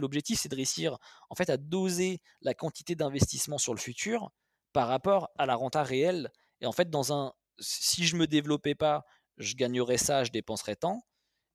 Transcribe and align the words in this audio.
L'objectif, 0.00 0.38
c'est 0.40 0.48
de 0.48 0.56
réussir 0.56 0.98
en 1.28 1.34
fait 1.34 1.50
à 1.50 1.56
doser 1.56 2.20
la 2.40 2.54
quantité 2.54 2.94
d'investissement 2.94 3.58
sur 3.58 3.74
le 3.74 3.80
futur 3.80 4.30
par 4.72 4.88
rapport 4.88 5.30
à 5.38 5.46
la 5.46 5.54
renta 5.56 5.82
réelle. 5.82 6.30
Et 6.60 6.66
en 6.66 6.72
fait, 6.72 6.90
dans 6.90 7.12
un, 7.12 7.32
si 7.58 8.06
je 8.06 8.16
me 8.16 8.26
développais 8.26 8.74
pas, 8.74 9.04
je 9.38 9.54
gagnerais 9.54 9.98
ça, 9.98 10.24
je 10.24 10.30
dépenserais 10.30 10.76
tant. 10.76 11.02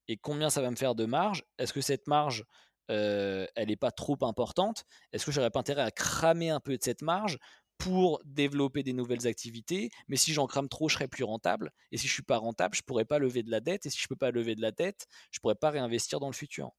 Et 0.08 0.18
combien 0.18 0.50
ça 0.50 0.62
va 0.62 0.72
me 0.72 0.76
faire 0.76 0.96
de 0.96 1.06
marge? 1.06 1.44
Est-ce 1.58 1.74
que 1.74 1.82
cette 1.82 2.08
marge, 2.08 2.46
euh, 2.92 3.48
elle 3.56 3.70
n'est 3.70 3.76
pas 3.78 3.92
trop 3.92 4.18
importante? 4.24 4.84
Est-ce 5.14 5.26
que 5.26 5.32
j'aurais 5.32 5.52
pas 5.52 5.60
intérêt 5.62 5.82
à 5.84 5.92
cramer 5.92 6.50
un 6.50 6.60
peu 6.60 6.78
de 6.78 6.84
cette 6.84 7.02
marge 7.02 7.38
pour 7.78 8.22
développer 8.26 8.84
des 8.84 8.94
nouvelles 8.94 9.28
activités? 9.28 9.90
Mais 10.10 10.18
si 10.18 10.34
j'en 10.34 10.48
crame 10.48 10.70
trop, 10.70 10.90
je 10.90 10.96
serais 10.96 11.08
plus 11.08 11.24
rentable. 11.24 11.72
Et 11.92 11.98
si 11.98 12.08
je 12.08 12.14
suis 12.14 12.24
pas 12.24 12.38
rentable, 12.38 12.76
je 12.76 12.82
pourrais 12.84 13.06
pas 13.06 13.20
lever 13.20 13.44
de 13.44 13.52
la 13.52 13.62
dette. 13.62 13.86
Et 13.86 13.90
si 13.90 14.00
je 14.02 14.08
peux 14.08 14.18
pas 14.18 14.32
lever 14.32 14.56
de 14.56 14.62
la 14.62 14.72
dette, 14.72 15.08
je 15.32 15.40
pourrais 15.40 15.56
pas 15.56 15.70
réinvestir 15.70 16.20
dans 16.20 16.28
le 16.28 16.34
futur. 16.34 16.72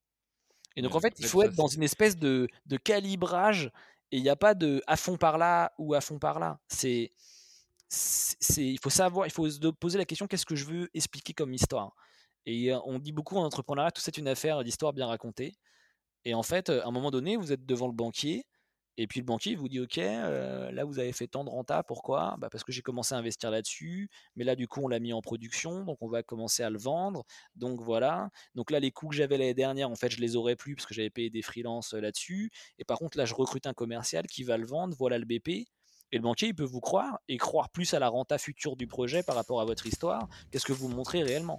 Et 0.76 0.82
donc, 0.82 0.94
en 0.94 1.00
fait, 1.00 1.14
il 1.18 1.26
faut 1.26 1.42
être 1.42 1.54
dans 1.54 1.68
une 1.68 1.82
espèce 1.82 2.16
de, 2.16 2.48
de 2.66 2.76
calibrage 2.76 3.70
et 4.10 4.18
il 4.18 4.22
n'y 4.22 4.28
a 4.28 4.36
pas 4.36 4.54
de 4.54 4.82
à 4.86 4.96
fond 4.96 5.16
par 5.16 5.38
là 5.38 5.72
ou 5.78 5.94
à 5.94 6.00
fond 6.00 6.18
par 6.18 6.38
là. 6.38 6.58
C'est, 6.68 7.12
c'est, 7.88 8.64
il 8.64 8.78
faut 8.80 8.90
savoir, 8.90 9.26
il 9.26 9.32
faut 9.32 9.48
se 9.48 9.58
poser 9.68 9.98
la 9.98 10.04
question 10.04 10.26
qu'est-ce 10.26 10.46
que 10.46 10.56
je 10.56 10.64
veux 10.64 10.88
expliquer 10.94 11.32
comme 11.32 11.52
histoire? 11.52 11.94
Et 12.46 12.72
on 12.84 12.98
dit 12.98 13.12
beaucoup 13.12 13.36
en 13.36 13.44
entrepreneuriat, 13.44 13.90
tout 13.90 14.02
c'est 14.02 14.18
une 14.18 14.28
affaire 14.28 14.62
d'histoire 14.64 14.92
bien 14.92 15.06
racontée. 15.06 15.56
Et 16.24 16.34
en 16.34 16.42
fait, 16.42 16.70
à 16.70 16.86
un 16.86 16.90
moment 16.90 17.10
donné, 17.10 17.36
vous 17.36 17.52
êtes 17.52 17.64
devant 17.64 17.86
le 17.86 17.92
banquier 17.92 18.46
et 18.96 19.06
puis 19.06 19.20
le 19.20 19.26
banquier 19.26 19.56
vous 19.56 19.68
dit 19.68 19.80
ok, 19.80 19.98
euh, 19.98 20.70
là 20.70 20.84
vous 20.84 20.98
avez 20.98 21.12
fait 21.12 21.26
tant 21.26 21.44
de 21.44 21.50
renta, 21.50 21.82
pourquoi? 21.82 22.36
Bah 22.38 22.48
Parce 22.50 22.62
que 22.62 22.72
j'ai 22.72 22.82
commencé 22.82 23.14
à 23.14 23.18
investir 23.18 23.50
là-dessus, 23.50 24.08
mais 24.36 24.44
là 24.44 24.54
du 24.54 24.68
coup 24.68 24.80
on 24.82 24.88
l'a 24.88 25.00
mis 25.00 25.12
en 25.12 25.20
production, 25.20 25.84
donc 25.84 25.98
on 26.00 26.08
va 26.08 26.22
commencer 26.22 26.62
à 26.62 26.70
le 26.70 26.78
vendre. 26.78 27.24
Donc 27.56 27.80
voilà. 27.80 28.30
Donc 28.54 28.70
là 28.70 28.78
les 28.80 28.90
coûts 28.92 29.08
que 29.08 29.16
j'avais 29.16 29.36
l'année 29.36 29.54
dernière, 29.54 29.90
en 29.90 29.96
fait 29.96 30.10
je 30.10 30.20
les 30.20 30.36
aurais 30.36 30.56
plus 30.56 30.76
parce 30.76 30.86
que 30.86 30.94
j'avais 30.94 31.10
payé 31.10 31.30
des 31.30 31.42
freelances 31.42 31.94
euh, 31.94 32.00
là-dessus. 32.00 32.50
Et 32.78 32.84
par 32.84 32.98
contre 32.98 33.18
là 33.18 33.24
je 33.24 33.34
recrute 33.34 33.66
un 33.66 33.74
commercial 33.74 34.26
qui 34.26 34.44
va 34.44 34.56
le 34.56 34.66
vendre, 34.66 34.94
voilà 34.96 35.18
le 35.18 35.24
BP. 35.24 35.66
Et 36.12 36.18
le 36.18 36.22
banquier 36.22 36.48
il 36.48 36.54
peut 36.54 36.62
vous 36.64 36.80
croire 36.80 37.18
et 37.28 37.36
croire 37.38 37.70
plus 37.70 37.94
à 37.94 37.98
la 37.98 38.08
renta 38.08 38.38
future 38.38 38.76
du 38.76 38.86
projet 38.86 39.22
par 39.24 39.34
rapport 39.34 39.60
à 39.60 39.64
votre 39.64 39.86
histoire 39.86 40.28
qu'est-ce 40.50 40.66
que 40.66 40.72
vous 40.72 40.88
montrez 40.88 41.22
réellement. 41.22 41.58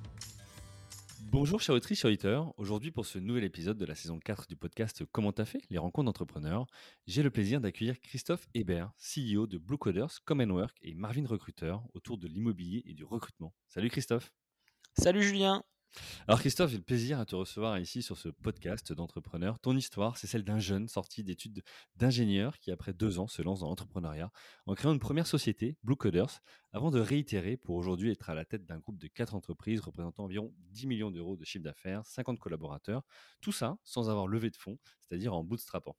Bonjour 1.31 1.61
chers 1.61 1.75
autrices, 1.75 1.99
chers 1.99 2.09
auditeurs. 2.09 2.53
Aujourd'hui 2.57 2.91
pour 2.91 3.05
ce 3.05 3.17
nouvel 3.17 3.45
épisode 3.45 3.77
de 3.77 3.85
la 3.85 3.95
saison 3.95 4.19
4 4.19 4.47
du 4.49 4.57
podcast 4.57 5.05
Comment 5.13 5.31
t'as 5.31 5.45
fait? 5.45 5.61
Les 5.69 5.77
rencontres 5.77 6.07
d'entrepreneurs, 6.07 6.67
j'ai 7.07 7.23
le 7.23 7.29
plaisir 7.31 7.61
d'accueillir 7.61 8.01
Christophe 8.01 8.49
Hébert, 8.53 8.91
CEO 8.97 9.47
de 9.47 9.57
Blue 9.57 9.77
Coders, 9.77 10.11
Common 10.25 10.49
Work 10.49 10.77
et 10.81 10.93
Marvin 10.93 11.25
Recruteur 11.25 11.87
autour 11.93 12.17
de 12.17 12.27
l'immobilier 12.27 12.83
et 12.85 12.93
du 12.93 13.05
recrutement. 13.05 13.53
Salut 13.69 13.87
Christophe. 13.87 14.33
Salut 14.97 15.23
Julien. 15.23 15.63
Alors 16.27 16.39
Christophe, 16.39 16.71
j'ai 16.71 16.77
le 16.77 16.83
plaisir 16.83 17.19
à 17.19 17.25
te 17.25 17.35
recevoir 17.35 17.77
ici 17.79 18.01
sur 18.01 18.17
ce 18.17 18.29
podcast 18.29 18.93
d'entrepreneur. 18.93 19.59
Ton 19.59 19.75
histoire, 19.75 20.17
c'est 20.17 20.27
celle 20.27 20.43
d'un 20.43 20.59
jeune 20.59 20.87
sorti 20.87 21.23
d'études 21.23 21.63
d'ingénieur 21.97 22.59
qui, 22.59 22.71
après 22.71 22.93
deux 22.93 23.19
ans, 23.19 23.27
se 23.27 23.41
lance 23.41 23.59
dans 23.61 23.67
l'entrepreneuriat 23.67 24.31
en 24.65 24.75
créant 24.75 24.93
une 24.93 24.99
première 24.99 25.27
société, 25.27 25.77
Blue 25.83 25.95
Coders, 25.95 26.41
avant 26.71 26.91
de 26.91 26.99
réitérer 26.99 27.57
pour 27.57 27.75
aujourd'hui 27.75 28.11
être 28.11 28.29
à 28.29 28.35
la 28.35 28.45
tête 28.45 28.65
d'un 28.65 28.79
groupe 28.79 28.97
de 28.97 29.07
quatre 29.07 29.35
entreprises 29.35 29.81
représentant 29.81 30.23
environ 30.23 30.53
10 30.71 30.87
millions 30.87 31.11
d'euros 31.11 31.35
de 31.35 31.43
chiffre 31.43 31.63
d'affaires, 31.63 32.05
50 32.05 32.39
collaborateurs, 32.39 33.03
tout 33.41 33.51
ça 33.51 33.77
sans 33.83 34.09
avoir 34.09 34.27
levé 34.27 34.49
de 34.49 34.57
fonds, 34.57 34.77
c'est-à-dire 35.01 35.33
en 35.33 35.43
bootstrapant. 35.43 35.97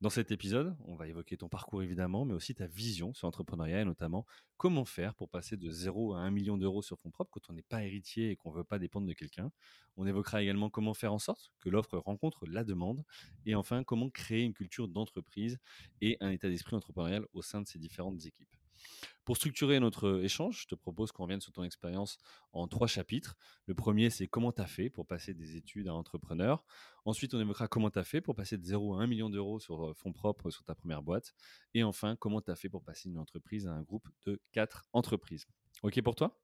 Dans 0.00 0.08
cet 0.08 0.30
épisode, 0.30 0.74
on 0.86 0.94
va 0.94 1.08
évoquer 1.08 1.36
ton 1.36 1.48
parcours 1.48 1.82
évidemment, 1.82 2.24
mais 2.24 2.32
aussi 2.32 2.54
ta 2.54 2.66
vision 2.66 3.12
sur 3.12 3.26
l'entrepreneuriat 3.26 3.82
et 3.82 3.84
notamment 3.84 4.24
comment 4.56 4.86
faire 4.86 5.14
pour 5.14 5.28
passer 5.28 5.58
de 5.58 5.70
0 5.70 6.14
à 6.14 6.20
1 6.20 6.30
million 6.30 6.56
d'euros 6.56 6.80
sur 6.80 6.98
fonds 6.98 7.10
propres 7.10 7.30
quand 7.32 7.50
on 7.50 7.52
n'est 7.52 7.62
pas 7.62 7.84
héritier 7.84 8.30
et 8.30 8.36
qu'on 8.36 8.50
ne 8.50 8.56
veut 8.56 8.64
pas 8.64 8.78
dépendre 8.78 9.06
de 9.06 9.12
quelqu'un. 9.12 9.52
On 9.96 10.06
évoquera 10.06 10.42
également 10.42 10.70
comment 10.70 10.94
faire 10.94 11.12
en 11.12 11.18
sorte 11.18 11.52
que 11.58 11.68
l'offre 11.68 11.98
rencontre 11.98 12.46
la 12.46 12.64
demande 12.64 13.04
et 13.44 13.54
enfin 13.54 13.84
comment 13.84 14.08
créer 14.08 14.44
une 14.44 14.54
culture 14.54 14.88
d'entreprise 14.88 15.58
et 16.00 16.16
un 16.20 16.30
état 16.30 16.48
d'esprit 16.48 16.76
entrepreneurial 16.76 17.26
au 17.34 17.42
sein 17.42 17.60
de 17.60 17.66
ces 17.66 17.78
différentes 17.78 18.24
équipes. 18.24 18.59
Pour 19.24 19.36
structurer 19.36 19.78
notre 19.80 20.22
échange, 20.24 20.62
je 20.62 20.66
te 20.66 20.74
propose 20.74 21.12
qu'on 21.12 21.24
revienne 21.24 21.40
sur 21.40 21.52
ton 21.52 21.62
expérience 21.62 22.18
en 22.52 22.66
trois 22.66 22.86
chapitres. 22.86 23.36
Le 23.66 23.74
premier, 23.74 24.10
c'est 24.10 24.26
comment 24.26 24.50
tu 24.50 24.60
as 24.60 24.66
fait 24.66 24.90
pour 24.90 25.06
passer 25.06 25.34
des 25.34 25.56
études 25.56 25.88
à 25.88 25.94
entrepreneur. 25.94 26.64
Ensuite, 27.04 27.34
on 27.34 27.40
évoquera 27.40 27.68
comment 27.68 27.90
tu 27.90 27.98
as 27.98 28.04
fait 28.04 28.20
pour 28.20 28.34
passer 28.34 28.58
de 28.58 28.64
0 28.64 28.94
à 28.94 29.02
1 29.02 29.06
million 29.06 29.30
d'euros 29.30 29.60
sur 29.60 29.96
fonds 29.96 30.12
propres 30.12 30.50
sur 30.50 30.64
ta 30.64 30.74
première 30.74 31.02
boîte. 31.02 31.34
Et 31.74 31.84
enfin, 31.84 32.16
comment 32.16 32.40
tu 32.40 32.50
as 32.50 32.56
fait 32.56 32.68
pour 32.68 32.82
passer 32.82 33.08
d'une 33.08 33.18
entreprise 33.18 33.66
à 33.66 33.72
un 33.72 33.82
groupe 33.82 34.08
de 34.26 34.40
quatre 34.52 34.86
entreprises. 34.92 35.46
OK 35.82 36.00
pour 36.02 36.14
toi? 36.14 36.40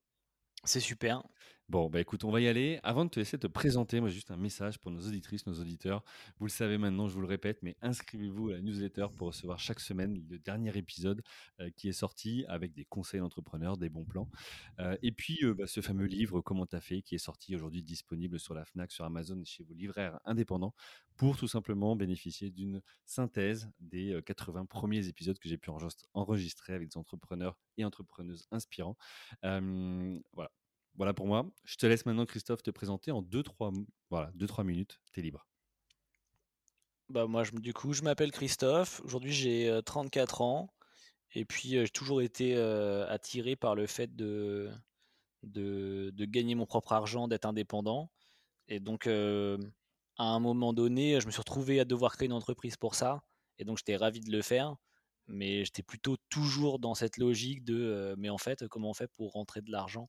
C'est 0.65 0.81
super. 0.81 1.23
Bon, 1.69 1.91
bah 1.91 2.01
écoute, 2.01 2.23
on 2.23 2.31
va 2.31 2.41
y 2.41 2.47
aller. 2.47 2.79
Avant 2.85 3.05
de 3.05 3.11
te 3.11 3.19
laisser 3.19 3.39
te 3.39 3.49
présenter, 3.49 3.99
moi, 3.99 4.09
juste 4.09 4.31
un 4.31 4.37
message 4.37 4.79
pour 4.79 4.93
nos 4.93 5.01
auditrices, 5.01 5.47
nos 5.47 5.61
auditeurs. 5.61 6.05
Vous 6.39 6.47
le 6.47 6.51
savez 6.51 6.79
maintenant, 6.79 7.09
je 7.09 7.15
vous 7.15 7.21
le 7.21 7.27
répète, 7.27 7.59
mais 7.63 7.77
inscrivez-vous 7.83 8.51
à 8.51 8.53
la 8.53 8.61
newsletter 8.61 9.09
pour 9.17 9.29
recevoir 9.29 9.59
chaque 9.59 9.81
semaine 9.81 10.25
le 10.31 10.39
dernier 10.39 10.77
épisode 10.79 11.23
euh, 11.59 11.69
qui 11.77 11.89
est 11.89 11.93
sorti 11.93 12.45
avec 12.47 12.73
des 12.73 12.85
conseils 12.85 13.19
d'entrepreneurs, 13.19 13.79
des 13.79 13.89
bons 13.89 14.05
plans. 14.05 14.31
Euh, 14.79 14.97
et 15.03 15.11
puis, 15.11 15.41
euh, 15.43 15.55
bah, 15.55 15.67
ce 15.67 15.81
fameux 15.81 16.07
livre, 16.07 16.41
Comment 16.41 16.67
t'as 16.67 16.81
fait, 16.81 17.03
qui 17.03 17.17
est 17.17 17.19
sorti 17.19 17.57
aujourd'hui 17.57 17.83
disponible 17.83 18.39
sur 18.39 18.55
la 18.55 18.65
Fnac, 18.65 18.93
sur 18.93 19.05
Amazon 19.05 19.41
et 19.41 19.45
chez 19.45 19.65
vos 19.65 19.75
livraires 19.75 20.21
indépendants 20.25 20.73
pour 21.17 21.37
tout 21.37 21.49
simplement 21.49 21.97
bénéficier 21.97 22.51
d'une 22.51 22.81
synthèse 23.07 23.69
des 23.81 24.21
80 24.25 24.67
premiers 24.67 25.09
épisodes 25.09 25.39
que 25.39 25.49
j'ai 25.49 25.59
pu 25.59 25.71
enregistrer 26.15 26.75
avec 26.75 26.91
des 26.91 26.97
entrepreneurs 26.97 27.59
et 27.77 27.85
entrepreneuses 27.85 28.47
inspirants. 28.53 28.97
voilà 29.43 30.51
voilà 30.97 31.15
pour 31.15 31.27
moi. 31.27 31.47
Je 31.65 31.77
te 31.77 31.87
laisse 31.87 32.07
maintenant, 32.07 32.27
Christophe, 32.27 32.63
te 32.63 32.71
présenter 32.71 33.11
en 33.11 33.23
2-3 33.23 33.85
voilà, 34.11 34.31
deux, 34.35 34.47
trois 34.47 34.65
minutes. 34.65 35.01
Tu 35.13 35.21
es 35.21 35.23
libre. 35.23 35.47
Bah 37.09 37.27
moi, 37.27 37.45
du 37.53 37.73
coup, 37.73 37.93
je 37.93 38.03
m'appelle 38.03 38.33
Christophe. 38.33 39.01
Aujourd'hui, 39.05 39.33
j'ai 39.33 39.81
34 39.85 40.41
ans. 40.43 40.73
Et 41.33 41.45
puis, 41.45 41.71
j'ai 41.71 41.89
toujours 41.89 42.23
été 42.23 42.57
attiré 42.57 43.57
par 43.57 43.75
le 43.75 43.87
fait 43.87 44.15
de, 44.17 44.71
de, 45.43 46.25
gagner 46.25 46.55
mon 46.55 46.67
propre 46.67 46.93
argent, 46.93 47.29
d'être 47.29 47.47
indépendant. 47.47 48.11
Et 48.69 48.81
donc, 48.81 49.07
à 49.07 50.25
un 50.25 50.41
moment 50.41 50.73
donné, 50.73 51.21
je 51.21 51.27
me 51.27 51.31
suis 51.31 51.41
retrouvé 51.41 51.79
à 51.79 51.85
devoir 51.85 52.17
créer 52.17 52.27
une 52.27 52.33
entreprise 52.33 52.77
pour 52.77 52.95
ça. 52.95 53.23
Et 53.59 53.65
donc, 53.65 53.79
j'étais 53.79 53.97
ravi 53.97 54.21
de 54.21 54.33
le 54.33 54.43
faire 54.43 54.77
mais 55.29 55.65
j'étais 55.65 55.83
plutôt 55.83 56.17
toujours 56.29 56.79
dans 56.79 56.95
cette 56.95 57.17
logique 57.19 57.65
de 57.65 58.15
mais 58.19 58.31
en 58.31 58.39
fait 58.39 58.67
comment 58.69 58.91
on 58.91 58.95
fait 58.95 59.09
pour 59.09 59.33
rentrer 59.33 59.63
de 59.63 59.71
l'argent? 59.73 60.09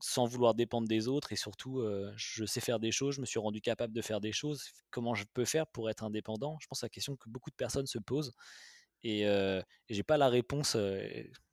Sans 0.00 0.26
vouloir 0.26 0.54
dépendre 0.54 0.86
des 0.86 1.08
autres 1.08 1.32
et 1.32 1.36
surtout 1.36 1.82
je 2.16 2.44
sais 2.44 2.60
faire 2.60 2.78
des 2.78 2.92
choses, 2.92 3.16
je 3.16 3.20
me 3.20 3.26
suis 3.26 3.40
rendu 3.40 3.60
capable 3.60 3.92
de 3.92 4.00
faire 4.02 4.20
des 4.20 4.32
choses, 4.32 4.62
comment 4.90 5.14
je 5.14 5.24
peux 5.34 5.44
faire 5.44 5.66
pour 5.66 5.90
être 5.90 6.04
indépendant? 6.04 6.56
Je 6.60 6.68
pense 6.68 6.78
que 6.78 6.80
c'est 6.80 6.86
la 6.86 6.90
question 6.90 7.16
que 7.16 7.28
beaucoup 7.28 7.50
de 7.50 7.56
personnes 7.56 7.86
se 7.86 7.98
posent 7.98 8.32
et, 9.02 9.22
et 9.22 9.62
j'ai 9.88 10.02
pas 10.04 10.16
la 10.16 10.28
réponse, 10.28 10.76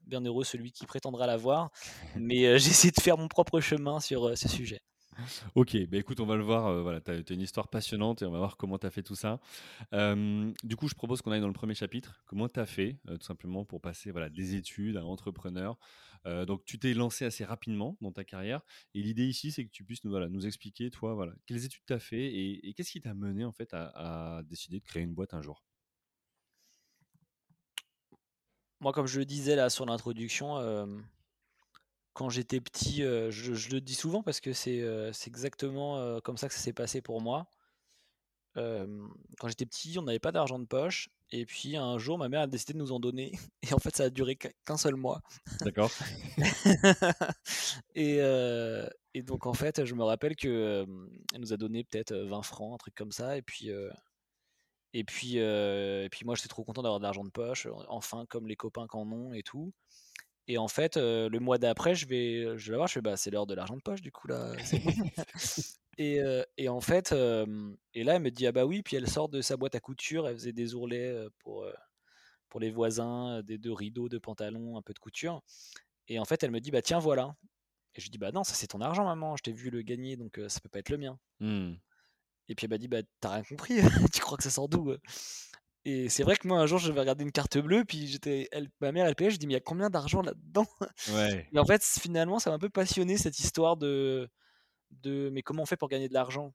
bien 0.01 0.21
heureux 0.21 0.43
celui 0.43 0.71
qui 0.71 0.85
prétendra 0.85 1.25
l'avoir, 1.27 1.71
mais 2.15 2.59
j'essaie 2.59 2.91
de 2.91 3.01
faire 3.01 3.17
mon 3.17 3.27
propre 3.27 3.59
chemin 3.61 3.99
sur 3.99 4.37
ce 4.37 4.47
sujet. 4.47 4.81
Ok, 5.55 5.77
bah 5.87 5.97
écoute, 5.97 6.19
on 6.19 6.25
va 6.25 6.35
le 6.35 6.43
voir. 6.43 6.81
voilà, 6.81 7.01
tu 7.01 7.11
as, 7.11 7.33
une 7.33 7.41
histoire 7.41 7.67
passionnante 7.67 8.21
et 8.21 8.25
on 8.25 8.31
va 8.31 8.37
voir 8.37 8.57
comment 8.57 8.77
tu 8.77 8.85
as 8.85 8.89
fait 8.89 9.03
tout 9.03 9.15
ça. 9.15 9.39
du 9.91 10.75
coup, 10.75 10.87
je 10.87 10.95
propose 10.95 11.21
qu'on 11.21 11.31
aille 11.31 11.41
dans 11.41 11.47
le 11.47 11.53
premier 11.53 11.75
chapitre. 11.75 12.21
Comment 12.25 12.49
tu 12.49 12.59
as 12.59 12.65
fait, 12.65 12.99
tout 13.07 13.25
simplement, 13.25 13.65
pour 13.65 13.81
passer 13.81 14.11
voilà, 14.11 14.29
des 14.29 14.55
études 14.55 14.97
à 14.97 15.05
entrepreneur? 15.05 15.77
Donc, 16.25 16.65
tu 16.65 16.79
t'es 16.79 16.93
lancé 16.93 17.25
assez 17.25 17.45
rapidement 17.45 17.97
dans 18.01 18.11
ta 18.11 18.23
carrière. 18.23 18.61
Et 18.93 19.01
l'idée 19.01 19.25
ici, 19.25 19.51
c'est 19.51 19.65
que 19.65 19.71
tu 19.71 19.83
puisses 19.83 20.03
nous 20.03 20.45
expliquer, 20.45 20.89
toi, 20.89 21.13
voilà, 21.13 21.33
quelles 21.45 21.63
études 21.65 21.83
tu 21.85 21.93
as 21.93 21.99
fait 21.99 22.25
et, 22.25 22.73
qu'est-ce 22.73 22.91
qui 22.91 23.01
t'a 23.01 23.13
mené 23.13 23.45
en 23.45 23.51
fait 23.51 23.73
à, 23.73 24.41
décider 24.45 24.79
de 24.79 24.85
créer 24.85 25.03
une 25.03 25.13
boîte 25.13 25.33
un 25.33 25.41
jour? 25.41 25.63
Moi, 28.81 28.91
comme 28.91 29.07
je 29.07 29.19
le 29.19 29.25
disais 29.25 29.55
là 29.55 29.69
sur 29.69 29.85
l'introduction, 29.85 30.57
quand 32.15 32.29
j'étais 32.29 32.61
petit, 32.61 33.01
je, 33.01 33.29
je, 33.29 33.69
le 33.69 33.81
dis 33.81 33.93
souvent 33.93 34.23
parce 34.23 34.39
que 34.39 34.53
c'est 34.53 34.81
exactement 35.27 36.19
comme 36.21 36.37
ça 36.37 36.47
que 36.47 36.53
ça 36.53 36.61
s'est 36.61 36.73
passé 36.73 37.01
pour 37.01 37.21
moi. 37.21 37.47
quand 38.55 39.47
j'étais 39.47 39.65
petit, 39.65 39.99
on 39.99 40.03
n'avait 40.03 40.19
pas 40.19 40.31
d'argent 40.31 40.57
de 40.57 40.65
poche. 40.65 41.09
Et 41.31 41.45
puis 41.45 41.75
un 41.75 41.97
jour, 41.97 42.17
ma 42.17 42.29
mère 42.29 42.41
a 42.41 42.47
décidé 42.47 42.73
de 42.73 42.77
nous 42.77 42.93
en 42.93 42.99
donner. 42.99 43.33
Et 43.69 43.73
en 43.73 43.79
fait, 43.79 43.95
ça 43.95 44.05
a 44.05 44.09
duré 44.09 44.37
qu'un 44.37 44.77
seul 44.77 44.95
mois. 44.95 45.21
D'accord. 45.61 45.91
et, 47.95 48.19
et, 49.13 49.21
donc, 49.23 49.45
en 49.45 49.53
fait, 49.53 49.83
je 49.83 49.93
me 49.95 50.03
rappelle 50.03 50.37
qu'elle 50.37 50.85
nous 51.37 51.51
a 51.51 51.57
donné 51.57 51.83
peut-être 51.83 52.15
20 52.15 52.41
francs, 52.43 52.75
un 52.75 52.77
truc 52.77 52.95
comme 52.95 53.11
ça. 53.11 53.37
Et 53.37 53.41
puis, 53.41 53.71
et 54.93 55.03
puis, 55.03 55.35
et 55.37 56.07
puis 56.09 56.25
moi, 56.25 56.35
j'étais 56.35 56.47
trop 56.47 56.63
content 56.63 56.81
d'avoir 56.81 56.99
de 56.99 57.03
l'argent 57.03 57.25
de 57.25 57.31
poche. 57.31 57.67
Enfin, 57.89 58.25
comme 58.29 58.47
les 58.47 58.55
copains 58.55 58.87
qu'en 58.87 59.11
ont 59.11 59.33
et 59.33 59.43
tout. 59.43 59.73
Et 60.47 60.57
en 60.57 60.67
fait, 60.67 60.97
le 60.97 61.37
mois 61.39 61.57
d'après, 61.57 61.95
je 61.95 62.07
vais, 62.07 62.57
je 62.57 62.67
vais 62.67 62.71
la 62.71 62.77
voir, 62.77 62.87
je 62.87 62.93
fais, 62.93 63.01
bah, 63.01 63.17
c'est 63.17 63.31
l'heure 63.31 63.47
de 63.47 63.55
l'argent 63.55 63.75
de 63.75 63.81
poche, 63.81 64.01
du 64.01 64.11
coup, 64.11 64.27
là. 64.27 64.53
et, 65.97 66.19
et, 66.57 66.69
en 66.69 66.81
fait, 66.81 67.13
et 67.93 68.03
là, 68.03 68.15
elle 68.15 68.21
me 68.21 68.29
dit, 68.29 68.45
ah 68.45 68.51
bah 68.51 68.65
oui, 68.65 68.83
puis 68.83 68.95
elle 68.95 69.09
sort 69.09 69.29
de 69.29 69.41
sa 69.41 69.57
boîte 69.57 69.75
à 69.75 69.79
couture, 69.79 70.27
elle 70.27 70.35
faisait 70.35 70.53
des 70.53 70.75
ourlets 70.75 71.15
pour, 71.39 71.65
pour 72.49 72.59
les 72.59 72.69
voisins, 72.69 73.41
des 73.41 73.57
deux 73.57 73.73
rideaux, 73.73 74.07
de 74.07 74.19
pantalons, 74.19 74.77
un 74.77 74.81
peu 74.83 74.93
de 74.93 74.99
couture. 74.99 75.41
Et 76.07 76.19
en 76.19 76.25
fait, 76.25 76.43
elle 76.43 76.51
me 76.51 76.59
dit, 76.59 76.69
bah 76.69 76.83
tiens, 76.83 76.99
voilà. 76.99 77.35
Et 77.95 78.01
je 78.01 78.09
dis, 78.11 78.17
bah 78.17 78.31
non, 78.31 78.43
ça 78.43 78.53
c'est 78.53 78.67
ton 78.67 78.81
argent, 78.81 79.05
maman, 79.05 79.35
je 79.37 79.43
t'ai 79.43 79.51
vu 79.51 79.69
le 79.69 79.81
gagner, 79.81 80.17
donc 80.17 80.39
ça 80.47 80.59
peut 80.59 80.69
pas 80.69 80.79
être 80.79 80.89
le 80.89 80.97
mien. 80.97 81.17
Mmh. 81.39 81.73
Et 82.47 82.55
puis 82.55 82.65
elle 82.65 82.69
m'a 82.69 82.77
dit, 82.77 82.87
bah 82.87 83.01
t'as 83.19 83.29
rien 83.29 83.43
compris, 83.43 83.77
tu 84.13 84.21
crois 84.21 84.37
que 84.37 84.43
ça 84.43 84.49
sort 84.49 84.69
d'où 84.69 84.93
et 85.85 86.09
c'est 86.09 86.23
vrai 86.23 86.35
que 86.35 86.47
moi, 86.47 86.59
un 86.59 86.65
jour, 86.65 86.79
je 86.79 86.91
vais 86.91 86.99
regarder 86.99 87.23
une 87.23 87.31
carte 87.31 87.57
bleue, 87.57 87.85
puis 87.85 88.07
j'étais, 88.07 88.49
ma 88.81 88.91
mère, 88.91 89.05
elle 89.05 89.15
payait, 89.15 89.29
je 89.29 89.37
dis, 89.37 89.45
mais 89.47 89.53
il 89.53 89.57
y 89.57 89.57
a 89.57 89.61
combien 89.61 89.89
d'argent 89.89 90.21
là-dedans? 90.21 90.65
Ouais. 91.11 91.47
Et 91.53 91.59
en 91.59 91.65
fait, 91.65 91.83
finalement, 91.83 92.39
ça 92.39 92.49
m'a 92.49 92.55
un 92.55 92.59
peu 92.59 92.69
passionné 92.69 93.17
cette 93.17 93.39
histoire 93.39 93.77
de, 93.77 94.27
de 95.03 95.29
mais 95.31 95.43
comment 95.43 95.63
on 95.63 95.65
fait 95.65 95.77
pour 95.77 95.89
gagner 95.89 96.09
de 96.09 96.13
l'argent? 96.13 96.53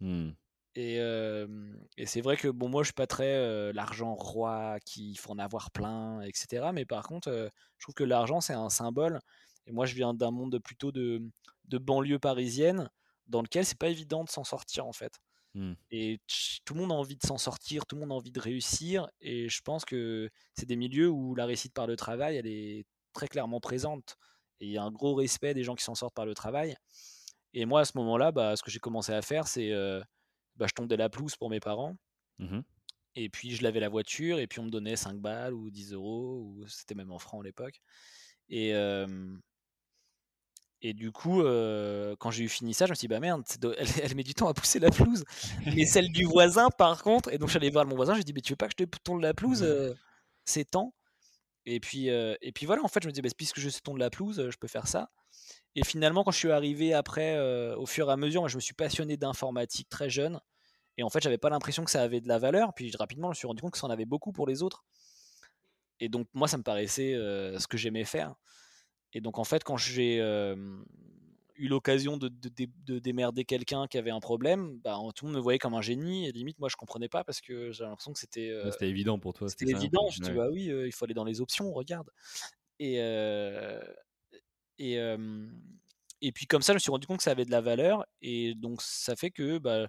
Mmh. 0.00 0.30
Et, 0.74 0.96
et 0.96 2.06
c'est 2.06 2.22
vrai 2.22 2.36
que 2.36 2.48
bon, 2.48 2.68
moi, 2.68 2.82
je 2.82 2.86
suis 2.86 2.94
pas 2.94 3.06
très 3.06 3.72
l'argent 3.72 4.14
roi, 4.14 4.78
qu'il 4.84 5.18
faut 5.18 5.30
en 5.30 5.38
avoir 5.38 5.70
plein, 5.70 6.20
etc. 6.22 6.70
Mais 6.72 6.84
par 6.84 7.06
contre, 7.06 7.50
je 7.78 7.84
trouve 7.84 7.94
que 7.94 8.04
l'argent, 8.04 8.40
c'est 8.40 8.54
un 8.54 8.70
symbole. 8.70 9.20
Et 9.66 9.72
moi, 9.72 9.86
je 9.86 9.94
viens 9.94 10.14
d'un 10.14 10.30
monde 10.30 10.58
plutôt 10.58 10.90
de, 10.90 11.22
de 11.66 11.78
banlieue 11.78 12.18
parisienne, 12.18 12.90
dans 13.26 13.42
lequel 13.42 13.64
c'est 13.64 13.78
pas 13.78 13.88
évident 13.88 14.24
de 14.24 14.30
s'en 14.30 14.44
sortir 14.44 14.86
en 14.86 14.92
fait. 14.92 15.20
Mmh. 15.54 15.72
Et 15.90 16.20
tout 16.64 16.74
le 16.74 16.80
monde 16.80 16.92
a 16.92 16.94
envie 16.94 17.16
de 17.16 17.26
s'en 17.26 17.38
sortir, 17.38 17.86
tout 17.86 17.96
le 17.96 18.00
monde 18.00 18.12
a 18.12 18.14
envie 18.14 18.32
de 18.32 18.40
réussir. 18.40 19.08
Et 19.20 19.48
je 19.48 19.60
pense 19.62 19.84
que 19.84 20.30
c'est 20.54 20.66
des 20.66 20.76
milieux 20.76 21.08
où 21.08 21.34
la 21.34 21.46
réussite 21.46 21.74
par 21.74 21.86
le 21.86 21.96
travail, 21.96 22.36
elle 22.36 22.46
est 22.46 22.86
très 23.12 23.28
clairement 23.28 23.60
présente. 23.60 24.16
Et 24.60 24.66
il 24.66 24.72
y 24.72 24.78
a 24.78 24.82
un 24.82 24.90
gros 24.90 25.14
respect 25.14 25.54
des 25.54 25.64
gens 25.64 25.74
qui 25.74 25.84
s'en 25.84 25.94
sortent 25.94 26.14
par 26.14 26.26
le 26.26 26.34
travail. 26.34 26.76
Et 27.54 27.66
moi, 27.66 27.80
à 27.80 27.84
ce 27.84 27.96
moment-là, 27.98 28.32
bah, 28.32 28.56
ce 28.56 28.62
que 28.62 28.70
j'ai 28.70 28.78
commencé 28.78 29.12
à 29.12 29.20
faire, 29.20 29.46
c'est 29.46 29.72
bah, 30.56 30.66
je 30.66 30.72
tondais 30.72 30.96
la 30.96 31.10
pelouse 31.10 31.36
pour 31.36 31.50
mes 31.50 31.60
parents. 31.60 31.96
Mmh 32.38 32.60
et 33.14 33.28
puis 33.28 33.50
je 33.50 33.62
lavais 33.62 33.80
la 33.80 33.88
voiture, 33.88 34.38
et 34.38 34.46
puis 34.46 34.60
on 34.60 34.64
me 34.64 34.70
donnait 34.70 34.96
5 34.96 35.18
balles 35.18 35.54
ou 35.54 35.70
10 35.70 35.92
euros, 35.92 36.40
ou 36.40 36.66
c'était 36.66 36.94
même 36.94 37.12
en 37.12 37.18
francs 37.18 37.42
à 37.42 37.44
l'époque. 37.44 37.80
Et, 38.48 38.72
et 40.82 40.94
du 40.94 41.12
coup, 41.12 41.42
quand 42.18 42.30
j'ai 42.32 42.44
eu 42.44 42.48
fini 42.48 42.74
ça, 42.74 42.86
je 42.86 42.90
me 42.90 42.94
suis 42.96 43.06
dit, 43.06 43.08
bah 43.08 43.20
merde, 43.20 43.44
elle, 44.02 44.14
met 44.16 44.24
du 44.24 44.34
temps 44.34 44.48
à 44.48 44.54
pousser 44.54 44.80
la 44.80 44.90
pelouse. 44.90 45.24
Mais 45.64 45.86
celle 45.86 46.10
du 46.10 46.24
voisin, 46.24 46.70
par 46.70 47.02
contre, 47.04 47.32
et 47.32 47.38
donc 47.38 47.50
j'allais 47.50 47.70
voir 47.70 47.86
mon 47.86 47.94
voisin, 47.94 48.14
j'ai 48.16 48.24
dit, 48.24 48.32
mais 48.32 48.40
tu 48.40 48.52
veux 48.52 48.56
pas 48.56 48.66
que 48.66 48.74
je 48.78 48.84
te 48.84 48.98
tonde 48.98 49.22
la 49.22 49.32
pelouse 49.32 49.64
C'est 50.44 50.64
temps. 50.64 50.92
Et 51.66 51.78
puis, 51.78 52.08
et 52.08 52.52
puis 52.52 52.66
voilà, 52.66 52.82
en 52.82 52.88
fait, 52.88 53.00
je 53.02 53.06
me 53.06 53.12
disais, 53.12 53.22
bah, 53.22 53.28
puisque 53.36 53.60
je 53.60 53.68
sais 53.68 53.80
tondre 53.80 54.00
la 54.00 54.10
pelouse, 54.10 54.50
je 54.50 54.56
peux 54.58 54.66
faire 54.66 54.88
ça. 54.88 55.10
Et 55.76 55.84
finalement, 55.84 56.24
quand 56.24 56.32
je 56.32 56.38
suis 56.38 56.50
arrivé 56.50 56.92
après, 56.94 57.38
au 57.76 57.86
fur 57.86 58.10
et 58.10 58.12
à 58.12 58.16
mesure, 58.16 58.42
moi, 58.42 58.48
je 58.48 58.56
me 58.56 58.60
suis 58.60 58.74
passionné 58.74 59.16
d'informatique 59.16 59.88
très 59.88 60.10
jeune. 60.10 60.40
Et 60.98 61.04
en 61.04 61.10
fait, 61.10 61.22
j'avais 61.22 61.38
pas 61.38 61.48
l'impression 61.48 61.84
que 61.84 61.92
ça 61.92 62.02
avait 62.02 62.20
de 62.20 62.28
la 62.28 62.38
valeur. 62.38 62.74
Puis 62.74 62.90
rapidement, 62.98 63.28
je 63.28 63.30
me 63.30 63.34
suis 63.36 63.46
rendu 63.46 63.62
compte 63.62 63.72
que 63.72 63.78
ça 63.78 63.86
en 63.86 63.90
avait 63.90 64.04
beaucoup 64.04 64.32
pour 64.32 64.48
les 64.48 64.64
autres. 64.64 64.84
Et 66.00 66.08
donc, 66.08 66.26
moi, 66.34 66.48
ça 66.48 66.58
me 66.58 66.64
paraissait 66.64 67.12
ce 67.14 67.66
que 67.68 67.78
j'aimais 67.78 68.04
faire. 68.04 68.34
Et 69.12 69.20
donc, 69.20 69.38
en 69.38 69.44
fait, 69.44 69.64
quand 69.64 69.76
j'ai 69.76 70.18
eu 71.56 71.68
l'occasion 71.68 72.16
de, 72.16 72.28
de, 72.28 72.98
démerder 72.98 73.44
quelqu'un 73.44 73.86
qui 73.86 73.98
avait 73.98 74.10
un 74.10 74.20
problème, 74.20 74.78
bah, 74.82 74.98
tout 75.14 75.26
le 75.26 75.30
monde 75.30 75.36
me 75.36 75.42
voyait 75.42 75.58
comme 75.58 75.74
un 75.74 75.82
génie. 75.82 76.26
Et 76.26 76.32
limite, 76.32 76.58
moi, 76.58 76.68
je 76.68 76.76
comprenais 76.76 77.08
pas 77.08 77.24
parce 77.24 77.40
que 77.40 77.72
j'avais 77.72 77.90
l'impression 77.90 78.12
que 78.12 78.18
c'était. 78.18 78.52
c'était 78.70 78.88
évident 78.88 79.18
pour 79.18 79.34
toi. 79.34 79.48
C'était 79.48 79.70
évident. 79.70 80.08
Je 80.10 80.20
dis, 80.20 80.30
bah 80.30 80.48
oui, 80.50 80.64
il 80.64 80.92
faut 80.92 81.04
aller 81.04 81.14
dans 81.14 81.24
les 81.24 81.40
options, 81.40 81.72
regarde. 81.72 82.10
Et. 82.78 82.96
et 84.78 85.16
et 86.24 86.30
puis 86.30 86.46
comme 86.46 86.62
ça, 86.62 86.72
je 86.72 86.76
me 86.76 86.78
suis 86.78 86.92
rendu 86.92 87.06
compte 87.08 87.16
que 87.16 87.24
ça 87.24 87.32
avait 87.32 87.44
de 87.44 87.50
la 87.50 87.60
valeur, 87.60 88.06
et 88.20 88.54
donc 88.54 88.80
ça 88.80 89.16
fait 89.16 89.32
que 89.32 89.58
bah, 89.58 89.88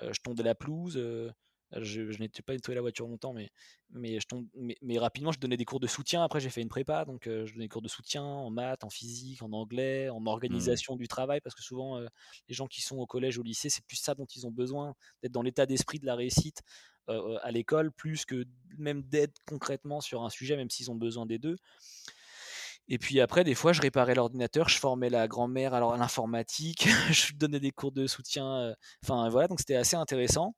je 0.00 0.18
tondais 0.22 0.42
la 0.42 0.54
pelouse, 0.54 0.96
je, 1.80 2.02
n'étais 2.20 2.42
pas 2.42 2.52
nettoyé 2.52 2.74
la 2.74 2.80
voiture 2.80 3.06
longtemps, 3.06 3.32
mais, 3.32 3.50
mais, 3.90 4.20
je 4.20 4.26
tombe, 4.26 4.46
mais, 4.54 4.98
rapidement, 4.98 5.32
je 5.32 5.38
donnais 5.38 5.56
des 5.56 5.64
cours 5.64 5.80
de 5.80 5.86
soutien. 5.86 6.22
Après, 6.22 6.40
j'ai 6.40 6.50
fait 6.50 6.62
une 6.62 6.68
prépa, 6.68 7.04
donc 7.04 7.22
je 7.24 7.52
donnais 7.52 7.64
des 7.64 7.68
cours 7.68 7.82
de 7.82 7.88
soutien 7.88 8.22
en 8.22 8.50
maths, 8.50 8.84
en 8.84 8.90
physique, 8.90 9.42
en 9.42 9.52
anglais, 9.52 10.08
en 10.08 10.20
mmh. 10.20 10.26
organisation 10.26 10.96
du 10.96 11.08
travail, 11.08 11.40
parce 11.40 11.54
que 11.54 11.62
souvent, 11.62 12.00
les 12.00 12.54
gens 12.54 12.66
qui 12.66 12.82
sont 12.82 12.98
au 12.98 13.06
collège, 13.06 13.38
au 13.38 13.42
lycée, 13.42 13.70
c'est 13.70 13.84
plus 13.84 13.96
ça 13.96 14.14
dont 14.14 14.26
ils 14.26 14.46
ont 14.46 14.50
besoin, 14.50 14.94
d'être 15.22 15.32
dans 15.32 15.42
l'état 15.42 15.66
d'esprit 15.66 15.98
de 15.98 16.06
la 16.06 16.14
réussite 16.14 16.62
à 17.08 17.50
l'école, 17.50 17.92
plus 17.92 18.24
que 18.24 18.44
même 18.78 19.02
d'aide 19.02 19.32
concrètement 19.46 20.00
sur 20.00 20.22
un 20.22 20.30
sujet, 20.30 20.56
même 20.56 20.70
s'ils 20.70 20.90
ont 20.90 20.96
besoin 20.96 21.26
des 21.26 21.38
deux. 21.38 21.56
Et 22.88 22.98
puis 22.98 23.20
après, 23.20 23.44
des 23.44 23.54
fois, 23.54 23.72
je 23.72 23.80
réparais 23.80 24.14
l'ordinateur, 24.14 24.68
je 24.68 24.78
formais 24.78 25.08
la 25.08 25.26
grand-mère 25.26 25.72
à 25.72 25.96
l'informatique, 25.96 26.86
je 27.10 27.32
donnais 27.34 27.60
des 27.60 27.70
cours 27.70 27.92
de 27.92 28.06
soutien. 28.06 28.74
Enfin, 29.02 29.28
voilà, 29.30 29.48
donc 29.48 29.60
c'était 29.60 29.76
assez 29.76 29.96
intéressant. 29.96 30.54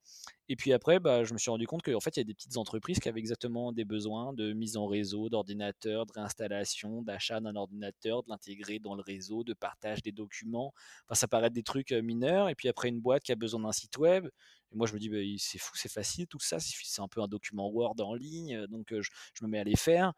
Et 0.49 0.55
puis 0.57 0.73
après, 0.73 1.01
bah, 1.01 1.25
je 1.25 1.33
me 1.33 1.39
suis 1.39 1.51
rendu 1.51 1.67
compte 1.67 1.83
qu'en 1.83 2.01
fait, 2.01 2.17
il 2.17 2.21
y 2.21 2.23
a 2.23 2.25
des 2.25 2.35
petites 2.35 2.57
entreprises 2.57 3.01
qui 3.01 3.09
avaient 3.09 3.19
exactement 3.21 3.73
des 3.73 3.85
besoins 3.85 4.33
de 4.33 4.53
mise 4.53 4.77
en 4.77 4.87
réseau, 4.87 5.29
d'ordinateur, 5.29 6.07
de 6.07 6.13
réinstallation, 6.13 7.03
d'achat 7.03 7.41
d'un 7.41 7.57
ordinateur, 7.57 8.23
de 8.23 8.31
l'intégrer 8.31 8.79
dans 8.79 8.95
le 8.95 9.03
réseau, 9.03 9.43
de 9.43 9.55
partage 9.55 10.03
des 10.03 10.13
documents. 10.13 10.73
Enfin, 11.05 11.15
ça 11.17 11.29
paraît 11.29 11.51
des 11.51 11.65
trucs 11.65 11.91
mineurs. 11.93 12.49
Et 12.49 12.55
puis 12.55 12.69
après, 12.69 12.89
une 12.89 13.01
boîte 13.01 13.25
qui 13.25 13.33
a 13.33 13.37
besoin 13.37 13.61
d'un 13.61 13.73
site 13.73 13.99
web. 13.99 14.29
Moi, 14.77 14.87
je 14.87 14.95
me 14.95 14.99
dis, 14.99 15.09
bah, 15.09 15.19
c'est 15.39 15.59
fou, 15.59 15.73
c'est 15.75 15.91
facile 15.91 16.27
tout 16.27 16.39
ça. 16.39 16.59
C'est 16.61 17.01
un 17.01 17.09
peu 17.09 17.23
un 17.23 17.29
document 17.29 17.69
Word 17.69 17.97
en 18.01 18.15
ligne. 18.15 18.67
Donc, 18.67 18.89
je, 18.91 19.11
me 19.43 19.49
mets 19.49 19.59
à 19.59 19.65
les 19.65 19.77
faire. 19.77 20.13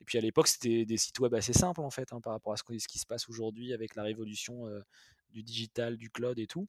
Et 0.00 0.04
puis 0.04 0.18
à 0.18 0.20
l'époque, 0.20 0.48
c'était 0.48 0.84
des 0.84 0.96
sites 0.96 1.18
web 1.20 1.34
assez 1.34 1.52
simples, 1.52 1.80
en 1.80 1.90
fait, 1.90 2.12
hein, 2.12 2.20
par 2.20 2.32
rapport 2.32 2.52
à 2.52 2.56
ce, 2.56 2.62
qui 2.64 2.98
se 2.98 3.06
passe 3.06 3.28
aujourd'hui 3.28 3.72
avec 3.72 3.94
la 3.96 4.02
révolution 4.02 4.66
du 5.30 5.42
digital, 5.42 5.96
du 5.96 6.10
cloud 6.10 6.38
et 6.38 6.46
tout. 6.46 6.68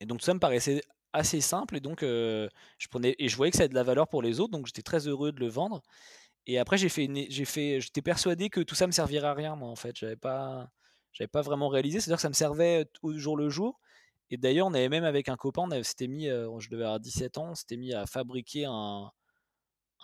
Et 0.00 0.06
donc, 0.06 0.22
ça 0.22 0.34
me 0.34 0.40
paraissait 0.40 0.82
assez 1.12 1.40
simple 1.40 1.76
et 1.76 1.80
donc 1.80 2.00
je 2.02 2.88
prenais 2.88 3.14
et 3.18 3.28
je 3.28 3.36
voyais 3.36 3.50
que 3.50 3.56
ça 3.56 3.64
avait 3.64 3.70
de 3.70 3.74
la 3.74 3.82
valeur 3.82 4.08
pour 4.08 4.22
les 4.22 4.40
autres 4.40 4.52
donc 4.52 4.66
j'étais 4.66 4.82
très 4.82 5.08
heureux 5.08 5.32
de 5.32 5.40
le 5.40 5.48
vendre 5.48 5.82
et 6.46 6.58
après 6.58 6.78
j'ai 6.78 6.88
fait 6.88 7.80
j'étais 7.80 8.02
persuadé 8.02 8.50
que 8.50 8.60
tout 8.60 8.74
ça 8.74 8.86
me 8.86 8.92
servirait 8.92 9.26
à 9.26 9.34
rien 9.34 9.56
moi 9.56 9.68
en 9.68 9.76
fait 9.76 9.96
j'avais 9.96 10.16
pas 10.16 10.70
j'avais 11.12 11.28
pas 11.28 11.42
vraiment 11.42 11.68
réalisé 11.68 12.00
c'est 12.00 12.10
à 12.10 12.12
dire 12.12 12.16
que 12.16 12.22
ça 12.22 12.28
me 12.28 12.34
servait 12.34 12.86
au 13.02 13.12
jour 13.14 13.36
le 13.36 13.48
jour 13.50 13.80
et 14.30 14.36
d'ailleurs 14.36 14.66
on 14.66 14.74
avait 14.74 14.88
même 14.88 15.04
avec 15.04 15.28
un 15.28 15.36
copain 15.36 15.68
on 15.70 15.82
s'était 15.82 16.08
mis 16.08 16.26
je 16.26 16.68
devais 16.68 16.84
avoir 16.84 17.00
17 17.00 17.38
ans 17.38 17.50
on 17.50 17.54
s'était 17.54 17.76
mis 17.76 17.92
à 17.92 18.06
fabriquer 18.06 18.64
un, 18.66 19.10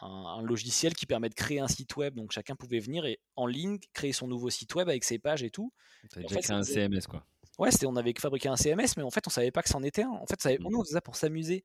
un, 0.01 0.43
logiciel 0.43 0.95
qui 0.95 1.07
permet 1.07 1.29
de 1.29 1.35
créer 1.35 1.61
un 1.61 1.69
site 1.69 1.97
web 1.97 2.15
donc 2.15 2.33
chacun 2.33 2.57
pouvait 2.57 2.81
venir 2.81 3.05
et 3.05 3.21
en 3.37 3.47
ligne 3.47 3.79
créer 3.93 4.13
son 4.13 4.29
nouveau 4.29 4.51
site 4.51 4.75
web 4.75 4.89
avec 4.89 5.05
ses 5.05 5.19
pages 5.19 5.43
et 5.43 5.51
tout 5.51 5.73
ça 6.11 6.21
déjà 6.21 6.41
créé 6.41 6.57
un 6.57 6.63
CMS 6.63 7.07
quoi 7.09 7.25
Ouais, 7.59 7.71
on 7.87 7.97
avait 7.97 8.13
fabriqué 8.19 8.49
un 8.49 8.57
CMS, 8.57 8.97
mais 8.99 9.03
en 9.03 9.11
fait, 9.11 9.27
on 9.27 9.31
savait 9.31 9.51
pas 9.51 9.63
que 9.63 9.71
c'en 9.71 9.83
était 9.83 10.03
un. 10.03 10.11
En 10.11 10.27
fait, 10.27 10.41
ça, 10.41 10.53
mmh. 10.53 10.59
nous, 10.61 10.79
on 10.79 10.83
faisait 10.83 10.95
ça 10.95 11.01
pour 11.01 11.17
s'amuser. 11.17 11.65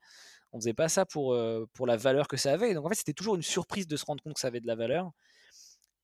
On 0.53 0.59
faisait 0.59 0.73
pas 0.73 0.87
ça 0.87 1.05
pour, 1.05 1.37
pour 1.73 1.85
la 1.85 1.97
valeur 1.97 2.27
que 2.27 2.37
ça 2.37 2.53
avait. 2.53 2.73
Donc, 2.73 2.85
en 2.85 2.89
fait, 2.89 2.95
c'était 2.95 3.13
toujours 3.13 3.35
une 3.35 3.41
surprise 3.41 3.87
de 3.87 3.97
se 3.97 4.05
rendre 4.05 4.23
compte 4.23 4.35
que 4.35 4.39
ça 4.39 4.47
avait 4.47 4.61
de 4.61 4.67
la 4.67 4.75
valeur. 4.75 5.11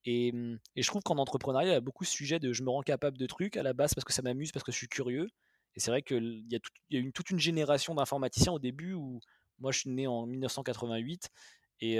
Et, 0.04 0.32
mmh, 0.32 0.58
et 0.76 0.82
je 0.82 0.86
trouve 0.86 1.02
qu'en 1.02 1.16
entrepreneuriat, 1.16 1.70
il 1.70 1.72
y 1.72 1.76
a 1.76 1.80
beaucoup 1.80 2.04
de 2.04 2.08
sujets 2.08 2.38
de 2.38 2.52
je 2.52 2.62
me 2.62 2.70
rends 2.70 2.82
capable 2.82 3.16
de 3.16 3.26
trucs 3.26 3.56
à 3.56 3.62
la 3.62 3.72
base 3.72 3.94
parce 3.94 4.04
que 4.04 4.12
ça 4.12 4.20
m'amuse, 4.20 4.52
parce 4.52 4.64
que 4.64 4.72
je 4.72 4.76
suis 4.76 4.88
curieux. 4.88 5.28
Et 5.74 5.80
c'est 5.80 5.90
vrai 5.90 6.02
qu'il 6.02 6.44
y, 6.50 6.56
a 6.56 6.58
y 6.90 6.96
a 6.96 7.00
une, 7.00 7.12
toute 7.12 7.30
une 7.30 7.38
génération 7.38 7.94
d'informaticiens 7.94 8.52
au 8.52 8.58
début 8.58 8.94
où 8.94 9.20
moi, 9.58 9.72
je 9.72 9.80
suis 9.80 9.90
né 9.90 10.06
en 10.06 10.26
1988. 10.26 11.28
Et, 11.80 11.98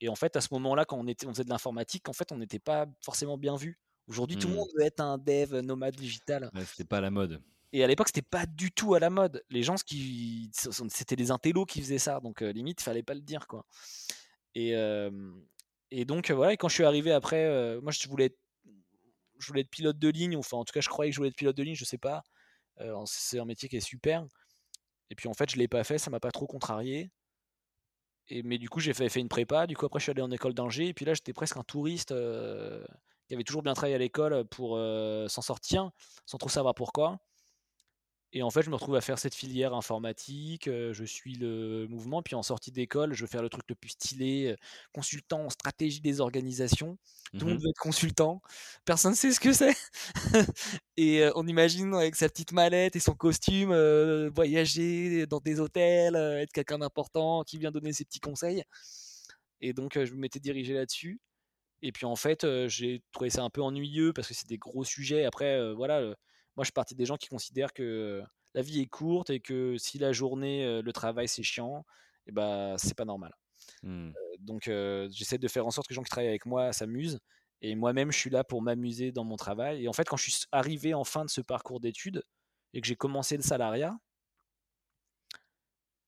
et 0.00 0.08
en 0.08 0.14
fait, 0.14 0.36
à 0.36 0.40
ce 0.40 0.48
moment-là, 0.52 0.84
quand 0.84 0.98
on, 0.98 1.06
était, 1.06 1.26
on 1.26 1.30
faisait 1.30 1.44
de 1.44 1.50
l'informatique, 1.50 2.08
en 2.08 2.12
fait, 2.12 2.30
on 2.32 2.38
n'était 2.38 2.58
pas 2.58 2.86
forcément 3.02 3.36
bien 3.36 3.56
vu. 3.56 3.78
Aujourd'hui, 4.06 4.38
tout 4.38 4.48
le 4.48 4.54
mmh. 4.54 4.56
monde 4.56 4.68
veut 4.76 4.84
être 4.84 5.00
un 5.00 5.18
dev 5.18 5.60
nomade 5.60 5.96
digital. 5.96 6.50
Ouais, 6.54 6.64
c'était 6.64 6.84
pas 6.84 6.98
à 6.98 7.02
la 7.02 7.10
mode. 7.10 7.42
Et 7.72 7.84
à 7.84 7.86
l'époque, 7.86 8.08
c'était 8.08 8.22
pas 8.22 8.46
du 8.46 8.72
tout 8.72 8.94
à 8.94 9.00
la 9.00 9.10
mode. 9.10 9.44
Les 9.50 9.62
gens, 9.62 9.74
qui, 9.74 10.50
c'était 10.88 11.16
des 11.16 11.30
intellos 11.30 11.66
qui 11.66 11.82
faisaient 11.82 11.98
ça, 11.98 12.20
donc 12.20 12.40
euh, 12.40 12.50
limite, 12.50 12.80
il 12.80 12.84
fallait 12.84 13.02
pas 13.02 13.12
le 13.12 13.20
dire, 13.20 13.46
quoi. 13.46 13.66
Et, 14.54 14.72
et 15.90 16.04
donc 16.04 16.30
voilà. 16.30 16.54
Et 16.54 16.56
quand 16.56 16.68
je 16.68 16.74
suis 16.74 16.84
arrivé 16.84 17.12
après, 17.12 17.78
moi, 17.80 17.92
je 17.92 18.08
voulais, 18.08 18.26
être, 18.26 18.38
je 19.38 19.46
voulais 19.46 19.60
être 19.60 19.70
pilote 19.70 19.98
de 19.98 20.08
ligne. 20.08 20.36
Enfin, 20.36 20.56
en 20.56 20.64
tout 20.64 20.72
cas, 20.72 20.80
je 20.80 20.88
croyais 20.88 21.10
que 21.10 21.14
je 21.14 21.20
voulais 21.20 21.28
être 21.28 21.36
pilote 21.36 21.56
de 21.56 21.62
ligne. 21.62 21.74
Je 21.74 21.84
sais 21.84 21.98
pas. 21.98 22.24
C'est 23.06 23.38
un 23.38 23.44
métier 23.44 23.68
qui 23.68 23.76
est 23.76 23.80
super. 23.80 24.24
Et 25.10 25.14
puis 25.14 25.28
en 25.28 25.34
fait, 25.34 25.50
je 25.50 25.56
l'ai 25.56 25.68
pas 25.68 25.84
fait. 25.84 25.98
Ça 25.98 26.10
m'a 26.10 26.20
pas 26.20 26.32
trop 26.32 26.46
contrarié. 26.46 27.10
Mais 28.30 28.58
du 28.58 28.68
coup, 28.68 28.80
j'ai 28.80 28.92
fait, 28.92 29.14
une 29.16 29.28
prépa. 29.28 29.66
Du 29.66 29.76
coup, 29.76 29.86
après, 29.86 30.00
je 30.00 30.04
suis 30.04 30.10
allé 30.10 30.22
en 30.22 30.30
école 30.30 30.54
d'ingé. 30.54 30.88
Et 30.88 30.94
puis 30.94 31.04
là, 31.04 31.14
j'étais 31.14 31.32
presque 31.32 31.56
un 31.56 31.62
touriste 31.62 32.14
qui 33.26 33.34
avait 33.34 33.44
toujours 33.44 33.62
bien 33.62 33.74
travaillé 33.74 33.94
à 33.94 33.98
l'école 33.98 34.44
pour 34.46 34.76
s'en 35.28 35.42
sortir, 35.42 35.90
sans 36.26 36.38
trop 36.38 36.50
savoir 36.50 36.74
pourquoi. 36.74 37.18
Et 38.34 38.42
en 38.42 38.50
fait, 38.50 38.60
je 38.62 38.68
me 38.68 38.74
retrouve 38.74 38.94
à 38.94 39.00
faire 39.00 39.18
cette 39.18 39.34
filière 39.34 39.72
informatique, 39.72 40.64
je 40.66 41.04
suis 41.04 41.34
le 41.34 41.86
mouvement, 41.88 42.22
puis 42.22 42.34
en 42.34 42.42
sortie 42.42 42.70
d'école, 42.70 43.14
je 43.14 43.22
veux 43.22 43.26
faire 43.26 43.42
le 43.42 43.48
truc 43.48 43.64
le 43.68 43.74
plus 43.74 43.90
stylé, 43.90 44.54
consultant 44.92 45.46
en 45.46 45.50
stratégie 45.50 46.02
des 46.02 46.20
organisations. 46.20 46.98
Tout 47.38 47.46
le 47.46 47.52
monde 47.52 47.60
Mmh 47.60 47.62
veut 47.62 47.70
être 47.70 47.78
consultant, 47.78 48.42
personne 48.84 49.12
ne 49.12 49.16
sait 49.16 49.32
ce 49.32 49.40
que 49.40 49.54
c'est. 49.54 49.74
et 50.98 51.26
on 51.36 51.46
imagine 51.46 51.94
avec 51.94 52.16
sa 52.16 52.28
petite 52.28 52.52
mallette 52.52 52.96
et 52.96 53.00
son 53.00 53.14
costume, 53.14 53.72
voyager 54.28 55.26
dans 55.26 55.40
des 55.40 55.58
hôtels, 55.58 56.16
être 56.16 56.52
quelqu'un 56.52 56.78
d'important 56.78 57.44
qui 57.44 57.56
vient 57.58 57.70
donner 57.70 57.94
ses 57.94 58.04
petits 58.04 58.20
conseils. 58.20 58.62
Et 59.60 59.72
donc, 59.72 59.94
je 59.94 60.12
me 60.14 60.18
m'étais 60.20 60.40
dirigé 60.40 60.74
là-dessus. 60.74 61.20
Et 61.82 61.92
puis 61.92 62.06
en 62.06 62.16
fait, 62.16 62.46
j'ai 62.68 63.02
trouvé 63.12 63.30
ça 63.30 63.42
un 63.44 63.50
peu 63.50 63.62
ennuyeux 63.62 64.12
parce 64.12 64.28
que 64.28 64.34
c'est 64.34 64.48
des 64.48 64.58
gros 64.58 64.84
sujets. 64.84 65.24
Après, 65.24 65.74
voilà, 65.74 66.14
moi 66.58 66.64
je 66.64 66.70
suis 66.70 66.72
partie 66.72 66.96
des 66.96 67.06
gens 67.06 67.16
qui 67.16 67.28
considèrent 67.28 67.72
que 67.72 68.20
la 68.54 68.62
vie 68.62 68.80
est 68.80 68.86
courte 68.86 69.30
et 69.30 69.38
que 69.38 69.78
si 69.78 69.96
la 69.98 70.12
journée, 70.12 70.82
le 70.82 70.92
travail 70.92 71.28
c'est 71.28 71.44
chiant, 71.44 71.86
et 72.26 72.32
bah 72.32 72.74
c'est 72.78 72.96
pas 72.96 73.04
normal. 73.04 73.32
Mmh. 73.82 74.10
donc 74.40 74.64
j'essaie 75.10 75.38
de 75.38 75.46
faire 75.46 75.66
en 75.66 75.70
sorte 75.70 75.86
que 75.86 75.92
les 75.92 75.94
gens 75.94 76.02
qui 76.02 76.10
travaillent 76.10 76.28
avec 76.28 76.46
moi 76.46 76.72
s'amusent. 76.72 77.20
Et 77.60 77.74
moi-même, 77.76 78.10
je 78.10 78.18
suis 78.18 78.30
là 78.30 78.42
pour 78.42 78.60
m'amuser 78.62 79.12
dans 79.12 79.24
mon 79.24 79.36
travail. 79.36 79.84
Et 79.84 79.88
en 79.88 79.92
fait, 79.92 80.08
quand 80.08 80.16
je 80.16 80.30
suis 80.30 80.46
arrivé 80.52 80.94
en 80.94 81.04
fin 81.04 81.24
de 81.24 81.30
ce 81.30 81.40
parcours 81.40 81.80
d'études 81.80 82.24
et 82.72 82.80
que 82.80 82.86
j'ai 82.86 82.96
commencé 82.96 83.36
le 83.36 83.42
salariat, 83.42 83.96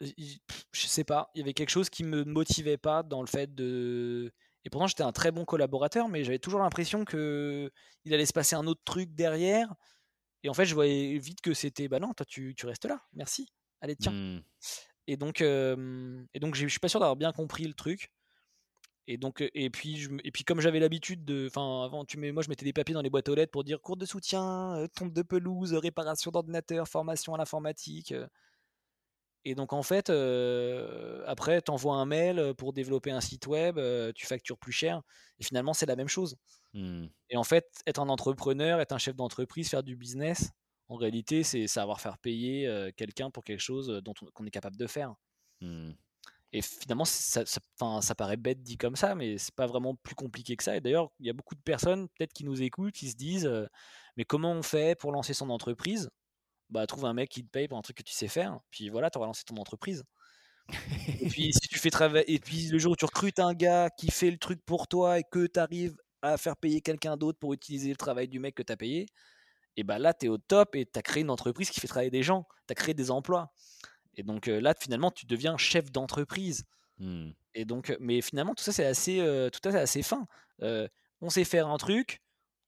je 0.01 0.39
sais 0.73 1.05
pas, 1.05 1.31
il 1.35 1.39
y 1.39 1.43
avait 1.43 1.55
quelque 1.55 1.71
chose 1.71 1.91
qui 1.91 2.05
me 2.05 2.25
motivait 2.25 2.79
pas 2.79 3.03
dans 3.03 3.21
le 3.21 3.27
fait 3.29 3.55
de 3.55 4.33
et 4.65 4.71
pourtant, 4.71 4.87
j'étais 4.87 5.03
un 5.03 5.13
très 5.13 5.31
bon 5.31 5.45
collaborateur, 5.45 6.09
mais 6.09 6.23
j'avais 6.25 6.39
toujours 6.39 6.61
l'impression 6.61 7.05
que 7.05 7.71
il 8.05 8.13
allait 8.13 8.27
se 8.27 8.33
passer 8.33 8.57
un 8.57 8.67
autre 8.67 8.83
truc 8.85 9.15
derrière. 9.15 9.75
Et 10.43 10.49
en 10.49 10.55
fait, 10.55 10.65
je 10.65 10.75
voyais 10.75 11.19
vite 11.19 11.41
que 11.41 11.55
c'était 11.55 11.89
bah 11.89 11.99
non, 11.99 12.15
toi 12.15 12.27
tu, 12.27 12.55
tu 12.57 12.67
restes 12.67 12.87
là, 12.87 13.03
merci. 13.13 13.49
Allez, 13.81 13.97
tiens. 13.97 14.13
Mmh. 14.13 14.43
Et 15.07 15.17
donc, 15.17 15.41
euh, 15.41 16.23
et 16.35 16.41
donc, 16.41 16.55
je 16.55 16.67
suis 16.67 16.79
pas 16.79 16.89
sûr 16.89 17.01
d'avoir 17.01 17.17
bien 17.17 17.33
compris 17.33 17.67
le 17.67 17.75
truc. 17.75 18.13
Et 19.07 19.17
donc, 19.17 19.43
et 19.55 19.71
puis, 19.71 19.97
je, 19.97 20.11
et 20.23 20.31
puis 20.31 20.45
comme 20.45 20.61
j'avais 20.61 20.79
l'habitude 20.79 21.25
de, 21.25 21.49
enfin, 21.49 21.85
avant, 21.85 22.05
tu 22.05 22.17
mets, 22.17 22.31
moi, 22.31 22.43
je 22.43 22.49
mettais 22.49 22.65
des 22.65 22.73
papiers 22.73 22.95
dans 22.95 23.03
les 23.03 23.11
boîtes 23.11 23.29
aux 23.29 23.35
lettres 23.35 23.51
pour 23.51 23.65
dire 23.65 23.81
cours 23.81 23.97
de 23.97 24.07
soutien, 24.07 24.77
euh, 24.77 24.87
tombe 24.95 25.13
de 25.13 25.23
pelouse, 25.23 25.75
réparation 25.75 26.31
d'ordinateur, 26.31 26.87
formation 26.87 27.35
à 27.35 27.39
l'informatique. 27.39 28.15
Et 29.45 29.55
donc 29.55 29.73
en 29.73 29.83
fait, 29.83 30.11
euh, 30.11 31.23
après, 31.27 31.63
tu 31.63 31.71
envoies 31.71 31.95
un 31.95 32.05
mail 32.05 32.53
pour 32.59 32.73
développer 32.73 33.11
un 33.11 33.21
site 33.21 33.47
web, 33.47 33.79
euh, 33.79 34.13
tu 34.15 34.27
factures 34.27 34.59
plus 34.59 34.73
cher, 34.73 35.03
et 35.39 35.45
finalement 35.45 35.73
c'est 35.73 35.87
la 35.87 35.97
même 35.97 36.09
chose. 36.09 36.37
Mmh. 36.75 37.07
Et 37.31 37.37
en 37.37 37.45
fait, 37.45 37.67
être 37.87 38.01
un 38.01 38.09
entrepreneur, 38.11 38.81
être 38.81 38.93
un 38.93 38.99
chef 38.99 39.17
d'entreprise, 39.17 39.71
faire 39.71 39.83
du 39.83 39.97
business, 39.97 40.51
en 40.89 40.97
réalité, 40.97 41.43
c'est 41.43 41.67
savoir 41.69 42.01
faire 42.01 42.19
payer 42.19 42.67
euh, 42.67 42.91
quelqu'un 42.95 43.31
pour 43.31 43.45
quelque 43.45 43.61
chose 43.61 43.89
dont 44.05 44.15
on, 44.21 44.27
qu'on 44.27 44.45
est 44.45 44.51
capable 44.51 44.77
de 44.77 44.87
faire. 44.87 45.15
Mmh. 45.63 45.93
Et 46.53 46.63
finalement, 46.63 47.05
ça, 47.05 47.45
ça, 47.47 48.15
paraît 48.17 48.37
bête 48.37 48.61
dit 48.63 48.77
comme 48.77 48.97
ça, 48.97 49.15
mais 49.15 49.39
c'est 49.39 49.55
pas 49.55 49.67
vraiment 49.67 49.95
plus 49.95 50.17
compliqué 50.17 50.57
que 50.57 50.65
ça. 50.65 50.77
Et 50.77 50.81
d'ailleurs, 50.81 51.13
il 51.21 51.27
y 51.27 51.31
a 51.31 51.33
beaucoup 51.33 51.55
de 51.55 51.61
personnes, 51.61 52.09
peut-être 52.09 52.33
qui 52.33 52.45
nous 52.45 52.61
écoutent, 52.61 52.93
qui 52.93 53.09
se 53.09 53.15
disent, 53.15 53.49
mais 54.17 54.25
comment 54.25 54.51
on 54.51 54.63
fait 54.63 54.99
pour 54.99 55.13
lancer 55.13 55.33
son 55.33 55.49
entreprise? 55.49 56.11
Bah, 56.71 56.87
trouve 56.87 57.05
un 57.05 57.13
mec 57.13 57.29
qui 57.29 57.45
te 57.45 57.51
paye 57.51 57.69
pour 57.69 57.79
un 57.79 57.83
truc 57.83 57.97
que 57.97 58.03
tu 58.03 58.13
sais 58.13 58.29
faire, 58.29 58.59
puis 58.71 58.89
voilà, 58.89 59.11
tu 59.11 59.19
auras 59.19 59.27
lancé 59.27 59.45
ton 59.45 59.57
entreprise. 59.57 60.05
et 60.69 60.73
puis 61.29 61.53
si 61.53 61.69
tu 61.69 61.79
fais 61.79 61.91
travailler, 61.91 62.33
et 62.33 62.39
puis 62.39 62.69
le 62.69 62.79
jour 62.79 62.93
où 62.93 62.97
tu 62.97 63.05
recrutes 63.05 63.41
un 63.41 63.55
gars 63.55 63.91
qui 63.91 64.11
fait 64.11 64.31
le 64.31 64.39
truc 64.39 64.65
pour 64.65 64.87
toi 64.87 65.19
et 65.19 65.25
que 65.25 65.47
tu 65.47 65.59
arrives 65.59 65.97
à 66.23 66.37
faire 66.37 66.57
payer 66.57 66.81
quelqu'un 66.81 67.17
d'autre 67.17 67.39
pour 67.39 67.53
utiliser 67.55 67.91
le 67.91 67.97
travail 67.97 68.29
du 68.29 68.39
mec 68.39 68.55
que 68.55 68.63
tu 68.63 68.73
as 68.73 68.77
payé, 68.77 69.07
et 69.77 69.83
bah 69.83 69.99
là 69.99 70.15
tu 70.15 70.27
es 70.27 70.29
au 70.29 70.39
top 70.39 70.77
et 70.77 70.87
tu 70.87 70.99
as 70.99 71.03
créé 71.03 71.23
une 71.23 71.31
entreprise 71.31 71.71
qui 71.71 71.81
fait 71.81 71.89
travailler 71.89 72.11
des 72.11 72.23
gens, 72.23 72.47
tu 72.69 72.73
as 72.73 72.75
créé 72.75 72.95
des 72.95 73.11
emplois. 73.11 73.53
Et 74.15 74.23
donc 74.23 74.49
euh, 74.49 74.61
là 74.61 74.75
finalement 74.79 75.11
tu 75.11 75.27
deviens 75.27 75.57
chef 75.57 75.91
d'entreprise. 75.91 76.65
Mmh. 76.99 77.31
Et 77.55 77.65
donc, 77.65 77.97
mais 77.99 78.21
finalement 78.21 78.55
tout 78.55 78.63
ça 78.63 78.73
c'est 78.73 78.85
assez, 78.85 79.21
euh, 79.21 79.49
tout 79.51 79.61
ça 79.63 79.73
c'est 79.73 79.81
assez 79.81 80.03
fin. 80.03 80.27
Euh, 80.63 80.87
on 81.21 81.31
sait 81.31 81.45
faire 81.45 81.69
un 81.69 81.79
truc, 81.79 82.21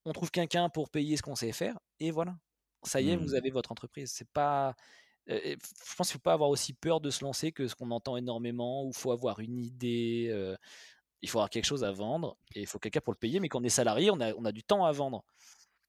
on 0.04 0.12
trouve 0.12 0.30
quelqu'un 0.30 0.68
pour 0.68 0.90
payer 0.90 1.16
ce 1.16 1.22
qu'on 1.22 1.36
sait 1.36 1.52
faire, 1.52 1.78
et 2.00 2.10
voilà 2.10 2.34
ça 2.82 3.00
y 3.00 3.10
est, 3.10 3.16
vous 3.16 3.34
Mmh. 3.34 3.34
avez 3.34 3.50
votre 3.50 3.72
entreprise. 3.72 4.10
C'est 4.12 4.28
pas. 4.30 4.74
euh, 5.28 5.56
je 5.56 5.94
pense 5.96 6.08
qu'il 6.08 6.14
faut 6.14 6.18
pas 6.22 6.32
avoir 6.34 6.50
aussi 6.50 6.72
peur 6.74 7.00
de 7.00 7.10
se 7.10 7.24
lancer 7.24 7.52
que 7.52 7.68
ce 7.68 7.74
qu'on 7.76 7.90
entend 7.92 8.16
énormément, 8.16 8.84
où 8.84 8.88
il 8.90 8.96
faut 8.96 9.12
avoir 9.12 9.40
une 9.40 9.58
idée, 9.58 10.28
euh, 10.32 10.56
il 11.22 11.28
faut 11.30 11.38
avoir 11.38 11.50
quelque 11.50 11.64
chose 11.66 11.84
à 11.84 11.92
vendre, 11.92 12.36
et 12.54 12.60
il 12.62 12.66
faut 12.66 12.78
quelqu'un 12.80 13.00
pour 13.00 13.12
le 13.12 13.18
payer, 13.18 13.40
mais 13.40 13.48
quand 13.48 13.60
on 13.60 13.64
est 13.64 13.68
salarié, 13.70 14.10
on 14.10 14.20
a, 14.20 14.34
on 14.34 14.44
a 14.44 14.52
du 14.52 14.62
temps 14.64 14.84
à 14.84 14.92
vendre. 14.92 15.24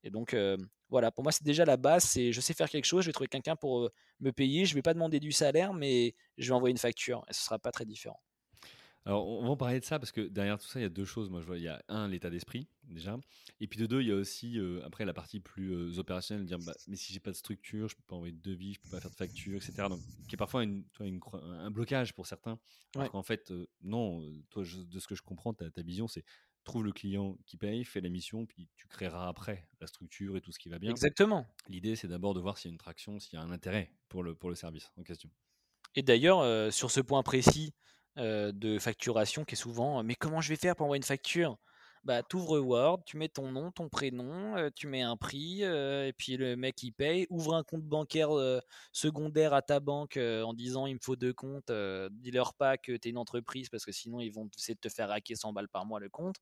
Et 0.03 0.11
donc, 0.11 0.33
euh, 0.33 0.57
voilà, 0.89 1.11
pour 1.11 1.23
moi, 1.23 1.31
c'est 1.31 1.43
déjà 1.45 1.65
la 1.65 1.77
base, 1.77 2.03
c'est 2.05 2.31
je 2.33 2.41
sais 2.41 2.53
faire 2.53 2.69
quelque 2.69 2.85
chose, 2.85 3.03
je 3.03 3.09
vais 3.09 3.13
trouver 3.13 3.27
quelqu'un 3.29 3.55
pour 3.55 3.89
me 4.21 4.31
payer, 4.31 4.65
je 4.65 4.75
vais 4.75 4.81
pas 4.83 4.93
demander 4.93 5.19
du 5.19 5.31
salaire, 5.31 5.73
mais 5.73 6.15
je 6.37 6.49
vais 6.49 6.55
envoyer 6.55 6.71
une 6.71 6.77
facture, 6.79 7.25
et 7.29 7.33
ce 7.33 7.43
sera 7.43 7.59
pas 7.59 7.71
très 7.71 7.85
différent. 7.85 8.21
Alors, 9.05 9.27
on 9.27 9.43
va 9.43 9.49
en 9.49 9.57
parler 9.57 9.79
de 9.81 9.85
ça 9.85 9.99
parce 9.99 10.11
que 10.13 10.21
derrière 10.21 10.57
tout 10.57 10.67
ça, 10.67 10.79
il 10.79 10.83
y 10.83 10.85
a 10.85 10.89
deux 10.89 11.03
choses. 11.05 11.29
Moi, 11.29 11.41
je 11.41 11.45
vois, 11.45 11.57
il 11.57 11.63
y 11.63 11.67
a 11.67 11.83
un, 11.89 12.07
l'état 12.07 12.29
d'esprit, 12.29 12.67
déjà. 12.83 13.17
Et 13.59 13.67
puis 13.67 13.77
de 13.79 13.85
deux, 13.85 14.01
il 14.01 14.07
y 14.07 14.11
a 14.11 14.15
aussi, 14.15 14.57
euh, 14.57 14.81
après, 14.85 15.03
la 15.03 15.13
partie 15.13 15.41
plus 15.41 15.73
euh, 15.73 15.99
opérationnelle, 15.99 16.45
dire, 16.45 16.57
bah, 16.59 16.73
mais 16.87 16.95
si 16.95 17.11
j'ai 17.11 17.19
pas 17.19 17.31
de 17.31 17.35
structure, 17.35 17.89
je 17.89 17.95
peux 17.95 18.03
pas 18.07 18.15
envoyer 18.15 18.33
de 18.33 18.41
devis, 18.41 18.75
je 18.75 18.79
peux 18.79 18.87
pas 18.89 19.01
faire 19.01 19.11
de 19.11 19.15
facture, 19.15 19.57
etc. 19.57 19.89
Donc, 19.89 20.01
qui 20.27 20.35
est 20.35 20.37
parfois 20.37 20.63
une, 20.63 20.85
toi, 20.93 21.05
une, 21.05 21.19
un 21.43 21.69
blocage 21.69 22.13
pour 22.13 22.27
certains. 22.27 22.59
Alors 22.95 23.07
Ouais. 23.07 23.09
qu'en 23.11 23.23
fait, 23.23 23.51
euh, 23.51 23.67
non, 23.81 24.23
toi, 24.49 24.63
je- 24.63 24.81
de 24.81 24.99
ce 24.99 25.07
que 25.07 25.15
je 25.15 25.21
comprends, 25.21 25.53
ta, 25.53 25.69
ta 25.69 25.81
vision, 25.81 26.07
c'est 26.07 26.23
trouve 26.63 26.85
le 26.85 26.93
client 26.93 27.37
qui 27.45 27.57
paye, 27.57 27.83
fais 27.83 27.99
la 27.99 28.07
mission, 28.09 28.45
puis 28.45 28.69
tu 28.77 28.87
créeras 28.87 29.27
après 29.27 29.67
la 29.81 29.87
structure 29.87 30.37
et 30.37 30.41
tout 30.41 30.53
ce 30.53 30.59
qui 30.59 30.69
va 30.69 30.79
bien. 30.79 30.91
Exactement. 30.91 31.45
L'idée, 31.67 31.97
c'est 31.97 32.07
d'abord 32.07 32.33
de 32.33 32.39
voir 32.39 32.57
s'il 32.57 32.69
y 32.69 32.71
a 32.71 32.73
une 32.73 32.77
traction, 32.77 33.19
s'il 33.19 33.33
y 33.33 33.37
a 33.37 33.41
un 33.41 33.51
intérêt 33.51 33.91
pour 34.07 34.23
le, 34.23 34.33
pour 34.33 34.49
le 34.49 34.55
service 34.55 34.91
en 34.97 35.03
question. 35.03 35.29
Et 35.95 36.01
d'ailleurs, 36.03 36.39
euh, 36.39 36.71
sur 36.71 36.89
ce 36.89 37.01
point 37.01 37.21
précis 37.23 37.73
euh, 38.17 38.51
de 38.51 38.77
facturation 38.79 39.43
qui 39.43 39.55
est 39.55 39.57
souvent, 39.57 40.03
mais 40.03 40.15
comment 40.15 40.41
je 40.41 40.49
vais 40.49 40.55
faire 40.55 40.75
pour 40.75 40.85
envoyer 40.85 40.99
une 40.99 41.03
facture? 41.03 41.57
Bah, 42.03 42.21
tu 42.21 42.35
ouvres 42.35 42.59
Word, 42.59 43.03
tu 43.05 43.17
mets 43.17 43.29
ton 43.29 43.51
nom, 43.51 43.71
ton 43.71 43.87
prénom, 43.87 44.57
euh, 44.57 44.69
tu 44.75 44.87
mets 44.87 45.01
un 45.01 45.15
prix, 45.15 45.63
euh, 45.63 46.07
et 46.07 46.13
puis 46.13 46.35
le 46.35 46.55
mec 46.57 46.83
il 46.83 46.91
paye. 46.91 47.25
Ouvre 47.29 47.55
un 47.55 47.63
compte 47.63 47.83
bancaire 47.83 48.29
secondaire 48.91 49.53
à 49.53 49.61
ta 49.61 49.79
banque 49.79 50.17
en 50.17 50.53
disant 50.53 50.85
il 50.85 50.95
me 50.95 50.99
faut 51.01 51.15
deux 51.15 51.33
comptes. 51.33 51.71
Dis-leur 52.11 52.53
pas 52.55 52.77
que 52.77 52.91
tu 52.97 53.07
es 53.07 53.11
une 53.11 53.17
entreprise 53.17 53.69
parce 53.69 53.85
que 53.85 53.91
sinon 53.91 54.19
ils 54.19 54.31
vont 54.31 54.49
essayer 54.57 54.75
de 54.75 54.79
te 54.81 54.89
faire 54.89 55.11
hacker 55.11 55.37
100 55.37 55.53
balles 55.53 55.69
par 55.69 55.85
mois 55.85 55.99
le 55.99 56.09
compte. 56.09 56.35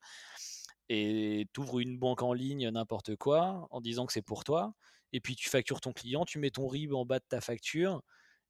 Et 0.90 1.48
tu 1.54 1.62
ouvres 1.62 1.80
une 1.80 1.98
banque 1.98 2.22
en 2.22 2.34
ligne, 2.34 2.70
n'importe 2.70 3.16
quoi, 3.16 3.68
en 3.72 3.80
disant 3.82 4.06
que 4.06 4.14
c'est 4.14 4.22
pour 4.22 4.44
toi. 4.44 4.74
Et 5.14 5.22
puis 5.22 5.36
tu 5.36 5.50
factures 5.50 5.80
ton 5.82 5.94
client, 5.94 6.26
tu 6.26 6.40
mets 6.40 6.52
ton 6.52 6.68
RIB 6.68 6.94
en 6.94 7.06
bas 7.06 7.20
de 7.20 7.26
ta 7.28 7.40
facture. 7.42 8.02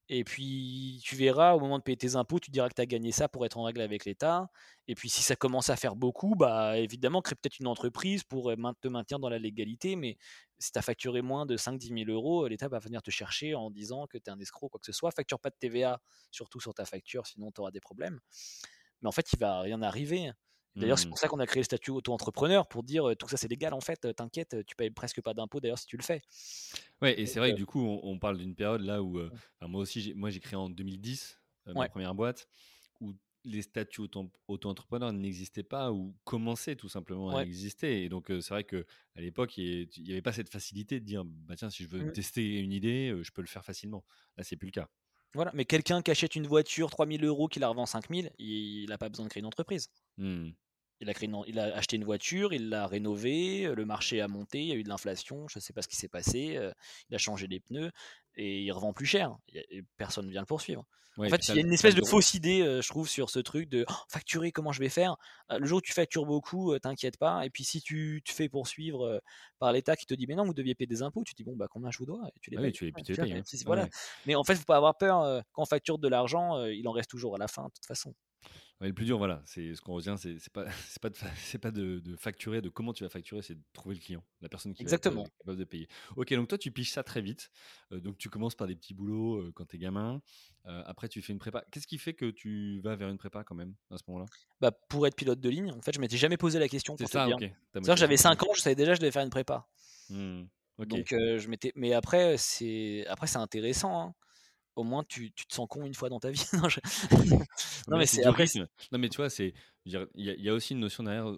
Et 0.10 0.24
puis, 0.26 1.00
tu 1.04 1.16
verras, 1.16 1.54
au 1.54 1.60
moment 1.60 1.78
de 1.78 1.84
payer 1.84 1.96
tes 1.96 2.16
impôts, 2.16 2.40
tu 2.40 2.52
diras 2.52 2.68
que 2.68 2.74
tu 2.74 2.82
as 2.82 2.86
gagné 2.86 3.12
ça 3.14 3.30
pour 3.30 3.46
être 3.46 3.58
en 3.58 3.64
règle 3.64 3.82
avec 3.82 4.04
l'État. 4.04 4.50
Et 4.88 4.96
puis, 4.96 5.10
si 5.10 5.22
ça 5.22 5.38
commence 5.38 5.70
à 5.70 5.78
faire 5.78 5.96
beaucoup, 5.96 6.36
bah, 6.36 6.78
évidemment, 6.78 7.22
crée 7.22 7.36
peut-être 7.36 7.60
une 7.60 7.68
entreprise 7.68 8.24
pour 8.24 8.52
te 8.52 8.88
maintenir 8.90 9.20
dans 9.20 9.30
la 9.30 9.40
légalité. 9.40 9.96
Mais 9.96 10.18
si 10.60 10.72
tu 10.72 10.78
as 10.80 10.82
facturé 10.82 11.22
moins 11.22 11.46
de 11.46 11.56
5-10 11.56 12.06
000 12.06 12.12
euros, 12.12 12.48
l'État 12.48 12.68
va 12.68 12.80
venir 12.80 13.02
te 13.02 13.10
chercher 13.10 13.56
en 13.56 13.72
disant 13.72 14.06
que 14.08 14.18
tu 14.18 14.26
es 14.26 14.30
un 14.30 14.40
escroc, 14.40 14.70
quoi 14.70 14.80
que 14.80 14.86
ce 14.86 14.92
soit. 14.92 15.12
Facture 15.12 15.40
pas 15.40 15.50
de 15.50 15.56
TVA, 15.60 16.02
surtout 16.30 16.60
sur 16.60 16.74
ta 16.74 16.84
facture, 16.84 17.26
sinon 17.26 17.52
tu 17.52 17.62
auras 17.62 17.72
des 17.72 17.80
problèmes. 17.80 18.20
Mais 19.02 19.08
en 19.08 19.12
fait, 19.14 19.32
il 19.32 19.40
va 19.40 19.62
rien 19.62 19.82
arriver. 19.82 20.32
D'ailleurs, 20.80 21.00
c'est 21.00 21.08
Mmh. 21.08 21.10
pour 21.10 21.20
ça 21.20 21.28
qu'on 21.28 21.40
a 21.40 21.46
créé 21.48 21.62
le 21.62 21.66
statut 21.66 21.92
auto-entrepreneur, 21.92 22.68
pour 22.68 22.84
dire 22.84 23.16
tout 23.20 23.28
ça 23.30 23.38
c'est 23.38 23.48
légal 23.50 23.74
en 23.74 23.82
fait, 23.82 24.14
t'inquiète, 24.16 24.66
tu 24.66 24.76
payes 24.76 24.92
presque 24.92 25.22
pas 25.22 25.34
d'impôts 25.34 25.60
d'ailleurs 25.60 25.80
si 25.80 25.86
tu 25.88 25.98
le 25.98 26.04
fais. 26.04 26.22
Ouais, 27.02 27.20
et 27.20 27.26
c'est 27.26 27.40
vrai 27.40 27.52
que 27.52 27.58
du 27.58 27.66
coup, 27.66 27.80
on, 27.82 28.00
on 28.04 28.20
parle 28.20 28.38
d'une 28.38 28.56
période 28.56 28.82
là 28.82 29.02
où, 29.04 29.18
euh, 29.20 29.32
enfin, 29.60 29.70
moi 29.70 29.82
aussi, 29.82 30.02
j'ai- 30.02 30.14
moi 30.14 30.30
j'ai 30.30 30.40
créé 30.40 30.56
en 30.56 30.70
2010 30.70 31.40
euh, 31.68 31.74
ma 31.76 31.86
Ouais. 31.86 31.88
première 31.88 32.14
boîte, 32.16 32.48
où 33.00 33.14
les 33.44 33.62
statuts 33.64 34.02
auto- 34.02 34.32
auto-entrepreneurs 34.48 35.12
n'existaient 35.14 35.64
pas 35.64 35.92
ou 35.92 36.16
commençaient 36.26 36.76
tout 36.76 36.90
simplement 36.90 37.32
à 37.36 37.44
exister. 37.44 38.04
Et 38.04 38.10
donc, 38.10 38.28
c'est 38.30 38.50
vrai 38.50 38.64
que 38.64 38.86
à 39.16 39.22
l'époque, 39.22 39.58
il 39.58 39.90
n'y 40.00 40.12
avait 40.12 40.22
pas 40.22 40.32
cette 40.34 40.50
facilité 40.50 41.00
de 41.00 41.06
dire, 41.06 41.24
bah 41.26 41.56
tiens, 41.56 41.70
si 41.72 41.84
je 41.84 41.90
veux 41.90 42.04
Mm. 42.04 42.12
tester 42.12 42.60
une 42.60 42.72
idée, 42.74 43.16
je 43.24 43.32
peux 43.32 43.42
le 43.42 43.48
faire 43.48 43.66
facilement. 43.66 44.06
Là, 44.38 44.44
c'est 44.44 44.58
plus 44.58 44.68
le 44.68 44.72
cas. 44.72 44.90
Voilà, 45.34 45.52
mais 45.54 45.66
quelqu'un 45.66 46.02
qui 46.02 46.12
achète 46.12 46.36
une 46.36 46.48
voiture 46.48 46.90
3000 46.90 47.24
euros, 47.24 47.48
qui 47.48 47.60
la 47.60 47.70
revend 47.70 47.86
5000, 47.86 48.32
il 48.38 48.88
n'a 48.90 48.98
pas 48.98 49.10
besoin 49.10 49.26
de 49.26 49.30
créer 49.30 49.42
une 49.42 49.48
entreprise. 49.48 49.90
Hmm. 50.18 50.50
Il 51.02 51.10
a, 51.10 51.14
créé 51.14 51.28
une- 51.28 51.44
il 51.48 51.60
a 51.60 51.76
acheté 51.76 51.96
une 51.98 52.04
voiture, 52.04 52.54
il 52.54 52.70
l'a 52.70 52.86
rénovée, 52.88 53.66
euh, 53.66 53.74
le 53.76 53.86
marché 53.86 54.22
a 54.22 54.28
monté, 54.28 54.60
il 54.62 54.68
y 54.68 54.72
a 54.72 54.76
eu 54.76 54.84
de 54.84 54.90
l'inflation, 54.90 55.48
je 55.48 55.58
ne 55.58 55.62
sais 55.62 55.74
pas 55.74 55.82
ce 55.82 55.88
qui 55.88 55.96
s'est 55.96 56.08
passé, 56.08 56.56
euh, 56.58 56.72
il 57.10 57.16
a 57.16 57.18
changé 57.18 57.48
les 57.48 57.60
pneus 57.60 57.92
et 58.36 58.62
il 58.62 58.72
revend 58.72 58.94
plus 58.94 59.08
cher. 59.08 59.36
Il 59.50 59.58
et 59.70 59.82
personne 59.98 60.28
ne 60.28 60.32
vient 60.32 60.42
le 60.42 60.46
poursuivre. 60.46 60.86
Ouais, 61.18 61.28
en 61.28 61.30
fait, 61.30 61.46
il 61.50 61.56
y 61.56 61.58
a 61.58 61.62
une 61.62 61.74
espèce 61.74 61.96
de 61.96 62.06
fausse 62.06 62.36
idée, 62.36 62.62
euh, 62.62 62.82
je 62.82 62.88
trouve, 62.88 63.10
sur 63.10 63.30
ce 63.30 63.40
truc 63.40 63.68
de 63.68 63.84
Oh, 63.90 63.94
facturer, 64.10 64.52
comment 64.54 64.72
je 64.72 64.80
vais 64.80 64.88
faire? 64.90 65.18
Euh, 65.52 65.60
Le 65.60 65.66
jour 65.66 65.80
où 65.80 65.82
tu 65.82 65.92
factures 65.92 66.26
beaucoup, 66.26 66.72
euh, 66.72 66.80
t'inquiète 66.80 67.18
pas. 67.18 67.46
Et 67.46 67.50
puis 67.50 67.64
si 67.66 67.82
tu 67.82 68.22
te 68.26 68.32
fais 68.32 68.48
poursuivre 68.48 69.06
euh, 69.06 69.20
par 69.60 69.74
l'État 69.74 69.96
qui 69.98 70.06
te 70.06 70.14
dit 70.14 70.26
mais 70.28 70.36
non, 70.36 70.46
vous 70.46 70.54
deviez 70.54 70.74
payer 70.74 70.88
des 70.88 71.02
impôts, 71.02 71.24
tu 71.26 71.34
te 71.34 71.38
dis 71.38 71.44
bon 71.44 71.56
bah 71.58 71.68
combien 71.70 71.92
je 71.92 71.98
vous 71.98 72.06
dois? 72.06 72.22
Et 72.36 72.40
tu 72.40 72.50
les 72.52 72.58
Ah 72.58 72.62
payes. 72.62 72.72
tu 72.72 72.86
les, 72.86 72.92
payes. 73.18 73.34
hein. 73.34 73.42
si- 73.46 73.64
voilà. 73.66 73.84
ouais. 73.84 73.90
Mais 74.26 74.36
en 74.36 74.44
fait, 74.44 74.56
faut 74.56 74.64
pas 74.66 74.78
avoir 74.78 74.98
peur. 74.98 75.44
quand 75.52 75.64
on 75.64 75.66
facture 75.66 75.98
de 75.98 76.08
l'argent, 76.08 76.64
il 76.66 76.88
en 76.88 76.92
reste 76.92 77.10
toujours 77.10 77.36
à 77.36 77.38
la 77.40 77.48
fin, 77.50 77.64
de 77.66 77.72
toute 77.74 77.86
façon. 77.86 78.14
Le 78.88 78.94
plus 78.94 79.06
dur, 79.06 79.18
voilà, 79.18 79.42
c'est 79.46 79.76
ce 79.76 79.82
qu'on 79.82 79.94
retient, 79.94 80.18
c'est 80.18 80.38
pas 80.52 80.66
c'est 80.88 81.02
pas 81.02 81.10
de 81.10 81.16
c'est 81.36 81.58
pas 81.58 81.72
de, 81.72 82.00
de 82.00 82.16
facturer, 82.16 82.62
de 82.62 82.70
comment 82.70 82.94
tu 82.94 83.04
vas 83.04 83.10
facturer, 83.10 83.42
c'est 83.42 83.56
de 83.56 83.64
trouver 83.74 83.96
le 83.96 84.02
client, 84.02 84.24
la 84.42 84.50
personne 84.50 84.74
qui 84.74 84.84
va 84.84 84.88
être 84.88 84.94
Exactement. 84.94 85.26
capable 85.40 85.58
de 85.58 85.64
payer. 85.64 85.88
Ok, 86.16 86.34
donc 86.34 86.48
toi 86.48 86.58
tu 86.58 86.72
piches 86.72 86.92
ça 86.92 87.04
très 87.04 87.22
vite. 87.22 87.52
donc 87.92 88.18
tu 88.18 88.30
commences 88.30 88.56
par 88.56 88.68
des 88.68 88.76
petits 88.76 88.94
boulots 88.94 89.52
quand 89.54 89.66
t'es 89.66 89.78
gamin. 89.78 90.22
après 90.66 91.08
tu 91.08 91.22
fais 91.22 91.34
une 91.34 91.40
prépa. 91.40 91.64
Qu'est-ce 91.72 91.88
qui 91.88 91.98
fait 91.98 92.14
que 92.14 92.32
tu 92.32 92.80
vas 92.82 92.96
vers 92.96 93.10
une 93.10 93.18
prépa 93.18 93.44
quand 93.44 93.56
même 93.56 93.76
à 93.90 93.98
ce 93.98 94.04
moment-là? 94.08 94.26
Bah 94.60 94.72
pour 94.72 95.06
être 95.08 95.16
pilote 95.16 95.40
de 95.40 95.50
ligne, 95.50 95.72
en 95.72 95.82
fait, 95.82 95.94
je 95.94 96.00
m'étais 96.00 96.18
jamais 96.18 96.38
posé 96.38 96.60
la 96.60 96.68
question. 96.68 96.96
C'est 96.98 97.08
ça, 97.08 97.28
ok. 97.28 97.52
J'avais 97.96 98.18
5 98.18 98.44
ans, 98.44 98.54
je 98.56 98.62
savais 98.62 98.76
déjà 98.76 98.92
que 98.92 98.98
je 98.98 99.02
devais 99.02 99.12
faire 99.12 99.24
une 99.24 99.30
prépa. 99.30 99.68
Mmh, 100.10 100.44
donc 100.88 101.08
je 101.10 101.48
m'étais. 101.48 101.72
Mais 101.76 101.94
après 101.94 102.38
c'est 102.38 103.06
après 103.08 103.28
c'est 103.28 103.38
intéressant. 103.38 104.02
Hein 104.02 104.16
au 104.76 104.84
moins 104.84 105.04
tu, 105.04 105.32
tu, 105.32 105.46
te 105.46 105.54
sens 105.54 105.68
con 105.70 105.86
une 105.86 105.94
fois 105.94 106.10
dans 106.10 106.20
ta 106.20 106.32
vie. 106.32 106.44
non, 107.88 107.98
mais 107.98 108.06
c'est 108.06 108.24
après. 108.24 108.46
Non, 108.92 109.00
mais 109.00 109.10
tu 109.10 109.18
vois, 109.18 109.30
c'est 109.30 109.54
il 109.86 110.08
y, 110.16 110.50
a 110.50 110.54
aussi 110.54 110.74
une 110.74 110.80
notion 110.80 111.04
derrière 111.04 111.34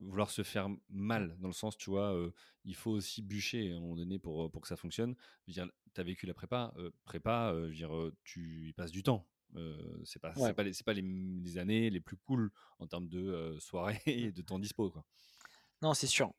vouloir 0.00 0.30
se 0.30 0.42
faire 0.42 0.68
mal 0.90 1.36
dans 1.40 1.48
le 1.48 1.54
sens, 1.54 1.76
tu 1.76 1.90
vois, 1.90 2.14
il 2.64 2.74
faut 2.74 2.90
aussi 2.90 3.22
bûcher 3.22 3.72
à 3.72 3.76
un 3.76 3.80
moment 3.80 3.96
donné 3.96 4.18
pour, 4.18 4.50
pour 4.50 4.60
que 4.60 4.68
ça 4.68 4.76
fonctionne. 4.76 5.14
Tu 5.46 5.60
as 5.60 6.02
vécu 6.02 6.26
la 6.26 6.34
prépa, 6.34 6.74
prépa, 7.04 7.52
je 7.54 7.66
veux 7.66 7.74
dire, 7.74 8.10
tu 8.24 8.68
y 8.68 8.72
passes 8.72 8.90
du 8.90 9.02
temps. 9.02 9.26
c'est 10.04 10.20
pas, 10.20 10.34
c'est 10.34 10.54
pas, 10.54 10.62
les, 10.62 10.72
pas 10.84 10.92
les, 10.92 11.58
années 11.58 11.88
les 11.88 12.00
plus 12.00 12.16
cool 12.16 12.50
en 12.78 12.86
termes 12.86 13.08
de 13.08 13.56
soirée 13.58 14.02
et 14.06 14.32
de 14.32 14.42
temps 14.42 14.58
dispo. 14.58 14.90
Quoi. 14.90 15.04
Non, 15.82 15.94
c'est 15.94 16.06
sûr. 16.06 16.32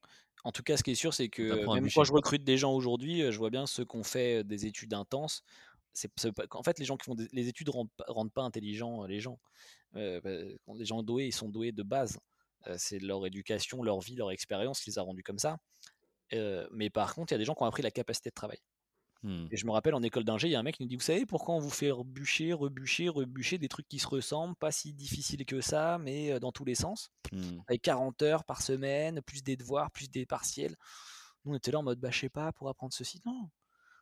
En 0.43 0.51
tout 0.51 0.63
cas, 0.63 0.77
ce 0.77 0.83
qui 0.83 0.91
est 0.91 0.95
sûr, 0.95 1.13
c'est 1.13 1.29
que 1.29 1.65
même 1.73 1.89
quand 1.91 2.03
je 2.03 2.13
recrute 2.13 2.43
des 2.43 2.57
gens 2.57 2.73
aujourd'hui, 2.73 3.31
je 3.31 3.37
vois 3.37 3.49
bien 3.49 3.65
ceux 3.65 3.85
qui 3.85 3.95
ont 3.95 4.03
fait 4.03 4.43
des 4.43 4.65
études 4.65 4.93
intenses 4.93 5.43
en 6.51 6.63
fait, 6.63 6.79
les 6.79 6.85
gens 6.85 6.97
qui 6.97 7.05
font 7.05 7.15
les 7.31 7.47
études 7.47 7.69
rendent, 7.69 7.89
rendent 8.07 8.33
pas 8.33 8.43
intelligents 8.43 9.03
les 9.05 9.19
gens. 9.19 9.39
Euh, 9.95 10.21
bah, 10.21 10.75
les 10.75 10.85
gens 10.85 11.03
doués, 11.03 11.27
ils 11.27 11.33
sont 11.33 11.49
doués 11.49 11.71
de 11.71 11.83
base. 11.83 12.19
c'est 12.77 12.99
leur 12.99 13.25
éducation, 13.25 13.83
leur 13.83 13.99
vie, 13.99 14.15
leur 14.15 14.31
expérience 14.31 14.81
qui 14.81 14.89
les 14.91 14.99
a 14.99 15.01
rendus 15.01 15.23
comme 15.23 15.39
ça. 15.39 15.57
mais 16.71 16.89
par 16.89 17.15
contre, 17.15 17.31
il 17.31 17.35
y 17.35 17.37
a 17.37 17.39
des 17.39 17.45
gens 17.45 17.55
qui 17.55 17.63
ont 17.63 17.67
appris 17.67 17.83
la 17.83 17.91
capacité 17.91 18.29
de 18.29 18.35
travail. 18.35 18.59
Mmh. 19.23 19.47
Et 19.51 19.57
je 19.57 19.65
me 19.65 19.71
rappelle 19.71 19.95
en 19.95 20.03
école 20.03 20.23
d'ingé, 20.23 20.47
il 20.47 20.51
y 20.51 20.55
a 20.55 20.59
un 20.59 20.63
mec 20.63 20.75
qui 20.77 20.83
nous 20.83 20.89
dit 20.89 20.95
Vous 20.95 21.01
savez 21.01 21.25
pourquoi 21.25 21.55
on 21.55 21.59
vous 21.59 21.71
fait 21.71 21.89
rebûcher, 21.89 22.53
rebûcher, 22.53 23.09
rebûcher 23.09 23.57
des 23.57 23.67
trucs 23.67 23.87
qui 23.87 23.97
se 23.97 24.07
ressemblent, 24.07 24.55
pas 24.55 24.71
si 24.71 24.93
difficiles 24.93 25.43
que 25.45 25.59
ça, 25.59 25.97
mais 25.97 26.39
dans 26.39 26.51
tous 26.51 26.65
les 26.65 26.75
sens, 26.75 27.09
mmh. 27.31 27.59
avec 27.67 27.81
40 27.81 28.21
heures 28.21 28.43
par 28.43 28.61
semaine, 28.61 29.21
plus 29.21 29.43
des 29.43 29.57
devoirs, 29.57 29.89
plus 29.91 30.09
des 30.09 30.25
partiels. 30.25 30.75
Nous, 31.45 31.53
on 31.53 31.55
était 31.55 31.71
là 31.71 31.79
en 31.79 31.83
mode 31.83 31.99
Bah, 31.99 32.11
je 32.11 32.19
sais 32.19 32.29
pas, 32.29 32.51
pour 32.51 32.69
apprendre 32.69 32.93
ceci. 32.93 33.19
Non, 33.25 33.49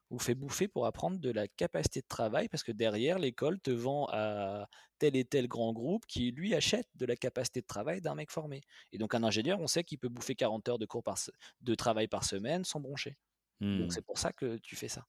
vous 0.09 0.19
fait 0.19 0.35
bouffer 0.35 0.67
pour 0.67 0.85
apprendre 0.85 1.19
de 1.19 1.31
la 1.31 1.47
capacité 1.47 2.01
de 2.01 2.07
travail 2.07 2.47
parce 2.47 2.63
que 2.63 2.71
derrière 2.71 3.19
l'école 3.19 3.59
te 3.59 3.71
vend 3.71 4.07
à 4.11 4.67
tel 4.99 5.15
et 5.15 5.25
tel 5.25 5.47
grand 5.47 5.73
groupe 5.73 6.05
qui 6.05 6.31
lui 6.31 6.53
achète 6.53 6.87
de 6.95 7.05
la 7.05 7.15
capacité 7.15 7.61
de 7.61 7.65
travail 7.65 8.01
d'un 8.01 8.15
mec 8.15 8.31
formé. 8.31 8.61
Et 8.91 8.97
donc 8.97 9.15
un 9.15 9.23
ingénieur, 9.23 9.59
on 9.59 9.67
sait 9.67 9.83
qu'il 9.83 9.97
peut 9.97 10.09
bouffer 10.09 10.35
40 10.35 10.69
heures 10.69 10.79
de 10.79 10.85
cours 10.85 11.03
par, 11.03 11.17
de 11.61 11.75
travail 11.75 12.07
par 12.07 12.23
semaine 12.23 12.63
sans 12.63 12.79
broncher. 12.79 13.17
Donc 13.61 13.87
mmh. 13.87 13.89
c'est 13.89 14.05
pour 14.05 14.17
ça 14.17 14.31
que 14.33 14.57
tu 14.57 14.75
fais 14.75 14.89
ça. 14.89 15.05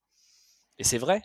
Et 0.78 0.84
c'est 0.84 0.98
vrai, 0.98 1.22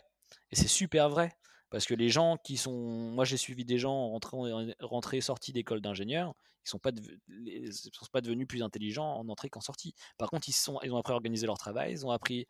et 0.50 0.56
c'est 0.56 0.68
super 0.68 1.08
vrai. 1.08 1.32
Parce 1.72 1.86
que 1.86 1.94
les 1.94 2.10
gens 2.10 2.36
qui 2.36 2.58
sont. 2.58 2.70
Moi, 2.70 3.24
j'ai 3.24 3.38
suivi 3.38 3.64
des 3.64 3.78
gens 3.78 4.10
rentrés, 4.10 4.36
rentrés 4.80 5.22
sortis 5.22 5.54
d'école 5.54 5.80
d'ingénieur. 5.80 6.34
Ils 6.58 6.66
ne 6.66 6.68
sont, 6.68 6.78
pas 6.78 6.90
sont 7.32 8.06
pas 8.12 8.20
devenus 8.20 8.46
plus 8.46 8.62
intelligents 8.62 9.16
en 9.16 9.28
entrée 9.30 9.48
qu'en 9.48 9.62
sortie. 9.62 9.94
Par 10.18 10.30
contre, 10.30 10.48
ils, 10.48 10.52
sont, 10.52 10.78
ils 10.82 10.92
ont 10.92 10.98
appris 10.98 11.12
à 11.12 11.16
organiser 11.16 11.46
leur 11.46 11.56
travail. 11.56 11.92
Ils 11.92 12.06
ont 12.06 12.10
appris 12.10 12.46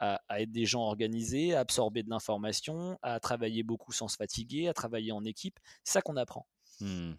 à, 0.00 0.20
être 0.36 0.50
des 0.50 0.66
gens 0.66 0.82
organisés, 0.82 1.54
à 1.54 1.60
absorber 1.60 2.02
de 2.02 2.10
l'information, 2.10 2.98
à 3.00 3.20
travailler 3.20 3.62
beaucoup 3.62 3.92
sans 3.92 4.08
se 4.08 4.16
fatiguer, 4.16 4.66
à 4.66 4.74
travailler 4.74 5.12
en 5.12 5.24
équipe. 5.24 5.58
C'est 5.84 5.92
ça 5.92 6.02
qu'on 6.02 6.16
apprend. 6.16 6.44
Mmh. 6.80 7.12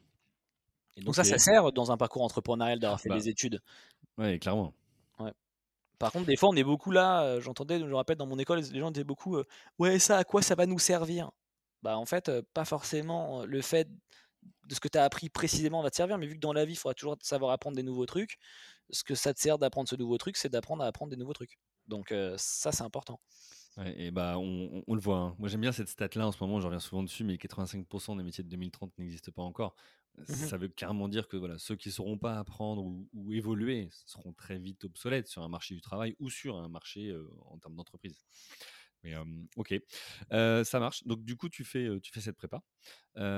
Et 0.98 1.02
donc, 1.02 1.16
ça, 1.16 1.24
ça 1.24 1.40
sert 1.40 1.72
dans 1.72 1.92
un 1.92 1.98
parcours 1.98 2.22
entrepreneurial 2.22 2.80
d'avoir 2.80 3.00
fait 3.00 3.10
bah 3.10 3.16
des 3.16 3.30
études. 3.30 3.62
Oui, 4.18 4.38
clairement. 4.40 4.74
Par 5.98 6.12
contre, 6.12 6.26
des 6.26 6.36
fois, 6.36 6.50
on 6.50 6.56
est 6.58 6.66
beaucoup 6.66 6.92
là. 6.92 7.40
J'entendais, 7.40 7.80
je 7.80 7.86
me 7.86 7.96
rappelle, 7.96 8.18
dans 8.18 8.28
mon 8.28 8.38
école, 8.38 8.60
les 8.60 8.80
gens 8.80 8.92
disaient 8.92 9.06
beaucoup 9.06 9.38
Ouais, 9.80 10.00
ça, 10.00 10.18
à 10.18 10.24
quoi 10.26 10.42
ça 10.42 10.54
va 10.54 10.66
nous 10.66 10.80
servir? 10.80 11.32
Bah, 11.86 12.00
en 12.00 12.06
fait, 12.08 12.32
pas 12.56 12.66
forcément 12.66 13.46
le 13.46 13.62
fait 13.62 13.88
de 14.68 14.74
ce 14.74 14.80
que 14.80 14.88
tu 14.88 14.98
as 14.98 15.04
appris 15.04 15.30
précisément 15.30 15.84
va 15.84 15.92
te 15.92 15.96
servir, 15.96 16.18
mais 16.18 16.26
vu 16.26 16.34
que 16.34 16.40
dans 16.40 16.52
la 16.52 16.66
vie, 16.66 16.74
il 16.74 16.78
faudra 16.78 16.96
toujours 16.96 17.16
savoir 17.22 17.52
apprendre 17.52 17.76
des 17.76 17.84
nouveaux 17.84 18.08
trucs, 18.08 18.40
ce 18.90 19.04
que 19.04 19.14
ça 19.14 19.36
te 19.36 19.40
sert 19.40 19.60
d'apprendre 19.60 19.88
ce 19.88 19.96
nouveau 19.96 20.18
truc, 20.18 20.36
c'est 20.36 20.50
d'apprendre 20.50 20.84
à 20.84 20.88
apprendre 20.88 21.12
des 21.12 21.16
nouveaux 21.16 21.34
trucs. 21.34 21.60
Donc 21.88 22.12
ça, 22.38 22.72
c'est 22.72 22.82
important. 22.82 23.20
et 23.86 24.10
bah 24.10 24.40
on, 24.40 24.84
le 24.88 25.00
voit. 25.00 25.18
Hein. 25.18 25.36
Moi, 25.38 25.48
j'aime 25.48 25.62
bien 25.62 25.72
cette 25.72 25.90
stat-là 25.90 26.26
en 26.26 26.32
ce 26.32 26.44
moment. 26.44 26.60
Je 26.60 26.66
reviens 26.66 26.80
souvent 26.80 27.04
dessus, 27.04 27.24
mais 27.24 27.36
85% 27.36 28.18
des 28.18 28.24
métiers 28.24 28.44
de 28.44 28.50
2030 28.50 28.98
n'existent 28.98 29.32
pas 29.32 29.44
encore. 29.44 29.76
Mmh 30.18 30.34
ça 30.34 30.58
veut 30.58 30.70
carrément 30.70 31.10
dire 31.10 31.28
que 31.28 31.38
voilà, 31.38 31.60
ceux 31.60 31.76
qui 31.76 31.90
ne 31.90 31.94
sauront 31.94 32.18
pas 32.18 32.40
apprendre 32.40 32.84
ou, 32.84 33.34
évoluer 33.34 33.90
seront 34.06 34.34
très 34.34 34.58
vite 34.58 34.86
obsolètes 34.86 35.28
sur 35.28 35.44
un 35.44 35.50
marché 35.50 35.76
du 35.76 35.82
travail 35.82 36.16
ou 36.20 36.32
sur 36.32 36.56
un 36.56 36.70
marché 36.70 37.14
en 37.48 37.58
termes 37.60 37.76
d'entreprise 37.76 38.18
ok, 39.56 39.76
ça 40.32 40.80
marche. 40.80 41.04
Donc 41.06 41.24
du 41.24 41.36
coup, 41.36 41.50
tu 41.50 41.64
fais, 41.64 41.88
tu 42.02 42.12
fais 42.12 42.22
cette 42.22 42.38
prépa 42.38 42.62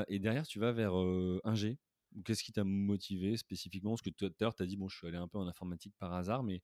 et 0.08 0.20
derrière, 0.20 0.46
tu 0.48 0.60
vas 0.60 0.72
vers 0.72 0.94
un 0.94 1.56
G. 1.56 1.78
Qu'est-ce 2.24 2.42
qui 2.42 2.54
t'a 2.54 2.64
motivé 2.64 3.36
spécifiquement? 3.38 3.92
Parce 3.92 4.02
que 4.02 4.10
tout 4.10 4.26
à 4.26 4.30
l'heure, 4.40 4.56
tu 4.56 4.64
as 4.64 4.66
dit, 4.66 4.78
bon, 4.78 4.88
je 4.88 4.98
suis 4.98 5.08
allé 5.08 5.18
un 5.18 5.28
peu 5.28 5.38
en 5.38 5.48
informatique 5.48 5.94
par 6.00 6.14
hasard, 6.14 6.44
mais 6.44 6.62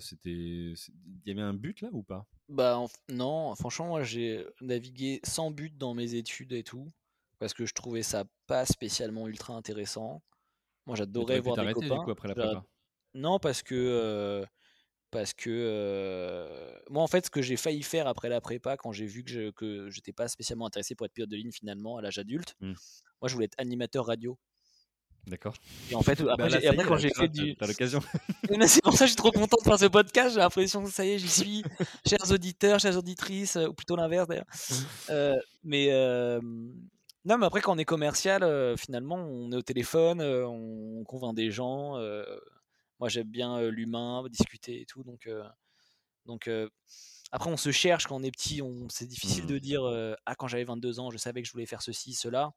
c'était, 0.00 0.30
il 0.30 0.76
y 1.24 1.30
avait 1.30 1.40
un 1.42 1.54
but 1.54 1.80
là 1.80 1.88
ou 1.92 2.02
pas? 2.02 2.26
Bah 2.48 2.84
non, 3.08 3.54
franchement, 3.56 3.88
moi 3.88 4.04
j'ai 4.04 4.46
navigué 4.60 5.20
sans 5.24 5.50
but 5.50 5.76
dans 5.76 5.94
mes 5.94 6.14
études 6.14 6.52
et 6.52 6.62
tout, 6.62 6.86
parce 7.40 7.54
que 7.54 7.66
je 7.66 7.74
trouvais 7.74 8.02
ça 8.02 8.24
pas 8.46 8.64
spécialement 8.66 9.26
ultra 9.26 9.54
intéressant. 9.54 10.22
Moi, 10.86 10.94
j'adorais 10.94 11.40
voir 11.40 11.56
des 11.56 11.72
copains. 11.72 11.88
Du 11.96 12.00
coup, 12.04 12.10
après 12.12 12.28
la 12.28 12.34
prépa? 12.34 12.64
non, 13.14 13.38
parce 13.40 13.62
que 13.62 14.46
parce 15.10 15.32
que 15.32 16.82
moi 16.90 17.02
en 17.02 17.06
fait 17.06 17.26
ce 17.26 17.30
que 17.30 17.42
j'ai 17.42 17.56
failli 17.56 17.82
faire 17.82 18.06
après 18.06 18.28
la 18.28 18.40
prépa 18.40 18.76
quand 18.76 18.92
j'ai 18.92 19.06
vu 19.06 19.24
que 19.24 19.30
je 19.30 19.50
que 19.50 19.90
j'étais 19.90 20.12
pas 20.12 20.28
spécialement 20.28 20.66
intéressé 20.66 20.94
pour 20.94 21.06
être 21.06 21.12
pilote 21.12 21.30
de 21.30 21.36
ligne 21.36 21.52
finalement 21.52 21.96
à 21.96 22.02
l'âge 22.02 22.18
adulte 22.18 22.54
mmh. 22.60 22.72
moi 23.20 23.28
je 23.28 23.34
voulais 23.34 23.46
être 23.46 23.58
animateur 23.58 24.06
radio 24.06 24.38
D'accord. 25.26 25.54
Et 25.90 25.96
en 25.96 26.02
fait, 26.02 26.22
bah 26.22 26.36
après, 26.38 26.84
quand 26.84 26.98
j'ai 26.98 27.10
fait 27.10 27.26
du. 27.26 27.56
T'as 27.56 27.66
l'occasion. 27.66 28.00
c'est 28.68 28.80
pour 28.80 28.92
ça 28.92 29.00
que 29.00 29.06
je 29.06 29.10
suis 29.10 29.16
trop 29.16 29.32
content 29.32 29.56
de 29.58 29.64
faire 29.64 29.76
ce 29.76 29.86
podcast. 29.86 30.34
J'ai 30.34 30.40
l'impression 30.40 30.84
que 30.84 30.90
ça 30.90 31.04
y 31.04 31.14
est, 31.14 31.18
j'y 31.18 31.28
suis. 31.28 31.64
chers 32.06 32.30
auditeurs, 32.30 32.78
chères 32.78 32.96
auditrices, 32.96 33.56
ou 33.56 33.74
plutôt 33.74 33.96
l'inverse 33.96 34.28
d'ailleurs. 34.28 34.46
Mmh. 35.10 35.34
mais. 35.64 35.88
Non, 37.24 37.38
mais 37.38 37.46
après, 37.46 37.60
quand 37.60 37.74
on 37.74 37.78
est 37.78 37.84
commercial, 37.84 38.76
finalement, 38.78 39.16
on 39.16 39.50
est 39.50 39.56
au 39.56 39.62
téléphone, 39.62 40.22
on 40.22 41.02
convainc 41.02 41.34
des 41.34 41.50
gens 41.50 41.96
moi, 43.00 43.08
j'aime 43.08 43.28
bien 43.28 43.60
l'humain, 43.62 44.24
discuter 44.30 44.80
et 44.80 44.86
tout. 44.86 45.02
Donc, 45.02 45.28
donc 46.24 46.50
après, 47.32 47.50
on 47.50 47.56
se 47.56 47.70
cherche 47.70 48.06
quand 48.06 48.16
on 48.16 48.22
est 48.22 48.30
petit. 48.30 48.62
On, 48.62 48.88
c'est 48.88 49.06
difficile 49.06 49.44
mmh. 49.44 49.48
de 49.48 49.58
dire 49.58 50.16
Ah, 50.26 50.34
quand 50.34 50.48
j'avais 50.48 50.64
22 50.64 51.00
ans, 51.00 51.10
je 51.10 51.18
savais 51.18 51.42
que 51.42 51.48
je 51.48 51.52
voulais 51.52 51.66
faire 51.66 51.82
ceci, 51.82 52.14
cela. 52.14 52.52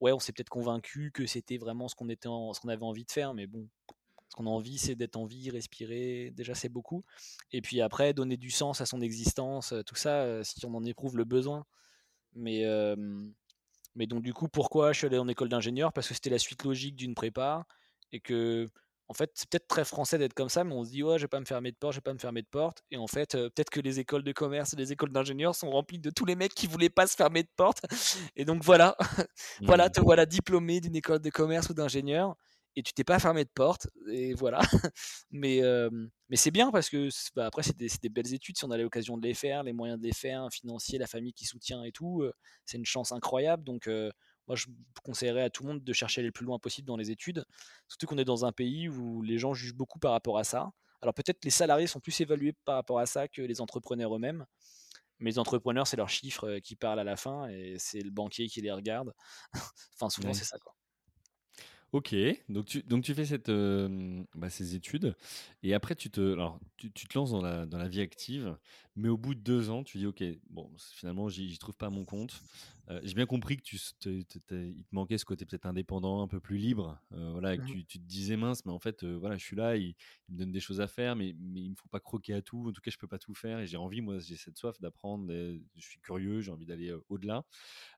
Ouais, 0.00 0.12
on 0.12 0.18
s'est 0.18 0.32
peut-être 0.32 0.50
convaincu 0.50 1.12
que 1.12 1.26
c'était 1.26 1.56
vraiment 1.56 1.88
ce 1.88 1.94
qu'on, 1.94 2.08
était 2.08 2.28
ce 2.28 2.60
qu'on 2.60 2.68
avait 2.68 2.82
envie 2.82 3.04
de 3.04 3.10
faire, 3.10 3.32
mais 3.32 3.46
bon, 3.46 3.68
ce 4.28 4.36
qu'on 4.36 4.46
a 4.46 4.50
envie, 4.50 4.78
c'est 4.78 4.96
d'être 4.96 5.16
en 5.16 5.24
vie, 5.24 5.50
respirer. 5.50 6.32
Déjà, 6.34 6.54
c'est 6.54 6.68
beaucoup. 6.68 7.04
Et 7.52 7.62
puis 7.62 7.80
après, 7.80 8.12
donner 8.12 8.36
du 8.36 8.50
sens 8.50 8.80
à 8.80 8.86
son 8.86 9.00
existence, 9.00 9.72
tout 9.86 9.94
ça, 9.94 10.42
si 10.42 10.66
on 10.66 10.74
en 10.74 10.84
éprouve 10.84 11.16
le 11.16 11.24
besoin. 11.24 11.64
Mais, 12.34 12.64
mais 13.94 14.06
donc, 14.06 14.22
du 14.22 14.34
coup, 14.34 14.48
pourquoi 14.48 14.92
je 14.92 14.98
suis 14.98 15.06
allé 15.06 15.18
en 15.18 15.28
école 15.28 15.48
d'ingénieur? 15.48 15.92
Parce 15.92 16.08
que 16.08 16.14
c'était 16.14 16.30
la 16.30 16.38
suite 16.38 16.64
logique 16.64 16.96
d'une 16.96 17.14
prépa 17.14 17.64
et 18.12 18.20
que 18.20 18.68
en 19.08 19.14
fait, 19.14 19.30
c'est 19.34 19.48
peut-être 19.48 19.68
très 19.68 19.84
français 19.84 20.18
d'être 20.18 20.34
comme 20.34 20.48
ça, 20.48 20.64
mais 20.64 20.74
on 20.74 20.84
se 20.84 20.90
dit, 20.90 21.02
ouais, 21.02 21.18
je 21.18 21.24
vais 21.24 21.28
pas 21.28 21.40
me 21.40 21.44
fermer 21.44 21.70
de 21.70 21.76
porte, 21.76 21.92
je 21.92 21.98
vais 21.98 22.02
pas 22.02 22.14
me 22.14 22.18
fermer 22.18 22.42
de 22.42 22.46
porte. 22.46 22.82
Et 22.90 22.96
en 22.96 23.06
fait, 23.06 23.34
euh, 23.34 23.50
peut-être 23.50 23.70
que 23.70 23.80
les 23.80 24.00
écoles 24.00 24.22
de 24.22 24.32
commerce 24.32 24.72
et 24.72 24.76
les 24.76 24.92
écoles 24.92 25.12
d'ingénieurs 25.12 25.54
sont 25.54 25.70
remplies 25.70 25.98
de 25.98 26.10
tous 26.10 26.24
les 26.24 26.36
mecs 26.36 26.54
qui 26.54 26.66
voulaient 26.66 26.88
pas 26.88 27.06
se 27.06 27.14
fermer 27.14 27.42
de 27.42 27.50
porte. 27.56 27.82
Et 28.36 28.44
donc 28.44 28.62
voilà, 28.64 28.96
voilà, 29.62 29.90
te 29.90 30.00
mmh. 30.00 30.04
voilà 30.04 30.26
diplômé 30.26 30.80
d'une 30.80 30.96
école 30.96 31.20
de 31.20 31.30
commerce 31.30 31.68
ou 31.68 31.74
d'ingénieur 31.74 32.36
et 32.76 32.82
tu 32.82 32.92
t'es 32.92 33.04
pas 33.04 33.20
fermé 33.20 33.44
de 33.44 33.50
porte. 33.54 33.88
Et 34.08 34.34
voilà. 34.34 34.60
mais 35.30 35.60
mais 36.28 36.36
c'est 36.36 36.50
bien 36.50 36.72
parce 36.72 36.88
que 36.88 37.10
bah, 37.36 37.46
après, 37.46 37.62
c'est 37.62 37.76
des, 37.76 38.08
belles 38.08 38.32
études. 38.34 38.56
Si 38.56 38.64
on 38.64 38.70
a 38.70 38.78
l'occasion 38.78 39.16
de 39.16 39.26
les 39.26 39.34
faire, 39.34 39.62
les 39.62 39.72
moyens 39.72 40.00
de 40.00 40.04
les 40.04 40.12
faire, 40.12 40.42
un 40.42 40.50
financier, 40.50 40.98
la 40.98 41.06
famille 41.06 41.32
qui 41.32 41.44
soutient 41.44 41.84
et 41.84 41.92
tout, 41.92 42.22
euh, 42.22 42.32
c'est 42.64 42.78
une 42.78 42.84
chance 42.84 43.12
incroyable. 43.12 43.62
Donc 43.62 43.88
moi, 44.46 44.56
je 44.56 44.66
conseillerais 45.02 45.42
à 45.42 45.50
tout 45.50 45.62
le 45.62 45.70
monde 45.70 45.84
de 45.84 45.92
chercher 45.92 46.20
à 46.20 46.22
aller 46.22 46.28
le 46.28 46.32
plus 46.32 46.44
loin 46.44 46.58
possible 46.58 46.86
dans 46.86 46.96
les 46.96 47.10
études. 47.10 47.44
Surtout 47.88 48.06
qu'on 48.06 48.18
est 48.18 48.24
dans 48.24 48.44
un 48.44 48.52
pays 48.52 48.88
où 48.88 49.22
les 49.22 49.38
gens 49.38 49.54
jugent 49.54 49.74
beaucoup 49.74 49.98
par 49.98 50.12
rapport 50.12 50.38
à 50.38 50.44
ça. 50.44 50.70
Alors 51.00 51.14
peut-être 51.14 51.44
les 51.44 51.50
salariés 51.50 51.86
sont 51.86 52.00
plus 52.00 52.18
évalués 52.20 52.54
par 52.64 52.76
rapport 52.76 52.98
à 52.98 53.06
ça 53.06 53.28
que 53.28 53.42
les 53.42 53.60
entrepreneurs 53.60 54.14
eux-mêmes. 54.14 54.46
Mais 55.20 55.30
les 55.30 55.38
entrepreneurs, 55.38 55.86
c'est 55.86 55.96
leurs 55.96 56.08
chiffres 56.08 56.48
euh, 56.48 56.60
qui 56.60 56.76
parlent 56.76 56.98
à 56.98 57.04
la 57.04 57.16
fin 57.16 57.48
et 57.48 57.76
c'est 57.78 58.00
le 58.00 58.10
banquier 58.10 58.48
qui 58.48 58.60
les 58.60 58.72
regarde. 58.72 59.12
enfin, 59.94 60.10
souvent, 60.10 60.34
c'est 60.34 60.44
ça. 60.44 60.58
Quoi. 60.58 60.74
Ok, 61.92 62.12
donc 62.48 62.66
tu, 62.66 62.82
donc 62.82 63.04
tu 63.04 63.14
fais 63.14 63.24
cette, 63.24 63.50
bah, 64.34 64.50
ces 64.50 64.74
études 64.74 65.14
et 65.62 65.74
après 65.74 65.94
tu 65.94 66.10
te, 66.10 66.32
alors, 66.32 66.58
tu, 66.76 66.90
tu, 66.90 67.06
te 67.06 67.16
lances 67.16 67.30
dans 67.30 67.40
la, 67.40 67.66
dans 67.66 67.78
la 67.78 67.86
vie 67.86 68.00
active, 68.00 68.58
Mais 68.96 69.08
au 69.08 69.16
bout 69.16 69.34
de 69.34 69.40
deux 69.40 69.70
ans, 69.70 69.82
tu 69.82 69.98
dis, 69.98 70.06
OK, 70.06 70.22
bon, 70.50 70.70
finalement, 70.92 71.28
j'y 71.28 71.58
trouve 71.58 71.76
pas 71.76 71.90
mon 71.90 72.04
compte. 72.04 72.40
Euh, 72.90 73.00
j'ai 73.02 73.14
bien 73.14 73.26
compris 73.26 73.56
que 73.56 73.62
tu 73.62 73.76
il 74.04 74.24
te 74.24 74.72
manquait 74.92 75.18
ce 75.18 75.24
côté 75.24 75.44
peut-être 75.44 75.66
indépendant, 75.66 76.22
un 76.22 76.28
peu 76.28 76.38
plus 76.38 76.58
libre. 76.58 77.00
Euh, 77.12 77.30
voilà, 77.32 77.56
que 77.56 77.62
mmh 77.62 77.66
tu, 77.66 77.84
tu, 77.84 77.98
te 77.98 78.04
disais 78.04 78.36
mince, 78.36 78.64
mais 78.64 78.72
en 78.72 78.78
fait, 78.78 79.02
euh, 79.02 79.16
voilà, 79.16 79.36
je 79.36 79.44
suis 79.44 79.56
là, 79.56 79.76
il, 79.76 79.96
me 80.28 80.38
donne 80.38 80.52
des 80.52 80.60
choses 80.60 80.80
à 80.80 80.86
faire, 80.86 81.16
mais, 81.16 81.34
mais 81.40 81.62
il 81.62 81.70
me 81.70 81.74
faut 81.74 81.88
pas 81.88 81.98
croquer 81.98 82.34
à 82.34 82.42
tout. 82.42 82.68
En 82.68 82.72
tout 82.72 82.80
cas, 82.80 82.92
je 82.92 82.98
peux 82.98 83.08
pas 83.08 83.18
tout 83.18 83.34
faire 83.34 83.58
et 83.58 83.66
j'ai 83.66 83.76
envie, 83.76 84.00
moi, 84.00 84.20
j'ai 84.20 84.36
cette 84.36 84.58
soif 84.58 84.80
d'apprendre. 84.80 85.32
Je 85.32 85.60
suis 85.80 85.98
curieux, 85.98 86.40
j'ai 86.40 86.52
envie 86.52 86.66
d'aller 86.66 86.94
au-delà. 87.08 87.44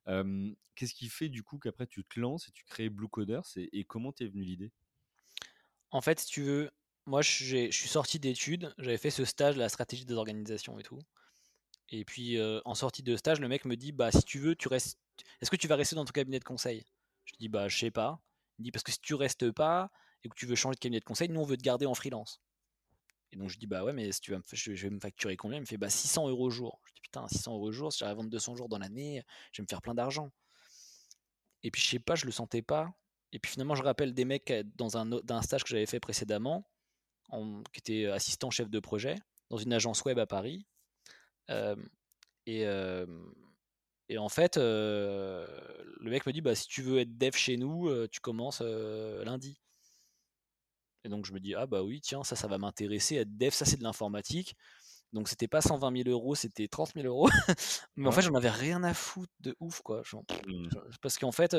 Qu'est-ce 0.07 0.95
qui 0.95 1.09
fait 1.09 1.29
du 1.29 1.43
coup 1.43 1.59
qu'après 1.59 1.87
tu 1.87 2.05
te 2.05 2.19
lances 2.19 2.49
et 2.49 2.53
tu 2.53 2.65
crées 2.65 2.89
Blue 2.89 3.09
Coders 3.09 3.45
et, 3.57 3.79
et 3.79 3.85
comment 3.85 4.13
t'es 4.13 4.27
venu 4.27 4.45
l'idée? 4.45 4.73
En 5.91 6.01
fait, 6.01 6.21
si 6.21 6.27
tu 6.27 6.43
veux, 6.43 6.71
moi, 7.07 7.23
je 7.23 7.71
suis 7.71 7.89
sorti 7.89 8.19
d'études, 8.19 8.75
j'avais 8.79 8.99
fait 8.99 9.11
ce 9.11 9.25
stage 9.25 9.57
la 9.57 9.69
stratégie 9.69 10.05
des 10.05 10.15
organisations 10.15 10.79
et 10.79 10.83
tout. 10.83 11.01
Et 11.91 12.05
puis, 12.05 12.39
en 12.65 12.75
sortie 12.75 13.03
de 13.03 13.17
stage, 13.17 13.41
le 13.41 13.49
mec 13.49 13.65
me 13.65 13.77
dit 13.77 13.93
Bah, 13.93 14.11
si 14.11 14.25
tu 14.25 14.39
veux, 14.39 14.57
tu 14.57 14.69
restes. 14.69 14.99
Est-ce 15.41 15.51
que 15.51 15.57
tu 15.57 15.69
vas 15.69 15.77
rester 15.77 15.95
dans 15.95 16.05
ton 16.05 16.13
cabinet 16.13 16.39
de 16.39 16.45
conseil? 16.45 16.85
Je 17.25 17.35
dis 17.39 17.49
Bah, 17.49 17.69
je 17.69 17.79
sais 17.79 17.91
pas. 17.91 18.21
Il 18.59 18.63
me 18.63 18.65
dit 18.65 18.71
Parce 18.73 18.83
que 18.83 18.93
si 18.93 19.01
tu 19.01 19.15
restes 19.15 19.51
pas 19.53 19.91
et 20.25 20.29
que 20.29 20.35
tu 20.35 20.47
veux 20.47 20.57
changer 20.57 20.75
de 20.75 20.81
cabinet 20.81 21.01
de 21.01 21.05
conseil, 21.05 21.29
nous, 21.29 21.41
on 21.41 21.45
veut 21.45 21.57
te 21.57 21.63
garder 21.63 21.87
en 21.87 21.95
freelance. 21.95 22.41
Et 23.31 23.37
donc, 23.37 23.51
je 23.51 23.59
dis 23.59 23.69
Bah, 23.69 23.85
ouais, 23.85 23.93
mais 23.93 24.11
si 24.11 24.21
tu 24.21 24.33
vas 24.33 24.39
me... 24.39 24.43
je 24.53 24.73
vais 24.73 24.91
me 24.91 24.99
facturer 24.99 25.37
combien? 25.37 25.59
Il 25.59 25.63
me 25.63 25.67
fait 25.67 25.77
Bah, 25.77 25.91
600 25.91 26.29
euros 26.29 26.51
jour. 26.51 26.81
Je 26.87 26.95
dis 26.95 27.01
Putain, 27.03 27.29
600 27.29 27.55
euros 27.55 27.71
jour, 27.71 27.93
si 27.93 28.01
j'arrive 28.01 28.15
à 28.15 28.17
vendre 28.17 28.31
200 28.31 28.57
jours 28.57 28.69
dans 28.69 28.79
l'année, 28.79 29.23
je 29.53 29.63
vais 29.63 29.65
me 29.65 29.69
faire 29.69 29.83
plein 29.83 29.95
d'argent. 29.95 30.33
Et 31.63 31.71
puis, 31.71 31.81
je 31.83 31.89
sais 31.89 31.99
pas, 32.01 32.17
je 32.17 32.27
le 32.27 32.33
sentais 32.33 32.63
pas. 32.63 32.93
Et 33.33 33.39
puis, 33.39 33.53
finalement, 33.53 33.77
je 33.77 33.85
rappelle 33.85 34.13
des 34.13 34.25
mecs 34.25 34.53
dans 34.75 34.97
un, 34.97 35.13
un 35.13 35.43
stage 35.43 35.63
que 35.63 35.69
j'avais 35.69 35.87
fait 35.87 36.01
précédemment 36.01 36.69
qui 37.31 37.81
était 37.81 38.07
assistant 38.07 38.51
chef 38.51 38.71
de 38.71 38.81
projet 38.81 39.17
dans 39.51 39.57
une 39.57 39.73
agence 39.73 40.05
web 40.05 40.19
à 40.19 40.27
Paris. 40.27 40.67
et, 42.47 42.65
et, 44.09 44.19
en 44.19 44.29
fait, 44.29 44.57
le 44.57 45.47
mec 46.11 46.27
me 46.27 46.33
dit 46.33 46.41
bah, 46.41 46.55
si 46.55 46.69
tu 46.69 46.83
veux 46.83 47.01
être 47.01 47.17
dev 47.17 47.35
chez 47.35 47.57
nous, 47.57 48.07
tu 48.09 48.21
commences 48.21 48.61
lundi. 48.61 49.59
Et 51.05 51.09
donc 51.09 51.25
je 51.25 51.33
me 51.33 51.39
dis 51.39 51.55
ah 51.55 51.67
bah 51.67 51.83
oui, 51.83 52.01
tiens, 52.01 52.25
ça, 52.25 52.35
ça 52.35 52.49
va 52.49 52.59
m'intéresser. 52.59 53.17
Être 53.17 53.37
dev, 53.37 53.51
ça 53.51 53.65
c'est 53.65 53.77
de 53.77 53.85
l'informatique. 53.85 54.57
Donc 55.13 55.29
c'était 55.29 55.49
pas 55.49 55.61
120 55.61 56.05
000 56.05 56.09
euros, 56.09 56.35
c'était 56.35 56.69
30 56.69 56.95
000 56.95 57.07
euros. 57.07 57.29
Mais 57.97 58.09
en 58.09 58.13
fait, 58.13 58.23
j'en 58.23 58.35
avais 58.35 58.51
rien 58.51 58.83
à 58.83 58.93
foutre 58.93 59.33
de 59.41 59.57
ouf, 59.61 59.81
quoi. 59.83 60.03
Mmh. 60.13 60.69
parce 61.01 61.19
qu'en 61.19 61.33
fait, 61.33 61.55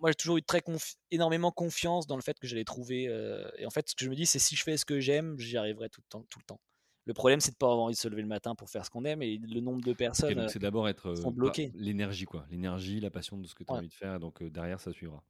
moi 0.00 0.10
j'ai 0.10 0.16
toujours 0.16 0.38
eu 0.38 0.42
très 0.42 0.62
énormément 1.10 1.50
confiance 1.52 2.06
dans 2.06 2.16
le 2.16 2.22
fait 2.22 2.38
que 2.38 2.46
j'allais 2.46 2.64
trouver. 2.64 3.06
Euh, 3.08 3.48
et 3.58 3.66
en 3.66 3.70
fait, 3.70 3.88
ce 3.88 3.94
que 3.94 4.04
je 4.04 4.10
me 4.10 4.14
dis, 4.14 4.26
c'est 4.26 4.38
si 4.38 4.56
je 4.56 4.62
fais 4.62 4.76
ce 4.76 4.84
que 4.84 4.98
j'aime, 5.00 5.38
j'y 5.38 5.56
arriverai 5.56 5.88
tout 5.88 6.00
le 6.00 6.08
temps. 6.08 6.26
Tout 6.30 6.38
le, 6.38 6.44
temps. 6.44 6.60
le 7.04 7.14
problème, 7.14 7.40
c'est 7.40 7.52
de 7.52 7.56
pas 7.56 7.66
avoir 7.66 7.84
envie 7.84 7.94
de 7.94 7.98
se 7.98 8.08
lever 8.08 8.22
le 8.22 8.28
matin 8.28 8.54
pour 8.54 8.70
faire 8.70 8.84
ce 8.84 8.90
qu'on 8.90 9.04
aime 9.04 9.22
et 9.22 9.38
le 9.38 9.60
nombre 9.60 9.82
de 9.82 9.92
personnes. 9.92 10.48
c'est 10.48 10.58
d'abord 10.58 10.88
être 10.88 11.08
euh, 11.08 11.70
l'énergie, 11.74 12.24
quoi. 12.24 12.46
L'énergie, 12.50 13.00
la 13.00 13.10
passion 13.10 13.36
de 13.38 13.46
ce 13.46 13.54
que 13.54 13.64
tu 13.64 13.72
as 13.72 13.76
envie 13.76 13.88
de 13.88 13.94
faire. 13.94 14.18
Donc 14.18 14.42
euh, 14.42 14.50
derrière, 14.50 14.80
ça 14.80 14.92
suivra. 14.92 15.22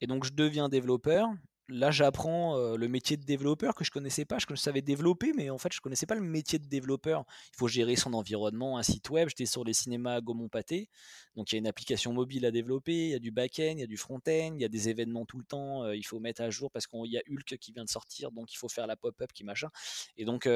Et 0.00 0.06
donc 0.06 0.24
je 0.24 0.32
deviens 0.32 0.68
développeur 0.68 1.28
là 1.68 1.90
j'apprends 1.90 2.76
le 2.76 2.88
métier 2.88 3.16
de 3.16 3.24
développeur 3.24 3.74
que 3.74 3.84
je 3.84 3.90
connaissais 3.90 4.24
pas. 4.24 4.38
Je 4.38 4.54
savais 4.54 4.82
développer, 4.82 5.32
mais 5.34 5.50
en 5.50 5.58
fait 5.58 5.72
je 5.72 5.80
connaissais 5.80 6.06
pas 6.06 6.14
le 6.14 6.20
métier 6.20 6.58
de 6.58 6.66
développeur. 6.66 7.24
Il 7.54 7.56
faut 7.58 7.68
gérer 7.68 7.96
son 7.96 8.14
environnement, 8.14 8.78
un 8.78 8.82
site 8.82 9.10
web. 9.10 9.28
J'étais 9.28 9.46
sur 9.46 9.64
les 9.64 9.72
cinémas 9.72 10.14
à 10.14 10.20
Gaumont-Pâté, 10.20 10.88
donc 11.34 11.52
il 11.52 11.54
y 11.54 11.58
a 11.58 11.60
une 11.60 11.66
application 11.66 12.12
mobile 12.12 12.46
à 12.46 12.50
développer, 12.50 13.06
il 13.06 13.10
y 13.10 13.14
a 13.14 13.18
du 13.18 13.30
back-end, 13.30 13.74
il 13.76 13.80
y 13.80 13.84
a 13.84 13.86
du 13.86 13.96
front-end, 13.96 14.52
il 14.54 14.60
y 14.60 14.64
a 14.64 14.68
des 14.68 14.88
événements 14.88 15.24
tout 15.24 15.38
le 15.38 15.44
temps. 15.44 15.90
il 15.90 16.06
faut 16.06 16.20
mettre 16.20 16.42
à 16.42 16.50
jour 16.50 16.70
parce 16.70 16.86
qu'il 16.86 17.10
y 17.10 17.18
a 17.18 17.22
Hulk 17.30 17.58
qui 17.58 17.72
vient 17.72 17.84
de 17.84 17.90
sortir, 17.90 18.30
donc 18.32 18.52
il 18.52 18.56
faut 18.56 18.68
faire 18.68 18.86
la 18.86 18.96
pop-up 18.96 19.32
qui 19.32 19.44
machin. 19.44 19.70
Et 20.16 20.24
donc 20.24 20.48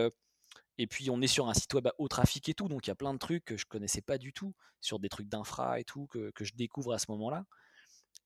et 0.78 0.86
puis 0.86 1.10
on 1.10 1.20
est 1.20 1.26
sur 1.26 1.48
un 1.48 1.54
site 1.54 1.74
web 1.74 1.86
à 1.88 1.94
haut 1.98 2.08
trafic 2.08 2.48
et 2.48 2.54
tout, 2.54 2.66
donc 2.68 2.86
il 2.86 2.90
y 2.90 2.92
a 2.92 2.94
plein 2.94 3.12
de 3.12 3.18
trucs 3.18 3.44
que 3.44 3.56
je 3.56 3.66
connaissais 3.66 4.00
pas 4.00 4.16
du 4.16 4.32
tout, 4.32 4.54
sur 4.80 4.98
des 4.98 5.10
trucs 5.10 5.28
d'infra 5.28 5.78
et 5.78 5.84
tout 5.84 6.06
que, 6.06 6.32
je 6.40 6.54
découvre 6.54 6.94
à 6.94 6.98
ce 6.98 7.06
moment-là. 7.10 7.44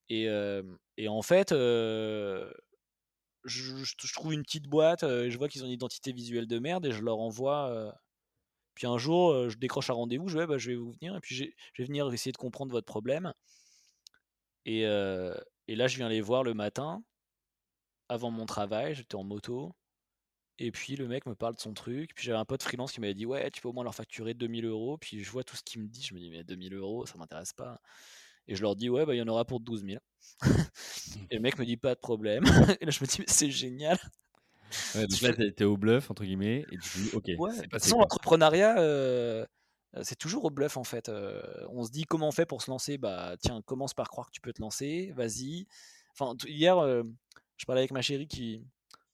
Et, 0.09 0.29
en 1.09 1.23
fait, 1.23 1.53
je, 3.45 4.13
trouve 4.13 4.33
une 4.33 4.43
petite 4.43 4.69
boîte, 4.69 5.03
euh, 5.03 5.31
je 5.31 5.39
vois 5.39 5.49
qu'ils 5.49 5.63
ont 5.63 5.67
une 5.67 5.73
identité 5.73 6.13
visuelle 6.13 6.47
de 6.47 6.59
merde 6.59 6.87
et 6.87 6.93
je 6.93 7.03
leur 7.03 7.19
envoie. 7.19 7.71
Euh, 7.71 7.93
puis 8.75 8.87
un 8.87 8.99
jour, 8.99 9.31
euh, 9.33 9.49
je 9.49 9.59
décroche 9.59 9.91
un 9.91 9.95
rendez-vous, 9.95 10.29
je, 10.29 10.39
bah, 10.45 10.59
je 10.59 10.71
vais 10.71 10.77
vous 10.77 10.93
venir 10.93 11.17
et 11.17 11.21
puis 11.21 11.35
je 11.37 11.45
vais 11.79 11.85
venir 11.85 12.13
essayer 12.13 12.33
de 12.33 12.37
comprendre 12.37 12.73
votre 12.73 12.87
problème. 12.87 13.33
Et, 14.67 14.81
et, 14.81 15.77
là, 15.77 15.87
je 15.89 15.97
viens 15.97 16.09
les 16.09 16.23
voir 16.23 16.43
le 16.43 16.55
matin, 16.55 17.03
avant 18.09 18.31
mon 18.31 18.47
travail, 18.47 18.95
j'étais 18.95 19.17
en 19.17 19.25
moto. 19.25 19.75
Et 20.59 20.71
puis 20.71 20.97
le 20.97 21.09
mec 21.09 21.27
me 21.27 21.35
parle 21.35 21.55
de 21.55 21.61
son 21.61 21.75
truc. 21.75 22.15
Puis 22.15 22.25
j'avais 22.25 22.39
un 22.39 22.45
pote 22.45 22.63
freelance 22.63 22.93
qui 22.93 23.01
m'avait 23.01 23.15
dit 23.15 23.27
Ouais, 23.27 23.51
tu 23.51 23.61
peux 23.61 23.69
au 23.69 23.73
moins 23.73 23.85
leur 23.85 23.95
facturer 23.95 24.35
2000 24.35 24.65
euros. 24.67 24.99
Puis 24.99 25.23
je 25.25 25.31
vois 25.31 25.45
tout 25.45 25.57
ce 25.57 25.63
qu'il 25.63 25.83
me 25.83 25.89
dit. 25.89 26.03
Je 26.03 26.15
me 26.15 26.21
dis 26.21 26.31
Mais 26.31 26.45
2000 26.45 26.75
euros, 26.75 27.07
ça 27.07 27.19
m'intéresse 27.19 27.53
pas. 27.53 27.81
Et 28.47 28.55
je 28.55 28.63
leur 28.63 28.77
dis, 28.77 28.91
ouais, 28.91 29.07
bah, 29.07 29.15
il 29.15 29.19
y 29.19 29.23
en 29.23 29.29
aura 29.29 29.45
pour 29.45 29.61
12 29.61 29.85
000. 29.85 30.01
et 31.31 31.37
le 31.37 31.41
mec 31.41 31.59
me 31.59 31.65
dit, 31.65 31.77
pas 31.77 31.95
de 31.95 32.01
problème. 32.01 32.45
et 32.81 32.85
là, 32.85 32.91
je 32.91 33.01
me 33.03 33.07
dis, 33.07 33.17
mais 33.21 33.27
c'est 33.29 33.51
génial. 33.51 33.99
Ouais, 34.95 35.07
donc 35.07 35.21
là, 35.21 35.33
t'es 35.33 35.65
au 35.65 35.77
bluff, 35.77 36.11
entre 36.11 36.25
guillemets, 36.25 36.65
et 36.71 36.79
tu 36.79 36.99
dis, 36.99 37.11
ok. 37.15 37.25
Ouais, 37.39 37.57
de 37.57 37.63
toute 37.63 37.73
façon, 37.73 37.99
l'entrepreneuriat, 37.99 38.79
euh, 38.79 39.47
c'est 40.03 40.19
toujours 40.19 40.45
au 40.45 40.51
bluff, 40.51 40.77
en 40.77 40.85
fait. 40.85 41.09
Euh, 41.09 41.43
on 41.71 41.85
se 41.85 41.91
dit, 41.91 42.05
comment 42.05 42.29
on 42.29 42.33
fait 42.33 42.47
pour 42.47 42.63
se 42.63 42.71
lancer? 42.71 42.99
Bah, 42.99 43.37
tiens, 43.41 43.63
commence 43.63 43.95
par 43.95 44.09
croire 44.09 44.27
que 44.27 44.33
tu 44.33 44.41
peux 44.41 44.53
te 44.53 44.61
lancer, 44.61 45.13
vas-y. 45.15 45.67
Enfin, 46.13 46.37
hier, 46.47 46.79
euh, 46.79 47.03
je 47.57 47.65
parlais 47.65 47.81
avec 47.81 47.93
ma 47.93 48.03
chérie 48.03 48.29
qui 48.29 48.65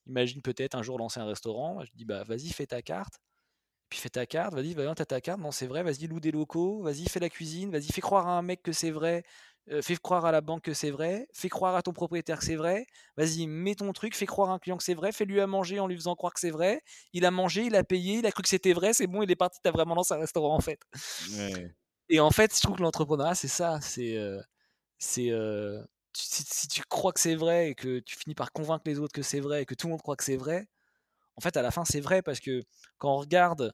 imagine 0.06 0.42
peut-être 0.42 0.74
un 0.74 0.82
jour 0.82 0.98
lancer 0.98 1.20
un 1.20 1.26
restaurant. 1.26 1.84
Je 1.84 1.90
dis, 1.94 2.04
bah, 2.04 2.24
vas-y, 2.24 2.48
fais 2.48 2.66
ta 2.66 2.82
carte 2.82 3.20
puis 3.90 3.98
fais 3.98 4.08
ta 4.08 4.24
carte, 4.24 4.54
vas-y, 4.54 4.72
vas 4.74 4.94
t'as 4.94 5.04
ta 5.04 5.20
carte, 5.20 5.40
non, 5.40 5.50
c'est 5.50 5.66
vrai, 5.66 5.82
vas-y, 5.82 6.06
loue 6.06 6.20
des 6.20 6.30
locaux, 6.30 6.82
vas-y, 6.82 7.08
fais 7.08 7.20
la 7.20 7.28
cuisine, 7.28 7.70
vas-y, 7.70 7.92
fais 7.92 8.00
croire 8.00 8.28
à 8.28 8.38
un 8.38 8.42
mec 8.42 8.62
que 8.62 8.72
c'est 8.72 8.92
vrai, 8.92 9.24
euh, 9.70 9.82
fais 9.82 9.96
croire 9.96 10.24
à 10.24 10.32
la 10.32 10.40
banque 10.40 10.62
que 10.62 10.74
c'est 10.74 10.90
vrai, 10.90 11.28
fais 11.34 11.48
croire 11.48 11.74
à 11.74 11.82
ton 11.82 11.92
propriétaire 11.92 12.38
que 12.38 12.44
c'est 12.44 12.56
vrai, 12.56 12.86
vas-y, 13.16 13.46
mets 13.46 13.74
ton 13.74 13.92
truc, 13.92 14.16
fais 14.16 14.26
croire 14.26 14.50
à 14.50 14.54
un 14.54 14.58
client 14.58 14.76
que 14.76 14.84
c'est 14.84 14.94
vrai, 14.94 15.12
fais-lui 15.12 15.40
à 15.40 15.46
manger 15.46 15.80
en 15.80 15.88
lui 15.88 15.96
faisant 15.96 16.14
croire 16.14 16.32
que 16.32 16.40
c'est 16.40 16.50
vrai, 16.50 16.82
il 17.12 17.24
a 17.24 17.30
mangé, 17.30 17.64
il 17.64 17.74
a 17.74 17.84
payé, 17.84 18.18
il 18.18 18.26
a 18.26 18.32
cru 18.32 18.42
que 18.42 18.48
c'était 18.48 18.72
vrai, 18.72 18.92
c'est 18.92 19.08
bon, 19.08 19.22
il 19.22 19.30
est 19.30 19.36
parti, 19.36 19.58
t'as 19.62 19.72
vraiment 19.72 19.96
lancé 19.96 20.14
un 20.14 20.18
restaurant 20.18 20.54
en 20.54 20.60
fait. 20.60 20.80
Et 22.08 22.20
en 22.20 22.30
fait, 22.30 22.54
je 22.54 22.60
trouve 22.60 22.76
que 22.76 22.82
l'entrepreneuriat, 22.82 23.34
c'est 23.34 23.48
ça, 23.48 23.80
c'est. 23.80 24.16
Euh, 24.16 24.40
c'est 24.98 25.30
euh, 25.30 25.82
si, 26.12 26.44
si, 26.44 26.68
tu 26.68 26.82
crois 26.88 27.12
que 27.12 27.20
c'est 27.20 27.36
vrai 27.36 27.70
et 27.70 27.74
que 27.74 28.00
tu 28.00 28.16
finis 28.16 28.34
par 28.34 28.52
convaincre 28.52 28.82
les 28.86 28.98
autres 28.98 29.12
que 29.12 29.22
c'est 29.22 29.40
vrai 29.40 29.62
et 29.62 29.66
que 29.66 29.74
tout 29.74 29.86
le 29.86 29.92
monde 29.92 30.02
croit 30.02 30.16
que 30.16 30.24
c'est 30.24 30.36
vrai, 30.36 30.66
en 31.36 31.40
fait, 31.40 31.56
à 31.56 31.62
la 31.62 31.70
fin, 31.70 31.84
c'est 31.84 32.00
vrai 32.00 32.22
parce 32.22 32.40
que 32.40 32.62
quand 32.98 33.14
on 33.14 33.18
regarde 33.18 33.72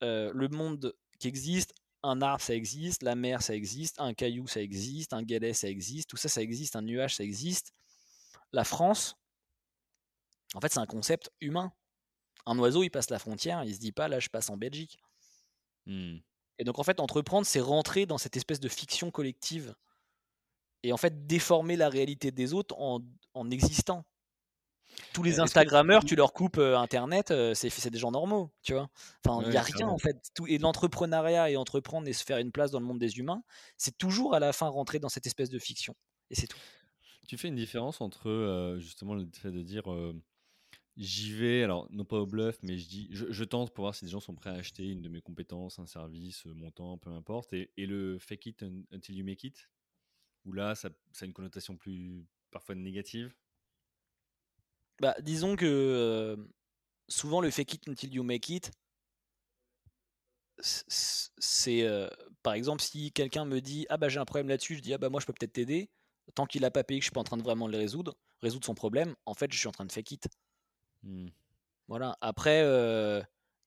le 0.00 0.48
monde 0.48 0.94
qui 1.18 1.28
existe, 1.28 1.72
un 2.02 2.20
arbre, 2.20 2.42
ça 2.42 2.54
existe, 2.54 3.02
la 3.02 3.14
mer, 3.14 3.42
ça 3.42 3.54
existe, 3.54 4.00
un 4.00 4.12
caillou, 4.14 4.46
ça 4.48 4.60
existe, 4.60 5.12
un 5.12 5.22
galet, 5.22 5.52
ça 5.52 5.68
existe, 5.68 6.10
tout 6.10 6.16
ça, 6.16 6.28
ça 6.28 6.42
existe, 6.42 6.74
un 6.74 6.82
nuage, 6.82 7.16
ça 7.16 7.24
existe. 7.24 7.72
La 8.52 8.64
France, 8.64 9.14
en 10.54 10.60
fait, 10.60 10.72
c'est 10.72 10.80
un 10.80 10.86
concept 10.86 11.30
humain. 11.40 11.72
Un 12.44 12.58
oiseau, 12.58 12.82
il 12.82 12.90
passe 12.90 13.08
la 13.10 13.20
frontière, 13.20 13.62
il 13.64 13.74
se 13.74 13.78
dit 13.78 13.92
pas, 13.92 14.08
là, 14.08 14.18
je 14.18 14.28
passe 14.28 14.50
en 14.50 14.56
Belgique. 14.56 14.98
Mmh. 15.86 16.16
Et 16.58 16.64
donc, 16.64 16.78
en 16.80 16.82
fait, 16.82 16.98
entreprendre, 16.98 17.46
c'est 17.46 17.60
rentrer 17.60 18.04
dans 18.04 18.18
cette 18.18 18.36
espèce 18.36 18.60
de 18.60 18.68
fiction 18.68 19.10
collective 19.12 19.74
et 20.82 20.92
en 20.92 20.96
fait 20.96 21.28
déformer 21.28 21.76
la 21.76 21.88
réalité 21.88 22.32
des 22.32 22.52
autres 22.52 22.76
en 22.76 23.50
existant 23.50 24.04
tous 25.12 25.22
les 25.22 25.40
Instagrammeurs, 25.40 26.04
tu 26.04 26.16
leur 26.16 26.32
coupes 26.32 26.58
Internet, 26.58 27.32
c'est 27.54 27.90
des 27.90 27.98
gens 27.98 28.10
normaux, 28.10 28.50
tu 28.62 28.72
vois. 28.72 28.88
Enfin, 29.24 29.42
il 29.44 29.50
n'y 29.50 29.56
a 29.56 29.62
rien 29.62 29.88
en 29.88 29.98
fait. 29.98 30.16
et 30.48 30.58
l'entrepreneuriat 30.58 31.50
et 31.50 31.56
entreprendre 31.56 32.08
et 32.08 32.12
se 32.12 32.24
faire 32.24 32.38
une 32.38 32.52
place 32.52 32.70
dans 32.70 32.80
le 32.80 32.86
monde 32.86 32.98
des 32.98 33.18
humains, 33.18 33.42
c'est 33.76 33.96
toujours 33.96 34.34
à 34.34 34.40
la 34.40 34.52
fin 34.52 34.68
rentrer 34.68 34.98
dans 34.98 35.08
cette 35.08 35.26
espèce 35.26 35.50
de 35.50 35.58
fiction. 35.58 35.94
Et 36.30 36.34
c'est 36.34 36.46
tout. 36.46 36.58
Tu 37.28 37.36
fais 37.38 37.48
une 37.48 37.56
différence 37.56 38.00
entre 38.00 38.76
justement 38.78 39.14
le 39.14 39.28
fait 39.32 39.52
de 39.52 39.62
dire 39.62 39.84
j'y 40.96 41.32
vais, 41.32 41.62
alors 41.62 41.86
non 41.90 42.04
pas 42.04 42.18
au 42.18 42.26
bluff, 42.26 42.58
mais 42.62 42.78
je 42.78 42.88
dis 42.88 43.08
je, 43.12 43.44
tente 43.44 43.72
pour 43.72 43.84
voir 43.84 43.94
si 43.94 44.04
des 44.04 44.10
gens 44.10 44.20
sont 44.20 44.34
prêts 44.34 44.50
à 44.50 44.54
acheter 44.54 44.88
une 44.88 45.02
de 45.02 45.08
mes 45.08 45.20
compétences, 45.20 45.78
un 45.78 45.86
service, 45.86 46.44
mon 46.46 46.70
temps, 46.70 46.98
peu 46.98 47.10
importe, 47.10 47.52
et, 47.52 47.70
le 47.76 48.18
fake 48.18 48.46
it 48.46 48.64
until 48.92 49.14
you 49.14 49.24
make 49.24 49.44
it, 49.44 49.68
où 50.44 50.52
là 50.52 50.74
ça, 50.74 50.90
ça 51.12 51.24
a 51.24 51.26
une 51.26 51.32
connotation 51.32 51.76
plus 51.76 52.26
parfois 52.50 52.74
négative? 52.74 53.34
Bah, 55.02 55.16
disons 55.20 55.56
que 55.56 56.36
souvent 57.08 57.40
le 57.40 57.50
fake 57.50 57.74
it 57.74 57.88
until 57.88 58.14
you 58.14 58.22
make 58.22 58.48
it, 58.48 58.70
c'est 60.60 61.84
par 62.44 62.54
exemple 62.54 62.80
si 62.80 63.10
quelqu'un 63.10 63.44
me 63.44 63.60
dit 63.60 63.84
ah 63.88 63.96
bah 63.96 64.08
j'ai 64.08 64.20
un 64.20 64.24
problème 64.24 64.48
là-dessus, 64.48 64.76
je 64.76 64.80
dis 64.80 64.94
ah 64.94 64.98
bah 64.98 65.08
moi 65.08 65.20
je 65.20 65.26
peux 65.26 65.32
peut-être 65.32 65.52
t'aider. 65.52 65.90
Tant 66.36 66.46
qu'il 66.46 66.64
a 66.64 66.70
pas 66.70 66.84
payé 66.84 67.00
que 67.00 67.02
je 67.02 67.06
suis 67.06 67.12
pas 67.12 67.20
en 67.20 67.24
train 67.24 67.36
de 67.36 67.42
vraiment 67.42 67.66
le 67.66 67.76
résoudre, 67.76 68.16
résoudre 68.42 68.64
son 68.64 68.74
problème, 68.76 69.16
en 69.26 69.34
fait 69.34 69.52
je 69.52 69.58
suis 69.58 69.66
en 69.66 69.72
train 69.72 69.84
de 69.84 69.90
fake 69.90 70.12
it. 70.12 70.28
Mmh. 71.02 71.26
Voilà. 71.88 72.16
Après, 72.20 72.60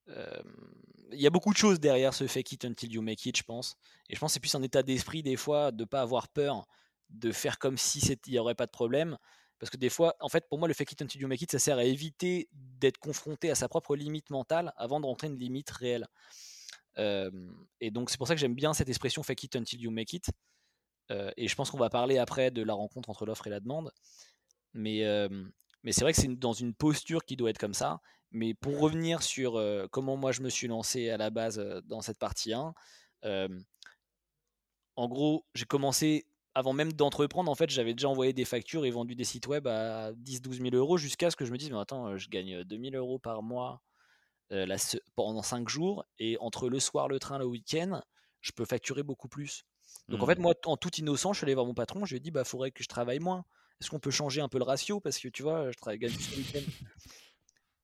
il 0.07 1.19
y 1.19 1.27
a 1.27 1.29
beaucoup 1.29 1.51
de 1.51 1.57
choses 1.57 1.81
derrière 1.81 2.13
ce 2.13 2.27
fake 2.27 2.53
it 2.53 2.63
until 2.63 2.93
you 2.93 3.01
make 3.01 3.25
it, 3.25 3.37
je 3.37 3.43
pense. 3.43 3.75
Et 4.09 4.15
je 4.15 4.19
pense 4.21 4.31
que 4.31 4.35
c'est 4.35 4.39
plus 4.39 4.55
un 4.55 4.63
état 4.63 4.83
d'esprit 4.83 5.21
des 5.21 5.35
fois 5.35 5.73
de 5.73 5.83
pas 5.83 5.99
avoir 5.99 6.29
peur 6.29 6.65
de 7.09 7.33
faire 7.33 7.59
comme 7.59 7.77
si 7.77 7.99
il 7.99 8.31
n'y 8.31 8.39
aurait 8.39 8.55
pas 8.55 8.67
de 8.67 8.71
problème 8.71 9.17
Parce 9.65 9.71
que 9.71 9.77
des 9.77 9.89
fois, 9.89 10.15
en 10.19 10.29
fait, 10.29 10.47
pour 10.47 10.59
moi, 10.59 10.67
le 10.67 10.75
fake 10.75 10.91
it 10.91 11.01
until 11.01 11.21
you 11.21 11.27
make 11.27 11.41
it, 11.41 11.51
ça 11.51 11.57
sert 11.57 11.79
à 11.79 11.83
éviter 11.83 12.47
d'être 12.51 12.99
confronté 12.99 13.49
à 13.49 13.55
sa 13.55 13.67
propre 13.67 13.95
limite 13.95 14.29
mentale 14.29 14.71
avant 14.77 14.99
de 14.99 15.07
rentrer 15.07 15.25
une 15.25 15.39
limite 15.39 15.71
réelle. 15.71 16.05
et 16.99 17.89
donc, 17.89 18.11
c'est 18.11 18.17
pour 18.19 18.27
ça 18.27 18.35
que 18.35 18.39
j'aime 18.39 18.53
bien 18.53 18.75
cette 18.75 18.89
expression 18.89 19.23
fake 19.23 19.45
it 19.45 19.55
until 19.55 19.81
you 19.81 19.89
make 19.89 20.13
it. 20.13 20.29
et 21.09 21.47
je 21.47 21.55
pense 21.55 21.71
qu'on 21.71 21.79
va 21.79 21.89
parler 21.89 22.19
après 22.19 22.51
de 22.51 22.61
la 22.61 22.75
rencontre 22.75 23.09
entre 23.09 23.25
l'offre 23.25 23.47
et 23.47 23.49
la 23.49 23.59
demande. 23.59 23.91
Mais, 24.73 25.01
mais 25.81 25.91
c'est 25.91 26.01
vrai 26.01 26.13
que 26.13 26.21
c'est 26.21 26.27
dans 26.27 26.53
une 26.53 26.75
posture 26.75 27.25
qui 27.25 27.35
doit 27.35 27.49
être 27.49 27.57
comme 27.57 27.73
ça. 27.73 28.01
Mais 28.29 28.53
pour 28.53 28.79
revenir 28.79 29.23
sur 29.23 29.59
comment 29.89 30.15
moi 30.15 30.31
je 30.31 30.41
me 30.41 30.49
suis 30.49 30.67
lancé 30.67 31.09
à 31.09 31.17
la 31.17 31.31
base 31.31 31.57
dans 31.85 32.01
cette 32.01 32.19
partie 32.19 32.53
1, 32.53 32.75
en 34.95 35.07
gros, 35.07 35.47
j'ai 35.55 35.65
commencé 35.65 36.27
avant 36.55 36.73
même 36.73 36.93
d'entreprendre, 36.93 37.51
en 37.51 37.55
fait, 37.55 37.69
j'avais 37.69 37.93
déjà 37.93 38.09
envoyé 38.09 38.33
des 38.33 38.45
factures 38.45 38.85
et 38.85 38.91
vendu 38.91 39.13
des 39.13 39.25
sites 39.25 39.47
web 39.47 39.67
à 39.67 40.13
10-12 40.13 40.61
000 40.61 40.75
euros 40.75 40.97
jusqu'à 40.97 41.29
ce 41.29 41.35
que 41.35 41.45
je 41.45 41.51
me 41.51 41.57
dise, 41.57 41.69
mais 41.69 41.77
attends, 41.77 42.17
je 42.17 42.29
gagne 42.29 42.63
2000 42.63 42.95
euros 42.95 43.19
par 43.19 43.43
mois 43.43 43.81
pendant 45.15 45.41
5 45.41 45.67
jours 45.67 46.05
et 46.17 46.37
entre 46.39 46.69
le 46.69 46.79
soir, 46.79 47.09
le 47.09 47.19
train, 47.19 47.37
le 47.37 47.45
week-end, 47.45 48.01
je 48.41 48.51
peux 48.53 48.65
facturer 48.65 49.03
beaucoup 49.03 49.27
plus. 49.27 49.65
Donc 50.07 50.23
en 50.23 50.27
fait, 50.27 50.39
mmh. 50.39 50.41
moi, 50.41 50.53
en 50.65 50.77
tout 50.77 50.95
innocent, 50.97 51.33
je 51.33 51.39
suis 51.39 51.45
allé 51.45 51.55
voir 51.55 51.65
mon 51.65 51.73
patron, 51.73 52.05
je 52.05 52.11
lui 52.11 52.17
ai 52.17 52.19
dit, 52.19 52.31
bah, 52.31 52.43
faudrait 52.43 52.71
que 52.71 52.83
je 52.83 52.87
travaille 52.87 53.19
moins. 53.19 53.43
Est-ce 53.81 53.89
qu'on 53.89 53.99
peut 53.99 54.11
changer 54.11 54.39
un 54.39 54.47
peu 54.47 54.57
le 54.57 54.63
ratio? 54.63 54.99
Parce 54.99 55.19
que 55.19 55.27
tu 55.27 55.43
vois, 55.43 55.71
je 55.71 55.77
travaille 55.77 55.99
gagne 55.99 56.13
le 56.13 56.37
week-end. 56.37 56.59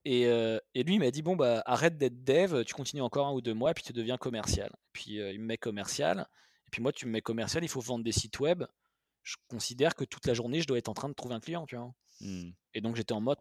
Et, 0.03 0.23
et, 0.23 0.83
lui, 0.83 0.95
il 0.95 0.99
m'a 0.99 1.11
dit 1.11 1.21
Bon, 1.21 1.35
bah, 1.35 1.61
arrête 1.67 1.95
d'être 1.95 2.23
dev, 2.23 2.63
tu 2.63 2.73
continues 2.73 3.03
encore 3.03 3.27
un 3.27 3.33
ou 3.33 3.39
deux 3.39 3.53
mois, 3.53 3.69
et 3.69 3.73
puis 3.75 3.83
tu 3.83 3.93
deviens 3.93 4.17
commercial. 4.17 4.71
Puis 4.93 5.17
il 5.17 5.39
me 5.39 5.45
met 5.45 5.57
commercial, 5.57 6.27
puis 6.71 6.81
moi, 6.81 6.91
tu 6.91 7.05
me 7.05 7.11
mets 7.11 7.21
commercial, 7.21 7.63
il 7.63 7.67
faut 7.67 7.81
vendre 7.81 8.03
des 8.03 8.11
sites 8.11 8.39
web. 8.39 8.63
Je 9.23 9.35
considère 9.49 9.95
que 9.95 10.03
toute 10.03 10.25
la 10.25 10.33
journée, 10.33 10.61
je 10.61 10.67
dois 10.67 10.77
être 10.77 10.89
en 10.89 10.93
train 10.93 11.09
de 11.09 11.13
trouver 11.13 11.35
un 11.35 11.39
client, 11.39 11.65
tu 11.67 11.75
vois. 11.75 11.93
Mmh. 12.21 12.51
Et 12.73 12.81
donc 12.81 12.95
j'étais 12.95 13.13
en 13.13 13.21
mode. 13.21 13.37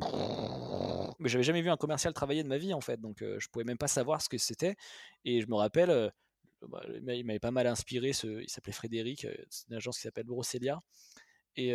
Mais 1.18 1.28
j'avais 1.28 1.44
jamais 1.44 1.62
vu 1.62 1.70
un 1.70 1.76
commercial 1.76 2.12
travailler 2.12 2.42
de 2.42 2.48
ma 2.48 2.58
vie, 2.58 2.74
en 2.74 2.80
fait, 2.80 3.00
donc 3.00 3.18
je 3.20 3.48
pouvais 3.48 3.64
même 3.64 3.78
pas 3.78 3.88
savoir 3.88 4.20
ce 4.20 4.28
que 4.28 4.38
c'était. 4.38 4.76
Et 5.24 5.40
je 5.40 5.46
me 5.46 5.54
rappelle, 5.54 6.12
bah, 6.68 6.82
il 6.86 7.24
m'avait 7.24 7.38
pas 7.38 7.50
mal 7.50 7.66
inspiré, 7.66 8.12
ce... 8.12 8.42
il 8.42 8.50
s'appelait 8.50 8.72
Frédéric, 8.72 9.26
c'est 9.48 9.68
une 9.68 9.76
agence 9.76 9.96
qui 9.96 10.02
s'appelle 10.02 10.26
Brosselia. 10.26 10.80
Et, 11.56 11.72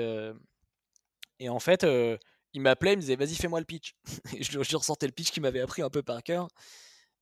et 1.40 1.50
en 1.50 1.60
fait 1.60 1.86
il 2.56 2.62
m'appelait, 2.62 2.94
il 2.94 2.96
me 2.96 3.02
disait 3.02 3.18
vas-y 3.18 3.36
fais-moi 3.36 3.60
le 3.60 3.66
pitch. 3.66 3.96
et 4.34 4.42
je, 4.42 4.64
je 4.64 4.78
ressortais 4.78 5.06
le 5.06 5.12
pitch 5.12 5.32
qu'il 5.32 5.44
m'avait 5.44 5.60
appris 5.60 5.82
un 5.82 5.90
peu 5.90 6.02
par 6.02 6.24
cœur. 6.24 6.48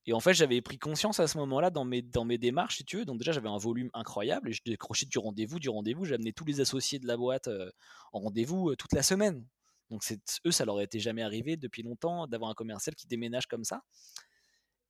Et 0.05 0.13
en 0.13 0.19
fait, 0.19 0.33
j'avais 0.33 0.61
pris 0.61 0.77
conscience 0.77 1.19
à 1.19 1.27
ce 1.27 1.37
moment-là 1.37 1.69
dans 1.69 1.85
mes, 1.85 2.01
dans 2.01 2.25
mes 2.25 2.37
démarches, 2.37 2.77
si 2.77 2.83
tu 2.83 2.97
veux. 2.97 3.05
Donc 3.05 3.19
déjà, 3.19 3.31
j'avais 3.31 3.49
un 3.49 3.57
volume 3.57 3.89
incroyable 3.93 4.49
et 4.49 4.53
je 4.53 4.61
décrochais 4.65 5.05
du 5.05 5.17
rendez-vous, 5.17 5.59
du 5.59 5.69
rendez-vous. 5.69 6.03
J'amenais 6.03 6.33
tous 6.33 6.45
les 6.45 6.59
associés 6.59 6.99
de 6.99 7.07
la 7.07 7.15
boîte 7.15 7.47
euh, 7.47 7.71
en 8.11 8.19
rendez-vous 8.19 8.71
euh, 8.71 8.75
toute 8.75 8.93
la 8.93 9.03
semaine. 9.03 9.45
Donc 9.89 10.03
eux, 10.45 10.51
ça 10.51 10.65
leur 10.65 10.81
était 10.81 10.99
jamais 10.99 11.21
arrivé 11.21 11.55
depuis 11.55 11.83
longtemps 11.83 12.27
d'avoir 12.27 12.49
un 12.49 12.53
commercial 12.53 12.95
qui 12.95 13.07
déménage 13.07 13.47
comme 13.47 13.63
ça. 13.63 13.83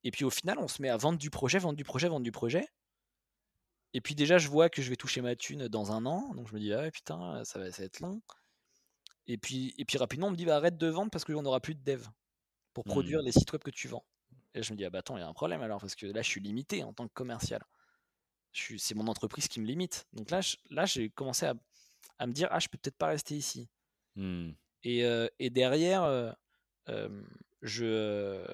Et 0.04 0.12
puis 0.12 0.26
au 0.26 0.30
final, 0.30 0.58
on 0.60 0.68
se 0.68 0.82
met 0.82 0.90
à 0.90 0.98
vendre 0.98 1.20
du 1.20 1.30
projet, 1.30 1.60
vendre 1.60 1.78
du 1.78 1.84
projet, 1.84 2.08
vendre 2.08 2.24
du 2.24 2.32
projet. 2.32 2.68
Et 3.94 4.02
puis 4.02 4.16
déjà, 4.16 4.40
je 4.40 4.48
vois 4.48 4.70
que 4.70 4.82
je 4.82 4.90
vais 4.90 4.96
toucher 4.96 5.22
ma 5.22 5.36
thune 5.36 5.68
dans 5.68 5.92
un 5.92 6.06
an. 6.08 6.34
Donc 6.34 6.48
je 6.48 6.56
me 6.56 6.60
dis, 6.60 6.74
ah 6.74 6.90
putain, 6.90 7.44
ça 7.44 7.60
va, 7.60 7.72
ça 7.72 7.84
va 7.84 7.86
être 7.86 8.00
long. 8.00 8.22
Et 9.28 9.38
puis, 9.38 9.76
et 9.78 9.86
puis 9.86 9.98
rapidement, 9.98 10.28
on 10.28 10.32
me 10.32 10.36
dit 10.36 10.46
bah, 10.46 10.58
arrête 10.58 10.78
de 10.78 10.88
vendre 10.88 11.12
parce 11.12 11.24
qu'on 11.24 11.42
n'aura 11.42 11.60
plus 11.60 11.76
de 11.76 11.84
dev 11.84 12.08
pour 12.74 12.84
produire 12.84 13.20
mmh. 13.22 13.26
les 13.26 13.32
sites 13.32 13.54
web 13.54 13.62
que 13.62 13.72
tu 13.72 13.88
vends. 13.88 14.04
Et 14.54 14.64
je 14.64 14.72
me 14.74 14.78
dis 14.78 14.86
ah 14.86 14.90
bah 14.90 15.00
attends, 15.00 15.18
il 15.18 15.22
y 15.22 15.24
a 15.24 15.28
un 15.28 15.34
problème 15.34 15.62
alors 15.62 15.80
parce 15.80 15.96
que 15.96 16.06
là 16.06 16.22
je 16.22 16.28
suis 16.28 16.42
limité 16.42 16.84
en 16.84 16.94
tant 16.94 17.08
que 17.08 17.14
commercial. 17.14 17.62
C'est 18.54 18.94
mon 18.94 19.08
entreprise 19.08 19.48
qui 19.48 19.60
me 19.60 19.66
limite. 19.66 20.06
Donc 20.14 20.30
là, 20.30 20.42
là 20.70 20.86
j'ai 20.86 21.10
commencé 21.10 21.46
à, 21.46 21.56
à, 22.20 22.28
me 22.28 22.34
dire 22.34 22.48
ah 22.52 22.60
je 22.60 22.68
peux 22.68 22.78
peut-être 22.78 22.98
pas 22.98 23.08
rester 23.08 23.36
ici. 23.36 23.68
Mmh. 24.16 24.52
Et, 24.84 25.06
euh, 25.06 25.28
et, 25.40 25.50
derrière, 25.50 26.04
euh, 26.04 26.32
euh, 26.90 27.24
je, 27.62 28.46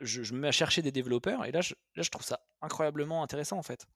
je, 0.00 0.22
je, 0.22 0.32
me 0.32 0.38
mets 0.38 0.48
à 0.48 0.52
chercher 0.52 0.82
des 0.82 0.92
développeurs 0.92 1.44
et 1.44 1.50
là 1.50 1.60
je, 1.60 1.74
là 1.96 2.02
je 2.02 2.10
trouve 2.10 2.24
ça 2.24 2.46
incroyablement 2.62 3.22
intéressant 3.22 3.58
en 3.58 3.62
fait. 3.62 3.86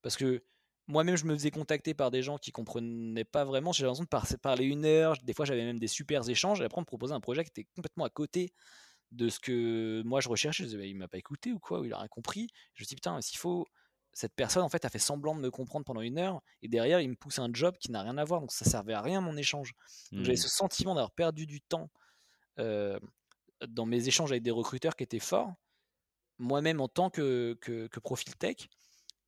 Parce 0.00 0.16
que 0.16 0.42
moi-même, 0.86 1.16
je 1.16 1.24
me 1.24 1.34
faisais 1.34 1.50
contacter 1.50 1.94
par 1.94 2.10
des 2.10 2.22
gens 2.22 2.36
qui 2.36 2.52
comprenaient 2.52 3.24
pas 3.24 3.44
vraiment. 3.44 3.72
J'ai 3.72 3.86
l'impression 3.86 4.04
de 4.04 4.36
parler 4.36 4.64
une 4.64 4.84
heure. 4.84 5.16
Des 5.22 5.32
fois, 5.32 5.44
j'avais 5.44 5.64
même 5.64 5.78
des 5.78 5.88
super 5.88 6.28
échanges. 6.28 6.60
Et 6.60 6.64
après, 6.64 6.78
on 6.78 6.82
me 6.82 6.86
proposait 6.86 7.14
un 7.14 7.20
projet 7.20 7.42
qui 7.44 7.50
était 7.50 7.68
complètement 7.74 8.04
à 8.04 8.10
côté 8.10 8.52
de 9.14 9.28
ce 9.28 9.38
que 9.38 10.02
moi 10.04 10.20
je 10.20 10.28
recherchais. 10.28 10.64
Je 10.64 10.68
disais, 10.68 10.88
il 10.88 10.96
m'a 10.96 11.08
pas 11.08 11.18
écouté 11.18 11.52
ou 11.52 11.58
quoi, 11.58 11.80
ou 11.80 11.84
il 11.84 11.92
a 11.92 11.98
rien 11.98 12.08
compris. 12.08 12.48
Je 12.74 12.82
me 12.82 12.86
dis, 12.86 12.94
putain, 12.94 13.20
s'il 13.20 13.38
faut. 13.38 13.66
Cette 14.16 14.34
personne, 14.34 14.62
en 14.62 14.68
fait, 14.68 14.84
a 14.84 14.90
fait 14.90 15.00
semblant 15.00 15.34
de 15.34 15.40
me 15.40 15.50
comprendre 15.50 15.84
pendant 15.84 16.00
une 16.00 16.18
heure. 16.18 16.40
Et 16.62 16.68
derrière, 16.68 17.00
il 17.00 17.08
me 17.10 17.16
pousse 17.16 17.40
un 17.40 17.48
job 17.52 17.74
qui 17.80 17.90
n'a 17.90 18.00
rien 18.00 18.16
à 18.16 18.24
voir. 18.24 18.40
Donc, 18.40 18.52
ça 18.52 18.64
servait 18.64 18.92
à 18.92 19.02
rien 19.02 19.20
mon 19.20 19.36
échange. 19.36 19.72
J'avais 20.12 20.34
mmh. 20.34 20.36
ce 20.36 20.48
sentiment 20.48 20.94
d'avoir 20.94 21.10
perdu 21.10 21.46
du 21.46 21.60
temps 21.60 21.90
euh, 22.60 22.96
dans 23.66 23.86
mes 23.86 24.06
échanges 24.06 24.30
avec 24.30 24.44
des 24.44 24.52
recruteurs 24.52 24.94
qui 24.94 25.02
étaient 25.02 25.18
forts. 25.18 25.52
Moi-même, 26.38 26.80
en 26.80 26.86
tant 26.86 27.10
que, 27.10 27.58
que, 27.60 27.88
que 27.88 27.98
profil 27.98 28.36
tech. 28.36 28.68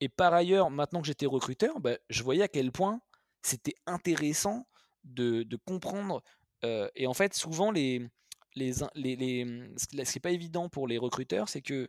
Et 0.00 0.08
par 0.08 0.32
ailleurs, 0.32 0.70
maintenant 0.70 1.00
que 1.00 1.08
j'étais 1.08 1.26
recruteur, 1.26 1.80
bah, 1.80 1.98
je 2.08 2.22
voyais 2.22 2.42
à 2.42 2.48
quel 2.48 2.70
point 2.70 3.00
c'était 3.42 3.74
intéressant 3.86 4.68
de, 5.02 5.42
de 5.42 5.56
comprendre. 5.56 6.22
Euh, 6.64 6.88
et 6.94 7.08
en 7.08 7.14
fait, 7.14 7.34
souvent, 7.34 7.72
les, 7.72 8.08
les, 8.56 8.72
les, 8.94 9.16
les 9.16 9.74
ce 9.76 9.86
qui 9.86 9.96
n'est 9.96 10.20
pas 10.20 10.30
évident 10.30 10.68
pour 10.68 10.88
les 10.88 10.98
recruteurs, 10.98 11.48
c'est 11.48 11.62
que 11.62 11.88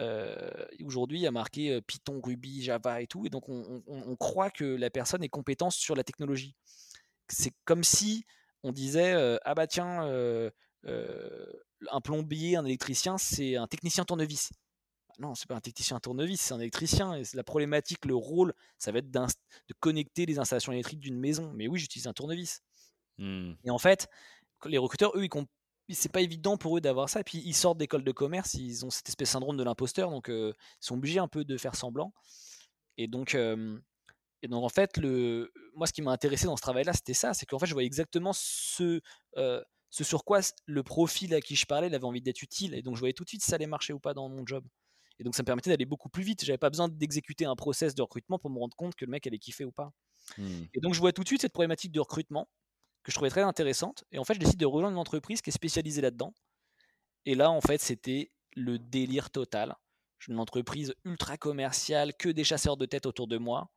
euh, 0.00 0.50
aujourd'hui, 0.84 1.18
il 1.18 1.22
y 1.22 1.26
a 1.26 1.32
marqué 1.32 1.80
Python, 1.82 2.20
Ruby, 2.22 2.62
Java 2.62 3.02
et 3.02 3.06
tout. 3.06 3.26
Et 3.26 3.30
donc, 3.30 3.48
on, 3.48 3.82
on, 3.86 4.02
on 4.10 4.16
croit 4.16 4.50
que 4.50 4.64
la 4.64 4.90
personne 4.90 5.22
est 5.22 5.28
compétente 5.28 5.72
sur 5.72 5.94
la 5.94 6.04
technologie. 6.04 6.54
C'est 7.28 7.52
comme 7.64 7.84
si 7.84 8.24
on 8.62 8.72
disait 8.72 9.14
Ah 9.44 9.54
bah 9.54 9.66
tiens, 9.66 10.02
un 10.84 12.00
plombier, 12.02 12.56
un 12.56 12.64
électricien, 12.64 13.18
c'est 13.18 13.56
un 13.56 13.66
technicien 13.66 14.04
tournevis 14.04 14.50
non, 15.18 15.34
c'est 15.34 15.46
pas 15.46 15.54
un 15.54 15.60
technicien 15.60 16.00
tournevis, 16.00 16.40
c'est 16.40 16.54
un 16.54 16.60
électricien. 16.60 17.14
Et 17.14 17.22
la 17.34 17.44
problématique, 17.44 18.04
le 18.04 18.14
rôle, 18.14 18.54
ça 18.78 18.92
va 18.92 18.98
être 18.98 19.10
de 19.10 19.74
connecter 19.80 20.26
les 20.26 20.38
installations 20.38 20.72
électriques 20.72 21.00
d'une 21.00 21.18
maison. 21.18 21.52
Mais 21.54 21.68
oui, 21.68 21.78
j'utilise 21.78 22.06
un 22.06 22.12
tournevis. 22.12 22.62
Mmh. 23.18 23.52
Et 23.64 23.70
en 23.70 23.78
fait, 23.78 24.08
les 24.64 24.78
recruteurs, 24.78 25.12
eux, 25.16 25.24
ils 25.24 25.28
c'est 25.94 26.10
pas 26.10 26.20
évident 26.20 26.56
pour 26.56 26.76
eux 26.76 26.80
d'avoir 26.80 27.08
ça. 27.08 27.20
Et 27.20 27.24
puis 27.24 27.42
ils 27.44 27.54
sortent 27.54 27.78
d'école 27.78 28.04
de 28.04 28.12
commerce, 28.12 28.54
ils 28.54 28.84
ont 28.84 28.90
cette 28.90 29.08
espèce 29.08 29.28
de 29.28 29.32
syndrome 29.32 29.56
de 29.56 29.64
l'imposteur, 29.64 30.10
donc 30.10 30.28
ils 30.28 30.54
sont 30.80 30.94
obligés 30.94 31.18
un 31.18 31.28
peu 31.28 31.44
de 31.44 31.56
faire 31.56 31.74
semblant. 31.74 32.12
Et 32.98 33.08
donc, 33.08 33.34
et 33.34 34.48
donc 34.48 34.64
en 34.64 34.68
fait, 34.68 34.96
le, 34.96 35.52
moi, 35.74 35.86
ce 35.86 35.92
qui 35.92 36.02
m'a 36.02 36.12
intéressé 36.12 36.46
dans 36.46 36.56
ce 36.56 36.62
travail-là, 36.62 36.92
c'était 36.92 37.14
ça, 37.14 37.34
c'est 37.34 37.46
qu'en 37.46 37.58
fait, 37.58 37.66
je 37.66 37.72
voyais 37.72 37.86
exactement 37.86 38.32
ce, 38.34 39.00
ce 39.36 40.04
sur 40.04 40.24
quoi 40.24 40.40
le 40.66 40.82
profil 40.82 41.34
à 41.34 41.40
qui 41.40 41.56
je 41.56 41.66
parlais, 41.66 41.88
il 41.88 41.94
avait 41.94 42.04
envie 42.04 42.22
d'être 42.22 42.42
utile. 42.42 42.74
Et 42.74 42.82
donc, 42.82 42.96
je 42.96 43.00
voyais 43.00 43.12
tout 43.12 43.24
de 43.24 43.28
suite 43.28 43.42
si 43.42 43.50
ça 43.50 43.56
allait 43.56 43.66
marcher 43.66 43.92
ou 43.92 44.00
pas 44.00 44.14
dans 44.14 44.28
mon 44.28 44.46
job. 44.46 44.64
Et 45.18 45.24
donc 45.24 45.36
ça 45.36 45.42
me 45.42 45.46
permettait 45.46 45.70
d'aller 45.70 45.86
beaucoup 45.86 46.08
plus 46.08 46.24
vite. 46.24 46.44
J'avais 46.44 46.58
pas 46.58 46.70
besoin 46.70 46.88
d'exécuter 46.88 47.44
un 47.44 47.54
process 47.54 47.94
de 47.94 48.02
recrutement 48.02 48.38
pour 48.38 48.50
me 48.50 48.58
rendre 48.58 48.76
compte 48.76 48.94
que 48.96 49.04
le 49.04 49.10
mec 49.10 49.26
allait 49.26 49.38
kiffer 49.38 49.64
ou 49.64 49.70
pas. 49.70 49.92
Mmh. 50.36 50.62
Et 50.74 50.80
donc 50.80 50.94
je 50.94 51.00
vois 51.00 51.12
tout 51.12 51.22
de 51.22 51.28
suite 51.28 51.42
cette 51.42 51.52
problématique 51.52 51.92
de 51.92 52.00
recrutement 52.00 52.48
que 53.02 53.10
je 53.10 53.16
trouvais 53.16 53.30
très 53.30 53.42
intéressante. 53.42 54.04
Et 54.12 54.18
en 54.18 54.24
fait, 54.24 54.34
je 54.34 54.38
décide 54.40 54.58
de 54.58 54.66
rejoindre 54.66 54.92
une 54.92 55.00
entreprise 55.00 55.42
qui 55.42 55.50
est 55.50 55.52
spécialisée 55.52 56.00
là-dedans. 56.00 56.32
Et 57.24 57.34
là, 57.34 57.50
en 57.50 57.60
fait, 57.60 57.80
c'était 57.80 58.30
le 58.54 58.78
délire 58.78 59.30
total. 59.30 59.74
Une 60.28 60.38
entreprise 60.38 60.94
ultra 61.04 61.36
commerciale, 61.36 62.14
que 62.16 62.28
des 62.28 62.44
chasseurs 62.44 62.76
de 62.76 62.86
tête 62.86 63.06
autour 63.06 63.26
de 63.26 63.38
moi. 63.38 63.70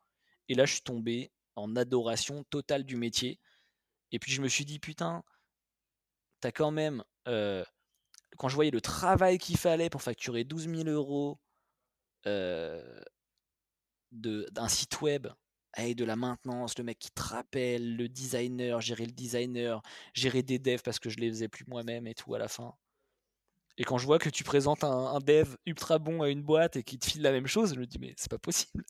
Et 0.48 0.54
là, 0.54 0.66
je 0.66 0.74
suis 0.74 0.84
tombé 0.84 1.32
en 1.56 1.76
adoration 1.76 2.44
totale 2.46 2.84
du 2.84 2.98
métier. 2.98 3.40
Et 4.12 4.20
puis 4.20 4.32
je 4.32 4.42
me 4.42 4.48
suis 4.48 4.66
dit, 4.66 4.80
putain, 4.80 5.24
t'as 6.40 6.52
quand 6.52 6.72
même 6.72 7.04
euh, 7.28 7.66
quand 8.38 8.50
je 8.50 8.56
voyais 8.56 8.72
le 8.72 8.82
travail 8.82 9.38
qu'il 9.38 9.58
fallait 9.58 9.90
pour 9.90 10.02
facturer 10.02 10.44
12 10.44 10.70
000 10.70 10.90
euros 10.90 11.40
euh, 12.28 13.02
d'un 14.12 14.68
site 14.68 15.02
web, 15.02 15.28
avec 15.76 15.96
de 15.96 16.06
la 16.06 16.16
maintenance, 16.16 16.78
le 16.78 16.84
mec 16.84 16.98
qui 17.00 17.12
te 17.12 17.22
rappelle, 17.22 17.96
le 17.96 18.08
designer, 18.08 18.82
gérer 18.82 19.06
le 19.06 19.12
designer, 19.12 19.82
gérer 20.14 20.42
des 20.42 20.58
devs 20.58 20.82
parce 20.84 21.00
que 21.00 21.10
je 21.10 21.18
les 21.18 21.30
faisais 21.30 21.48
plus 21.48 21.66
moi-même 21.68 22.08
et 22.08 22.14
tout 22.14 22.34
à 22.34 22.40
la 22.40 22.48
fin. 22.48 22.74
Et 23.78 23.84
quand 23.84 23.98
je 23.98 24.06
vois 24.06 24.20
que 24.20 24.30
tu 24.30 24.44
présentes 24.44 24.84
un, 24.86 25.20
dev 25.20 25.56
ultra 25.66 26.00
bon 26.00 26.22
à 26.22 26.30
une 26.30 26.42
boîte 26.42 26.78
et 26.78 26.84
qu'il 26.84 26.98
te 26.98 27.06
file 27.06 27.22
la 27.22 27.32
même 27.32 27.48
chose, 27.48 27.74
je 27.76 27.80
me 27.80 27.86
dis 27.86 28.00
mais 28.00 28.14
c'est 28.18 28.32
pas 28.32 28.38
possible. 28.38 28.86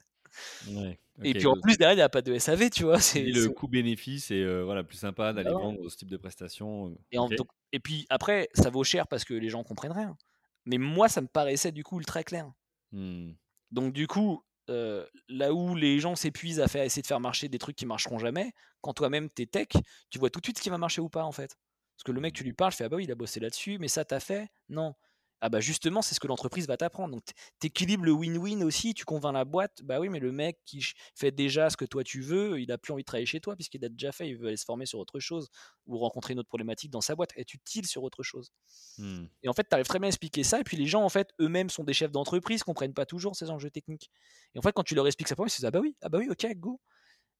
Et 1.23 1.33
puis 1.33 1.47
en 1.47 1.59
plus 1.59 1.77
derrière 1.77 1.93
il 1.93 1.97
n'y 1.97 2.01
a 2.01 2.09
pas 2.09 2.21
de 2.21 2.37
SAV, 2.37 2.69
tu 2.69 2.83
vois. 2.83 2.99
C'est 2.99 3.23
le 3.23 3.49
coût 3.49 3.67
bénéfice 3.67 4.29
et 4.31 4.41
euh, 4.41 4.63
voilà 4.63 4.83
plus 4.83 4.97
sympa 4.97 5.33
d'aller 5.33 5.49
vendre 5.49 5.89
ce 5.89 5.97
type 5.97 6.09
de 6.09 6.17
prestations. 6.17 6.95
Et 7.11 7.17
en, 7.17 7.29
et 7.71 7.79
puis 7.79 8.05
après, 8.09 8.49
ça 8.53 8.69
vaut 8.69 8.83
cher 8.83 9.07
parce 9.07 9.23
que 9.23 9.33
les 9.33 9.49
gens 9.49 9.63
comprennent 9.63 9.91
rien. 9.91 10.17
Mais 10.65 10.77
moi, 10.77 11.09
ça 11.09 11.21
me 11.21 11.27
paraissait 11.27 11.71
du 11.71 11.83
coup 11.83 11.99
ultra 11.99 12.23
clair. 12.23 12.51
Mmh. 12.91 13.31
Donc 13.71 13.93
du 13.93 14.07
coup, 14.07 14.43
là 14.67 15.53
où 15.53 15.75
les 15.75 15.99
gens 15.99 16.15
s'épuisent 16.15 16.59
à 16.59 16.65
essayer 16.85 17.01
de 17.01 17.07
faire 17.07 17.19
marcher 17.19 17.49
des 17.49 17.57
trucs 17.59 17.75
qui 17.75 17.85
marcheront 17.85 18.19
jamais, 18.19 18.51
quand 18.81 18.93
toi-même 18.93 19.29
t'es 19.29 19.45
tech, 19.45 19.69
tu 20.09 20.19
vois 20.19 20.29
tout 20.29 20.39
de 20.39 20.45
suite 20.45 20.57
ce 20.57 20.63
qui 20.63 20.69
va 20.69 20.77
marcher 20.77 21.01
ou 21.01 21.09
pas 21.09 21.23
en 21.23 21.31
fait. 21.31 21.55
Parce 21.97 22.03
que 22.05 22.11
le 22.11 22.21
mec, 22.21 22.33
tu 22.33 22.43
lui 22.43 22.53
parles, 22.53 22.73
fais 22.73 22.83
ah 22.85 22.89
bah 22.89 22.97
oui, 22.97 23.05
il 23.05 23.11
a 23.11 23.15
bossé 23.15 23.39
là-dessus, 23.39 23.77
mais 23.79 23.87
ça 23.87 24.03
t'as 24.05 24.19
fait 24.19 24.49
Non. 24.69 24.93
Ah 25.41 25.49
bah 25.49 25.59
justement, 25.59 26.01
c'est 26.01 26.15
ce 26.15 26.19
que 26.19 26.27
l'entreprise 26.27 26.67
va 26.67 26.77
t'apprendre. 26.77 27.13
Donc 27.13 27.23
tu 27.59 27.67
équilibres 27.67 28.05
le 28.05 28.11
win-win 28.11 28.63
aussi, 28.63 28.93
tu 28.93 29.05
convaincs 29.05 29.33
la 29.33 29.45
boîte, 29.45 29.81
bah 29.83 29.99
oui, 29.99 30.09
mais 30.09 30.19
le 30.19 30.31
mec 30.31 30.59
qui 30.65 30.85
fait 31.13 31.31
déjà 31.31 31.69
ce 31.69 31.77
que 31.77 31.85
toi 31.85 32.03
tu 32.03 32.21
veux, 32.21 32.59
il 32.59 32.71
a 32.71 32.77
plus 32.77 32.93
envie 32.93 33.03
de 33.03 33.05
travailler 33.05 33.25
chez 33.25 33.39
toi 33.39 33.55
puisqu'il 33.55 33.83
a 33.85 33.89
déjà 33.89 34.11
fait, 34.11 34.29
il 34.29 34.37
veut 34.37 34.47
aller 34.47 34.57
se 34.57 34.65
former 34.65 34.85
sur 34.85 34.99
autre 34.99 35.19
chose 35.19 35.49
ou 35.85 35.97
rencontrer 35.97 36.33
une 36.33 36.39
autre 36.39 36.47
problématique 36.47 36.89
dans 36.89 37.01
sa 37.01 37.15
boîte 37.15 37.31
et 37.35 37.45
tu 37.45 37.59
tiles 37.59 37.87
sur 37.87 38.03
autre 38.03 38.23
chose. 38.23 38.51
Mmh. 38.97 39.25
Et 39.43 39.49
en 39.49 39.53
fait, 39.53 39.67
tu 39.69 39.73
arrives 39.73 39.87
très 39.87 39.99
bien 39.99 40.07
à 40.07 40.09
expliquer 40.09 40.43
ça 40.43 40.59
et 40.59 40.63
puis 40.63 40.77
les 40.77 40.87
gens 40.87 41.03
en 41.03 41.09
fait 41.09 41.29
eux-mêmes 41.41 41.69
sont 41.69 41.83
des 41.83 41.93
chefs 41.93 42.11
d'entreprise, 42.11 42.63
comprennent 42.63 42.93
pas 42.93 43.05
toujours 43.05 43.35
ces 43.35 43.49
enjeux 43.49 43.69
techniques. 43.69 44.09
Et 44.53 44.59
en 44.59 44.61
fait, 44.61 44.71
quand 44.71 44.83
tu 44.83 44.95
leur 44.95 45.05
expliques 45.05 45.27
ça 45.27 45.35
ils 45.37 45.49
se 45.49 45.57
disent 45.57 45.65
ah 45.65 45.71
bah 45.71 45.79
oui, 45.81 45.95
ah 46.01 46.09
bah 46.09 46.17
oui, 46.19 46.29
OK, 46.29 46.47
go. 46.55 46.79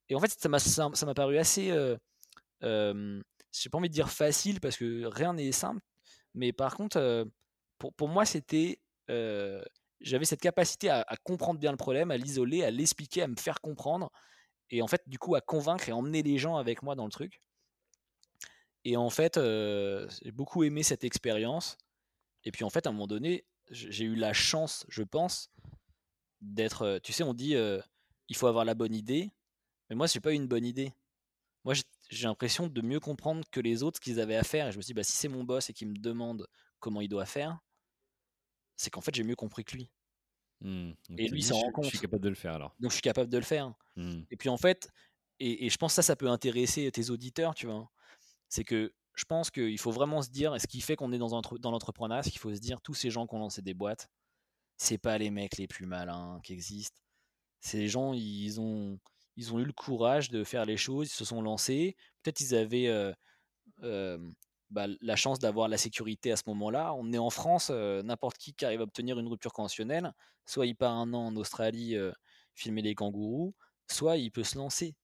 Et 0.10 0.15
en 0.15 0.19
fait, 0.19 0.31
ça 0.38 0.49
m'a 0.49 0.60
ça 0.60 1.05
m'a 1.05 1.13
paru 1.13 1.38
assez 1.38 1.71
euh, 1.71 1.97
euh, 2.63 3.21
j'ai 3.51 3.69
pas 3.69 3.77
envie 3.77 3.89
de 3.89 3.93
dire 3.93 4.10
facile 4.10 4.60
parce 4.60 4.77
que 4.77 5.05
rien 5.05 5.34
n'est 5.34 5.51
simple, 5.51 5.81
mais 6.34 6.53
par 6.53 6.75
contre 6.75 6.97
euh, 6.97 7.25
pour, 7.77 7.93
pour 7.93 8.07
moi, 8.07 8.25
c'était. 8.25 8.79
J'avais 10.01 10.25
cette 10.25 10.41
capacité 10.41 10.89
à, 10.89 11.05
comprendre 11.23 11.59
bien 11.59 11.71
le 11.71 11.77
problème, 11.77 12.11
à 12.11 12.17
l'isoler, 12.17 12.63
à 12.63 12.71
l'expliquer, 12.71 13.23
à 13.23 13.27
me 13.27 13.38
faire 13.38 13.61
comprendre, 13.61 14.11
et 14.69 14.81
en 14.81 14.88
fait, 14.88 15.01
du 15.07 15.17
coup, 15.17 15.35
à 15.35 15.41
convaincre 15.41 15.88
et 15.89 15.91
emmener 15.93 16.21
les 16.21 16.38
gens 16.38 16.57
avec 16.57 16.83
moi 16.83 16.95
dans 16.95 17.05
le 17.05 17.11
truc. 17.11 17.39
Et 18.83 18.97
en 18.97 19.09
fait, 19.09 19.35
j'ai 19.35 20.31
beaucoup 20.31 20.63
aimé 20.63 20.83
cette 20.83 21.03
expérience. 21.03 21.77
Et 22.43 22.51
puis, 22.51 22.63
en 22.63 22.69
fait, 22.69 22.85
à 22.85 22.89
un 22.89 22.93
moment 22.93 23.07
donné, 23.07 23.45
j'ai 23.71 24.05
eu 24.05 24.15
la 24.15 24.33
chance, 24.33 24.85
je 24.89 25.01
pense, 25.01 25.49
d'être. 26.41 26.99
Tu 27.03 27.13
sais, 27.13 27.23
on 27.23 27.33
dit 27.33 27.55
il 28.27 28.35
faut 28.35 28.47
avoir 28.47 28.65
la 28.65 28.73
bonne 28.73 28.93
idée, 28.93 29.31
mais 29.89 29.95
moi, 29.95 30.07
j'ai 30.07 30.19
pas 30.19 30.31
eu 30.31 30.35
une 30.35 30.47
bonne 30.47 30.65
idée. 30.65 30.93
Moi, 31.63 31.73
j'ai 32.09 32.27
l'impression 32.27 32.67
de 32.67 32.81
mieux 32.81 32.99
comprendre 32.99 33.43
que 33.51 33.59
les 33.59 33.83
autres 33.83 33.97
ce 33.97 34.01
qu'ils 34.01 34.19
avaient 34.19 34.35
à 34.35 34.43
faire. 34.43 34.67
Et 34.67 34.71
je 34.71 34.77
me 34.77 34.81
suis 34.81 34.89
dit, 34.89 34.93
bah, 34.93 35.03
si 35.03 35.13
c'est 35.13 35.27
mon 35.27 35.43
boss 35.43 35.69
et 35.69 35.73
qu'il 35.73 35.88
me 35.88 35.97
demande 35.97 36.47
comment 36.85 37.01
il 37.01 37.09
doit 37.09 37.25
faire, 37.25 37.57
c'est 38.75 38.91
qu'en 38.91 39.01
fait, 39.01 39.15
j'ai 39.15 39.23
mieux 39.23 39.35
compris 39.35 39.65
que 39.65 39.75
lui. 39.75 39.89
Mmh, 40.61 40.91
et 41.17 41.27
lui 41.27 41.41
s'en 41.41 41.59
rend 41.59 41.71
compte. 41.71 41.85
Je 41.85 41.89
suis 41.89 41.99
capable 41.99 42.23
de 42.23 42.29
le 42.29 42.35
faire 42.35 42.53
alors. 42.53 42.75
Donc 42.79 42.91
je 42.91 42.95
suis 42.95 43.01
capable 43.01 43.29
de 43.29 43.37
le 43.37 43.43
faire. 43.43 43.73
Mmh. 43.95 44.21
Et 44.29 44.37
puis 44.37 44.49
en 44.49 44.57
fait, 44.57 44.89
et, 45.39 45.67
je 45.67 45.77
pense 45.77 45.93
que 45.93 45.95
ça, 45.95 46.01
ça 46.03 46.15
peut 46.15 46.29
intéresser 46.29 46.89
tes 46.91 47.09
auditeurs, 47.09 47.55
tu 47.55 47.65
vois. 47.65 47.89
C'est 48.49 48.63
que 48.63 48.93
je 49.15 49.25
pense 49.25 49.49
qu'il 49.49 49.79
faut 49.79 49.91
vraiment 49.91 50.21
se 50.21 50.29
dire, 50.29 50.55
ce 50.61 50.67
qui 50.67 50.79
fait 50.79 50.95
qu'on 50.95 51.11
est 51.11 51.17
dans, 51.17 51.41
dans 51.41 51.71
l'entrepreneuriat, 51.71 52.21
c'est 52.21 52.29
qu'il 52.29 52.39
faut 52.39 52.53
se 52.53 52.59
dire, 52.59 52.79
tous 52.81 52.93
ces 52.93 53.09
gens 53.09 53.25
qui 53.25 53.33
ont 53.33 53.39
lancé 53.39 53.63
des 53.63 53.73
boîtes, 53.73 54.09
c'est 54.77 54.99
pas 54.99 55.17
les 55.17 55.31
mecs 55.31 55.57
les 55.57 55.67
plus 55.67 55.87
malins 55.87 56.39
qui 56.43 56.53
existent. 56.53 57.01
Ces 57.61 57.87
gens, 57.87 58.13
ils 58.13 58.61
ont, 58.61 58.99
ils 59.37 59.53
ont 59.53 59.59
eu 59.59 59.65
le 59.65 59.73
courage 59.73 60.29
de 60.29 60.43
faire 60.43 60.65
les 60.65 60.77
choses, 60.77 61.07
ils 61.07 61.15
se 61.15 61.25
sont 61.25 61.41
lancés. 61.41 61.95
Peut-être 62.21 62.41
ils 62.41 62.53
avaient 62.53 62.87
euh, 62.87 63.11
euh, 63.81 64.19
bah, 64.69 64.88
la 65.01 65.15
chance 65.15 65.39
d'avoir 65.39 65.67
la 65.67 65.78
sécurité 65.78 66.32
à 66.32 66.36
ce 66.38 66.43
moment-là. 66.47 66.93
On 66.95 67.12
est 67.13 67.17
en 67.17 67.30
France, 67.30 67.69
n'importe 67.69 68.38
qui 68.38 68.54
qui 68.54 68.65
arrive 68.65 68.82
à 68.82 68.84
obtenir 68.84 69.19
une 69.19 69.28
rupture 69.28 69.54
conventionnelle, 69.54 70.12
soit 70.45 70.65
il 70.65 70.75
part 70.75 70.93
un 70.93 71.13
an 71.13 71.28
en 71.28 71.36
Australie 71.36 71.95
filmer 72.54 72.82
les 72.82 72.95
kangourous, 72.95 73.54
soit 73.89 74.17
il 74.17 74.32
peut 74.32 74.43
se 74.43 74.58
lancer. 74.58 74.95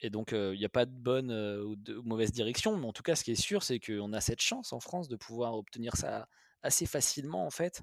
Et 0.00 0.10
donc, 0.10 0.32
il 0.32 0.58
n'y 0.58 0.64
a 0.64 0.68
pas 0.70 0.86
de 0.86 0.92
bonne 0.92 1.30
ou 1.32 1.76
de 1.76 1.94
mauvaise 1.94 2.32
direction, 2.32 2.76
mais 2.76 2.86
en 2.86 2.92
tout 2.92 3.02
cas, 3.02 3.14
ce 3.16 3.24
qui 3.24 3.30
est 3.32 3.40
sûr, 3.40 3.62
c'est 3.62 3.80
qu'on 3.80 4.12
a 4.12 4.20
cette 4.20 4.40
chance 4.40 4.72
en 4.72 4.80
France 4.80 5.08
de 5.08 5.16
pouvoir 5.16 5.54
obtenir 5.54 5.96
ça 5.96 6.28
assez 6.62 6.86
facilement, 6.86 7.46
en 7.46 7.50
fait. 7.50 7.82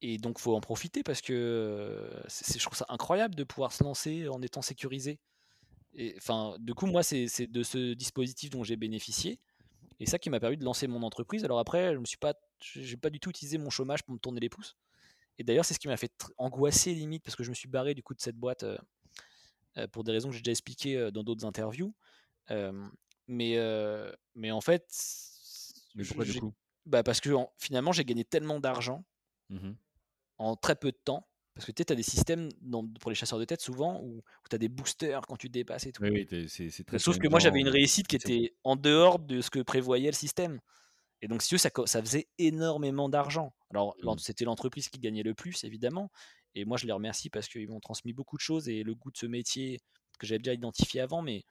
et 0.00 0.18
donc, 0.18 0.38
faut 0.38 0.54
en 0.54 0.60
profiter 0.60 1.02
parce 1.02 1.20
que 1.20 2.10
je 2.28 2.58
trouve 2.62 2.76
ça 2.76 2.86
incroyable 2.88 3.34
de 3.34 3.44
pouvoir 3.44 3.72
se 3.72 3.82
lancer 3.84 4.28
en 4.28 4.40
étant 4.42 4.62
sécurisé. 4.62 5.18
Enfin, 6.16 6.56
du 6.60 6.74
coup, 6.74 6.86
moi, 6.86 7.02
c'est 7.02 7.46
de 7.46 7.62
ce 7.62 7.94
dispositif 7.94 8.50
dont 8.50 8.64
j'ai 8.64 8.76
bénéficié. 8.76 9.40
Et 10.00 10.06
ça 10.06 10.18
qui 10.18 10.30
m'a 10.30 10.38
permis 10.38 10.56
de 10.56 10.64
lancer 10.64 10.86
mon 10.86 11.02
entreprise. 11.02 11.44
Alors 11.44 11.58
après, 11.58 11.94
je 11.94 11.98
me 11.98 12.04
suis 12.04 12.18
pas, 12.18 12.34
j'ai 12.60 12.96
pas 12.96 13.10
du 13.10 13.18
tout 13.18 13.30
utilisé 13.30 13.58
mon 13.58 13.70
chômage 13.70 14.04
pour 14.04 14.14
me 14.14 14.18
tourner 14.18 14.40
les 14.40 14.48
pouces. 14.48 14.76
Et 15.38 15.44
d'ailleurs, 15.44 15.64
c'est 15.64 15.74
ce 15.74 15.78
qui 15.78 15.88
m'a 15.88 15.96
fait 15.96 16.12
angoisser 16.36 16.94
limite 16.94 17.24
parce 17.24 17.36
que 17.36 17.44
je 17.44 17.50
me 17.50 17.54
suis 17.54 17.68
barré 17.68 17.94
du 17.94 18.02
coup 18.02 18.14
de 18.14 18.20
cette 18.20 18.36
boîte 18.36 18.64
euh, 18.64 18.78
euh, 19.76 19.86
pour 19.88 20.04
des 20.04 20.12
raisons 20.12 20.28
que 20.28 20.34
j'ai 20.34 20.42
déjà 20.42 20.52
expliquées 20.52 20.96
euh, 20.96 21.10
dans 21.10 21.22
d'autres 21.22 21.44
interviews. 21.44 21.94
mais, 23.28 23.56
mais 24.34 24.50
en 24.50 24.60
fait, 24.60 24.86
mais 25.94 26.04
pourquoi 26.04 26.24
du 26.24 26.40
coup? 26.40 26.54
bah 26.86 27.02
parce 27.02 27.20
que 27.20 27.30
finalement, 27.58 27.92
j'ai 27.92 28.04
gagné 28.04 28.24
tellement 28.24 28.60
d'argent 28.60 29.04
mmh 29.50 29.72
en 30.40 30.54
très 30.54 30.76
peu 30.76 30.92
de 30.92 30.96
temps 31.04 31.28
parce 31.58 31.66
que 31.66 31.72
tu 31.72 31.92
as 31.92 31.96
des 31.96 32.04
systèmes 32.04 32.50
pour 33.00 33.10
les 33.10 33.16
chasseurs 33.16 33.40
de 33.40 33.44
tête 33.44 33.60
souvent 33.60 34.00
où, 34.00 34.22
tu 34.48 34.54
as 34.54 34.60
des 34.60 34.68
boosters 34.68 35.22
quand 35.26 35.36
tu 35.36 35.48
dépasses 35.48 35.86
et 35.86 35.92
tout. 35.92 36.04
Oui, 36.04 36.24
oui 36.30 36.48
c'est 36.48 36.84
très 36.84 37.00
Sauf 37.00 37.18
que 37.18 37.26
moi 37.26 37.40
j'avais 37.40 37.58
une 37.58 37.68
réussite 37.68 38.06
qui 38.06 38.14
était 38.14 38.54
en 38.62 38.76
dehors 38.76 39.18
de 39.18 39.40
ce 39.40 39.50
que 39.50 39.58
prévoyait 39.58 40.06
le 40.06 40.14
système. 40.14 40.60
Et 41.20 41.26
donc, 41.26 41.42
si 41.42 41.48
tu 41.48 41.56
veux, 41.56 41.58
ça, 41.58 41.70
ça 41.86 42.00
faisait 42.00 42.28
énormément 42.38 43.08
d'argent. 43.08 43.52
Alors, 43.70 43.96
mmh. 44.04 44.18
c'était 44.18 44.44
l'entreprise 44.44 44.88
qui 44.88 45.00
gagnait 45.00 45.24
le 45.24 45.34
plus, 45.34 45.64
évidemment. 45.64 46.12
Et 46.54 46.64
moi, 46.64 46.76
je 46.76 46.86
les 46.86 46.92
remercie 46.92 47.28
parce 47.28 47.48
qu'ils 47.48 47.68
m'ont 47.68 47.80
transmis 47.80 48.12
beaucoup 48.12 48.36
de 48.36 48.40
choses 48.40 48.68
et 48.68 48.84
le 48.84 48.94
goût 48.94 49.10
de 49.10 49.16
ce 49.16 49.26
métier 49.26 49.80
que 50.20 50.28
j'avais 50.28 50.38
déjà 50.38 50.54
identifié 50.54 51.00
avant. 51.00 51.22
Mais, 51.22 51.42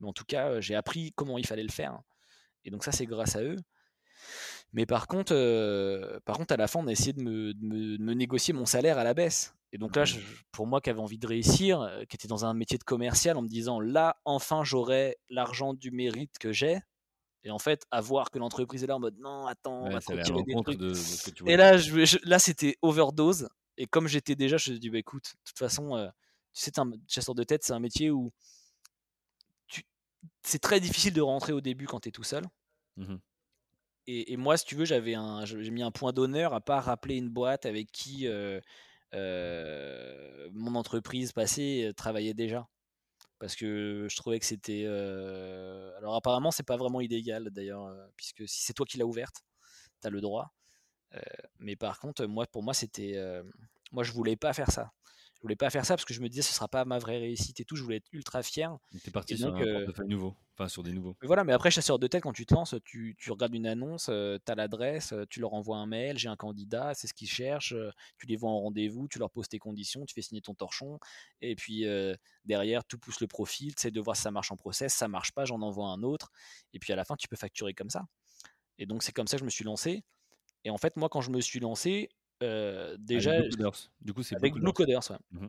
mais 0.00 0.08
en 0.08 0.12
tout 0.12 0.26
cas, 0.26 0.50
euh, 0.50 0.60
j'ai 0.60 0.74
appris 0.74 1.12
comment 1.16 1.38
il 1.38 1.46
fallait 1.46 1.62
le 1.62 1.72
faire. 1.72 1.98
Et 2.66 2.70
donc, 2.70 2.84
ça, 2.84 2.92
c'est 2.92 3.06
grâce 3.06 3.36
à 3.36 3.42
eux. 3.42 3.56
Mais 4.72 4.86
par 4.86 5.06
contre, 5.06 5.32
euh, 5.34 6.20
par 6.24 6.36
contre, 6.36 6.52
à 6.52 6.56
la 6.56 6.66
fin, 6.68 6.80
on 6.80 6.86
a 6.86 6.92
essayé 6.92 7.12
de 7.12 7.22
me, 7.22 7.52
négocier 8.14 8.52
mon 8.52 8.66
salaire 8.66 8.98
à 8.98 9.04
la 9.04 9.14
baisse. 9.14 9.54
Et 9.72 9.78
donc 9.78 9.96
là, 9.96 10.04
pour 10.52 10.66
moi 10.66 10.80
qui 10.80 10.90
avais 10.90 11.00
envie 11.00 11.18
de 11.18 11.26
réussir, 11.26 11.80
euh, 11.80 12.04
qui 12.04 12.16
était 12.16 12.28
dans 12.28 12.44
un 12.44 12.54
métier 12.54 12.78
de 12.78 12.84
commercial, 12.84 13.36
en 13.36 13.42
me 13.42 13.48
disant 13.48 13.80
là, 13.80 14.16
enfin, 14.24 14.64
j'aurai 14.64 15.16
l'argent 15.28 15.74
du 15.74 15.90
mérite 15.90 16.38
que 16.38 16.52
j'ai. 16.52 16.80
Et 17.42 17.50
en 17.50 17.58
fait, 17.58 17.84
à 17.90 18.00
voir 18.00 18.30
que 18.30 18.38
l'entreprise 18.38 18.82
est 18.82 18.86
là 18.86 18.96
en 18.96 19.00
mode 19.00 19.18
non, 19.18 19.46
attends, 19.46 19.84
on 19.84 19.90
va 19.90 20.00
des 20.00 20.54
trucs. 20.62 20.78
De, 20.78 20.94
ce 20.94 21.30
que 21.30 21.30
tu 21.30 21.48
et 21.48 21.56
là, 21.56 21.76
je, 21.76 22.18
là, 22.24 22.38
c'était 22.38 22.76
overdose. 22.82 23.48
Et 23.76 23.86
comme 23.86 24.08
j'étais 24.08 24.34
déjà, 24.34 24.56
je 24.56 24.70
me 24.70 24.74
suis 24.74 24.80
dit, 24.80 24.90
bah, 24.90 24.98
écoute, 24.98 25.24
de 25.24 25.48
toute 25.48 25.58
façon, 25.58 25.96
euh, 25.96 26.08
tu 26.54 26.62
sais, 26.62 26.78
un 26.78 26.90
chasseur 27.06 27.34
de 27.34 27.44
tête, 27.44 27.62
c'est 27.62 27.72
un 27.72 27.78
métier 27.80 28.10
où 28.10 28.32
c'est 30.42 30.58
très 30.58 30.80
difficile 30.80 31.12
de 31.12 31.20
rentrer 31.20 31.52
au 31.52 31.60
début 31.60 31.86
quand 31.86 32.00
tu 32.00 32.08
es 32.08 32.12
tout 32.12 32.24
seul. 32.24 32.44
Mmh 32.96 33.16
et, 34.06 34.36
moi, 34.36 34.56
si 34.56 34.64
tu 34.64 34.76
veux, 34.76 34.84
j'avais 34.84 35.14
j'ai 35.44 35.70
mis 35.70 35.82
un 35.82 35.90
point 35.90 36.12
d'honneur 36.12 36.54
à 36.54 36.60
pas 36.60 36.80
rappeler 36.80 37.16
une 37.16 37.28
boîte 37.28 37.66
avec 37.66 37.90
qui 37.90 38.26
euh, 38.28 38.60
euh, 39.14 40.48
mon 40.52 40.74
entreprise 40.76 41.32
passée 41.32 41.86
euh, 41.88 41.92
travaillait 41.92 42.34
déjà, 42.34 42.68
parce 43.38 43.56
que 43.56 44.06
je 44.08 44.16
trouvais 44.16 44.38
que 44.38 44.46
c'était. 44.46 44.86
alors 45.98 46.14
apparemment, 46.16 46.50
c'est 46.50 46.62
pas 46.66 46.76
vraiment 46.76 47.00
illégal 47.00 47.50
d'ailleurs, 47.50 47.88
puisque 48.16 48.48
si 48.48 48.64
c'est 48.64 48.74
toi 48.74 48.86
qui 48.86 48.98
l'as 48.98 49.06
ouverte, 49.06 49.44
tu 50.00 50.06
as 50.06 50.10
le 50.10 50.20
droit. 50.20 50.54
mais 51.58 51.76
par 51.76 51.98
contre, 52.00 52.26
moi, 52.26 52.46
pour 52.46 52.62
moi, 52.62 52.74
c'était, 52.74 53.16
moi, 53.92 54.04
je 54.04 54.12
voulais 54.12 54.36
pas 54.36 54.52
faire 54.52 54.70
ça 54.70 54.92
voulais 55.46 55.56
pas 55.56 55.70
faire 55.70 55.86
ça 55.86 55.94
parce 55.94 56.04
que 56.04 56.12
je 56.12 56.20
me 56.20 56.28
disais 56.28 56.42
ce 56.42 56.52
sera 56.52 56.68
pas 56.68 56.84
ma 56.84 56.98
vraie 56.98 57.18
réussite 57.18 57.60
et 57.60 57.64
tout. 57.64 57.76
Je 57.76 57.82
voulais 57.82 57.96
être 57.96 58.08
ultra 58.12 58.42
fier. 58.42 58.76
es 59.06 59.10
parti 59.10 59.38
sur 59.38 59.54
un 59.54 59.60
euh, 59.60 59.84
portefeuille 59.84 60.08
nouveau, 60.08 60.34
enfin 60.54 60.68
sur 60.68 60.82
des 60.82 60.92
nouveaux. 60.92 61.16
Mais 61.22 61.26
voilà, 61.26 61.44
mais 61.44 61.52
après 61.52 61.70
chasseur 61.70 61.98
de 61.98 62.06
tête, 62.06 62.22
quand 62.22 62.32
tu 62.32 62.46
te 62.46 62.54
lances, 62.54 62.74
tu, 62.84 63.14
tu 63.16 63.30
regardes 63.30 63.54
une 63.54 63.66
annonce, 63.66 64.08
euh, 64.10 64.38
tu 64.44 64.50
as 64.50 64.54
l'adresse, 64.54 65.12
euh, 65.12 65.24
tu 65.30 65.40
leur 65.40 65.54
envoies 65.54 65.76
un 65.76 65.86
mail, 65.86 66.18
j'ai 66.18 66.28
un 66.28 66.36
candidat, 66.36 66.94
c'est 66.94 67.06
ce 67.06 67.14
qu'ils 67.14 67.28
cherchent, 67.28 67.74
tu 68.18 68.26
les 68.26 68.36
vois 68.36 68.50
en 68.50 68.60
rendez-vous, 68.60 69.06
tu 69.08 69.18
leur 69.18 69.30
poses 69.30 69.48
tes 69.48 69.58
conditions, 69.58 70.04
tu 70.04 70.14
fais 70.14 70.22
signer 70.22 70.42
ton 70.42 70.54
torchon, 70.54 70.98
et 71.40 71.54
puis 71.54 71.86
derrière, 72.44 72.84
tout 72.84 72.98
pousse 72.98 73.20
le 73.20 73.28
profil, 73.28 73.74
tu 73.74 73.82
sais 73.82 73.90
de 73.90 74.00
voir 74.00 74.16
si 74.16 74.22
ça 74.22 74.30
marche 74.30 74.50
en 74.50 74.56
process, 74.56 74.94
ça 74.94 75.08
marche 75.08 75.32
pas, 75.32 75.44
j'en 75.44 75.62
envoie 75.62 75.88
un 75.88 76.02
autre, 76.02 76.32
et 76.74 76.78
puis 76.78 76.92
à 76.92 76.96
la 76.96 77.04
fin, 77.04 77.16
tu 77.16 77.28
peux 77.28 77.36
facturer 77.36 77.72
comme 77.72 77.90
ça. 77.90 78.04
Et 78.78 78.86
donc 78.86 79.02
c'est 79.02 79.12
comme 79.12 79.26
ça 79.26 79.36
que 79.36 79.40
je 79.40 79.44
me 79.44 79.50
suis 79.50 79.64
lancé. 79.64 80.02
Et 80.64 80.70
en 80.70 80.78
fait, 80.78 80.96
moi, 80.96 81.08
quand 81.08 81.20
je 81.20 81.30
me 81.30 81.40
suis 81.40 81.60
lancé, 81.60 82.08
euh, 82.10 82.25
déjà, 82.40 83.32
avec 83.32 83.56
Blue 83.56 83.68
Du 84.00 84.12
coup, 84.12 84.22
c'est 84.22 84.36
avec 84.36 84.54
Blue 84.54 84.72
Coders. 84.72 85.10
Ouais. 85.10 85.16
Mmh 85.30 85.48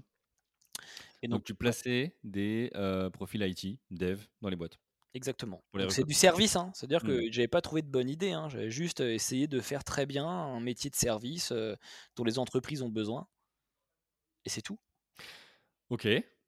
et 1.23 1.27
donc, 1.27 1.43
tu 1.43 1.55
plaçais 1.55 2.15
des 2.23 2.69
euh, 2.75 3.09
profils 3.09 3.41
IT, 3.41 3.79
dev, 3.89 4.21
dans 4.41 4.49
les 4.49 4.55
boîtes. 4.55 4.77
Exactement. 5.15 5.63
C'est 5.89 6.03
du 6.03 6.13
service, 6.13 6.55
hein. 6.55 6.71
c'est-à-dire 6.75 7.01
que 7.01 7.27
mmh. 7.27 7.31
j'avais 7.31 7.47
pas 7.47 7.61
trouvé 7.61 7.81
de 7.81 7.87
bonne 7.87 8.07
idée. 8.07 8.33
Hein. 8.33 8.49
J'avais 8.49 8.69
juste 8.69 9.01
euh, 9.01 9.11
essayé 9.13 9.47
de 9.47 9.59
faire 9.59 9.83
très 9.83 10.05
bien 10.05 10.27
un 10.27 10.59
métier 10.59 10.91
de 10.91 10.95
service 10.95 11.51
dont 12.15 12.23
les 12.23 12.37
entreprises 12.37 12.83
ont 12.83 12.89
besoin. 12.89 13.27
Et 14.45 14.49
c'est 14.49 14.61
tout. 14.61 14.77
Ok. 15.89 16.07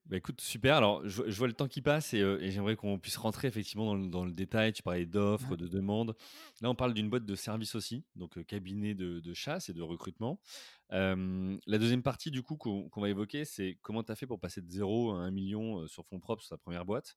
Bah 0.09 0.17
écoute, 0.17 0.41
super. 0.41 0.75
Alors, 0.75 1.07
je, 1.07 1.21
vois 1.37 1.45
le 1.45 1.53
temps 1.53 1.67
qui 1.67 1.83
passe 1.83 2.15
et, 2.15 2.49
j'aimerais 2.49 2.75
qu'on 2.75 2.97
puisse 2.97 3.17
rentrer 3.17 3.47
effectivement 3.47 3.95
dans 3.95 4.25
le, 4.25 4.31
détail. 4.31 4.73
Tu 4.73 4.81
parlais 4.81 5.05
d'offres, 5.05 5.55
de 5.55 5.67
demandes. 5.67 6.15
Là, 6.61 6.71
on 6.71 6.73
parle 6.73 6.95
d'une 6.95 7.11
boîte 7.11 7.27
de 7.27 7.35
service 7.35 7.75
aussi, 7.75 8.03
donc 8.15 8.43
cabinet 8.45 8.95
de, 8.95 9.33
chasse 9.35 9.69
et 9.69 9.73
de 9.73 9.83
recrutement. 9.83 10.41
la 10.89 11.77
deuxième 11.77 12.01
partie, 12.01 12.31
du 12.31 12.41
coup, 12.41 12.57
qu'on 12.57 12.89
va 12.99 13.09
évoquer, 13.09 13.45
c'est 13.45 13.77
comment 13.83 14.01
tu 14.01 14.11
as 14.11 14.15
fait 14.15 14.25
pour 14.25 14.39
passer 14.39 14.61
de 14.63 14.71
0 14.71 15.11
à 15.11 15.19
1 15.19 15.29
million 15.29 15.87
sur 15.87 16.03
fonds 16.07 16.19
propres 16.19 16.41
sur 16.41 16.49
ta 16.49 16.57
première 16.57 16.85
boîte. 16.85 17.15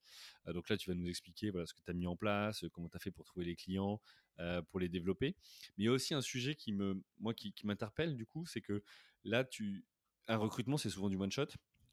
donc 0.48 0.68
là, 0.68 0.76
tu 0.76 0.90
vas 0.90 0.94
nous 0.94 1.08
expliquer 1.08 1.48
voilà, 1.48 1.64
ce 1.64 1.72
que 1.72 1.80
tu 1.80 1.90
as 1.90 1.94
mis 1.94 2.06
en 2.06 2.16
place, 2.16 2.62
comment 2.72 2.90
tu 2.90 2.96
as 2.98 3.00
fait 3.00 3.10
pour 3.10 3.24
trouver 3.24 3.46
les 3.46 3.56
clients, 3.56 4.02
pour 4.68 4.80
les 4.80 4.90
développer. 4.90 5.34
Mais 5.78 5.84
il 5.84 5.86
y 5.86 5.88
a 5.88 5.92
aussi 5.92 6.12
un 6.12 6.20
sujet 6.20 6.56
qui 6.56 6.72
me, 6.72 7.02
moi, 7.18 7.32
qui, 7.32 7.54
qui 7.54 7.66
m'interpelle, 7.66 8.16
du 8.16 8.26
coup, 8.26 8.44
c'est 8.44 8.60
que 8.60 8.82
là, 9.24 9.44
tu, 9.44 9.86
un 10.28 10.36
recrutement, 10.36 10.76
c'est 10.76 10.90
souvent 10.90 11.08
du 11.08 11.16
one 11.16 11.32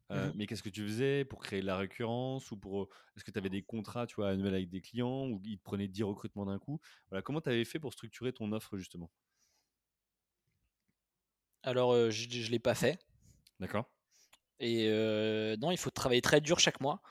shot. 0.09 0.15
Euh, 0.15 0.31
mais 0.35 0.47
qu'est-ce 0.47 0.63
que 0.63 0.69
tu 0.69 0.83
faisais 0.85 1.25
pour 1.25 1.41
créer 1.41 1.61
de 1.61 1.65
la 1.65 1.77
récurrence 1.77 2.51
ou 2.51 2.57
pour 2.57 2.89
est-ce 3.15 3.23
que 3.23 3.31
tu 3.31 3.37
avais 3.37 3.49
des 3.49 3.61
contrats, 3.61 4.07
tu 4.07 4.15
vois, 4.15 4.29
annuels 4.29 4.53
avec 4.53 4.69
des 4.69 4.81
clients 4.81 5.27
ou 5.27 5.41
ils 5.45 5.57
te 5.57 5.63
prenaient 5.63 5.87
10 5.87 6.03
recrutements 6.03 6.45
d'un 6.45 6.59
coup? 6.59 6.79
Voilà, 7.09 7.21
comment 7.21 7.41
tu 7.41 7.49
avais 7.49 7.65
fait 7.65 7.79
pour 7.79 7.93
structurer 7.93 8.33
ton 8.33 8.51
offre 8.51 8.77
justement? 8.77 9.11
Alors, 11.63 11.93
je 12.09 12.25
ne 12.27 12.51
l'ai 12.51 12.59
pas 12.59 12.75
fait. 12.75 12.99
D'accord. 13.59 13.85
Et 14.59 14.89
non, 15.59 15.71
il 15.71 15.77
faut 15.77 15.91
travailler 15.91 16.21
très 16.21 16.41
dur 16.41 16.59
chaque 16.59 16.81
mois. 16.81 17.01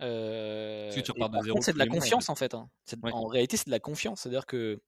Est-ce 0.00 0.96
que 0.96 1.00
tu 1.00 1.12
repars 1.12 1.30
de 1.30 1.42
zéro 1.42 1.60
C'est 1.60 1.72
de 1.72 1.78
la 1.78 1.86
confiance 1.86 2.28
en 2.28 2.34
fait. 2.34 2.54
En, 2.54 2.70
fait, 2.86 2.96
hein. 3.02 3.10
en 3.12 3.26
réalité, 3.26 3.56
c'est 3.56 3.66
de 3.66 3.72
la 3.72 3.80
confiance. 3.80 4.20
C'est-à-dire 4.20 4.46
que 4.46 4.80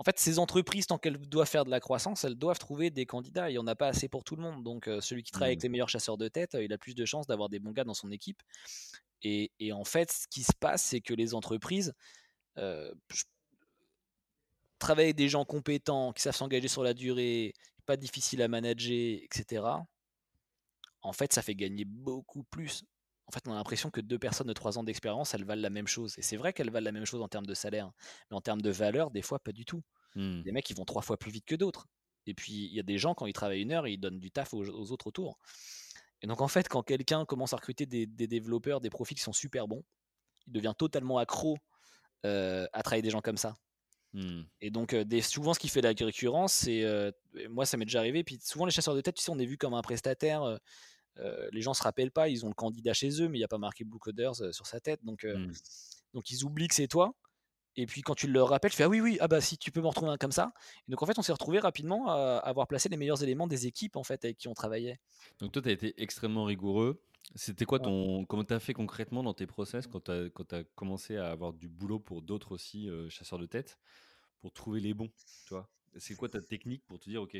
en 0.00 0.02
fait, 0.02 0.18
ces 0.18 0.38
entreprises, 0.38 0.86
tant 0.86 0.96
qu'elles 0.96 1.18
doivent 1.18 1.46
faire 1.46 1.66
de 1.66 1.70
la 1.70 1.78
croissance, 1.78 2.24
elles 2.24 2.34
doivent 2.34 2.58
trouver 2.58 2.88
des 2.88 3.04
candidats. 3.04 3.50
Il 3.50 3.52
n'y 3.52 3.58
en 3.58 3.66
a 3.66 3.76
pas 3.76 3.88
assez 3.88 4.08
pour 4.08 4.24
tout 4.24 4.34
le 4.34 4.40
monde. 4.40 4.64
Donc, 4.64 4.88
euh, 4.88 5.02
celui 5.02 5.22
qui 5.22 5.30
travaille 5.30 5.50
avec 5.50 5.58
mmh. 5.58 5.62
les 5.64 5.68
meilleurs 5.68 5.88
chasseurs 5.90 6.16
de 6.16 6.26
tête, 6.26 6.54
euh, 6.54 6.64
il 6.64 6.72
a 6.72 6.78
plus 6.78 6.94
de 6.94 7.04
chances 7.04 7.26
d'avoir 7.26 7.50
des 7.50 7.58
bons 7.58 7.72
gars 7.72 7.84
dans 7.84 7.92
son 7.92 8.10
équipe. 8.10 8.42
Et, 9.22 9.50
en 9.74 9.84
fait, 9.84 10.10
ce 10.10 10.26
qui 10.26 10.42
se 10.42 10.54
passe, 10.58 10.82
c'est 10.82 11.02
que 11.02 11.12
les 11.12 11.34
entreprises 11.34 11.92
euh, 12.56 12.90
travaillent 14.78 15.04
avec 15.04 15.16
des 15.16 15.28
gens 15.28 15.44
compétents, 15.44 16.14
qui 16.14 16.22
savent 16.22 16.34
s'engager 16.34 16.68
sur 16.68 16.82
la 16.82 16.94
durée, 16.94 17.52
pas 17.84 17.98
difficile 17.98 18.40
à 18.40 18.48
manager, 18.48 19.18
etc. 19.22 19.66
En 21.02 21.12
fait, 21.12 21.34
ça 21.34 21.42
fait 21.42 21.54
gagner 21.54 21.84
beaucoup 21.84 22.44
plus. 22.44 22.84
En 23.30 23.32
fait, 23.32 23.46
on 23.46 23.52
a 23.52 23.54
l'impression 23.54 23.90
que 23.90 24.00
deux 24.00 24.18
personnes 24.18 24.48
de 24.48 24.52
trois 24.52 24.76
ans 24.76 24.82
d'expérience, 24.82 25.34
elles 25.34 25.44
valent 25.44 25.62
la 25.62 25.70
même 25.70 25.86
chose. 25.86 26.18
Et 26.18 26.22
c'est 26.22 26.36
vrai 26.36 26.52
qu'elles 26.52 26.68
valent 26.68 26.84
la 26.84 26.90
même 26.90 27.04
chose 27.04 27.22
en 27.22 27.28
termes 27.28 27.46
de 27.46 27.54
salaire, 27.54 27.92
mais 28.28 28.36
en 28.36 28.40
termes 28.40 28.60
de 28.60 28.70
valeur, 28.70 29.12
des 29.12 29.22
fois, 29.22 29.38
pas 29.38 29.52
du 29.52 29.64
tout. 29.64 29.84
Mmh. 30.16 30.42
Des 30.42 30.50
mecs, 30.50 30.68
ils 30.68 30.76
vont 30.76 30.84
trois 30.84 31.00
fois 31.00 31.16
plus 31.16 31.30
vite 31.30 31.44
que 31.44 31.54
d'autres. 31.54 31.86
Et 32.26 32.34
puis, 32.34 32.52
il 32.52 32.74
y 32.74 32.80
a 32.80 32.82
des 32.82 32.98
gens, 32.98 33.14
quand 33.14 33.26
ils 33.26 33.32
travaillent 33.32 33.62
une 33.62 33.70
heure, 33.70 33.86
ils 33.86 33.98
donnent 33.98 34.18
du 34.18 34.32
taf 34.32 34.52
aux, 34.52 34.90
autres 34.90 35.06
autour. 35.06 35.38
Et 36.22 36.26
donc, 36.26 36.40
en 36.40 36.48
fait, 36.48 36.68
quand 36.68 36.82
quelqu'un 36.82 37.24
commence 37.24 37.52
à 37.52 37.56
recruter 37.56 37.86
des, 37.86 38.06
développeurs, 38.06 38.80
des 38.80 38.90
profils 38.90 39.16
qui 39.16 39.22
sont 39.22 39.32
super 39.32 39.68
bons, 39.68 39.84
il 40.48 40.52
devient 40.52 40.74
totalement 40.76 41.18
accro 41.18 41.56
euh, 42.26 42.66
à 42.72 42.82
travailler 42.82 43.02
des 43.02 43.10
gens 43.10 43.20
comme 43.20 43.36
ça. 43.36 43.54
Mmh. 44.12 44.42
Et 44.60 44.70
donc, 44.70 44.92
euh, 44.92 45.04
des, 45.04 45.20
souvent, 45.22 45.54
ce 45.54 45.60
qui 45.60 45.68
fait 45.68 45.82
la 45.82 45.90
récurrence, 45.90 46.52
c'est. 46.52 46.82
Euh, 46.82 47.12
moi, 47.48 47.64
ça 47.64 47.76
m'est 47.76 47.84
déjà 47.84 48.00
arrivé. 48.00 48.24
Puis, 48.24 48.40
souvent, 48.42 48.64
les 48.64 48.72
chasseurs 48.72 48.96
de 48.96 49.00
tête, 49.00 49.14
tu 49.14 49.22
sais, 49.22 49.30
on 49.30 49.38
est 49.38 49.46
vu 49.46 49.56
comme 49.56 49.74
un 49.74 49.82
prestataire. 49.82 50.58
Euh, 51.18 51.48
les 51.52 51.60
gens 51.60 51.74
se 51.74 51.82
rappellent 51.82 52.10
pas, 52.10 52.28
ils 52.28 52.44
ont 52.44 52.48
le 52.48 52.54
candidat 52.54 52.92
chez 52.92 53.22
eux, 53.22 53.28
mais 53.28 53.38
il 53.38 53.40
n'y 53.40 53.44
a 53.44 53.48
pas 53.48 53.58
marqué 53.58 53.84
Blue 53.84 53.98
Coders 53.98 54.40
euh, 54.40 54.52
sur 54.52 54.66
sa 54.66 54.80
tête. 54.80 55.04
Donc, 55.04 55.24
euh, 55.24 55.36
mmh. 55.36 55.52
donc 56.14 56.30
ils 56.30 56.44
oublient 56.44 56.68
que 56.68 56.74
c'est 56.74 56.88
toi. 56.88 57.14
Et 57.76 57.86
puis 57.86 58.02
quand 58.02 58.14
tu 58.14 58.26
leur 58.26 58.48
rappelles, 58.48 58.72
tu 58.72 58.76
fais 58.76 58.84
Ah 58.84 58.88
oui, 58.88 59.00
oui, 59.00 59.16
ah 59.20 59.28
bah 59.28 59.40
si 59.40 59.56
tu 59.56 59.70
peux 59.70 59.80
me 59.80 59.86
retrouver 59.86 60.10
un 60.10 60.16
comme 60.16 60.32
ça. 60.32 60.52
Et 60.88 60.90
donc 60.90 61.02
en 61.02 61.06
fait, 61.06 61.18
on 61.18 61.22
s'est 61.22 61.32
retrouvé 61.32 61.60
rapidement 61.60 62.08
à 62.08 62.38
avoir 62.38 62.66
placé 62.66 62.88
les 62.88 62.96
meilleurs 62.96 63.22
éléments 63.22 63.46
des 63.46 63.66
équipes 63.66 63.96
en 63.96 64.02
fait 64.02 64.24
avec 64.24 64.38
qui 64.38 64.48
on 64.48 64.54
travaillait. 64.54 64.98
Donc 65.38 65.52
toi, 65.52 65.62
tu 65.62 65.68
as 65.68 65.72
été 65.72 65.94
extrêmement 66.02 66.44
rigoureux. 66.44 67.00
C'était 67.36 67.64
quoi 67.64 67.78
ton. 67.78 68.24
Comment 68.24 68.42
tu 68.44 68.54
as 68.54 68.58
fait 68.58 68.72
concrètement 68.72 69.22
dans 69.22 69.34
tes 69.34 69.46
process 69.46 69.86
quand 69.86 70.00
tu 70.00 70.10
as, 70.10 70.56
as, 70.56 70.64
commencé 70.74 71.16
à 71.16 71.30
avoir 71.30 71.52
du 71.52 71.68
boulot 71.68 72.00
pour 72.00 72.22
d'autres 72.22 72.52
aussi 72.52 72.88
chasseurs 73.08 73.38
de 73.38 73.46
tête 73.46 73.78
pour 74.40 74.52
trouver 74.52 74.80
les 74.80 74.92
bons 74.92 75.10
C'est 75.96 76.16
quoi 76.16 76.28
ta 76.28 76.40
technique 76.40 76.84
pour 76.86 76.98
te 76.98 77.08
dire 77.08 77.22
Ok, 77.22 77.36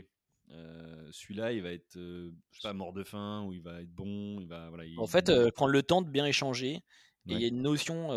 euh, 0.52 1.08
celui-là, 1.12 1.52
il 1.52 1.62
va 1.62 1.72
être, 1.72 1.96
euh, 1.96 2.32
je 2.50 2.60
sais 2.60 2.68
pas, 2.68 2.72
mort 2.72 2.92
de 2.92 3.04
faim 3.04 3.44
ou 3.46 3.52
il 3.52 3.62
va 3.62 3.80
être 3.80 3.92
bon. 3.92 4.40
Il 4.40 4.48
va, 4.48 4.68
voilà, 4.68 4.84
en 4.98 5.06
fait, 5.06 5.28
euh, 5.28 5.50
prendre 5.50 5.72
le 5.72 5.82
temps 5.82 6.02
de 6.02 6.08
bien 6.08 6.26
échanger. 6.26 6.82
Et 7.28 7.34
il 7.34 7.40
y 7.40 7.44
a 7.44 7.48
une 7.48 7.62
notion 7.62 8.08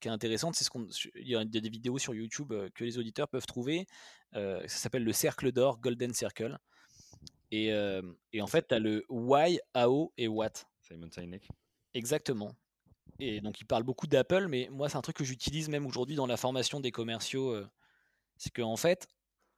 qui 0.00 0.08
est 0.08 0.10
intéressante, 0.10 0.56
c'est 0.56 0.64
ce 0.64 0.68
qu'on, 0.68 0.86
il 1.14 1.28
y 1.28 1.36
a 1.36 1.44
des 1.44 1.68
vidéos 1.70 1.96
sur 1.96 2.12
YouTube 2.12 2.52
que 2.74 2.84
les 2.84 2.98
auditeurs 2.98 3.28
peuvent 3.28 3.46
trouver. 3.46 3.86
ça 4.32 4.66
s'appelle 4.66 5.04
le 5.04 5.12
cercle 5.12 5.52
d'or, 5.52 5.78
Golden 5.78 6.12
Circle. 6.12 6.58
Et, 7.50 7.68
et 8.32 8.42
en 8.42 8.46
fait, 8.46 8.68
tu 8.68 8.74
as 8.74 8.78
le 8.78 9.04
why, 9.08 9.58
how 9.74 10.12
et 10.18 10.28
what. 10.28 10.50
Simon 10.82 11.08
Sinek. 11.10 11.48
Exactement. 11.94 12.52
Et 13.20 13.40
donc, 13.40 13.60
il 13.60 13.64
parle 13.64 13.84
beaucoup 13.84 14.08
d'Apple, 14.08 14.48
mais 14.48 14.68
moi, 14.70 14.90
c'est 14.90 14.98
un 14.98 15.02
truc 15.02 15.16
que 15.16 15.24
j'utilise 15.24 15.70
même 15.70 15.86
aujourd'hui 15.86 16.16
dans 16.16 16.26
la 16.26 16.36
formation 16.36 16.80
des 16.80 16.90
commerciaux. 16.90 17.56
c'est 18.36 18.52
qu'en 18.52 18.72
en 18.72 18.76
fait, 18.76 19.08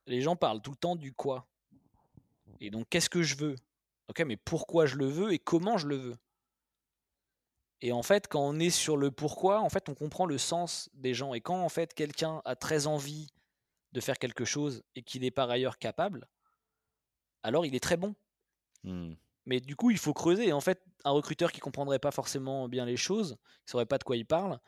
les 0.07 0.21
gens 0.21 0.37
parlent 0.37 0.62
tout 0.62 0.71
le 0.71 0.77
temps 0.77 0.95
du 0.95 1.12
quoi. 1.12 1.49
Et 2.61 2.70
donc, 2.70 2.88
qu'est-ce 2.88 3.11
que 3.11 3.22
je 3.22 3.36
veux? 3.36 3.57
Ok, 4.09 4.20
mais 4.20 4.36
pourquoi 4.36 4.86
je 4.86 4.96
le 4.96 5.07
veux 5.07 5.32
et 5.32 5.38
comment 5.38 5.78
je 5.78 5.88
le 5.88 5.96
veux? 5.96 6.16
Et 7.82 7.92
en 7.92 8.02
fait, 8.02 8.28
quand 8.28 8.40
on 8.40 8.59
est 8.59 8.70
sur 8.70 8.96
le 8.96 9.11
pourquoi, 9.11 9.61
en 9.61 9.68
fait, 9.68 9.88
on 9.88 9.94
comprend 9.94 10.26
le 10.26 10.38
sens 10.38 10.88
des 10.94 11.12
gens. 11.12 11.34
Et 11.34 11.40
quand 11.40 11.61
en 11.61 11.68
fait 11.68 11.92
quelqu'un 11.92 12.40
a 12.44 12.57
très 12.57 12.86
envie 12.86 13.28
de 13.92 14.00
faire 14.00 14.18
quelque 14.18 14.44
chose 14.44 14.82
et 14.94 15.02
qu'il 15.02 15.24
est 15.24 15.30
par 15.30 15.50
ailleurs 15.50 15.78
capable, 15.78 16.26
alors 17.42 17.66
il 17.66 17.74
est 17.74 17.80
très 17.82 17.96
bon. 17.96 18.14
Mmh. 18.84 19.14
Mais 19.44 19.61
du 19.61 19.76
coup, 19.76 19.90
il 19.90 19.98
faut 19.98 20.14
creuser. 20.14 20.52
en 20.52 20.61
fait, 20.61 20.82
un 21.04 21.11
recruteur 21.11 21.52
qui 21.52 21.61
comprendrait 21.61 21.98
pas 21.98 22.11
forcément 22.11 22.68
bien 22.68 22.84
les 22.84 22.96
choses, 22.96 23.36
qui 23.64 23.70
saurait 23.70 23.86
pas 23.86 23.98
de 23.98 24.04
quoi 24.04 24.16
il 24.16 24.26
parle, 24.26 24.59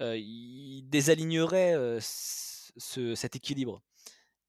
euh, 0.00 0.16
il 0.16 0.82
désalignerait 0.88 1.74
euh, 1.74 2.00
cet 2.00 3.36
équilibre. 3.36 3.82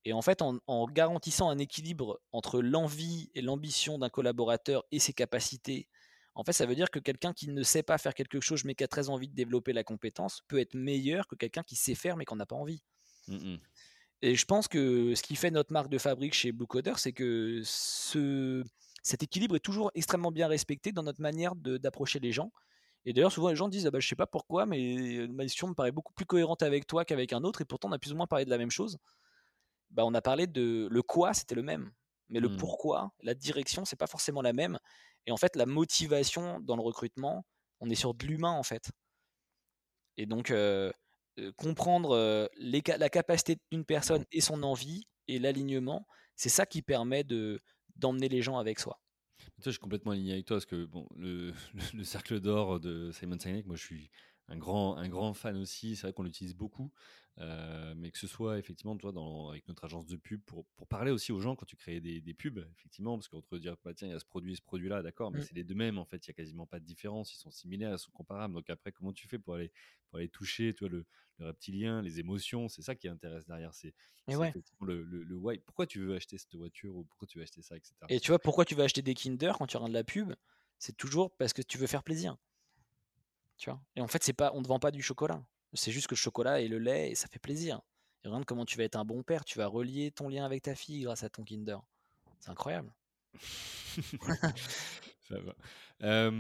Et 0.06 0.14
en 0.14 0.22
fait, 0.22 0.42
en, 0.42 0.86
garantissant 0.86 1.50
un 1.50 1.58
équilibre 1.58 2.22
entre 2.32 2.62
l'envie 2.62 3.32
et 3.34 3.42
l'ambition 3.42 3.98
d'un 3.98 4.10
collaborateur 4.10 4.86
et 4.92 5.00
ses 5.00 5.14
capacités, 5.14 5.88
en 6.36 6.44
fait, 6.44 6.54
ça 6.54 6.68
veut 6.68 6.76
dire 6.76 6.92
que 6.92 7.00
quelqu'un 7.00 7.34
qui 7.34 7.50
ne 7.50 7.64
sait 7.64 7.82
pas 7.82 7.98
faire 7.98 8.14
quelque 8.14 8.40
chose 8.40 8.66
mais 8.66 8.76
qui 8.76 8.84
a 8.84 8.88
très 8.88 9.10
envie 9.10 9.28
de 9.28 9.34
développer 9.34 9.74
la 9.74 9.84
compétence 9.84 10.42
peut 10.48 10.60
être 10.60 10.76
meilleur 10.76 11.28
que 11.28 11.36
quelqu'un 11.36 11.64
qui 11.64 11.76
sait 11.76 11.96
faire 11.96 12.18
mais 12.18 12.26
qui 12.26 12.34
n'en 12.34 12.40
a 12.42 12.46
pas 12.46 12.56
envie. 12.56 12.84
Mmh 13.28 13.56
et 14.22 14.34
je 14.34 14.46
pense 14.46 14.68
que 14.68 15.14
ce 15.14 15.22
qui 15.22 15.36
fait 15.36 15.52
notre 15.52 15.74
marque 15.74 15.90
de 15.90 15.98
fabrique 15.98 16.34
chez 16.34 16.52
Blue 16.52 16.66
Coder, 16.66 16.94
c'est 16.96 17.12
que 17.12 17.62
ce, 17.64 18.64
cet 19.04 19.22
équilibre 19.22 19.56
est 19.56 19.60
toujours 19.60 19.92
extrêmement 19.94 20.32
bien 20.32 20.48
respecté 20.48 20.92
dans 20.92 21.04
notre 21.04 21.22
manière 21.22 21.54
d'approcher 21.56 22.20
les 22.20 22.32
gens. 22.32 22.52
Et 23.06 23.14
d'ailleurs, 23.14 23.32
souvent 23.32 23.50
les 23.50 23.56
gens 23.56 23.68
disent 23.68 23.86
ah 23.86 23.92
bah, 23.92 24.00
Je 24.00 24.08
sais 24.08 24.16
pas 24.16 24.26
pourquoi, 24.26 24.66
mais 24.66 25.28
ma 25.30 25.44
mission 25.44 25.68
me 25.68 25.74
paraît 25.74 25.92
beaucoup 25.92 26.14
plus 26.14 26.26
cohérente 26.26 26.64
avec 26.64 26.88
toi 26.88 27.06
qu'avec 27.06 27.34
un 27.34 27.44
autre, 27.44 27.62
et 27.62 27.66
pourtant 27.66 27.90
on 27.90 27.92
a 27.92 28.00
plus 28.00 28.14
ou 28.14 28.16
moins 28.16 28.26
parlé 28.26 28.46
de 28.46 28.50
la 28.50 28.58
même 28.58 28.72
chose. 28.72 28.98
Bah, 29.96 30.04
on 30.06 30.14
a 30.14 30.22
parlé 30.22 30.46
de 30.46 30.88
le 30.92 31.02
quoi, 31.02 31.34
c'était 31.34 31.56
le 31.56 31.64
même. 31.64 31.92
Mais 32.28 32.42
le 32.42 32.50
mmh. 32.50 32.58
pourquoi, 32.58 33.14
la 33.22 33.34
direction, 33.34 33.86
c'est 33.86 33.96
pas 33.96 34.08
forcément 34.08 34.42
la 34.42 34.52
même. 34.52 34.78
Et 35.26 35.32
en 35.32 35.38
fait, 35.38 35.56
la 35.56 35.66
motivation 35.66 36.60
dans 36.60 36.76
le 36.76 36.82
recrutement, 36.82 37.46
on 37.80 37.90
est 37.90 37.96
sur 37.96 38.14
de 38.14 38.26
l'humain 38.26 38.52
en 38.52 38.64
fait. 38.64 38.92
Et 40.18 40.26
donc, 40.26 40.54
comprendre 41.56 42.50
la 42.58 43.10
capacité 43.10 43.58
d'une 43.72 43.86
personne 43.86 44.26
et 44.32 44.42
son 44.42 44.64
envie 44.64 45.04
et 45.28 45.40
l'alignement, 45.40 46.06
c'est 46.36 46.50
ça 46.50 46.66
qui 46.66 46.82
permet 46.82 47.24
de 47.24 47.62
d'emmener 47.96 48.28
les 48.28 48.42
gens 48.42 48.58
avec 48.58 48.80
soi. 48.80 49.00
Toi, 49.38 49.48
je 49.68 49.72
suis 49.72 49.80
complètement 49.80 50.12
aligné 50.12 50.34
avec 50.34 50.46
toi 50.46 50.58
parce 50.58 50.66
que 50.66 50.84
bon, 50.86 51.08
le, 51.16 51.54
le 51.94 52.04
cercle 52.04 52.42
d'or 52.42 52.82
de 52.82 53.12
Simon 53.12 53.40
Sinek, 53.40 53.66
moi, 53.66 53.78
je 53.78 53.84
suis 53.84 54.12
un 54.48 54.58
grand, 54.58 54.98
un 54.98 55.10
grand 55.10 55.34
fan 55.34 55.58
aussi. 55.58 55.96
C'est 55.96 56.04
vrai 56.04 56.14
qu'on 56.14 56.24
l'utilise 56.24 56.56
beaucoup. 56.56 56.92
Euh, 57.40 57.94
mais 57.98 58.12
que 58.12 58.18
ce 58.18 58.28
soit 58.28 58.58
effectivement 58.58 58.96
toi 58.96 59.12
dans, 59.12 59.50
avec 59.50 59.68
notre 59.68 59.84
agence 59.84 60.06
de 60.06 60.16
pub 60.16 60.42
pour, 60.44 60.66
pour, 60.78 60.88
parler 60.88 61.12
aussi 61.12 61.34
aux 61.34 61.42
gens 61.42 61.58
quand 61.58 61.66
tu 61.66 61.76
crées 61.76 62.00
des, 62.00 62.22
des 62.22 62.34
pubs 62.34 62.66
effectivement 62.78 63.18
parce 63.18 63.28
qu'entre 63.28 63.58
dire 63.58 63.76
bah, 63.84 63.94
tiens 63.94 64.08
il 64.08 64.12
y 64.12 64.14
a 64.14 64.20
ce 64.20 64.24
produit 64.24 64.56
ce 64.56 64.62
produit 64.62 64.88
là 64.88 65.02
d'accord 65.02 65.32
mais 65.32 65.40
mmh. 65.40 65.44
c'est 65.44 65.54
les 65.54 65.66
deux 65.66 65.76
mêmes 65.76 65.98
en 65.98 66.06
fait 66.06 66.26
il 66.26 66.30
y 66.30 66.32
a 66.32 66.34
quasiment 66.34 66.66
pas 66.66 66.80
de 66.80 66.86
différence 66.86 67.34
ils 67.34 67.38
sont 67.38 67.52
similaires 67.52 67.92
ils 67.92 68.00
sont 68.00 68.12
comparables 68.12 68.54
donc 68.54 68.70
après 68.70 68.94
comment 68.94 69.12
tu 69.12 69.28
fais 69.28 69.38
pour 69.38 69.56
aller 69.56 69.70
pour 70.08 70.20
aller 70.20 70.30
toucher 70.30 70.74
toi 70.74 70.88
le, 70.88 71.06
le 71.40 71.48
reptilien 71.48 72.02
les 72.02 72.22
émotions 72.22 72.70
c'est 72.70 72.84
ça 72.84 72.96
qui 72.96 73.10
intéresse 73.10 73.46
derrière 73.46 73.74
c'est 73.74 73.94
ouais. 74.30 74.54
le, 74.80 75.04
le, 75.04 75.36
why 75.36 75.58
pourquoi 75.58 75.88
tu 75.88 76.00
veux 76.00 76.16
acheter 76.16 76.38
cette 76.38 76.56
voiture 76.56 76.96
ou 76.96 77.04
pourquoi 77.04 77.28
tu 77.28 77.38
veux 77.40 77.44
acheter 77.44 77.62
ça 77.62 77.76
etc 77.76 77.96
et 78.08 78.22
tu 78.22 78.32
vois 78.32 78.40
pourquoi 78.40 78.64
tu 78.64 78.76
veux 78.76 78.84
acheter 78.84 79.02
des 79.02 79.14
Kinder 79.14 79.58
quand 79.58 79.68
tu 79.68 79.78
regardes 79.78 79.94
la 79.94 80.04
pub? 80.04 80.34
C'est 80.78 80.96
toujours 80.96 81.36
parce 81.38 81.54
que 81.54 81.62
tu 81.62 81.78
veux 81.78 81.88
faire 81.88 82.04
plaisir 82.04 82.38
tu 83.58 83.70
et 83.96 84.02
en 84.02 84.08
fait 84.08 84.24
c'est 84.24 84.34
pas 84.34 84.52
on 84.54 84.62
ne 84.62 84.68
vend 84.68 84.80
pas 84.80 84.92
du 84.92 85.02
chocolat 85.02 85.44
c'est 85.76 85.92
juste 85.92 86.08
que 86.08 86.16
le 86.16 86.20
chocolat 86.20 86.62
et 86.62 86.68
le 86.68 86.80
lait, 86.80 87.12
et 87.12 87.16
ça 87.16 87.28
fait 87.28 87.40
plaisir. 87.40 87.82
Et 88.24 88.28
regarde 88.28 88.46
comment 88.46 88.66
tu 88.66 88.78
vas 88.78 88.84
être 88.84 88.96
un 88.96 89.06
bon 89.06 89.24
père. 89.24 89.46
Tu 89.46 89.58
vas 89.58 89.68
relier 89.68 90.12
ton 90.12 90.30
lien 90.30 90.46
avec 90.46 90.64
ta 90.64 90.76
fille 90.76 91.02
grâce 91.02 91.24
à 91.24 91.30
ton 91.30 91.44
Kinder. 91.44 91.78
C'est 92.40 92.50
incroyable. 92.50 92.92
ça 95.28 95.36
va. 95.40 96.32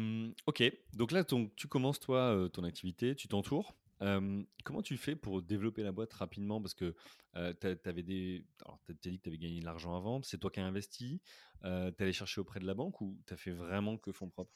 ok, 0.45 0.63
donc 0.93 1.11
là, 1.11 1.23
tu 1.23 1.67
commences 1.67 1.99
toi 1.99 2.49
ton 2.53 2.63
activité, 2.63 3.15
tu 3.15 3.27
t'entoures. 3.27 3.75
comment 3.99 4.81
tu 4.81 4.97
fais 4.97 5.15
pour 5.15 5.41
développer 5.41 5.83
la 5.83 5.91
boîte 5.91 6.13
rapidement? 6.13 6.61
Parce 6.61 6.73
que 6.73 6.95
tu 7.33 7.89
avais 7.89 8.03
des. 8.03 8.45
Alors, 8.65 8.79
tu 8.85 8.91
as 8.91 9.11
dit 9.11 9.17
que 9.17 9.23
tu 9.23 9.29
avais 9.29 9.37
gagné 9.37 9.59
de 9.59 9.65
l'argent 9.65 9.95
avant, 9.95 10.21
c'est 10.23 10.39
toi 10.39 10.49
qui 10.49 10.59
as 10.59 10.65
investi. 10.65 11.21
tu 11.61 11.67
es 11.67 12.01
allé 12.01 12.13
chercher 12.13 12.41
auprès 12.41 12.59
de 12.59 12.65
la 12.65 12.73
banque 12.73 12.99
ou 13.01 13.19
tu 13.27 13.35
fait 13.35 13.51
vraiment 13.51 13.97
que 13.97 14.11
fonds 14.11 14.29
propres? 14.29 14.53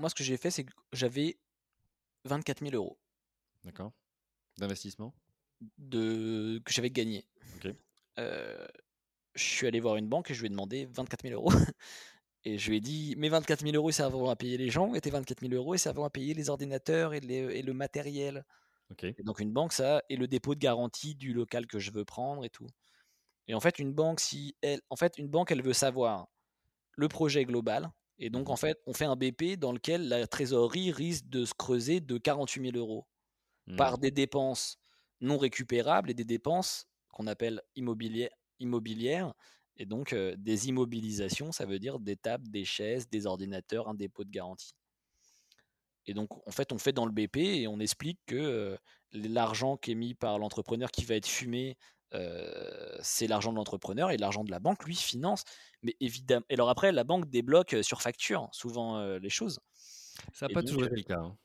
Moi, 0.00 0.08
ce 0.08 0.14
que 0.14 0.24
j'ai 0.24 0.38
fait, 0.38 0.50
c'est 0.50 0.64
que 0.64 0.72
j'avais 0.92 1.38
24 2.24 2.64
000 2.64 2.74
euros. 2.74 2.98
D'accord. 3.64 3.92
D'investissement? 4.56 5.14
De... 5.78 6.60
Que 6.64 6.72
j'avais 6.72 6.90
gagné. 6.90 7.26
Euh, 8.18 8.66
je 9.34 9.44
suis 9.44 9.66
allé 9.66 9.78
voir 9.78 9.96
une 9.96 10.08
banque 10.08 10.30
et 10.30 10.34
je 10.34 10.40
lui 10.40 10.46
ai 10.46 10.50
demandé 10.50 10.86
24 10.86 11.22
000 11.22 11.34
euros. 11.34 11.52
Et 12.44 12.56
je 12.56 12.70
lui 12.70 12.78
ai 12.78 12.80
dit, 12.80 13.14
mes 13.18 13.28
24 13.28 13.60
000 13.60 13.76
euros, 13.76 13.90
ils 13.90 13.94
serviront 13.94 14.30
à 14.30 14.36
payer 14.36 14.56
les 14.56 14.70
gens, 14.70 14.94
et 14.94 15.00
tes 15.02 15.10
24 15.10 15.40
000 15.40 15.52
euros, 15.52 15.74
ils 15.74 15.78
serviront 15.78 16.06
à 16.06 16.10
payer 16.10 16.32
les 16.32 16.48
ordinateurs 16.48 17.12
et, 17.12 17.20
le 17.20 17.72
matériel. 17.74 18.46
donc 19.18 19.40
une 19.40 19.52
banque, 19.52 19.74
ça, 19.74 20.02
et 20.08 20.16
le 20.16 20.26
dépôt 20.26 20.54
de 20.54 20.58
garantie 20.58 21.14
du 21.14 21.34
local 21.34 21.66
que 21.66 21.78
je 21.78 21.90
veux 21.90 22.06
prendre 22.06 22.42
et 22.42 22.48
tout. 22.48 22.66
Et 23.46 23.52
en 23.52 23.60
fait, 23.60 23.78
une 23.78 23.92
banque, 23.92 24.20
si 24.20 24.56
elle, 24.62 24.80
en 24.88 24.96
fait, 24.96 25.18
une 25.18 25.28
banque, 25.28 25.50
elle 25.50 25.62
veut 25.62 25.74
savoir 25.74 26.28
le 26.96 27.08
projet 27.08 27.44
global. 27.44 27.90
Et 28.20 28.30
donc, 28.30 28.50
en 28.50 28.56
fait, 28.56 28.78
on 28.86 28.92
fait 28.92 29.06
un 29.06 29.16
BP 29.16 29.56
dans 29.58 29.72
lequel 29.72 30.08
la 30.08 30.26
trésorerie 30.26 30.92
risque 30.92 31.28
de 31.28 31.44
se 31.44 31.54
creuser 31.54 32.00
de 32.00 32.18
48 32.18 32.72
000 32.72 32.76
euros 32.76 33.06
par 33.76 33.96
Mmh. 33.96 34.00
des 34.00 34.10
dépenses 34.10 34.78
non 35.20 35.38
récupérables 35.38 36.10
et 36.10 36.14
des 36.14 36.24
dépenses 36.24 36.86
qu'on 37.10 37.26
appelle 37.26 37.62
immobilières, 37.76 38.30
immobilières. 38.58 39.34
Et 39.76 39.86
donc, 39.86 40.12
euh, 40.12 40.34
des 40.38 40.68
immobilisations, 40.68 41.52
ça 41.52 41.66
veut 41.66 41.78
dire 41.78 41.98
des 41.98 42.16
tables, 42.16 42.48
des 42.48 42.64
chaises, 42.64 43.08
des 43.08 43.26
ordinateurs, 43.26 43.88
un 43.88 43.94
dépôt 43.94 44.24
de 44.24 44.30
garantie. 44.30 44.74
Et 46.06 46.14
donc, 46.14 46.46
en 46.46 46.50
fait, 46.50 46.72
on 46.72 46.78
fait 46.78 46.92
dans 46.92 47.06
le 47.06 47.12
BP 47.12 47.36
et 47.38 47.68
on 47.68 47.78
explique 47.78 48.18
que 48.26 48.36
euh, 48.36 48.76
l'argent 49.12 49.76
qui 49.76 49.92
est 49.92 49.94
mis 49.94 50.14
par 50.14 50.38
l'entrepreneur 50.38 50.90
qui 50.90 51.04
va 51.04 51.14
être 51.14 51.28
fumé, 51.28 51.76
euh, 52.14 52.96
c'est 53.00 53.26
l'argent 53.26 53.52
de 53.52 53.56
l'entrepreneur 53.56 54.10
et 54.10 54.16
l'argent 54.16 54.44
de 54.44 54.50
la 54.50 54.58
banque, 54.60 54.84
lui, 54.84 54.94
finance. 54.96 55.44
Mais 55.82 55.96
évidemment. 56.00 56.44
Et 56.50 56.54
alors 56.54 56.68
après, 56.70 56.92
la 56.92 57.04
banque 57.04 57.28
débloque 57.30 57.74
euh, 57.74 57.82
sur 57.82 58.02
facture 58.02 58.48
souvent 58.52 58.98
euh, 58.98 59.18
les 59.18 59.30
choses. 59.30 59.60
Ça 60.32 60.46
n'a 60.48 60.54
pas 60.54 60.60
donc, 60.62 60.68
toujours 60.70 60.84
été 60.84 60.96
le 60.96 61.02
cas. 61.02 61.18
hein. 61.18 61.36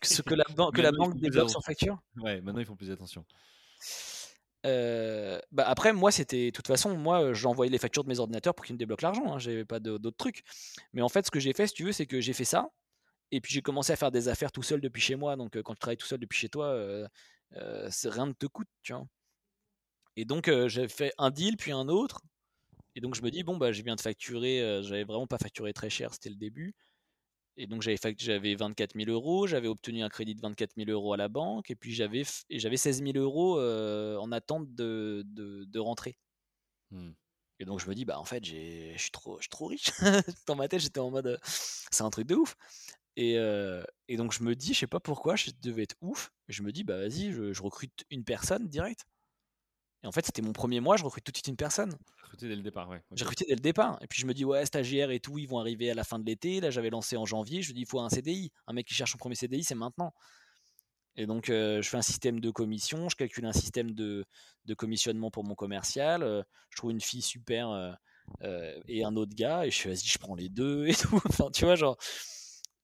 que 0.00 0.06
ce 0.08 0.22
que 0.22 0.34
la, 0.34 0.44
ban- 0.56 0.70
que 0.70 0.80
la 0.80 0.92
banque 0.92 1.18
débloque 1.18 1.50
sur 1.50 1.62
facture 1.62 2.00
Ouais, 2.16 2.40
maintenant 2.40 2.60
ils 2.60 2.66
font 2.66 2.76
plus 2.76 2.90
attention. 2.90 3.24
Euh, 4.64 5.40
bah 5.50 5.64
après, 5.66 5.92
moi, 5.92 6.12
c'était. 6.12 6.46
De 6.46 6.50
toute 6.50 6.68
façon, 6.68 6.96
moi, 6.96 7.32
j'envoyais 7.32 7.70
les 7.70 7.78
factures 7.78 8.04
de 8.04 8.08
mes 8.08 8.20
ordinateurs 8.20 8.54
pour 8.54 8.64
qu'ils 8.64 8.74
me 8.74 8.78
débloquent 8.78 9.04
l'argent. 9.04 9.34
Hein, 9.34 9.38
J'avais 9.38 9.64
pas 9.64 9.80
d'autres 9.80 10.16
trucs. 10.16 10.44
Mais 10.92 11.02
en 11.02 11.08
fait, 11.08 11.26
ce 11.26 11.30
que 11.30 11.40
j'ai 11.40 11.52
fait, 11.52 11.66
si 11.66 11.74
tu 11.74 11.84
veux, 11.84 11.92
c'est 11.92 12.06
que 12.06 12.20
j'ai 12.20 12.32
fait 12.32 12.44
ça. 12.44 12.68
Et 13.32 13.40
puis 13.40 13.52
j'ai 13.52 13.62
commencé 13.62 13.92
à 13.92 13.96
faire 13.96 14.10
des 14.12 14.28
affaires 14.28 14.52
tout 14.52 14.62
seul 14.62 14.80
depuis 14.80 15.00
chez 15.02 15.16
moi. 15.16 15.36
Donc 15.36 15.60
quand 15.62 15.72
tu 15.72 15.78
travailles 15.80 15.96
tout 15.96 16.06
seul 16.06 16.20
depuis 16.20 16.38
chez 16.38 16.48
toi, 16.48 16.66
euh, 16.66 17.08
euh, 17.56 17.88
rien 18.04 18.26
ne 18.26 18.32
te 18.32 18.46
coûte, 18.46 18.68
tu 18.82 18.92
vois. 18.92 19.06
Et 20.16 20.24
donc 20.24 20.48
euh, 20.48 20.68
j'ai 20.68 20.88
fait 20.88 21.12
un 21.18 21.30
deal, 21.30 21.56
puis 21.56 21.72
un 21.72 21.88
autre. 21.88 22.20
Et 22.96 23.00
donc 23.00 23.14
je 23.16 23.22
me 23.22 23.30
dis, 23.30 23.44
bon, 23.44 23.56
bah, 23.58 23.72
je 23.72 23.82
viens 23.82 23.96
de 23.96 24.00
facturer. 24.02 24.62
euh, 24.62 24.82
j'avais 24.82 25.04
vraiment 25.04 25.26
pas 25.26 25.38
facturé 25.38 25.72
très 25.72 25.90
cher, 25.90 26.14
c'était 26.14 26.30
le 26.30 26.36
début. 26.36 26.74
Et 27.56 27.66
donc 27.66 27.82
j'avais 27.82 27.98
j'avais 28.18 28.54
24 28.54 28.96
000 28.96 29.10
euros, 29.10 29.46
j'avais 29.46 29.68
obtenu 29.68 30.02
un 30.02 30.08
crédit 30.08 30.34
de 30.34 30.40
24 30.42 30.76
000 30.76 30.90
euros 30.90 31.12
à 31.14 31.18
la 31.18 31.28
banque, 31.28 31.70
et 31.70 31.76
puis 31.76 31.92
j'avais 31.94 32.22
et 32.50 32.58
j'avais 32.60 32.78
16 32.78 33.02
000 33.02 33.18
euros 33.18 33.58
euh, 33.60 34.16
en 34.18 34.32
attente 34.32 34.74
de, 34.74 35.22
de, 35.26 35.64
de 35.66 35.78
rentrée. 35.80 36.18
Hmm. 36.90 37.12
Et 37.60 37.64
donc 37.64 37.80
je 37.80 37.88
me 37.88 37.94
dis, 37.94 38.04
bah 38.04 38.18
en 38.18 38.24
fait, 38.24 38.44
j'ai- 38.44 38.92
je 38.96 39.02
suis 39.02 39.10
trop, 39.10 39.38
trop 39.50 39.66
riche. 39.68 39.90
Dans 40.46 40.56
ma 40.56 40.68
tête, 40.68 40.80
j'étais 40.80 41.00
en 41.00 41.10
mode, 41.10 41.38
c'est 41.44 42.02
un 42.02 42.10
truc 42.10 42.26
de 42.26 42.34
ouf. 42.36 42.56
Et, 43.16 43.38
euh, 43.38 43.84
et 44.08 44.16
donc 44.16 44.32
je 44.32 44.42
me 44.44 44.54
dis, 44.56 44.74
je 44.74 44.80
sais 44.80 44.86
pas 44.86 45.00
pourquoi, 45.00 45.36
je 45.36 45.50
devais 45.62 45.82
être 45.84 45.96
ouf. 46.02 46.32
Je 46.48 46.62
me 46.62 46.72
dis, 46.72 46.84
bah 46.84 46.98
vas-y, 46.98 47.32
je, 47.32 47.52
je 47.52 47.62
recrute 47.62 48.04
une 48.10 48.24
personne 48.24 48.68
direct. 48.68 49.06
Et 50.02 50.06
en 50.06 50.12
fait, 50.12 50.26
c'était 50.26 50.42
mon 50.42 50.52
premier 50.52 50.80
mois, 50.80 50.96
je 50.96 51.04
recrute 51.04 51.22
tout 51.22 51.30
de 51.30 51.36
suite 51.36 51.46
une 51.48 51.56
personne. 51.56 51.96
Recruté 52.22 52.48
dès 52.48 52.56
le 52.56 52.62
départ, 52.62 52.88
ouais. 52.88 53.02
J'ai 53.12 53.24
recruté 53.24 53.44
dès 53.46 53.54
le 53.54 53.60
départ. 53.60 53.98
Et 54.02 54.08
puis 54.08 54.20
je 54.20 54.26
me 54.26 54.34
dis, 54.34 54.44
ouais, 54.44 54.66
stagiaire 54.66 55.10
et 55.10 55.20
tout, 55.20 55.38
ils 55.38 55.46
vont 55.46 55.58
arriver 55.60 55.90
à 55.90 55.94
la 55.94 56.02
fin 56.02 56.18
de 56.18 56.24
l'été. 56.24 56.60
Là, 56.60 56.70
j'avais 56.70 56.90
lancé 56.90 57.16
en 57.16 57.24
janvier. 57.24 57.62
Je 57.62 57.70
me 57.70 57.74
dis, 57.74 57.82
il 57.82 57.86
faut 57.86 58.00
un 58.00 58.08
CDI. 58.08 58.50
Un 58.66 58.72
mec 58.72 58.86
qui 58.86 58.94
cherche 58.94 59.12
son 59.12 59.18
premier 59.18 59.36
CDI, 59.36 59.62
c'est 59.62 59.76
maintenant. 59.76 60.12
Et 61.16 61.26
donc, 61.26 61.50
euh, 61.50 61.82
je 61.82 61.88
fais 61.88 61.98
un 61.98 62.02
système 62.02 62.40
de 62.40 62.50
commission, 62.50 63.08
je 63.08 63.16
calcule 63.16 63.44
un 63.44 63.52
système 63.52 63.90
de, 63.92 64.24
de 64.64 64.74
commissionnement 64.74 65.30
pour 65.30 65.44
mon 65.44 65.54
commercial. 65.54 66.22
euh, 66.22 66.42
je 66.70 66.76
trouve 66.78 66.90
une 66.90 67.02
fille 67.02 67.20
super 67.22 67.68
euh, 68.42 68.80
et 68.88 69.04
un 69.04 69.14
autre 69.16 69.34
gars. 69.34 69.66
Et 69.66 69.70
je 69.70 69.78
fais, 69.78 69.88
vas-y, 69.90 70.06
je 70.06 70.18
prends 70.18 70.34
les 70.34 70.48
deux 70.48 70.86
et 70.88 70.94
tout. 70.94 71.20
Enfin, 71.28 71.50
tu 71.52 71.64
vois, 71.64 71.76
genre. 71.76 71.96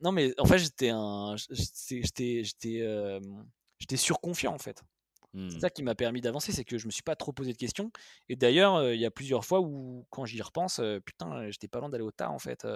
Non, 0.01 0.13
mais 0.13 0.33
en 0.39 0.45
fait, 0.45 0.59
j'étais 0.59 0.91
un. 0.91 1.35
J'étais, 1.51 2.43
j'étais 2.45 3.97
surconfiant, 3.97 4.55
en 4.55 4.59
fait. 4.59 4.85
C'est 5.49 5.61
ça 5.61 5.71
qui 5.71 5.83
m'a 5.83 5.95
permis 5.95 6.21
d'avancer, 6.21 6.53
c'est 6.53 6.65
que 6.65 6.77
je 6.79 6.87
me 6.87 6.91
suis 6.93 7.03
pas 7.03 7.17
trop 7.17 7.33
posé 7.33 7.53
de 7.53 7.57
questions. 7.59 7.91
Et 8.29 8.37
d'ailleurs, 8.37 8.77
euh, 8.77 8.95
il 8.95 9.01
y 9.01 9.07
a 9.07 9.11
plusieurs 9.11 9.45
fois 9.47 9.61
où, 9.61 10.07
quand 10.11 10.27
j'y 10.27 10.43
repense, 10.43 10.79
euh, 10.79 11.01
putain, 11.01 11.51
j'étais 11.51 11.69
pas 11.69 11.81
loin 11.81 11.89
d'aller 11.89 12.05
au 12.05 12.11
tas, 12.13 12.31
en 12.31 12.39
fait. 12.39 12.67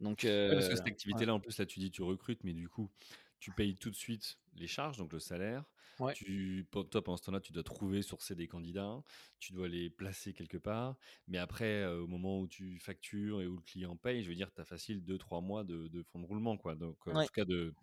donc, 0.00 0.22
Ouais, 0.48 0.54
parce 0.54 0.68
que 0.68 0.76
cette 0.76 0.86
activité-là, 0.86 1.34
en 1.34 1.40
plus, 1.40 1.58
là, 1.58 1.66
tu 1.66 1.78
dis 1.80 1.90
tu 1.90 2.02
recrutes, 2.02 2.44
mais 2.44 2.52
du 2.54 2.68
coup, 2.68 2.90
tu 3.38 3.52
payes 3.52 3.76
tout 3.76 3.90
de 3.90 3.96
suite 3.96 4.38
les 4.54 4.66
charges, 4.66 4.98
donc 4.98 5.12
le 5.12 5.18
salaire. 5.20 5.64
Ouais. 6.00 6.14
Tu, 6.14 6.66
toi, 6.70 7.04
pendant 7.04 7.16
ce 7.16 7.24
temps-là, 7.24 7.40
tu 7.40 7.52
dois 7.52 7.62
trouver, 7.62 8.02
sourcer 8.02 8.34
des 8.34 8.48
candidats, 8.48 9.02
tu 9.38 9.52
dois 9.52 9.68
les 9.68 9.90
placer 9.90 10.32
quelque 10.32 10.56
part. 10.56 10.96
Mais 11.28 11.38
après, 11.38 11.82
euh, 11.82 12.02
au 12.02 12.06
moment 12.06 12.40
où 12.40 12.48
tu 12.48 12.78
factures 12.78 13.42
et 13.42 13.46
où 13.46 13.56
le 13.56 13.62
client 13.62 13.96
paye, 13.96 14.22
je 14.22 14.28
veux 14.28 14.34
dire, 14.34 14.50
tu 14.52 14.60
as 14.60 14.64
facile 14.64 15.02
2-3 15.04 15.44
mois 15.44 15.62
de, 15.62 15.88
de 15.88 16.02
fonds 16.02 16.20
de 16.20 16.26
roulement, 16.26 16.56
quoi. 16.56 16.74
Donc, 16.74 16.96
euh, 17.06 17.12
en 17.12 17.24
tout 17.24 17.32
cas, 17.32 17.44
de, 17.44 17.74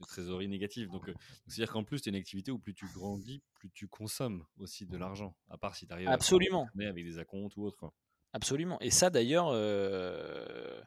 de 0.00 0.06
trésorerie 0.06 0.48
négative. 0.48 0.90
Donc, 0.90 1.08
euh, 1.08 1.14
c'est-à-dire 1.46 1.72
qu'en 1.72 1.84
plus, 1.84 1.98
c'est 1.98 2.10
une 2.10 2.16
activité 2.16 2.50
où 2.50 2.58
plus 2.58 2.74
tu 2.74 2.86
grandis, 2.92 3.42
plus 3.54 3.70
tu 3.70 3.86
consommes 3.88 4.44
aussi 4.58 4.86
de 4.86 4.96
l'argent. 4.96 5.36
À 5.48 5.56
part 5.56 5.76
si 5.76 5.86
tu 5.86 5.92
arrives 5.92 6.08
Absolument. 6.08 6.66
à 6.78 6.88
avec 6.88 7.04
des 7.04 7.18
acomptes 7.18 7.56
ou 7.56 7.64
autre. 7.64 7.76
Quoi. 7.78 7.94
Absolument. 8.32 8.78
Et 8.80 8.90
ça, 8.90 9.10
d'ailleurs, 9.10 9.48
euh, 9.48 10.80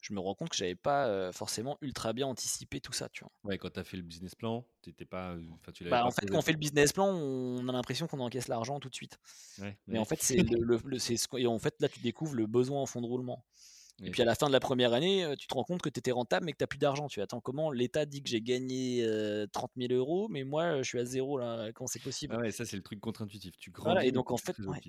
je 0.00 0.12
me 0.12 0.20
rends 0.20 0.34
compte 0.34 0.48
que 0.50 0.56
j'avais 0.56 0.74
pas 0.74 1.06
euh, 1.06 1.32
forcément 1.32 1.76
ultra 1.80 2.12
bien 2.12 2.26
anticipé 2.26 2.80
tout 2.80 2.92
ça, 2.92 3.08
tu 3.08 3.24
vois. 3.24 3.32
Ouais, 3.44 3.58
quand 3.58 3.70
tu 3.70 3.80
as 3.80 3.84
fait 3.84 3.96
le 3.96 4.02
business 4.02 4.34
plan, 4.34 4.66
t'étais 4.82 5.04
pas, 5.04 5.36
tu 5.72 5.84
Bah, 5.84 5.90
pas 5.90 6.04
en 6.04 6.10
fait, 6.10 6.26
quand 6.26 6.38
on 6.38 6.42
fait 6.42 6.52
le 6.52 6.58
business 6.58 6.92
plan, 6.92 7.08
on 7.08 7.68
a 7.68 7.72
l'impression 7.72 8.06
qu'on 8.06 8.20
encaisse 8.20 8.48
l'argent 8.48 8.80
tout 8.80 8.88
de 8.88 8.94
suite. 8.94 9.18
Ouais, 9.60 9.76
Mais 9.86 9.98
en 9.98 10.04
fait, 10.04 10.22
c'est 10.22 10.36
le, 10.36 10.98
ce 10.98 11.38
et 11.38 11.46
en 11.46 11.58
fait, 11.58 11.74
là, 11.80 11.88
tu 11.88 12.00
découvres 12.00 12.34
le 12.34 12.46
besoin 12.46 12.80
en 12.80 12.86
fonds 12.86 13.00
de 13.00 13.06
roulement. 13.06 13.44
Et 14.02 14.10
puis 14.10 14.22
à 14.22 14.24
la 14.24 14.34
fin 14.34 14.46
de 14.46 14.52
la 14.52 14.60
première 14.60 14.94
année, 14.94 15.34
tu 15.38 15.46
te 15.46 15.52
rends 15.52 15.64
compte 15.64 15.82
que 15.82 15.90
tu 15.90 15.98
étais 15.98 16.10
rentable 16.10 16.46
mais 16.46 16.52
que 16.52 16.56
tu 16.56 16.62
n'as 16.62 16.68
plus 16.68 16.78
d'argent. 16.78 17.06
Tu 17.08 17.20
attends, 17.20 17.40
comment 17.40 17.70
l'État 17.70 18.06
dit 18.06 18.22
que 18.22 18.30
j'ai 18.30 18.40
gagné 18.40 19.04
euh, 19.04 19.46
30 19.52 19.72
000 19.76 19.92
euros, 19.92 20.28
mais 20.30 20.42
moi 20.42 20.78
je 20.78 20.88
suis 20.88 20.98
à 20.98 21.04
zéro 21.04 21.38
là, 21.38 21.70
comment 21.74 21.86
c'est 21.86 22.02
possible? 22.02 22.34
Ah 22.34 22.40
ouais, 22.40 22.50
ça 22.50 22.64
c'est 22.64 22.76
le 22.76 22.82
truc 22.82 22.98
contre-intuitif. 23.00 23.58
Tu 23.58 23.70
grandis, 23.70 23.92
Voilà, 23.92 24.06
et 24.06 24.12
donc 24.12 24.30
en 24.30 24.38
fait, 24.38 24.58
ouais. 24.58 24.80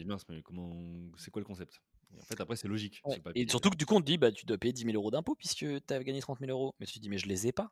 C'est 1.17 1.31
quoi 1.31 1.41
le 1.41 1.45
concept? 1.45 1.81
Et 2.15 2.21
en 2.21 2.25
fait, 2.25 2.39
après, 2.39 2.55
c'est 2.55 2.67
logique 2.67 3.01
Ouais. 3.05 3.21
Et 3.35 3.47
surtout 3.49 3.69
que 3.69 3.75
du 3.75 3.85
coup, 3.85 3.95
on 3.95 4.01
te 4.01 4.05
dit, 4.05 4.17
bah, 4.17 4.31
tu 4.31 4.45
dois 4.45 4.57
payer 4.57 4.73
10 4.73 4.83
000 4.83 4.95
euros 4.95 5.11
d'impôts 5.11 5.35
puisque 5.35 5.57
tu 5.57 5.93
as 5.93 6.03
gagné 6.03 6.19
30 6.19 6.39
000 6.39 6.51
euros. 6.51 6.73
Mais 6.79 6.85
tu 6.85 6.93
te 6.93 6.99
dis, 6.99 7.09
mais 7.09 7.17
je 7.17 7.27
les 7.27 7.47
ai 7.47 7.51
pas. 7.51 7.71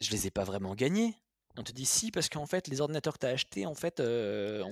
Je 0.00 0.10
les 0.10 0.26
ai 0.26 0.30
pas 0.30 0.44
vraiment 0.44 0.74
gagnés. 0.74 1.14
On 1.56 1.64
te 1.64 1.72
dit 1.72 1.86
si, 1.86 2.12
parce 2.12 2.28
qu'en 2.28 2.46
fait, 2.46 2.68
les 2.68 2.80
ordinateurs 2.80 3.14
que 3.14 3.18
tu 3.18 3.26
as 3.26 3.30
achetés, 3.30 3.66
en 3.66 3.74
fait, 3.74 3.98
euh, 3.98 4.62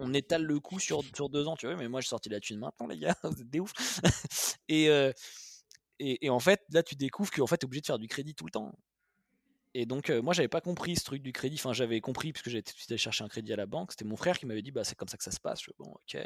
on, 0.00 0.12
étale 0.12 0.42
le 0.42 0.60
coût 0.60 0.78
sur, 0.78 1.02
sur 1.16 1.30
deux 1.30 1.46
ans, 1.46 1.56
tu 1.56 1.66
vois. 1.66 1.76
Mais 1.76 1.88
moi, 1.88 2.02
j'ai 2.02 2.08
sorti 2.08 2.28
la 2.28 2.40
thune 2.40 2.58
maintenant, 2.58 2.86
les 2.86 2.98
gars, 2.98 3.16
vous 3.22 3.40
êtes 3.40 3.48
des 3.48 3.60
ouf. 3.60 3.72
et, 4.68 4.90
euh, 4.90 5.12
et, 5.98 6.26
et 6.26 6.30
en 6.30 6.38
fait, 6.38 6.60
là, 6.70 6.82
tu 6.82 6.94
découvres 6.94 7.30
qu'en 7.30 7.46
fait, 7.46 7.56
tu 7.56 7.64
es 7.64 7.66
obligé 7.66 7.80
de 7.80 7.86
faire 7.86 7.98
du 7.98 8.08
crédit 8.08 8.34
tout 8.34 8.44
le 8.44 8.50
temps. 8.50 8.78
Et 9.72 9.86
donc, 9.86 10.10
euh, 10.10 10.22
moi, 10.22 10.32
j'avais 10.32 10.48
pas 10.48 10.60
compris 10.60 10.96
ce 10.96 11.04
truc 11.04 11.22
du 11.22 11.32
crédit. 11.32 11.56
Enfin, 11.56 11.72
j'avais 11.72 12.00
compris 12.00 12.32
puisque 12.32 12.48
j'étais 12.48 12.72
allé 12.88 12.98
chercher 12.98 13.24
un 13.24 13.28
crédit 13.28 13.52
à 13.52 13.56
la 13.56 13.66
banque. 13.66 13.92
C'était 13.92 14.06
mon 14.06 14.16
frère 14.16 14.38
qui 14.38 14.46
m'avait 14.46 14.62
dit, 14.62 14.70
bah, 14.70 14.84
c'est 14.84 14.94
comme 14.94 15.08
ça 15.08 15.18
que 15.18 15.24
ça 15.24 15.30
se 15.30 15.40
passe. 15.40 15.60
Je 15.60 15.66
fais, 15.66 15.74
bon, 15.78 15.92
ok. 15.92 16.18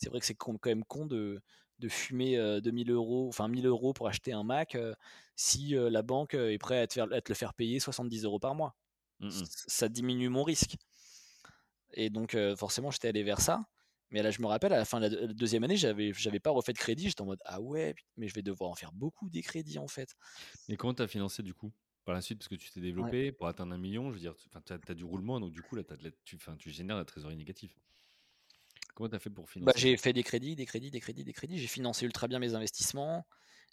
C'est 0.00 0.08
vrai 0.08 0.20
que 0.20 0.26
c'est 0.26 0.34
quand 0.34 0.64
même 0.66 0.84
con 0.84 1.06
de, 1.06 1.40
de 1.78 1.88
fumer 1.88 2.38
euh, 2.38 2.60
2000 2.60 2.90
euros, 2.90 3.28
enfin 3.28 3.48
1000 3.48 3.66
euros 3.66 3.92
pour 3.92 4.08
acheter 4.08 4.32
un 4.32 4.42
Mac 4.44 4.74
euh, 4.74 4.94
si 5.36 5.76
euh, 5.76 5.90
la 5.90 6.02
banque 6.02 6.34
est 6.34 6.58
prête 6.58 6.82
à 6.82 6.86
te, 6.86 6.94
faire, 6.94 7.12
à 7.12 7.20
te 7.20 7.30
le 7.30 7.34
faire 7.36 7.54
payer 7.54 7.80
70 7.80 8.24
euros 8.24 8.38
par 8.38 8.54
mois. 8.54 8.76
Mm, 9.20 9.26
mm. 9.26 9.30
C- 9.30 9.64
Ça 9.68 9.88
diminue 9.88 10.28
mon 10.28 10.42
risque. 10.44 10.76
Et 11.92 12.10
donc, 12.10 12.36
forcément, 12.56 12.90
j'étais 12.90 13.08
allé 13.08 13.22
vers 13.22 13.40
ça. 13.40 13.64
Mais 14.10 14.22
là, 14.22 14.30
je 14.30 14.40
me 14.42 14.46
rappelle, 14.46 14.72
à 14.72 14.76
la 14.76 14.84
fin 14.84 14.98
de 14.98 15.04
la, 15.04 15.08
deux- 15.10 15.26
la 15.26 15.32
deuxième 15.32 15.62
année, 15.64 15.76
j'avais, 15.76 16.12
j'avais 16.12 16.40
pas 16.40 16.50
refait 16.50 16.72
de 16.72 16.78
crédit. 16.78 17.08
J'étais 17.08 17.20
en 17.20 17.26
mode, 17.26 17.40
ah 17.44 17.60
ouais, 17.60 17.94
mais 18.16 18.26
je 18.28 18.34
vais 18.34 18.42
devoir 18.42 18.70
en 18.70 18.74
faire 18.74 18.92
beaucoup 18.92 19.30
des 19.30 19.42
crédits 19.42 19.78
en 19.78 19.86
fait. 19.86 20.14
Et 20.68 20.76
comment 20.76 20.94
tu 20.94 21.02
as 21.02 21.08
financé 21.08 21.42
du 21.42 21.54
coup 21.54 21.72
par 22.04 22.14
la 22.14 22.20
suite? 22.20 22.38
Parce 22.38 22.48
que 22.48 22.56
tu 22.56 22.70
t'es 22.70 22.80
développé 22.80 23.30
pour 23.30 23.46
atteindre 23.46 23.72
un 23.72 23.78
million, 23.78 24.08
je 24.10 24.14
veux 24.14 24.20
dire, 24.20 24.34
tu 24.36 24.72
as, 24.72 24.94
du 24.94 25.04
roulement, 25.04 25.38
donc 25.38 25.52
du 25.52 25.62
coup, 25.62 25.76
là, 25.76 25.84
t'as 25.84 25.96
de 25.96 26.04
la- 26.04 26.10
tu, 26.24 26.38
tu 26.58 26.70
génères 26.70 26.96
la 26.96 27.04
trésorerie 27.04 27.36
négative. 27.36 27.74
Comment 29.00 29.08
tu 29.08 29.16
as 29.16 29.18
fait 29.18 29.30
pour 29.30 29.48
Bah, 29.60 29.72
financer? 29.72 29.80
j'ai 29.80 29.96
fait 29.96 30.12
des 30.12 30.22
crédits, 30.22 30.56
des 30.56 30.66
crédits, 30.66 30.90
des 30.90 31.00
crédits, 31.00 31.24
des 31.24 31.32
crédits. 31.32 31.58
J'ai 31.58 31.66
financé 31.66 32.04
ultra 32.04 32.28
bien 32.28 32.38
mes 32.38 32.54
investissements. 32.54 33.26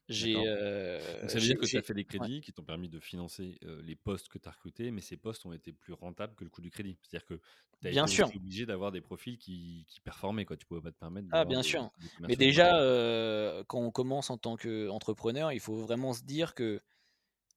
J'ai. 0.08 0.48
Euh, 0.48 1.20
Donc 1.22 1.32
ça 1.32 1.40
veut 1.40 1.46
dire 1.46 1.58
que 1.58 1.66
tu 1.66 1.78
as 1.78 1.82
fait 1.82 1.94
des 1.94 2.06
ouais. 2.20 2.28
crédits 2.30 2.40
qui 2.42 2.54
t'ont 2.54 2.64
permis 2.64 2.88
de 2.88 3.00
financer 3.02 3.58
euh, 3.64 3.82
les 3.82 3.98
postes 3.98 4.30
que 4.30 4.38
tu 4.38 4.48
as 4.48 4.52
recrutés, 4.52 4.92
mais 4.92 5.02
ces 5.02 5.18
postes 5.18 5.46
ont 5.46 5.52
été 5.52 5.74
plus 5.74 5.92
rentables 5.94 6.34
que 6.36 6.46
le 6.46 6.50
coût 6.50 6.62
du 6.62 6.72
crédit. 6.72 6.98
C'est-à-dire 7.02 7.26
que 7.28 7.42
tu 7.82 7.88
as 7.88 7.92
Bien 7.92 8.08
été 8.08 8.08
sûr. 8.08 8.32
obligé 8.36 8.66
d'avoir 8.66 8.94
des 8.94 9.02
profils 9.02 9.38
qui, 9.38 9.86
qui 9.90 10.00
performaient. 10.00 10.46
Quoi. 10.46 10.56
Tu 10.56 10.66
pouvais 10.66 10.82
pas 10.82 10.92
te 10.92 10.98
permettre 11.00 11.28
Ah, 11.32 11.44
bien 11.46 11.62
des, 11.62 11.64
sûr. 11.64 11.92
des 12.00 12.10
Mais 12.28 12.36
déjà, 12.36 12.80
euh, 12.80 13.64
quand 13.68 13.80
on 13.80 13.92
commence 13.92 14.30
en 14.30 14.38
tant 14.38 14.56
qu'entrepreneur, 14.56 15.52
il 15.52 15.60
faut 15.60 15.76
vraiment 15.76 16.14
se 16.14 16.24
dire 16.24 16.54
que 16.56 16.82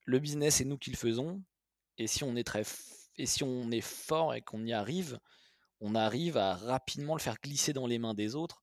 le 0.06 0.18
business, 0.18 0.56
c'est 0.56 0.64
nous 0.64 0.78
qui 0.78 0.90
le 0.90 0.96
faisons. 0.96 1.42
Et 1.98 2.06
si 2.06 2.24
on 2.24 2.36
est 2.36 2.44
très 2.44 2.62
f- 2.62 3.08
et 3.16 3.26
si 3.26 3.44
on 3.44 3.70
est 3.70 3.82
fort 3.82 4.34
et 4.34 4.42
qu'on 4.42 4.64
y 4.66 4.72
arrive, 4.72 5.20
on 5.80 5.94
arrive 5.94 6.36
à 6.36 6.54
rapidement 6.54 7.14
le 7.14 7.20
faire 7.20 7.36
glisser 7.42 7.72
dans 7.72 7.86
les 7.86 7.98
mains 7.98 8.14
des 8.14 8.34
autres, 8.34 8.62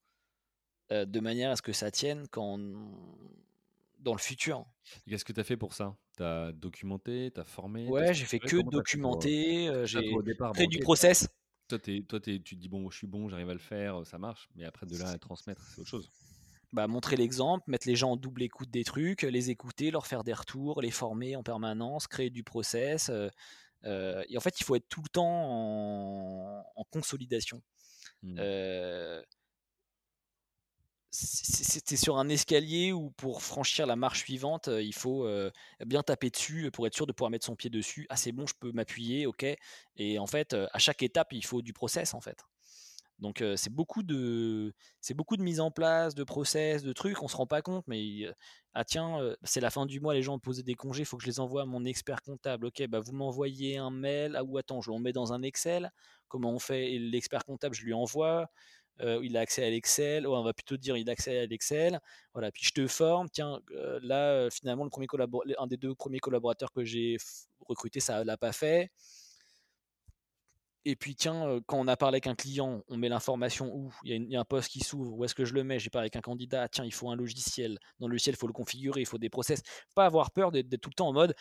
euh, 0.91 1.05
de 1.05 1.19
manière 1.19 1.51
à 1.51 1.55
ce 1.55 1.61
que 1.61 1.73
ça 1.73 1.91
tienne 1.91 2.27
quand 2.29 2.57
dans 3.99 4.13
le 4.13 4.19
futur. 4.19 4.65
Qu'est-ce 5.07 5.25
que 5.25 5.33
tu 5.33 5.39
as 5.39 5.43
fait 5.43 5.57
pour 5.57 5.73
ça? 5.73 5.95
Tu 6.17 6.23
as 6.23 6.51
documenté, 6.51 7.31
tu 7.33 7.39
as 7.39 7.43
formé, 7.43 7.89
Ouais, 7.89 8.13
j'ai 8.13 8.25
fait 8.25 8.39
que 8.39 8.57
euh, 8.57 8.63
documenter, 8.63 9.67
euh, 9.69 9.85
toi, 9.91 10.01
j'ai 10.01 10.35
créé 10.53 10.67
du 10.67 10.79
process. 10.79 11.27
toi, 11.67 11.79
t'es- 11.79 12.03
toi 12.03 12.19
t'es- 12.19 12.39
tu 12.41 12.55
te 12.55 12.61
dis, 12.61 12.69
bon, 12.69 12.89
je 12.89 12.97
suis 12.97 13.07
bon, 13.07 13.29
j'arrive 13.29 13.49
à 13.49 13.53
le 13.53 13.59
faire, 13.59 14.05
ça 14.05 14.17
marche, 14.17 14.49
mais 14.55 14.65
après, 14.65 14.85
de 14.85 14.97
là 14.97 15.09
à 15.11 15.17
transmettre, 15.19 15.61
c'est 15.67 15.79
autre 15.81 15.89
chose. 15.89 16.11
bah, 16.73 16.87
montrer 16.87 17.15
l'exemple, 17.15 17.63
mettre 17.67 17.87
les 17.87 17.95
gens 17.95 18.11
en 18.11 18.17
double 18.17 18.41
écoute 18.43 18.69
des 18.69 18.83
trucs, 18.83 19.21
les 19.23 19.49
écouter, 19.49 19.89
leur 19.91 20.05
faire 20.05 20.23
des 20.23 20.33
retours, 20.33 20.81
les 20.81 20.91
former 20.91 21.35
en 21.35 21.43
permanence, 21.43 22.07
créer 22.07 22.29
du 22.29 22.43
process. 22.43 23.09
euh, 23.09 23.29
euh, 23.85 24.23
et 24.29 24.37
en 24.37 24.41
fait, 24.41 24.59
il 24.59 24.63
faut 24.63 24.75
être 24.75 24.87
tout 24.89 25.01
le 25.01 25.09
temps 25.09 25.25
en, 25.25 26.63
en 26.75 26.83
consolidation. 26.91 27.61
Euh, 28.39 29.23
c'était 31.09 31.95
sur 31.97 32.17
un 32.17 32.29
escalier 32.29 32.91
où 32.91 33.11
pour 33.11 33.41
franchir 33.41 33.87
la 33.87 33.95
marche 33.95 34.19
suivante, 34.19 34.67
il 34.67 34.93
faut 34.93 35.27
bien 35.85 36.03
taper 36.03 36.29
dessus 36.29 36.69
pour 36.71 36.85
être 36.85 36.93
sûr 36.95 37.07
de 37.07 37.11
pouvoir 37.13 37.31
mettre 37.31 37.45
son 37.45 37.55
pied 37.55 37.69
dessus. 37.69 38.05
Ah 38.09 38.17
c'est 38.17 38.31
bon, 38.31 38.45
je 38.45 38.53
peux 38.59 38.71
m'appuyer, 38.71 39.25
ok. 39.25 39.45
Et 39.95 40.19
en 40.19 40.27
fait, 40.27 40.53
à 40.53 40.79
chaque 40.79 41.01
étape, 41.03 41.33
il 41.33 41.45
faut 41.45 41.61
du 41.61 41.73
process 41.73 42.13
en 42.13 42.21
fait. 42.21 42.37
Donc 43.19 43.43
c'est 43.55 43.73
beaucoup 43.73 44.03
de 44.03 44.73
c'est 45.01 45.13
beaucoup 45.15 45.37
de 45.37 45.41
mise 45.41 45.59
en 45.59 45.71
place, 45.71 46.13
de 46.15 46.23
process, 46.23 46.83
de 46.83 46.93
trucs. 46.93 47.21
On 47.23 47.27
se 47.27 47.35
rend 47.35 47.47
pas 47.47 47.61
compte, 47.61 47.83
mais 47.87 48.27
ah 48.73 48.85
tiens, 48.85 49.35
c'est 49.43 49.59
la 49.61 49.71
fin 49.71 49.85
du 49.87 49.99
mois, 49.99 50.13
les 50.13 50.21
gens 50.21 50.35
ont 50.35 50.39
posé 50.39 50.61
des 50.63 50.75
congés, 50.75 51.01
il 51.01 51.05
faut 51.05 51.17
que 51.17 51.23
je 51.23 51.27
les 51.29 51.39
envoie 51.39 51.63
à 51.63 51.65
mon 51.65 51.83
expert 51.85 52.21
comptable. 52.21 52.67
Ok, 52.67 52.85
bah 52.87 52.99
vous 52.99 53.13
m'envoyez 53.13 53.77
un 53.77 53.89
mail. 53.89 54.35
Ah 54.35 54.43
ou 54.43 54.57
attends, 54.57 54.81
je 54.81 54.91
le 54.91 54.99
mets 54.99 55.13
dans 55.13 55.33
un 55.33 55.41
Excel. 55.41 55.91
Comment 56.27 56.51
on 56.51 56.59
fait? 56.59 56.99
L'expert 56.99 57.43
comptable, 57.45 57.73
je 57.75 57.83
lui 57.83 57.93
envoie. 57.93 58.49
il 59.01 59.37
a 59.37 59.41
accès 59.41 59.65
à 59.65 59.69
l'Excel. 59.69 60.27
on 60.27 60.43
va 60.43 60.53
plutôt 60.53 60.77
dire 60.77 60.97
il 60.97 61.09
a 61.09 61.13
accès 61.13 61.39
à 61.39 61.45
l'Excel. 61.47 61.99
Voilà, 62.33 62.51
puis 62.51 62.65
je 62.65 62.71
te 62.71 62.87
forme. 62.87 63.29
Tiens, 63.29 63.59
là 64.01 64.49
finalement 64.51 64.85
le 64.85 65.61
un 65.61 65.67
des 65.67 65.77
deux 65.77 65.95
premiers 65.95 66.19
collaborateurs 66.19 66.71
que 66.71 66.83
j'ai 66.83 67.17
recruté, 67.67 67.99
ça 67.99 68.23
l'a 68.23 68.37
pas 68.37 68.51
fait 68.51 68.91
et 70.89 70.95
puis 70.95 71.15
tiens, 71.15 71.59
quand 71.65 71.77
on 71.77 71.87
a 71.89 71.97
parlé 71.97 72.15
avec 72.15 72.27
un 72.27 72.35
client, 72.35 72.81
on 72.87 72.95
met 72.95 73.09
l'information 73.09 73.75
où? 73.75 73.93
Il 74.03 74.31
y, 74.31 74.37
a 74.37 74.39
un 74.39 74.45
poste 74.45 74.69
qui 74.69 74.79
s'ouvre, 74.79 75.13
où 75.13 75.25
est-ce 75.25 75.35
que 75.35 75.43
je 75.43 75.53
le 75.53 75.65
mets? 75.65 75.79
J'ai 75.79 75.89
parlé 75.89 76.05
avec 76.05 76.15
un 76.15 76.21
candidat, 76.21 76.69
tiens, 76.69 76.85
il 76.85 76.93
faut 76.93 77.09
un 77.09 77.15
logiciel. 77.17 77.77
Dans 77.99 78.07
le 78.07 78.11
logiciel, 78.11 78.35
il 78.35 78.37
faut 78.37 78.47
le 78.47 78.53
configurer, 78.53 79.01
il 79.01 79.05
faut 79.05 79.17
des 79.17 79.29
process. 79.29 79.61
Pas 79.95 80.05
avoir 80.05 80.31
peur 80.31 80.49
d'être 80.53 80.69
tout 80.79 80.89
le 80.89 80.93
temps 80.93 81.09
en 81.09 81.13
mode. 81.13 81.35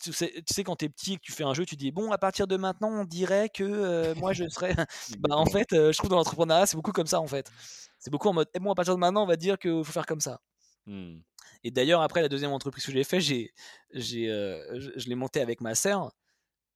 Tu 0.00 0.12
sais, 0.12 0.62
quand 0.62 0.76
tu 0.76 0.84
es 0.84 0.88
petit 0.88 1.14
et 1.14 1.16
que 1.16 1.22
tu 1.22 1.32
fais 1.32 1.42
un 1.42 1.52
jeu, 1.52 1.66
tu 1.66 1.74
dis 1.74 1.90
bon, 1.90 2.12
à 2.12 2.18
partir 2.18 2.46
de 2.46 2.56
maintenant, 2.56 2.92
on 2.92 3.04
dirait 3.04 3.48
que 3.48 4.16
moi 4.20 4.32
je 4.32 4.48
serais. 4.48 4.76
bah, 5.18 5.34
en 5.34 5.46
fait, 5.46 5.66
je 5.72 5.98
trouve 5.98 6.10
dans 6.10 6.16
l'entrepreneuriat, 6.16 6.66
c'est 6.66 6.76
beaucoup 6.76 6.92
comme 6.92 7.08
ça 7.08 7.20
en 7.20 7.26
fait. 7.26 7.50
C'est 7.98 8.10
beaucoup 8.10 8.28
en 8.28 8.34
mode 8.34 8.48
et 8.54 8.60
bon, 8.60 8.70
à 8.70 8.76
partir 8.76 8.94
de 8.94 9.00
maintenant, 9.00 9.24
on 9.24 9.26
va 9.26 9.36
dire 9.36 9.58
qu'il 9.58 9.82
faut 9.82 9.92
faire 9.92 10.06
comme 10.06 10.20
ça. 10.20 10.40
Mmh. 10.86 11.16
Et 11.64 11.72
d'ailleurs, 11.72 12.02
après 12.02 12.22
la 12.22 12.28
deuxième 12.28 12.52
entreprise 12.52 12.86
que 12.86 12.92
j'ai 12.92 13.02
fait, 13.02 13.20
j'ai, 13.20 13.52
j'ai, 13.90 14.26
je 14.28 15.08
l'ai 15.08 15.16
monté 15.16 15.40
avec 15.40 15.60
ma 15.60 15.74
sœur. 15.74 16.12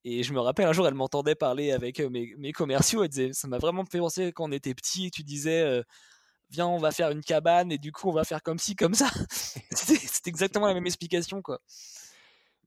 Et 0.04 0.22
je 0.22 0.32
me 0.32 0.40
rappelle 0.40 0.66
un 0.66 0.72
jour, 0.72 0.86
elle 0.86 0.94
m'entendait 0.94 1.34
parler 1.34 1.72
avec 1.72 2.00
mes, 2.00 2.34
mes, 2.36 2.52
commerciaux. 2.52 3.02
Elle 3.02 3.08
disait, 3.08 3.32
ça 3.32 3.48
m'a 3.48 3.58
vraiment 3.58 3.84
fait 3.84 3.98
penser 3.98 4.32
quand 4.32 4.48
on 4.48 4.52
était 4.52 4.74
petit. 4.74 5.10
Tu 5.10 5.22
disais, 5.22 5.82
viens, 6.50 6.66
on 6.66 6.78
va 6.78 6.90
faire 6.90 7.10
une 7.10 7.22
cabane 7.22 7.72
et 7.72 7.78
du 7.78 7.92
coup, 7.92 8.08
on 8.08 8.12
va 8.12 8.24
faire 8.24 8.42
comme 8.42 8.58
ci, 8.58 8.76
comme 8.76 8.94
ça. 8.94 9.08
C'était 9.70 10.30
exactement 10.30 10.66
la 10.66 10.74
même 10.74 10.86
explication, 10.86 11.42
quoi. 11.42 11.60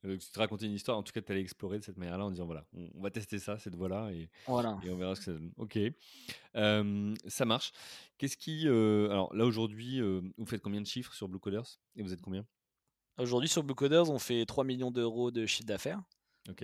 tu 0.03 0.17
te 0.17 0.39
racontais 0.39 0.65
une 0.65 0.73
histoire, 0.73 0.97
en 0.97 1.03
tout 1.03 1.11
cas, 1.11 1.21
tu 1.21 1.31
allais 1.31 1.41
explorer 1.41 1.79
de 1.79 1.83
cette 1.83 1.97
manière-là 1.97 2.25
en 2.25 2.31
disant 2.31 2.45
voilà, 2.45 2.65
on, 2.73 3.01
va 3.01 3.11
tester 3.11 3.39
ça, 3.39 3.57
cette 3.59 3.75
voie-là, 3.75 4.11
et, 4.11 4.29
voilà. 4.47 4.77
et 4.83 4.89
on 4.89 4.97
verra 4.97 5.15
ce 5.15 5.21
que 5.21 5.25
ça 5.25 5.31
donne. 5.33 5.51
Ok, 5.57 5.79
ça 7.27 7.45
marche. 7.45 7.71
Qu'est-ce 8.17 8.37
qui. 8.37 8.67
alors 8.67 9.33
là, 9.33 9.45
aujourd'hui, 9.45 10.01
vous 10.01 10.45
faites 10.45 10.61
combien 10.61 10.81
de 10.81 10.87
chiffres 10.87 11.13
sur 11.13 11.27
Blue 11.27 11.39
Coders 11.39 11.79
Et 11.95 12.03
vous 12.03 12.13
êtes 12.13 12.21
combien? 12.21 12.45
Aujourd'hui, 13.17 13.49
sur 13.49 13.63
Blue 13.63 13.75
Coders, 13.75 14.09
on 14.09 14.19
fait 14.19 14.45
3 14.45 14.63
millions 14.63 14.91
d'euros 14.91 15.31
de 15.31 15.45
chiffre 15.45 15.67
d'affaires. 15.67 16.01
Donc, 16.45 16.63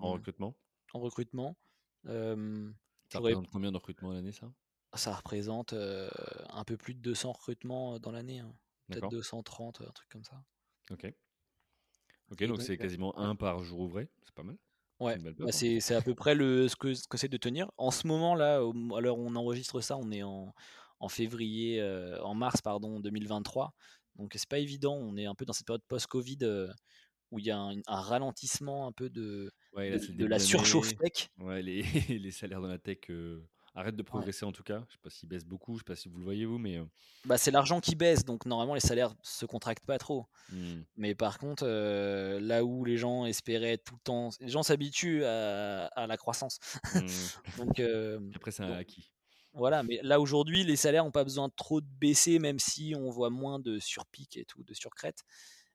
en 0.00 0.12
recrutement? 0.12 0.56
En 0.92 1.00
recrutement. 1.00 1.56
ça 2.04 3.18
représente 3.18 3.48
combien 3.50 3.70
de 3.70 3.76
recrutements 3.76 4.10
à 4.10 4.14
l'année, 4.14 4.32
ça? 4.32 4.50
Ça 4.94 5.14
représente 5.14 5.72
un 5.72 6.64
peu 6.64 6.76
plus 6.76 6.94
de 6.94 7.00
200 7.00 7.32
recrutements 7.32 7.98
dans 7.98 8.12
l'année. 8.12 8.40
Hein. 8.40 8.54
Peut-être 8.88 9.08
230, 9.08 9.82
un 9.82 9.92
truc 9.92 10.08
comme 10.08 10.24
ça. 10.24 10.42
Ok. 10.90 11.12
Ok, 12.30 12.44
donc 12.44 12.62
c'est 12.62 12.76
quasiment 12.76 13.16
un 13.18 13.34
par 13.36 13.62
jour 13.62 13.80
ouvré, 13.80 14.08
c'est 14.24 14.34
pas 14.34 14.42
mal. 14.42 14.56
Ouais, 15.00 15.18
bah, 15.18 15.50
c'est 15.52 15.94
à 15.94 16.02
peu 16.02 16.14
près 16.14 16.34
le, 16.34 16.68
ce 16.68 16.76
que, 16.76 16.92
ce 16.94 17.08
que 17.08 17.16
c'est 17.16 17.28
de 17.28 17.36
tenir. 17.36 17.70
En 17.76 17.90
ce 17.90 18.06
moment, 18.06 18.34
là, 18.34 18.64
où 18.64 18.72
on 18.92 19.36
enregistre 19.36 19.80
ça, 19.80 19.96
on 19.96 20.10
est 20.10 20.22
en, 20.22 20.54
en 20.98 21.08
février, 21.08 21.82
en 22.22 22.34
mars, 22.34 22.60
pardon, 22.60 23.00
2023. 23.00 23.72
Donc 24.16 24.32
c'est 24.34 24.48
pas 24.48 24.58
évident, 24.58 24.94
on 24.94 25.16
est 25.16 25.26
un 25.26 25.34
peu 25.34 25.44
dans 25.44 25.52
cette 25.52 25.66
période 25.66 25.84
post-Covid 25.88 26.38
où 27.30 27.38
il 27.38 27.46
y 27.46 27.50
a 27.50 27.58
un, 27.58 27.80
ralentissement 27.86 28.86
un 28.86 28.92
peu 28.92 29.08
de, 29.08 29.52
de, 29.76 30.26
la 30.26 30.38
surchauffe 30.38 30.96
tech. 30.96 31.30
Ouais, 31.38 31.62
les, 31.62 31.82
les, 32.08 32.30
salaires 32.30 32.60
dans 32.60 32.68
la 32.68 32.78
tech 32.78 32.98
euh, 33.10 33.40
arrêtent 33.74 33.96
de 33.96 34.02
progresser 34.02 34.44
en 34.44 34.52
tout 34.52 34.62
cas. 34.62 34.84
Je 34.88 34.92
sais 34.94 34.98
pas 35.02 35.10
s'ils 35.10 35.28
baissent 35.28 35.46
beaucoup, 35.46 35.74
je 35.74 35.78
sais 35.78 35.84
pas 35.84 35.96
si 35.96 36.08
vous 36.08 36.18
le 36.18 36.24
voyez 36.24 36.44
vous, 36.44 36.58
mais. 36.58 36.78
Euh 36.78 36.84
bah, 37.24 37.38
c'est 37.38 37.50
l'argent 37.50 37.80
qui 37.80 37.94
baisse, 37.94 38.24
donc 38.24 38.46
normalement 38.46 38.74
les 38.74 38.80
salaires 38.80 39.14
se 39.22 39.46
contractent 39.46 39.86
pas 39.86 39.98
trop. 39.98 40.26
Mmh. 40.50 40.80
Mais 40.96 41.14
par 41.14 41.38
contre, 41.38 41.64
euh, 41.66 42.40
là 42.40 42.64
où 42.64 42.84
les 42.84 42.96
gens 42.96 43.26
espéraient 43.26 43.78
tout 43.78 43.94
le 43.94 44.00
temps, 44.02 44.30
les 44.40 44.48
gens 44.48 44.62
s'habituent 44.62 45.24
à, 45.24 45.86
à, 45.86 46.06
la 46.06 46.16
croissance. 46.16 46.58
Mmh. 46.94 47.00
donc, 47.58 47.80
Après, 48.34 48.50
c'est 48.50 48.62
un 48.62 48.72
acquis. 48.72 49.10
Voilà, 49.52 49.82
mais 49.82 49.98
là 50.02 50.20
aujourd'hui, 50.20 50.62
les 50.62 50.76
salaires 50.76 51.04
n'ont 51.04 51.10
pas 51.10 51.24
besoin 51.24 51.48
de 51.48 51.52
trop 51.56 51.80
de 51.80 51.86
baisser, 51.98 52.38
même 52.38 52.60
si 52.60 52.94
on 52.96 53.10
voit 53.10 53.30
moins 53.30 53.58
de 53.58 53.80
surpic 53.80 54.36
et 54.36 54.44
tout, 54.44 54.62
de 54.62 54.74
surcrête 54.74 55.24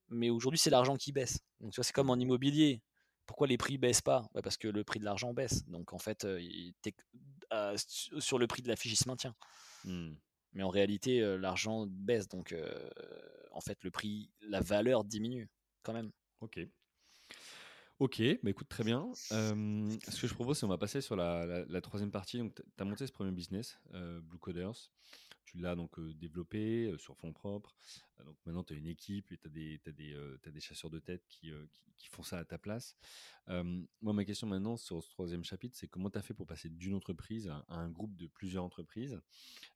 mais 0.10 0.30
aujourd'hui 0.30 0.60
c'est 0.60 0.70
l'argent 0.70 0.96
qui 0.96 1.12
baisse. 1.12 1.40
Donc 1.60 1.72
tu 1.72 1.76
vois, 1.78 1.84
c'est 1.84 1.94
comme 1.94 2.10
en 2.10 2.18
immobilier. 2.18 2.82
Pourquoi 3.26 3.48
les 3.48 3.58
prix 3.58 3.78
baissent 3.78 4.02
pas? 4.02 4.30
Parce 4.44 4.58
que 4.58 4.68
le 4.68 4.84
prix 4.84 5.00
de 5.00 5.06
l'argent 5.06 5.34
baisse. 5.34 5.66
Donc 5.68 5.94
en 5.94 5.98
fait, 5.98 6.26
euh, 6.26 7.76
sur 7.76 8.38
le 8.38 8.48
prix 8.48 8.62
de 8.62 8.68
la 8.68 8.76
fiche, 8.76 8.94
il 8.94 8.98
se 8.98 9.08
maintient. 9.08 9.36
Mmh. 9.84 10.14
Mais 10.54 10.64
en 10.64 10.70
réalité, 10.70 11.22
l'argent 11.38 11.86
baisse. 11.88 12.28
Donc 12.28 12.56
en 13.52 13.62
fait, 13.62 13.84
le 13.84 13.90
prix, 13.90 14.30
la 14.42 14.62
valeur 14.62 15.04
diminue 15.04 15.50
quand 15.82 15.94
même. 15.94 16.12
Ok. 16.42 16.60
Ok, 17.98 18.22
bah 18.44 18.50
écoute, 18.50 18.68
très 18.68 18.84
bien. 18.84 19.10
ce 19.16 20.22
que 20.22 20.28
je 20.28 20.34
propose, 20.34 20.60
c'est 20.60 20.66
on 20.66 20.70
va 20.70 20.78
passer 20.78 21.02
sur 21.02 21.16
la, 21.16 21.82
troisième 21.82 22.12
partie. 22.12 22.38
Donc, 22.38 22.54
tu 22.56 22.64
as 22.78 22.86
monté 22.86 23.08
ce 23.08 23.12
premier 23.12 23.32
business, 23.32 23.80
Blue 24.22 24.38
Coders 24.40 24.92
tu 25.46 25.58
l'as 25.58 25.76
donc 25.76 26.00
développé 26.18 26.94
sur 26.98 27.16
fonds 27.18 27.34
propres. 27.34 27.76
donc 28.26 28.36
maintenant, 28.46 28.64
tu 28.64 28.74
as 28.74 28.78
une 28.78 28.88
équipe 28.88 29.32
et 29.32 29.38
tu 29.38 29.48
as, 29.48 29.50
des, 29.50 29.80
des, 29.86 30.52
des 30.52 30.60
chasseurs 30.60 30.90
de 30.90 31.00
tête 31.00 31.24
qui, 31.28 31.52
qui, 31.98 32.08
font 32.10 32.24
ça 32.24 32.38
à 32.40 32.46
ta 32.46 32.58
place. 32.58 32.96
moi, 33.48 34.14
ma 34.14 34.26
question 34.26 34.48
maintenant 34.48 34.78
sur 34.78 35.04
ce 35.04 35.10
troisième 35.10 35.44
chapitre, 35.44 35.76
c'est 35.78 35.88
comment 35.88 36.10
tu 36.10 36.18
as 36.18 36.22
fait 36.22 36.34
pour 36.34 36.48
passer 36.48 36.70
d'une 36.70 36.94
entreprise 36.94 37.48
à, 37.48 37.66
un 37.70 37.90
groupe 37.90 38.16
de 38.16 38.28
plusieurs 38.28 38.64
entreprises? 38.64 39.20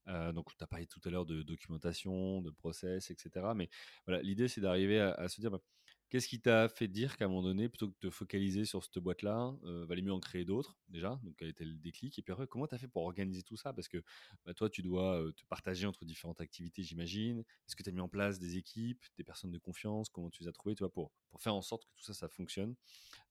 Donc, 0.08 0.56
tu 0.58 0.64
as 0.64 0.68
parlé 0.68 0.88
tout 0.88 1.02
à 1.06 1.10
l'heure 1.10 1.26
de 1.26 1.44
documentation, 1.44 2.42
de 2.42 2.52
process, 2.52 3.12
etc. 3.12 3.48
Mais 3.56 3.70
voilà, 4.06 4.22
l'idée, 4.22 4.48
c'est 4.48 4.62
d'arriver 4.62 5.00
à, 5.00 5.28
se 5.30 5.40
dire, 5.40 5.52
bah, 5.52 5.62
Qu'est-ce 6.10 6.28
qui 6.28 6.42
t'a 6.42 6.70
fait 6.70 6.88
dire 6.88 7.18
qu'à 7.18 7.26
un 7.26 7.28
moment 7.28 7.44
donné, 7.44 7.70
plutôt 7.70 7.88
que 7.88 7.94
de 7.94 8.00
te 8.00 8.10
focaliser 8.10 8.66
sur 8.66 8.84
cette 8.84 8.98
boîte-là, 8.98 9.54
euh, 9.64 9.86
valait 9.86 10.02
mieux 10.02 10.12
en 10.12 10.20
créer 10.20 10.44
d'autres 10.44 10.78
déjà? 10.88 11.20
Donc, 11.24 11.36
quel 11.38 11.50
était 11.50 11.66
le 11.66 11.76
déclic? 11.76 12.18
Et 12.18 12.22
puis 12.24 12.34
après, 12.34 12.48
comment 12.48 12.66
tu 12.66 12.74
as 12.74 12.78
fait 12.80 12.88
pour 12.88 13.04
organiser 13.04 13.44
tout 13.44 13.58
ça? 13.58 13.74
Parce 13.74 13.88
que 13.88 14.04
bah, 14.46 14.54
toi, 14.54 14.70
tu 14.70 14.82
dois 14.82 15.24
te 15.36 15.44
partager 15.46 15.86
entre 15.86 16.06
différentes 16.06 16.42
activités, 16.42 16.82
j'imagine. 16.82 17.40
Est-ce 17.40 17.76
que 17.76 17.84
tu 17.84 17.90
as 17.90 17.94
mis 17.94 18.02
en 18.02 18.10
place 18.10 18.40
des 18.40 18.58
équipes, 18.58 19.04
des 19.18 19.24
personnes 19.24 19.52
de 19.52 19.60
confiance? 19.60 20.10
Comment 20.10 20.30
tu 20.30 20.44
les 20.44 20.50
as 20.50 20.54
trouvées 20.54 20.76
tu 20.76 20.84
pour, 20.90 21.12
pour 21.30 21.42
faire 21.42 21.54
en 21.54 21.62
sorte 21.62 21.86
que 21.86 21.92
tout 21.96 22.04
ça, 22.04 22.14
ça 22.14 22.28
fonctionne? 22.28 22.76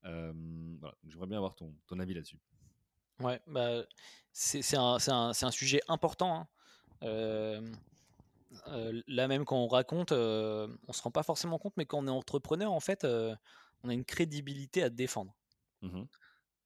Voilà. 0.03 0.95
J'aimerais 1.07 1.27
bien 1.27 1.39
avoir 1.39 1.57
ton, 1.57 1.75
ton 1.87 1.99
avis 1.99 2.15
là-dessus. 2.15 2.39
Ouais, 3.21 3.41
bah, 3.49 3.85
c'est 4.33 4.77
un, 4.77 4.99
un, 5.09 5.31
un, 5.31 5.51
sujet 5.51 5.81
important. 5.89 6.49
Hein 7.03 7.73
là 9.07 9.29
même 9.29 9.45
quand 9.45 9.59
on 9.59 9.69
raconte, 9.69 10.13
on 10.13 10.93
se 10.93 11.03
rend 11.03 11.11
pas 11.11 11.23
forcément 11.23 11.59
compte, 11.59 11.75
mais 11.77 11.87
quand 11.87 11.99
on 11.99 12.07
est 12.07 12.11
entrepreneur, 12.11 12.73
en 12.73 12.81
fait, 12.81 13.05
on 13.05 13.89
a 13.89 13.93
une 13.93 14.05
crédibilité 14.05 14.83
à 14.83 14.91
défendre. 14.91 15.35
Mmh 15.83 16.05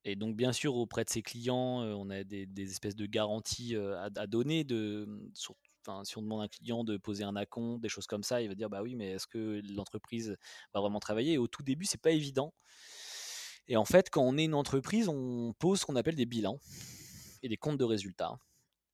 et 0.05 0.17
donc, 0.17 0.35
bien 0.35 0.53
sûr, 0.53 0.75
auprès 0.75 1.05
de 1.05 1.11
ses 1.11 1.23
clients, 1.23 1.81
on 1.81 2.11
a 2.11 2.25
des, 2.25 2.49
espèces 2.59 2.97
de 2.97 3.07
garanties 3.07 3.77
à, 3.77 4.27
donner. 4.27 4.65
De, 4.65 5.05
mmh, 5.07 5.31
si 6.05 6.19
on 6.19 6.23
demande 6.23 6.41
à 6.41 6.45
un 6.45 6.49
client 6.49 6.85
de 6.85 6.97
poser 6.97 7.25
un 7.25 7.37
acompte, 7.37 7.81
des 7.81 7.89
choses 7.89 8.07
comme 8.07 8.23
ça, 8.23 8.43
il 8.43 8.49
va 8.49 8.55
dire 8.55 8.71
bah 8.71 8.83
oui, 8.83 8.95
mais 8.95 9.13
est-ce 9.13 9.27
que 9.27 9.61
l'entreprise 9.75 10.37
va 10.75 10.81
vraiment 10.81 11.01
travailler? 11.01 11.35
Et 11.35 11.39
au 11.39 11.49
tout 11.49 11.63
début, 11.63 11.85
c'est 11.85 12.01
pas 12.01 12.11
évident. 12.11 12.53
Et 13.69 13.77
en 13.77 13.85
fait, 13.85 14.11
quand 14.11 14.23
on 14.23 14.37
est 14.39 14.45
une 14.45 14.55
entreprise, 14.55 15.09
on 15.09 15.53
pose 15.59 15.81
ce 15.81 15.87
qu'on 15.87 15.97
appelle 15.97 16.17
des 16.17 16.27
bilans 16.27 16.59
et 17.43 17.49
des 17.49 17.57
comptes 17.57 17.79
de 17.79 17.85
résultats. 17.85 18.39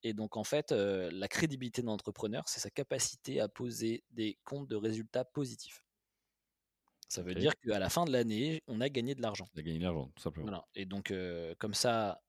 Et 0.03 0.15
donc, 0.15 0.37
en 0.37 0.45
fait, 0.45 0.71
la 0.73 1.29
crédibilité 1.29 1.83
de 1.83 1.87
l'entrepreneur, 1.87 2.49
c'est 2.49 2.61
sa 2.61 2.71
capacité 2.71 3.41
à 3.41 3.49
poser 3.49 4.05
des 4.11 4.39
comptes 4.45 4.69
de 4.69 4.77
résultats 4.77 5.25
positifs. 5.25 5.85
Ça 7.09 7.23
veut 7.23 7.35
dire 7.35 7.53
qu'à 7.61 7.79
la 7.79 7.89
fin 7.89 8.05
de 8.05 8.13
l'année, 8.13 8.63
on 8.67 8.83
a 8.83 8.91
gagné 8.91 9.15
de 9.15 9.23
l'argent. 9.23 9.49
On 9.55 9.59
a 9.59 9.63
gagné 9.63 9.79
de 9.79 9.85
l'argent, 9.85 10.13
tout 10.15 10.23
simplement. 10.23 10.69
Et 10.75 10.85
donc, 10.85 11.13
comme 11.59 11.75
ça, 11.75 12.23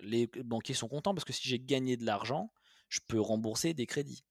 les 0.00 0.28
banquiers 0.28 0.74
sont 0.74 0.88
contents 0.88 1.14
parce 1.14 1.24
que 1.24 1.32
si 1.32 1.48
j'ai 1.48 1.58
gagné 1.58 1.96
de 1.96 2.06
l'argent, 2.06 2.52
je 2.88 3.00
peux 3.06 3.20
rembourser 3.20 3.74
des 3.74 3.86
crédits. 3.86 4.24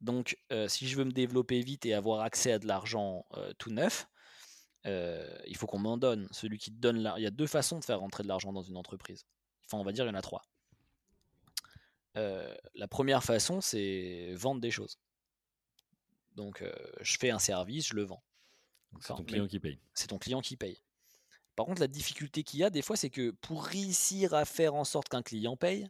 Donc, 0.00 0.36
si 0.68 0.86
je 0.86 0.96
veux 0.96 1.04
me 1.04 1.12
développer 1.12 1.60
vite 1.60 1.86
et 1.86 1.94
avoir 1.94 2.20
accès 2.20 2.52
à 2.52 2.58
de 2.58 2.66
l'argent 2.66 3.26
tout 3.58 3.70
neuf, 3.70 4.06
il 4.84 5.56
faut 5.56 5.66
qu'on 5.66 5.78
m'en 5.78 5.96
donne. 5.96 6.28
Celui 6.30 6.58
qui 6.58 6.70
donne. 6.70 7.10
Il 7.16 7.22
y 7.22 7.26
a 7.26 7.30
deux 7.30 7.46
façons 7.46 7.78
de 7.78 7.84
faire 7.84 8.00
rentrer 8.00 8.22
de 8.22 8.28
l'argent 8.28 8.52
dans 8.52 8.62
une 8.62 8.76
entreprise. 8.76 9.24
Enfin, 9.66 9.80
on 9.80 9.84
va 9.84 9.92
dire, 9.92 10.04
il 10.04 10.08
y 10.08 10.10
en 10.10 10.14
a 10.14 10.22
trois. 10.22 10.42
Euh, 12.16 12.54
la 12.74 12.88
première 12.88 13.24
façon, 13.24 13.60
c'est 13.60 14.32
vendre 14.34 14.60
des 14.60 14.70
choses. 14.70 14.98
Donc, 16.34 16.62
euh, 16.62 16.72
je 17.00 17.16
fais 17.18 17.30
un 17.30 17.38
service, 17.38 17.88
je 17.88 17.94
le 17.94 18.04
vends. 18.04 18.22
C'est 19.00 19.14
ton 19.14 19.24
client 19.24 19.46
qui 19.46 19.58
paye. 19.58 19.78
C'est 19.94 20.08
ton 20.08 20.18
client 20.18 20.40
qui 20.40 20.56
paye. 20.56 20.82
Par 21.56 21.66
contre, 21.66 21.80
la 21.80 21.88
difficulté 21.88 22.42
qu'il 22.42 22.60
y 22.60 22.64
a 22.64 22.70
des 22.70 22.82
fois, 22.82 22.96
c'est 22.96 23.10
que 23.10 23.30
pour 23.30 23.64
réussir 23.64 24.34
à 24.34 24.44
faire 24.44 24.74
en 24.74 24.84
sorte 24.84 25.08
qu'un 25.08 25.22
client 25.22 25.56
paye, 25.56 25.88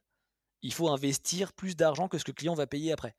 il 0.62 0.72
faut 0.72 0.88
investir 0.88 1.52
plus 1.52 1.76
d'argent 1.76 2.08
que 2.08 2.18
ce 2.18 2.24
que 2.24 2.30
le 2.30 2.36
client 2.36 2.54
va 2.54 2.66
payer 2.66 2.92
après. 2.92 3.16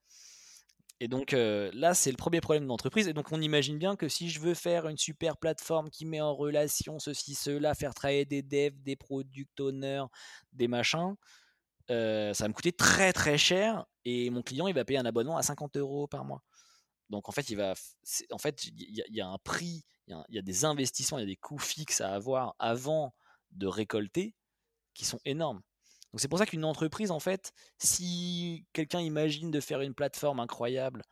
Et 1.00 1.10
donc 1.10 1.32
là, 1.34 1.94
c'est 1.94 2.12
le 2.12 2.18
premier 2.18 2.40
problème 2.40 2.64
de 2.64 2.70
l'entreprise. 2.70 3.10
Et 3.10 3.14
donc 3.14 3.32
on 3.34 3.42
imagine 3.42 3.78
bien 3.78 3.98
que 3.98 4.08
si 4.08 4.30
je 4.30 4.40
veux 4.40 4.54
faire 4.54 4.88
une 4.88 4.98
super 4.98 5.36
plateforme 5.38 5.90
qui 5.90 6.06
met 6.06 6.22
en 6.22 6.34
relation 6.34 7.00
ceci, 7.00 7.36
cela, 7.36 7.76
faire 7.76 7.94
travailler 7.94 8.24
des 8.24 8.42
devs, 8.42 8.82
des 8.82 8.96
product 8.96 9.60
owners, 9.60 10.06
des 10.54 10.70
machins, 10.70 11.16
ça 11.90 12.44
va 12.44 12.48
me 12.48 12.54
coûter 12.54 12.72
très 12.72 13.14
très 13.14 13.38
cher. 13.38 13.86
Et 14.06 14.30
mon 14.30 14.42
client, 14.42 14.68
il 14.68 14.74
va 14.74 14.86
payer 14.86 15.00
un 15.00 15.06
abonnement 15.06 15.38
à 15.38 15.44
50 15.44 15.78
euros 15.78 16.08
par 16.08 16.26
mois. 16.26 16.44
Donc 17.10 17.30
en 17.30 17.32
fait, 17.32 17.50
il 17.50 17.56
va, 17.56 17.74
en 18.32 18.38
fait, 18.38 18.66
il 18.66 19.04
y, 19.10 19.22
a 19.22 19.28
un 19.28 19.38
prix, 19.38 19.84
il 20.08 20.16
y, 20.30 20.40
a 20.40 20.42
des 20.42 20.66
investissements, 20.66 21.20
il 21.20 21.22
y 21.22 21.26
a 21.26 21.28
des 21.28 21.36
coûts 21.36 21.60
fixes 21.60 22.02
à 22.02 22.14
avoir 22.14 22.56
avant 22.60 23.14
de 23.52 23.68
récolter 23.68 24.34
qui 24.94 25.06
sont 25.06 25.20
énormes. 25.26 25.62
Donc 26.12 26.22
c'est 26.22 26.28
pour 26.28 26.40
ça 26.40 26.46
qu'une 26.46 26.66
entreprise, 26.66 27.12
en 27.12 27.20
fait, 27.20 27.52
si 27.78 28.66
quelqu'un 28.74 29.00
imagine 29.00 29.52
de 29.52 29.60
faire 29.60 29.82
une 29.82 29.94
plateforme 29.94 30.40
incroyable 30.40 31.04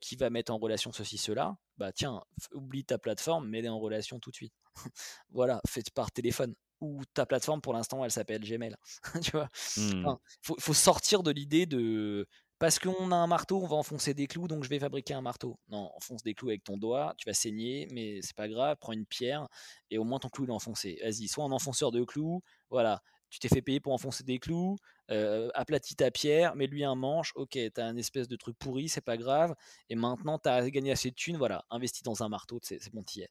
qui 0.00 0.16
va 0.16 0.30
mettre 0.30 0.52
en 0.52 0.58
relation 0.58 0.92
ceci, 0.92 1.18
cela, 1.18 1.56
bah 1.76 1.92
tiens, 1.92 2.22
oublie 2.52 2.84
ta 2.84 2.98
plateforme, 2.98 3.48
mets-les 3.48 3.68
en 3.68 3.78
relation 3.78 4.18
tout 4.18 4.30
de 4.30 4.36
suite. 4.36 4.54
voilà, 5.30 5.60
faites 5.66 5.90
par 5.90 6.10
téléphone. 6.10 6.54
Ou 6.80 7.02
ta 7.14 7.24
plateforme, 7.24 7.60
pour 7.60 7.72
l'instant, 7.72 8.04
elle 8.04 8.10
s'appelle 8.10 8.42
Gmail. 8.42 8.76
tu 9.22 9.30
vois, 9.30 9.48
mmh. 9.76 10.04
faut, 10.42 10.56
faut, 10.58 10.74
sortir 10.74 11.22
de 11.22 11.30
l'idée 11.30 11.66
de 11.66 12.26
parce 12.58 12.78
qu'on 12.78 13.12
a 13.12 13.16
un 13.16 13.26
marteau, 13.26 13.60
on 13.62 13.66
va 13.66 13.76
enfoncer 13.76 14.14
des 14.14 14.26
clous, 14.26 14.48
donc 14.48 14.64
je 14.64 14.70
vais 14.70 14.78
fabriquer 14.78 15.12
un 15.12 15.20
marteau. 15.20 15.58
Non, 15.68 15.90
enfonce 15.94 16.22
des 16.22 16.32
clous 16.32 16.48
avec 16.48 16.64
ton 16.64 16.78
doigt, 16.78 17.14
tu 17.18 17.28
vas 17.28 17.34
saigner, 17.34 17.86
mais 17.92 18.20
c'est 18.22 18.36
pas 18.36 18.48
grave, 18.48 18.78
prends 18.80 18.92
une 18.92 19.04
pierre 19.04 19.46
et 19.90 19.98
au 19.98 20.04
moins 20.04 20.18
ton 20.18 20.28
clou 20.28 20.44
il 20.44 20.48
est 20.48 20.54
enfoncé. 20.54 20.98
Vas-y, 21.02 21.28
sois 21.28 21.44
un 21.44 21.52
enfonceur 21.52 21.92
de 21.92 22.02
clous, 22.02 22.42
voilà, 22.70 23.02
tu 23.28 23.38
t'es 23.40 23.48
fait 23.48 23.60
payer 23.60 23.78
pour 23.78 23.92
enfoncer 23.92 24.24
des 24.24 24.38
clous, 24.38 24.78
euh, 25.10 25.50
aplatis 25.54 25.96
ta 25.96 26.10
pierre, 26.10 26.56
mets-lui 26.56 26.82
un 26.84 26.94
manche, 26.94 27.32
ok, 27.34 27.58
t'as 27.74 27.84
un 27.84 27.96
espèce 27.98 28.26
de 28.26 28.36
truc 28.36 28.56
pourri, 28.58 28.88
c'est 28.88 29.02
pas 29.02 29.18
grave, 29.18 29.54
et 29.90 29.94
maintenant 29.94 30.38
t'as 30.38 30.66
gagné 30.70 30.92
assez 30.92 31.10
de 31.10 31.14
thunes, 31.14 31.36
voilà, 31.36 31.66
investis 31.68 32.02
dans 32.02 32.22
un 32.22 32.30
marteau, 32.30 32.58
c'est 32.62 32.92
bon, 32.94 33.02
t'y 33.02 33.20
es. 33.20 33.28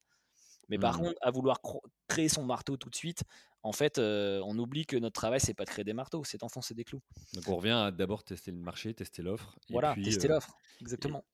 Mais 0.69 0.77
par 0.77 0.97
mmh. 0.97 1.01
contre, 1.01 1.19
à 1.21 1.31
vouloir 1.31 1.59
créer 2.07 2.29
son 2.29 2.43
marteau 2.43 2.77
tout 2.77 2.89
de 2.89 2.95
suite, 2.95 3.23
en 3.65 3.71
fait, 3.71 3.97
euh, 3.97 4.41
on 4.45 4.57
oublie 4.59 4.85
que 4.85 4.95
notre 4.95 5.19
travail, 5.19 5.39
c'est 5.39 5.55
pas 5.55 5.65
de 5.65 5.69
créer 5.69 5.83
des 5.83 5.93
marteaux, 5.93 6.23
c'est 6.23 6.39
d'enfoncer 6.39 6.75
des 6.75 6.83
clous. 6.83 7.01
Donc 7.33 7.47
on 7.47 7.55
revient 7.55 7.71
à 7.71 7.89
d'abord 7.91 8.23
tester 8.23 8.51
le 8.51 8.59
marché, 8.59 8.93
tester 8.93 9.23
l'offre. 9.23 9.57
Voilà, 9.69 9.95
tester 9.95 10.29
euh, 10.29 10.35
l'offre, 10.35 10.55
exactement. 10.81 11.25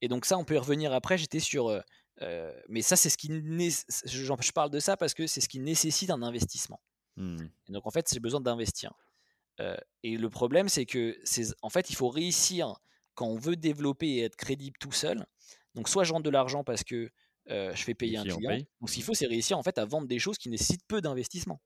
Et, 0.00 0.08
donc 0.08 0.24
ça, 0.24 0.38
on 0.38 0.44
peut 0.44 0.54
y 0.54 0.58
revenir 0.58 0.94
après. 0.94 1.18
J'étais 1.18 1.38
sur, 1.38 1.68
euh, 1.68 2.52
mais 2.70 2.80
ça, 2.80 2.96
c'est 2.96 3.10
ce 3.10 3.18
qui, 3.18 3.28
je 3.28 4.52
parle 4.52 4.70
de 4.70 4.80
ça 4.80 4.96
parce 4.96 5.12
que 5.12 5.26
c'est 5.26 5.42
ce 5.42 5.50
qui 5.50 5.60
nécessite 5.60 6.08
un 6.08 6.22
investissement. 6.22 6.80
Mmh. 7.16 7.42
Et 7.68 7.72
donc 7.72 7.86
en 7.86 7.90
fait, 7.90 8.08
j'ai 8.10 8.20
besoin 8.20 8.40
d'investir. 8.40 8.94
et 10.02 10.16
le 10.16 10.30
problème, 10.30 10.70
c'est 10.70 10.86
que, 10.86 11.18
c'est, 11.24 11.48
en 11.60 11.68
fait, 11.68 11.90
il 11.90 11.94
faut 11.94 12.08
réussir 12.08 12.72
quand 13.12 13.26
on 13.26 13.36
veut 13.36 13.56
développer 13.56 14.08
et 14.08 14.22
être 14.22 14.36
crédible 14.36 14.78
tout 14.80 14.92
seul. 14.92 15.26
Donc 15.74 15.90
soit 15.90 16.04
je 16.04 16.12
rentre 16.14 16.24
de 16.24 16.30
l'argent 16.30 16.64
parce 16.64 16.84
que 16.84 17.10
je 17.46 17.82
fais 17.82 17.94
payer 17.94 18.18
un 18.18 18.24
client. 18.24 18.58
Donc 18.80 18.88
ce 18.88 18.94
qu'il 18.94 19.02
faut, 19.02 19.14
c'est 19.14 19.26
réussir 19.26 19.58
en 19.58 19.62
fait 19.62 19.78
à 19.78 19.84
vendre 19.84 20.06
des 20.06 20.18
choses 20.18 20.38
qui 20.38 20.48
nécessitent 20.48 20.86
peu 20.86 21.00
d'investissement. 21.00 21.60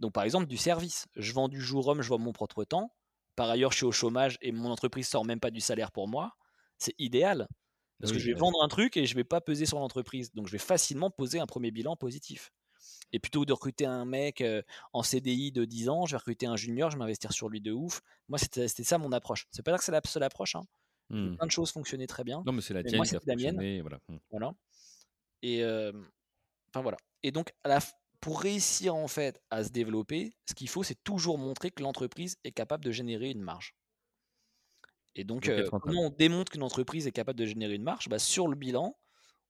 Donc 0.00 0.12
par 0.12 0.24
exemple 0.24 0.46
du 0.46 0.56
service. 0.56 1.06
Je 1.16 1.32
vends 1.32 1.48
du 1.48 1.60
jour 1.60 1.86
homme, 1.86 2.02
je 2.02 2.08
vends 2.08 2.18
mon 2.18 2.32
propre 2.32 2.64
temps. 2.64 2.92
Par 3.36 3.50
ailleurs, 3.50 3.72
je 3.72 3.78
suis 3.78 3.86
au 3.86 3.92
chômage 3.92 4.38
et 4.42 4.52
mon 4.52 4.70
entreprise 4.70 5.08
sort 5.08 5.24
même 5.24 5.40
pas 5.40 5.50
du 5.50 5.60
salaire 5.60 5.90
pour 5.90 6.08
moi. 6.08 6.34
C'est 6.78 6.94
idéal. 6.98 7.48
Parce 8.00 8.12
que 8.12 8.18
je 8.18 8.26
vais 8.26 8.34
vendre 8.34 8.62
un 8.62 8.68
truc 8.68 8.96
et 8.96 9.06
je 9.06 9.14
vais 9.14 9.24
pas 9.24 9.40
peser 9.40 9.66
sur 9.66 9.78
l'entreprise. 9.78 10.32
Donc 10.34 10.46
je 10.46 10.52
vais 10.52 10.58
facilement 10.58 11.10
poser 11.10 11.38
un 11.38 11.46
premier 11.46 11.70
bilan 11.70 11.96
positif. 11.96 12.52
Et 13.12 13.18
plutôt 13.18 13.42
que 13.42 13.46
de 13.46 13.52
recruter 13.52 13.86
un 13.86 14.04
mec 14.04 14.44
en 14.92 15.02
CDI 15.02 15.52
de 15.52 15.64
10 15.64 15.88
ans, 15.88 16.06
je 16.06 16.12
vais 16.12 16.18
recruter 16.18 16.46
un 16.46 16.56
junior, 16.56 16.90
je 16.90 16.96
vais 16.96 16.98
m'investir 16.98 17.32
sur 17.32 17.48
lui 17.48 17.60
de 17.60 17.72
ouf. 17.72 18.02
Moi, 18.28 18.38
c'était 18.38 18.68
ça 18.68 18.98
mon 18.98 19.12
approche. 19.12 19.46
C'est 19.52 19.62
pas 19.62 19.70
dire 19.70 19.78
que 19.78 19.84
c'est 19.84 19.92
la 19.92 20.00
seule 20.04 20.24
approche. 20.24 20.56
Hein. 20.56 20.64
Mmh. 21.10 21.36
Plein 21.36 21.46
de 21.46 21.52
choses 21.52 21.70
fonctionnaient 21.70 22.06
très 22.06 22.24
bien. 22.24 22.42
Non, 22.44 22.52
mais 22.52 22.60
c'est 22.60 22.74
la 22.74 22.82
tienne 22.82 23.02
qui 23.02 23.14
a 23.14 23.20
la 23.26 23.36
mienne. 23.36 23.80
Voilà. 23.80 24.00
Voilà. 24.30 24.52
Et 25.44 25.62
enfin 25.62 26.80
voilà. 26.80 26.96
Et 27.22 27.30
donc 27.30 27.52
la, 27.64 27.78
pour 28.20 28.40
réussir 28.40 28.94
en 28.94 29.08
fait 29.08 29.40
à 29.50 29.62
se 29.62 29.68
développer, 29.70 30.34
ce 30.46 30.54
qu'il 30.54 30.68
faut, 30.68 30.82
c'est 30.82 31.02
toujours 31.04 31.38
montrer 31.38 31.70
que 31.70 31.82
l'entreprise 31.82 32.36
est 32.44 32.52
capable 32.52 32.82
de 32.82 32.90
générer 32.90 33.30
une 33.30 33.42
marge. 33.42 33.74
Et 35.14 35.22
donc, 35.22 35.48
comment 35.82 36.06
on 36.06 36.10
démontre 36.10 36.50
qu'une 36.50 36.64
entreprise 36.64 37.06
est 37.06 37.12
capable 37.12 37.38
de 37.38 37.46
générer 37.46 37.74
une 37.74 37.84
marge? 37.84 38.08
Bah, 38.08 38.18
Sur 38.18 38.48
le 38.48 38.56
bilan, 38.56 38.96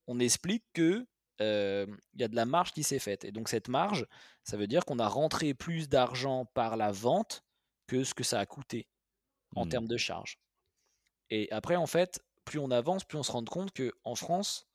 on 0.07 0.18
explique 0.18 0.64
que 0.74 1.07
il 1.40 2.20
y 2.20 2.24
a 2.24 2.28
de 2.28 2.36
la 2.36 2.45
marge 2.45 2.72
qui 2.72 2.82
s'est 2.82 2.99
faite. 2.99 3.24
Et 3.24 3.32
donc 3.32 3.49
cette 3.49 3.68
marge, 3.68 4.07
ça 4.42 4.57
veut 4.57 4.66
dire 4.66 4.84
qu'on 4.84 4.99
a 4.99 5.09
rentré 5.09 5.55
plus 5.55 5.88
d'argent 5.88 6.45
par 6.45 6.76
la 6.76 6.90
vente 6.90 7.45
que 7.86 8.03
ce 8.03 8.14
que 8.14 8.24
ça 8.24 8.40
a 8.40 8.47
coûté 8.47 8.88
en 9.55 9.66
mmh. 9.66 9.68
termes 9.68 9.88
de 9.88 9.97
charge. 9.97 10.38
Et 11.30 11.49
après, 11.53 11.76
en 11.76 11.86
fait, 11.86 12.20
plus 12.45 12.59
on 12.59 12.70
avance, 12.70 13.05
plus 13.05 13.18
on 13.18 13.22
se 13.22 13.32
rend 13.32 13.45
compte 13.45 13.70
qu'en 13.72 14.14
France, 14.14 14.66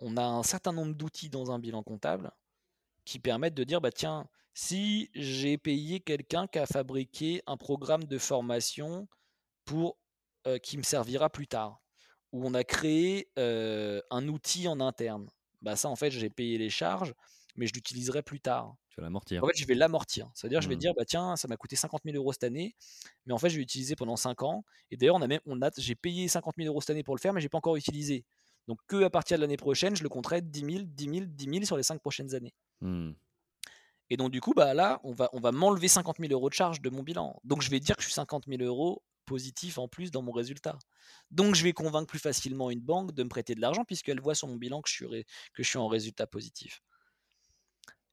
on 0.00 0.16
a 0.16 0.24
un 0.24 0.42
certain 0.42 0.72
nombre 0.72 0.94
d'outils 0.94 1.30
dans 1.30 1.50
un 1.50 1.58
bilan 1.58 1.82
comptable 1.82 2.30
qui 3.04 3.18
permettent 3.18 3.54
de 3.54 3.64
dire 3.64 3.80
bah 3.80 3.92
tiens, 3.92 4.28
si 4.54 5.10
j'ai 5.14 5.56
payé 5.58 6.00
quelqu'un 6.00 6.46
qui 6.46 6.58
a 6.58 6.66
fabriqué 6.66 7.42
un 7.46 7.56
programme 7.56 8.04
de 8.04 8.18
formation 8.18 9.08
pour 9.64 9.98
euh, 10.46 10.58
qui 10.58 10.78
me 10.78 10.82
servira 10.82 11.30
plus 11.30 11.46
tard, 11.46 11.80
ou 12.32 12.46
on 12.46 12.54
a 12.54 12.64
créé 12.64 13.30
euh, 13.38 14.00
un 14.10 14.28
outil 14.28 14.68
en 14.68 14.80
interne, 14.80 15.28
bah 15.62 15.76
ça 15.76 15.88
en 15.88 15.96
fait 15.96 16.10
j'ai 16.10 16.30
payé 16.30 16.58
les 16.58 16.70
charges, 16.70 17.14
mais 17.58 17.66
je 17.66 17.74
l'utiliserai 17.74 18.22
plus 18.22 18.40
tard. 18.40 18.76
Tu 18.88 19.00
vas 19.00 19.06
l'amortir. 19.06 19.42
En 19.42 19.46
fait, 19.48 19.56
je 19.56 19.66
vais 19.66 19.74
l'amortir. 19.74 20.30
C'est-à-dire, 20.34 20.60
je 20.60 20.68
vais 20.68 20.76
mmh. 20.76 20.78
dire, 20.78 20.94
bah 20.96 21.04
tiens, 21.04 21.36
ça 21.36 21.48
m'a 21.48 21.56
coûté 21.56 21.76
50 21.76 22.02
000 22.04 22.16
euros 22.16 22.32
cette 22.32 22.44
année, 22.44 22.74
mais 23.26 23.32
en 23.32 23.38
fait, 23.38 23.48
je 23.48 23.54
vais 23.54 23.60
l'utiliser 23.60 23.96
pendant 23.96 24.16
5 24.16 24.42
ans. 24.42 24.64
Et 24.90 24.96
d'ailleurs, 24.96 25.16
on 25.16 25.22
a 25.22 25.26
même, 25.26 25.40
on 25.44 25.60
a, 25.60 25.70
j'ai 25.76 25.94
payé 25.94 26.28
50 26.28 26.54
000 26.56 26.68
euros 26.68 26.80
cette 26.80 26.90
année 26.90 27.02
pour 27.02 27.14
le 27.16 27.20
faire, 27.20 27.32
mais 27.32 27.40
j'ai 27.40 27.48
pas 27.48 27.58
encore 27.58 27.76
utilisé. 27.76 28.24
Donc 28.68 28.78
que 28.86 29.02
à 29.02 29.10
partir 29.10 29.38
de 29.38 29.40
l'année 29.40 29.56
prochaine, 29.56 29.96
je 29.96 30.02
le 30.02 30.10
compterai 30.10 30.42
10 30.42 30.60
000, 30.60 30.84
10 30.84 31.04
000, 31.04 31.26
10 31.26 31.44
000 31.44 31.64
sur 31.64 31.76
les 31.78 31.82
5 31.82 32.00
prochaines 32.00 32.34
années. 32.34 32.54
Mmh. 32.82 33.12
Et 34.10 34.16
donc 34.18 34.30
du 34.30 34.42
coup, 34.42 34.52
bah 34.54 34.74
là, 34.74 35.00
on 35.04 35.12
va, 35.12 35.30
on 35.32 35.40
va 35.40 35.52
m'enlever 35.52 35.88
50 35.88 36.18
000 36.18 36.32
euros 36.32 36.50
de 36.50 36.54
charge 36.54 36.80
de 36.82 36.90
mon 36.90 37.02
bilan. 37.02 37.40
Donc 37.44 37.62
je 37.62 37.70
vais 37.70 37.80
dire 37.80 37.96
que 37.96 38.02
je 38.02 38.08
suis 38.08 38.14
50 38.14 38.44
000 38.46 38.62
euros 38.62 39.02
positif 39.24 39.78
en 39.78 39.88
plus 39.88 40.10
dans 40.10 40.22
mon 40.22 40.32
résultat. 40.32 40.78
Donc 41.30 41.54
je 41.54 41.64
vais 41.64 41.72
convaincre 41.72 42.06
plus 42.06 42.18
facilement 42.18 42.70
une 42.70 42.80
banque 42.80 43.12
de 43.12 43.22
me 43.22 43.28
prêter 43.28 43.54
de 43.54 43.60
l'argent 43.60 43.84
puisqu'elle 43.84 44.20
voit 44.20 44.34
sur 44.34 44.48
mon 44.48 44.56
bilan 44.56 44.82
que 44.82 44.88
je 44.88 44.94
suis, 44.94 45.24
que 45.54 45.62
je 45.62 45.68
suis 45.68 45.78
en 45.78 45.88
résultat 45.88 46.26
positif. 46.26 46.82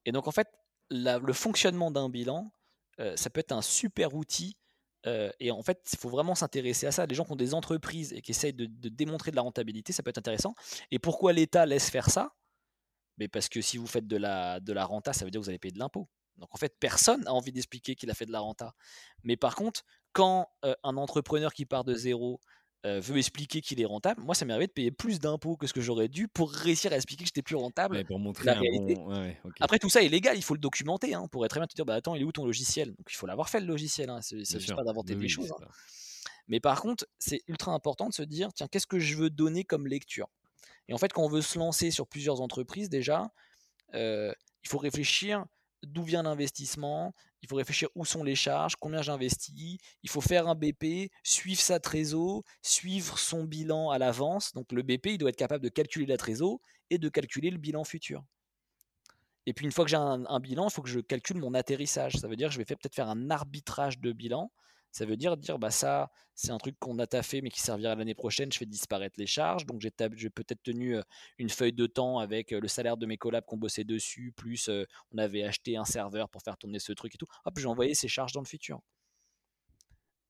Et 0.06 0.14
donc 0.14 0.28
en 0.28 0.32
fait, 0.32 0.48
le 0.90 1.34
fonctionnement 1.34 1.92
d'un 1.92 2.10
bilan, 2.10 2.54
euh, 3.02 3.16
ça 3.18 3.30
peut 3.30 3.42
être 3.42 3.52
un 3.52 3.62
super 3.62 4.14
outil 4.14 4.56
euh, 5.06 5.32
et 5.40 5.52
en 5.52 5.62
fait, 5.62 5.88
il 5.94 6.00
faut 6.00 6.10
vraiment 6.10 6.36
s'intéresser 6.36 6.88
à 6.88 6.92
ça. 6.92 7.06
Les 7.06 7.16
gens 7.16 7.26
qui 7.26 7.32
ont 7.32 7.38
des 7.38 7.54
entreprises 7.54 8.14
et 8.14 8.22
qui 8.22 8.32
essayent 8.32 8.54
de, 8.54 8.66
démontrer 8.90 9.32
de 9.32 9.36
la 9.36 9.42
rentabilité, 9.42 9.94
ça 9.94 10.04
peut 10.04 10.10
être 10.10 10.18
intéressant. 10.18 10.56
Et 10.92 11.00
pourquoi 11.00 11.34
l'État 11.34 11.66
laisse 11.66 11.90
faire 11.90 12.10
ça? 12.10 12.34
Mais 13.18 13.28
Parce 13.28 13.48
que 13.48 13.62
si 13.62 13.78
vous 13.78 13.88
faites 13.88 14.08
de 14.08 14.18
la, 14.18 14.60
de 14.60 14.78
renta, 14.78 15.14
ça 15.14 15.26
veut 15.26 15.32
dire 15.32 15.40
que 15.40 15.46
vous 15.46 15.50
allez 15.50 15.60
payer 15.60 15.72
de 15.72 15.80
l'impôt. 15.80 16.08
Donc 16.38 16.50
en 16.54 16.58
fait, 16.58 16.76
personne 16.80 17.22
n'a 17.24 17.34
envie 17.34 17.52
d'expliquer 17.52 17.96
qu'il 17.96 18.12
a 18.12 18.14
fait 18.14 18.26
de 18.26 18.32
la 18.32 18.40
renta. 18.40 18.74
Mais 19.24 19.38
par 19.38 19.56
contre, 19.56 19.84
quand 20.12 20.50
euh, 20.66 20.76
un 20.84 20.98
entrepreneur 20.98 21.54
qui 21.54 21.66
part 21.66 21.86
de 21.86 21.94
zéro 21.94 22.42
euh, 22.86 23.00
veut 23.00 23.18
expliquer 23.18 23.62
qu'il 23.62 23.82
est 23.82 23.86
rentable, 23.86 24.22
moi 24.22 24.36
ça 24.36 24.46
m'arrive 24.46 24.68
de 24.68 24.74
payer 24.74 24.92
plus 24.92 25.20
d'impôts 25.20 25.58
que 25.58 25.66
ce 25.66 25.74
que 25.74 25.82
j'aurais 25.82 26.08
dû 26.08 26.28
pour 26.28 26.52
réussir 26.52 26.94
à 26.94 26.96
expliquer 26.96 27.24
que 27.24 27.30
j'étais 27.30 27.42
plus 27.42 27.56
rentable. 27.56 28.06
pour 28.06 28.20
montrer 28.20 28.46
la 28.46 28.54
réalité. 28.54 28.98
Après 29.60 29.80
tout 29.80 29.90
ça 29.90 30.04
est 30.04 30.10
légal, 30.10 30.38
il 30.38 30.44
faut 30.44 30.54
le 30.54 30.60
documenter. 30.60 31.16
Hein, 31.16 31.22
on 31.24 31.28
pourrait 31.28 31.50
très 31.50 31.60
bien 31.60 31.66
te 31.68 31.74
dire 31.74 31.86
bah 31.86 31.96
attends, 31.96 32.14
il 32.16 32.22
est 32.22 32.26
où 32.26 32.32
ton 32.32 32.46
logiciel? 32.46 32.90
Donc 32.90 33.08
il 33.10 33.16
faut 33.16 33.26
l'avoir 33.26 33.50
fait 33.50 33.60
le 33.60 33.66
logiciel. 33.66 34.10
Hein, 34.10 34.20
c'est 34.22 34.60
juste 34.60 34.76
pas 34.76 34.84
d'inventer 34.84 35.16
des 35.16 35.28
choses. 35.28 35.52
Hein. 35.52 35.66
Mais 36.48 36.60
par 36.60 36.80
contre, 36.82 37.08
c'est 37.18 37.42
ultra 37.48 37.72
important 37.74 38.08
de 38.08 38.14
se 38.14 38.22
dire 38.22 38.54
tiens 38.54 38.68
qu'est-ce 38.68 38.88
que 38.88 39.00
je 39.00 39.16
veux 39.16 39.32
donner 39.32 39.64
comme 39.64 39.88
lecture? 39.88 40.30
Et 40.88 40.94
en 40.94 41.00
fait, 41.00 41.12
quand 41.12 41.24
on 41.24 41.30
veut 41.30 41.42
se 41.42 41.58
lancer 41.58 41.90
sur 41.90 42.08
plusieurs 42.08 42.42
entreprises 42.42 42.90
déjà, 42.90 43.32
euh, 43.96 44.32
il 44.64 44.70
faut 44.70 44.78
réfléchir 44.78 45.46
d'où 45.84 46.04
vient 46.04 46.24
l'investissement, 46.24 47.14
il 47.42 47.50
faut 47.50 47.56
réfléchir 47.56 47.90
où 47.96 48.06
sont 48.06 48.24
les 48.24 48.36
charges, 48.36 48.76
combien 48.76 49.02
j'investis, 49.02 49.78
il 50.04 50.10
faut 50.10 50.22
faire 50.22 50.48
un 50.48 50.56
BP, 50.56 51.12
suivre 51.24 51.62
sa 51.62 51.80
trésor, 51.80 52.44
suivre 52.62 53.20
son 53.20 53.44
bilan 53.44 53.92
à 53.92 53.98
l'avance. 53.98 54.54
Donc 54.54 54.72
le 54.72 54.82
BP, 54.82 55.08
il 55.08 55.18
doit 55.18 55.30
être 55.30 55.36
capable 55.36 55.64
de 55.64 55.70
calculer 55.70 56.06
la 56.06 56.18
trésor 56.18 56.60
et 56.90 56.98
de 56.98 57.10
calculer 57.10 57.52
le 57.52 57.58
bilan 57.58 57.84
futur. 57.84 58.24
Et 59.46 59.54
puis 59.54 59.66
une 59.66 59.72
fois 59.72 59.86
que 59.86 59.92
j'ai 59.92 59.98
un, 59.98 60.40
bilan, 60.40 60.68
il 60.68 60.72
faut 60.72 60.82
que 60.82 60.90
je 60.90 61.00
calcule 61.00 61.38
mon 61.38 61.54
atterrissage. 61.54 62.14
Ça 62.14 62.28
veut 62.28 62.36
dire 62.36 62.48
que 62.48 62.54
je 62.54 62.58
vais 62.58 62.66
peut-être 62.66 62.96
faire 62.96 63.10
un 63.10 63.30
arbitrage 63.30 64.00
de 64.00 64.12
bilan 64.12 64.52
ça 64.96 65.06
veut 65.06 65.18
dire 65.18 65.36
dire 65.36 65.60
bah 65.60 65.72
ça 65.72 66.10
c'est 66.36 66.52
un 66.52 66.58
truc 66.58 66.78
qu'on 66.80 66.98
a 67.00 67.06
taffé 67.06 67.42
mais 67.42 67.50
qui 67.50 67.60
servira 67.60 67.96
l'année 67.96 68.16
prochaine, 68.16 68.50
je 68.54 68.58
fais 68.58 68.66
disparaître 68.66 69.20
les 69.20 69.28
charges. 69.28 69.66
Donc 69.66 69.82
j'ai 69.82 69.90
peut-être 70.30 70.64
tenu 70.64 70.96
une 71.38 71.50
feuille 71.50 71.74
de 71.74 71.86
temps 71.86 72.20
avec 72.20 72.52
le 72.52 72.68
salaire 72.70 72.96
de 72.96 73.06
mes 73.06 73.18
collabs 73.18 73.44
qu'on 73.46 73.58
bossait 73.58 73.84
dessus, 73.84 74.32
plus 74.38 74.70
on 75.12 75.18
avait 75.18 75.44
acheté 75.44 75.76
un 75.76 75.84
serveur 75.84 76.30
pour 76.30 76.42
faire 76.44 76.58
tourner 76.58 76.80
ce 76.80 76.94
truc 76.94 77.14
et 77.14 77.18
tout. 77.18 77.28
Hop, 77.44 77.60
j'ai 77.60 77.68
envoyé 77.68 77.94
ces 77.94 78.08
charges 78.08 78.32
dans 78.32 78.40
le 78.40 78.46
futur. 78.46 78.80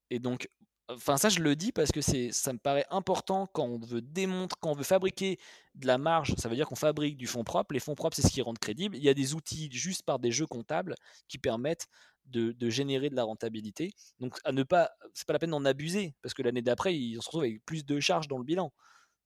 Et 0.10 0.18
donc 0.18 0.50
enfin 0.90 1.18
ça 1.18 1.30
je 1.30 1.40
le 1.42 1.56
dis 1.56 1.72
parce 1.72 1.92
que 1.92 2.02
ça 2.02 2.54
me 2.54 2.58
paraît 2.58 2.86
important 2.90 3.48
quand 3.54 3.66
on 3.66 3.80
veut 3.80 4.02
démontrer 4.02 4.58
quand 4.62 4.72
on 4.72 4.76
veut 4.76 4.84
fabriquer 4.84 5.40
de 5.76 5.88
la 5.88 5.98
marge 5.98 6.36
ça 6.38 6.48
veut 6.48 6.56
dire 6.56 6.68
qu'on 6.68 6.76
fabrique 6.76 7.18
du 7.18 7.26
fonds 7.26 7.44
propre 7.44 7.74
les 7.74 7.80
fonds 7.80 7.96
propres 7.96 8.16
c'est 8.16 8.22
ce 8.22 8.32
qui 8.32 8.42
rend 8.44 8.54
crédible 8.54 8.96
il 8.96 9.04
y 9.04 9.10
a 9.10 9.16
des 9.16 9.34
outils 9.34 9.68
juste 9.72 10.04
par 10.04 10.20
des 10.20 10.32
jeux 10.32 10.46
comptables 10.46 10.94
qui 11.28 11.40
permettent 11.40 11.88
de, 12.26 12.70
générer 12.70 13.10
de 13.10 13.16
la 13.16 13.24
rentabilité. 13.24 13.92
Donc 14.20 14.38
à 14.44 14.52
ne 14.52 14.64
pas, 14.64 14.92
c'est 15.14 15.28
pas 15.28 15.34
la 15.34 15.40
peine 15.40 15.52
d'en 15.52 15.66
abuser 15.66 16.14
parce 16.22 16.34
que 16.34 16.42
l'année 16.42 16.62
d'après, 16.62 16.96
ils 16.96 17.16
se 17.16 17.20
retrouvent 17.20 17.44
avec 17.44 17.64
plus 17.66 17.86
de 17.86 18.00
charges 18.00 18.28
dans 18.28 18.38
le 18.38 18.44
bilan. 18.44 18.72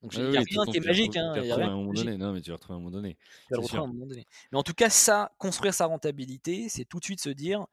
Donc 0.01 0.13
il 0.15 0.29
n'y 0.29 0.37
a 0.37 0.41
rien 0.41 0.65
qui 0.65 0.77
est 0.77 0.85
magique. 0.85 1.11
Tu 1.11 1.19
vas 1.19 1.55
à 1.55 1.67
un 1.67 1.75
moment 1.75 1.93
donné. 1.93 2.17
Non, 2.17 2.31
mais 2.31 2.41
tu 2.41 2.49
vas 2.49 2.55
retrouver 2.55 2.75
à 2.75 2.77
un 2.77 2.79
moment 2.79 2.91
donné. 2.91 3.17
Tu 3.47 3.55
vas 3.55 3.61
retrouver 3.61 3.81
à 3.81 3.83
un 3.83 3.87
moment 3.87 4.05
donné. 4.05 4.25
Mais 4.51 4.57
en 4.57 4.63
tout 4.63 4.73
cas, 4.73 4.89
ça, 4.89 5.31
construire 5.37 5.73
sa 5.73 5.85
rentabilité, 5.85 6.69
c'est 6.69 6.85
tout 6.85 6.99
de 6.99 7.03
suite 7.03 7.21
se 7.21 7.29
dire 7.29 7.65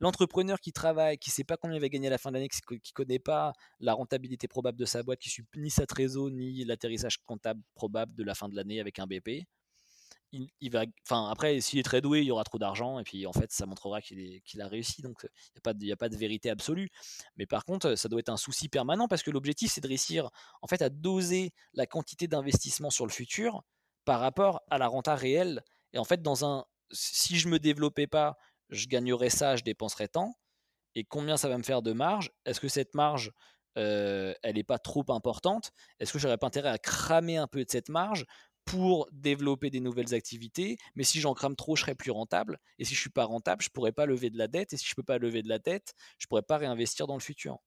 l'entrepreneur 0.00 0.60
qui 0.60 0.72
travaille, 0.72 1.18
qui 1.18 1.30
ne 1.30 1.32
sait 1.32 1.44
pas 1.44 1.56
combien 1.56 1.76
il 1.76 1.80
va 1.80 1.88
gagner 1.88 2.08
à 2.08 2.10
la 2.10 2.18
fin 2.18 2.30
de 2.30 2.34
l'année, 2.34 2.48
qui 2.48 2.60
ne 2.70 2.78
connaît 2.94 3.18
pas 3.18 3.52
la 3.80 3.94
rentabilité 3.94 4.48
probable 4.48 4.78
de 4.78 4.84
sa 4.84 5.02
boîte, 5.02 5.18
qui 5.20 5.28
ne 5.28 5.32
suit 5.32 5.44
ni 5.56 5.70
sa 5.70 5.86
trésor, 5.86 6.30
ni 6.30 6.64
l'atterrissage 6.64 7.18
comptable 7.24 7.60
probable 7.74 8.14
de 8.14 8.24
la 8.24 8.34
fin 8.34 8.48
de 8.48 8.56
l'année 8.56 8.80
avec 8.80 8.98
un 8.98 9.06
BP, 9.06 9.46
après, 11.10 11.60
s'il 11.60 11.78
est 11.78 11.82
très 11.82 12.00
doué, 12.00 12.20
il 12.20 12.26
y 12.26 12.30
aura 12.30 12.44
trop 12.44 12.58
d'argent 12.58 12.98
et 12.98 13.04
puis 13.04 13.26
en 13.26 13.32
fait, 13.32 13.52
ça 13.52 13.66
montrera 13.66 14.00
qu'il 14.00 14.60
a 14.60 14.68
réussi. 14.68 15.02
Donc, 15.02 15.26
il 15.54 15.76
n'y 15.78 15.90
a, 15.90 15.94
a, 15.94 15.96
pas 15.96 16.08
de 16.08 16.16
vérité 16.16 16.50
absolue. 16.50 16.90
Mais 17.36 17.46
par 17.46 17.64
contre, 17.64 17.94
ça 17.94 18.08
doit 18.08 18.20
être 18.20 18.28
un 18.28 18.36
souci 18.36 18.68
permanent 18.68 19.08
parce 19.08 19.22
que 19.22 19.30
l'objectif, 19.30 19.72
c'est 19.72 19.80
de 19.80 19.88
réussir 19.88 20.30
en 20.62 20.66
fait 20.66 20.82
à 20.82 20.88
doser 20.88 21.52
la 21.74 21.86
quantité 21.86 22.28
d'investissement 22.28 22.90
sur 22.90 23.06
le 23.06 23.12
futur 23.12 23.62
par 24.04 24.20
rapport 24.20 24.62
à 24.70 24.78
la 24.78 24.86
renta 24.86 25.14
réelle. 25.14 25.62
Et 25.92 25.98
en 25.98 26.04
fait, 26.04 26.22
dans 26.22 26.44
un, 26.44 26.64
si 26.90 27.38
je 27.38 27.48
me 27.48 27.58
développais 27.58 28.06
pas, 28.06 28.36
je 28.70 28.86
gagnerais 28.86 29.30
ça, 29.30 29.56
je 29.56 29.62
dépenserais 29.62 30.08
tant. 30.08 30.34
Et 30.94 31.04
combien 31.04 31.36
ça 31.36 31.48
va 31.48 31.58
me 31.58 31.62
faire 31.62 31.82
de 31.82 31.92
marge? 31.92 32.30
Est-ce 32.46 32.60
que 32.60 32.68
cette 32.68 32.94
marge, 32.94 33.32
euh, 33.76 34.32
elle 34.42 34.56
n'est 34.56 34.64
pas 34.64 34.78
trop 34.78 35.04
importante? 35.08 35.72
Est-ce 36.00 36.12
que 36.12 36.18
j'aurais 36.18 36.38
pas 36.38 36.46
intérêt 36.46 36.70
à 36.70 36.78
cramer 36.78 37.36
un 37.36 37.46
peu 37.46 37.64
de 37.64 37.70
cette 37.70 37.90
marge 37.90 38.24
pour 38.66 39.08
développer 39.12 39.70
des 39.70 39.78
nouvelles 39.78 40.12
activités, 40.12 40.76
mais 40.96 41.04
si 41.04 41.20
j'en 41.20 41.34
crame 41.34 41.54
trop, 41.54 41.76
je 41.76 41.82
serai 41.82 41.94
plus 41.94 42.10
rentable. 42.10 42.58
Et 42.80 42.84
si 42.84 42.94
je 42.94 43.00
suis 43.00 43.10
pas 43.10 43.24
rentable, 43.24 43.62
je 43.62 43.70
pourrais 43.70 43.92
pas 43.92 44.06
lever 44.06 44.28
de 44.28 44.36
la 44.36 44.48
dette. 44.48 44.72
Et 44.72 44.76
si 44.76 44.84
je 44.86 44.94
peux 44.94 45.04
pas 45.04 45.18
lever 45.18 45.42
de 45.42 45.48
la 45.48 45.60
dette, 45.60 45.94
je 46.18 46.26
pourrais 46.26 46.42
pas 46.42 46.58
réinvestir 46.58 47.06
dans 47.06 47.14
le 47.14 47.20
futur. 47.20 47.58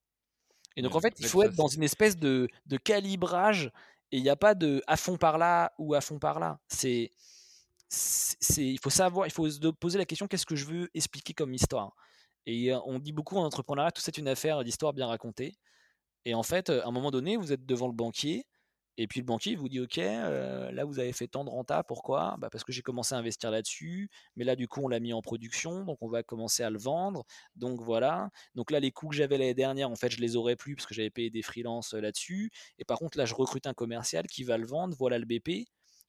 Et 0.76 0.82
donc 0.82 0.94
en 0.94 1.00
fait, 1.00 1.14
il 1.18 1.26
faut 1.26 1.42
être 1.42 1.54
dans 1.54 1.68
une 1.68 1.82
espèce 1.82 2.16
de, 2.16 2.48
calibrage. 2.84 3.72
Et 4.12 4.18
il 4.18 4.22
n'y 4.22 4.28
a 4.28 4.36
pas 4.36 4.54
de 4.54 4.82
à 4.86 4.96
fond 4.96 5.16
par 5.16 5.38
là 5.38 5.72
ou 5.78 5.94
à 5.94 6.02
fond 6.02 6.18
par 6.18 6.38
là. 6.38 6.60
C'est, 6.68 7.10
c'est, 7.88 8.66
il 8.66 8.78
faut 8.78 8.90
savoir, 8.90 9.26
il 9.26 9.30
faut 9.30 9.48
se 9.48 9.58
poser 9.68 9.98
la 9.98 10.04
question 10.04 10.26
qu'est-ce 10.28 10.46
que 10.46 10.56
je 10.56 10.66
veux 10.66 10.90
expliquer 10.92 11.32
comme 11.32 11.54
histoire? 11.54 11.94
Et 12.44 12.74
on 12.84 12.98
dit 12.98 13.12
beaucoup 13.12 13.36
en 13.36 13.44
entrepreneuriat, 13.44 13.90
tout 13.90 14.02
c'est 14.02 14.18
une 14.18 14.28
affaire 14.28 14.64
d'histoire 14.64 14.92
bien 14.92 15.06
racontée. 15.06 15.54
Et 16.26 16.34
en 16.34 16.42
fait, 16.42 16.68
à 16.68 16.86
un 16.86 16.90
moment 16.90 17.10
donné, 17.10 17.36
vous 17.38 17.52
êtes 17.52 17.64
devant 17.64 17.86
le 17.86 17.94
banquier 17.94 18.44
et 19.00 19.06
puis 19.06 19.20
le 19.20 19.24
banquier 19.24 19.56
vous 19.56 19.70
dit 19.70 19.80
ok, 19.80 19.96
euh, 19.96 20.70
là 20.72 20.84
vous 20.84 20.98
avez 20.98 21.14
fait 21.14 21.26
tant 21.26 21.42
de 21.42 21.48
renta, 21.48 21.82
pourquoi? 21.82 22.36
Bah 22.38 22.50
Parce 22.52 22.64
que 22.64 22.70
j'ai 22.70 22.82
commencé 22.82 23.14
à 23.14 23.18
investir 23.18 23.50
là-dessus, 23.50 24.10
mais 24.36 24.44
là 24.44 24.56
du 24.56 24.68
coup 24.68 24.82
on 24.82 24.88
l'a 24.88 25.00
mis 25.00 25.14
en 25.14 25.22
production, 25.22 25.86
donc 25.86 25.96
on 26.02 26.08
va 26.10 26.22
commencer 26.22 26.62
à 26.62 26.68
le 26.68 26.78
vendre. 26.78 27.24
Donc 27.56 27.80
voilà. 27.80 28.28
Donc 28.54 28.70
là 28.70 28.78
les 28.78 28.90
coûts 28.90 29.08
que 29.08 29.16
j'avais 29.16 29.38
l'année 29.38 29.54
dernière, 29.54 29.90
en 29.90 29.96
fait 29.96 30.10
je 30.10 30.20
les 30.20 30.36
aurais 30.36 30.54
plus 30.54 30.76
parce 30.76 30.84
que 30.84 30.92
j'avais 30.92 31.08
payé 31.08 31.30
des 31.30 31.40
freelances 31.40 31.94
euh, 31.94 32.00
là-dessus. 32.02 32.50
Et 32.78 32.84
par 32.84 32.98
contre 32.98 33.16
là 33.16 33.24
je 33.24 33.34
recrute 33.34 33.66
un 33.66 33.72
commercial 33.72 34.26
qui 34.26 34.44
va 34.44 34.58
le 34.58 34.66
vendre, 34.66 34.94
voilà 34.98 35.18
le 35.18 35.24
BP. 35.24 35.48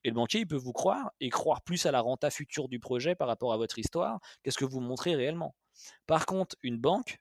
Et 0.04 0.08
le 0.08 0.14
banquier, 0.14 0.40
il 0.40 0.46
peut 0.46 0.56
vous 0.56 0.72
croire 0.72 1.12
et 1.20 1.30
croire 1.30 1.62
plus 1.62 1.86
à 1.86 1.92
la 1.92 2.02
renta 2.02 2.28
future 2.28 2.68
du 2.68 2.78
projet 2.78 3.14
par 3.14 3.26
rapport 3.28 3.54
à 3.54 3.56
votre 3.56 3.78
histoire 3.78 4.20
qu'est-ce 4.42 4.58
que 4.58 4.66
vous 4.66 4.80
montrez 4.80 5.14
réellement. 5.14 5.54
Par 6.06 6.26
contre, 6.26 6.56
une 6.62 6.76
banque, 6.76 7.20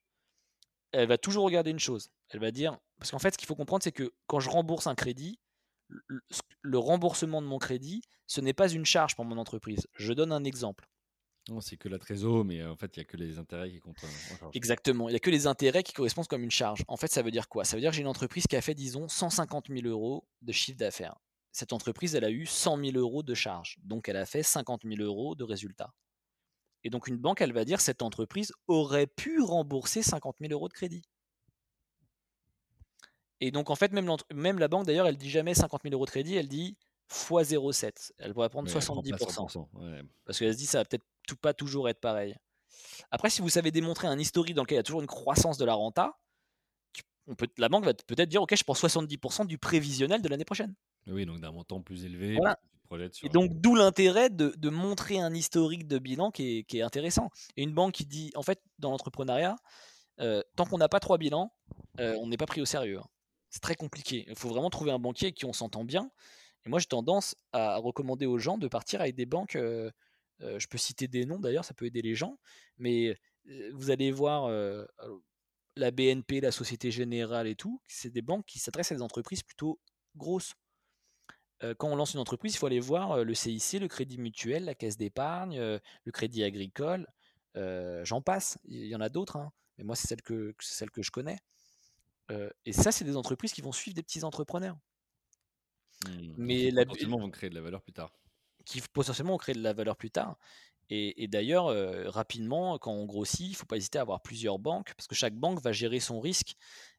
elle 0.92 1.08
va 1.08 1.18
toujours 1.18 1.46
regarder 1.46 1.72
une 1.72 1.80
chose. 1.80 2.10
Elle 2.30 2.42
va 2.42 2.52
dire, 2.52 2.78
parce 2.98 3.12
qu'en 3.12 3.20
fait, 3.20 3.32
ce 3.32 3.38
qu'il 3.38 3.48
faut 3.48 3.56
comprendre, 3.56 3.84
c'est 3.84 3.92
que 3.92 4.12
quand 4.28 4.40
je 4.40 4.50
rembourse 4.50 4.88
un 4.88 4.96
crédit, 4.96 5.40
le 6.62 6.78
remboursement 6.78 7.42
de 7.42 7.48
mon 7.48 7.60
crédit, 7.60 8.02
ce 8.28 8.42
n'est 8.42 8.54
pas 8.54 8.70
une 8.70 8.86
charge 8.86 9.16
pour 9.16 9.26
mon 9.26 9.38
entreprise. 9.38 9.88
Je 9.96 10.14
donne 10.14 10.32
un 10.32 10.44
exemple. 10.44 10.88
Non, 11.50 11.60
c'est 11.60 11.76
que 11.76 11.90
la 11.90 11.98
trésor, 11.98 12.46
mais 12.46 12.64
en 12.64 12.76
fait, 12.76 12.96
il 12.96 13.00
n'y 13.00 13.02
a 13.02 13.06
que 13.06 13.18
les 13.18 13.40
intérêts 13.40 13.72
qui 13.72 13.80
comptent. 13.80 14.04
Euh, 14.04 14.50
Exactement, 14.54 15.10
il 15.10 15.14
n'y 15.14 15.16
a 15.16 15.20
que 15.20 15.32
les 15.32 15.48
intérêts 15.48 15.82
qui 15.82 15.92
correspondent 15.94 16.28
comme 16.28 16.44
une 16.44 16.52
charge. 16.52 16.84
En 16.88 16.98
fait, 16.98 17.12
ça 17.12 17.24
veut 17.24 17.32
dire 17.32 17.50
quoi? 17.50 17.66
Ça 17.66 17.76
veut 17.76 17.82
dire 17.82 17.90
que 17.90 17.96
j'ai 17.96 18.04
une 18.04 18.08
entreprise 18.08 18.46
qui 18.48 18.56
a 18.56 18.62
fait, 18.62 18.76
disons, 18.76 19.08
150 19.08 19.68
000 19.70 19.88
euros 19.88 20.28
de 20.42 20.52
chiffre 20.52 20.78
d'affaires. 20.78 21.16
Cette 21.52 21.74
entreprise, 21.74 22.14
elle 22.16 22.26
a 22.26 22.30
eu 22.30 22.46
100 22.46 22.78
000 22.78 22.98
euros 22.98 23.24
de 23.24 23.34
charge. 23.34 23.78
Donc, 23.84 24.08
elle 24.08 24.18
a 24.18 24.26
fait 24.26 24.44
50 24.44 24.84
000 24.86 25.02
euros 25.02 25.36
de 25.36 25.44
résultats. 25.44 25.94
Et 26.84 26.90
donc, 26.90 27.08
une 27.08 27.18
banque, 27.18 27.42
elle 27.42 27.54
va 27.54 27.66
dire 27.66 27.82
cette 27.82 28.04
entreprise 28.04 28.54
aurait 28.68 29.08
pu 29.08 29.42
rembourser 29.42 30.04
50 30.04 30.38
000 30.42 30.54
euros 30.54 30.68
de 30.68 30.74
crédit. 30.74 31.02
Et 33.42 33.50
donc, 33.50 33.72
en 33.72 33.76
fait, 33.76 33.92
même, 33.92 34.10
même 34.34 34.60
la 34.60 34.68
banque, 34.68 34.86
d'ailleurs, 34.86 35.08
elle 35.08 35.18
dit 35.18 35.30
jamais 35.30 35.56
50 35.56 35.82
000 35.84 35.94
euros 35.94 36.06
de 36.06 36.12
crédit, 36.12 36.36
elle 36.36 36.48
dit 36.48 36.78
x 37.10 37.32
0,7. 37.32 38.12
Elle 38.20 38.34
pourrait 38.34 38.50
prendre 38.50 38.70
70%. 38.70 39.68
Parce 40.26 40.40
qu'elle 40.40 40.54
se 40.54 40.58
dit, 40.58 40.68
ça 40.68 40.78
va 40.78 40.86
peut-être 40.86 41.06
tout, 41.28 41.36
pas 41.36 41.54
toujours 41.54 41.90
être 41.90 42.00
pareil. 42.00 42.36
Après, 43.10 43.30
si 43.30 43.42
vous 43.42 43.50
savez 43.50 43.72
démontrer 43.72 44.08
un 44.08 44.18
historique 44.20 44.56
dans 44.56 44.62
lequel 44.62 44.76
il 44.76 44.80
y 44.80 44.80
a 44.80 44.84
toujours 44.84 45.02
une 45.02 45.08
croissance 45.08 45.58
de 45.58 45.66
la 45.66 45.74
renta, 45.74 46.18
on 47.28 47.36
peut, 47.36 47.48
la 47.58 47.68
banque 47.68 47.84
va 47.86 47.94
peut-être 47.94 48.30
dire, 48.30 48.44
OK, 48.44 48.56
je 48.56 48.64
prends 48.64 48.74
70% 48.74 49.48
du 49.48 49.58
prévisionnel 49.58 50.22
de 50.22 50.30
l'année 50.30 50.46
prochaine. 50.46 50.74
Oui, 51.08 51.26
donc 51.26 51.42
d'un 51.42 51.52
montant 51.52 51.82
plus 51.82 52.06
élevé. 52.06 52.38
Et 53.24 53.30
donc, 53.30 53.52
d'où 53.54 53.74
l'intérêt 53.74 54.30
de, 54.30 54.70
montrer 54.70 55.20
un 55.20 55.34
historique 55.34 55.88
de 55.88 55.98
bilan 55.98 56.30
qui 56.30 56.60
est, 56.60 56.64
qui 56.64 56.78
est, 56.78 56.82
intéressant. 56.82 57.30
Et 57.58 57.64
une 57.64 57.74
banque 57.74 57.94
qui 57.94 58.06
dit, 58.06 58.32
en 58.36 58.44
fait, 58.44 58.62
dans 58.80 58.92
l'entrepreneuriat, 58.92 59.56
euh, 60.20 60.44
tant 60.56 60.66
qu'on 60.66 60.78
n'a 60.78 60.90
pas 60.90 61.00
trois 61.00 61.18
bilans, 61.18 61.54
euh, 62.00 62.16
on 62.20 62.28
n'est 62.28 62.38
pas 62.38 62.46
pris 62.46 62.62
au 62.62 62.66
sérieux. 62.66 63.00
Hein 63.00 63.08
c'est 63.52 63.62
très 63.62 63.76
compliqué. 63.76 64.26
Il 64.28 64.36
faut 64.36 64.50
vraiment 64.50 64.70
trouver 64.70 64.92
un 64.92 65.00
banquier 65.00 65.28
avec 65.28 65.36
qui 65.36 65.46
on 65.46 65.54
s'entend 65.54 65.84
bien. 65.84 66.10
Et 66.66 66.70
moi, 66.70 66.80
j'ai 66.80 66.86
tendance 66.86 67.36
à 67.52 67.78
recommander 67.78 68.26
aux 68.26 68.38
gens 68.38 68.58
de 68.58 68.68
partir 68.68 69.02
avec 69.02 69.16
des 69.16 69.26
banques. 69.26 69.56
Euh, 69.56 69.92
euh, 70.42 70.58
je 70.58 70.68
peux 70.68 70.78
citer 70.78 71.08
des 71.08 71.26
noms 71.26 71.40
d'ailleurs, 71.40 71.66
ça 71.66 71.74
peut 71.74 71.86
aider 71.86 72.02
les 72.02 72.16
gens. 72.16 72.40
Mais 72.78 73.20
euh, 73.50 73.72
vous 73.74 73.92
allez 73.92 74.12
voir 74.12 74.50
la 75.76 75.92
BNP, 75.92 76.42
la 76.42 76.52
Société 76.52 76.92
Générale 76.92 77.48
et 77.48 77.56
tout. 77.56 77.82
C'est 77.88 78.10
des 78.10 78.22
banques 78.22 78.46
qui 78.46 78.58
s'adressent 78.58 78.92
à 78.94 78.96
des 78.96 79.02
entreprises 79.02 79.44
plutôt 79.44 79.80
grosses. 80.16 80.54
quand 81.78 81.90
on 81.90 81.96
lance 81.96 82.14
une 82.14 82.20
entreprise, 82.20 82.54
il 82.54 82.58
faut 82.58 82.68
aller 82.68 82.80
voir 82.80 83.24
le 83.24 83.34
CIC, 83.34 83.82
le 83.82 83.88
Crédit 83.88 84.18
Mutuel, 84.18 84.66
la 84.66 84.76
Caisse 84.76 84.98
d'épargne, 84.98 85.60
le 85.60 86.12
Crédit 86.12 86.44
Agricole. 86.44 87.06
J'en 87.56 88.22
passe. 88.22 88.58
Il 88.66 88.86
y 88.86 88.96
en 88.96 89.02
a 89.02 89.10
d'autres, 89.10 89.36
hein. 89.38 89.52
mais 89.78 89.84
moi, 89.84 89.96
c'est 89.96 90.08
celle 90.08 90.22
que, 90.22 90.54
celle 90.60 90.92
que 90.92 91.02
je 91.02 91.12
connais. 91.12 91.38
Euh, 92.32 92.50
et 92.66 92.74
ça, 92.74 92.92
c'est 92.92 93.04
des 93.04 93.18
entreprises 93.18 93.54
qui 93.54 93.62
vont 93.62 93.72
suivre 93.72 93.96
des 93.96 94.04
petits 94.04 94.24
entrepreneurs. 94.24 94.78
Mmh, 96.08 96.34
mais 96.38 96.70
qui 96.70 96.76
potentiellement 96.76 97.20
vont 97.20 97.30
créer 97.30 97.50
de 97.50 97.56
la 97.56 97.62
valeur 97.62 97.82
plus 97.82 97.94
tard. 97.94 98.12
Qui 98.66 98.82
potentiellement 98.94 99.34
vont 99.34 99.38
créer 99.38 99.56
de 99.56 99.62
la 99.62 99.74
valeur 99.74 99.98
plus 99.98 100.12
tard. 100.12 100.38
Et, 100.94 101.30
d'ailleurs, 101.30 101.68
euh, 101.68 102.10
rapidement, 102.10 102.78
quand 102.78 102.92
on 102.92 103.06
grossit, 103.06 103.48
il 103.48 103.52
ne 103.52 103.56
faut 103.56 103.66
pas 103.66 103.78
hésiter 103.78 103.98
à 103.98 104.02
avoir 104.02 104.22
plusieurs 104.22 104.60
banques, 104.60 104.94
parce 104.98 105.08
que 105.08 105.16
chaque 105.16 105.36
banque 105.36 105.62
va 105.62 105.72
gérer 105.72 106.02
son 106.02 106.20
risque. 106.20 106.56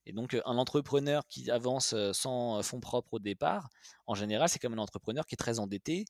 Et 0.06 0.14
donc, 0.14 0.34
un 0.46 0.56
entrepreneur 0.56 1.26
qui 1.28 1.50
avance 1.50 1.94
sans 2.12 2.62
fonds 2.62 2.80
propres 2.80 3.12
au 3.12 3.18
départ, 3.18 3.68
en 4.06 4.14
général, 4.14 4.48
c'est 4.48 4.58
comme 4.58 4.72
un 4.72 4.78
entrepreneur 4.78 5.26
qui 5.26 5.34
est 5.34 5.36
très 5.36 5.58
endetté 5.58 6.06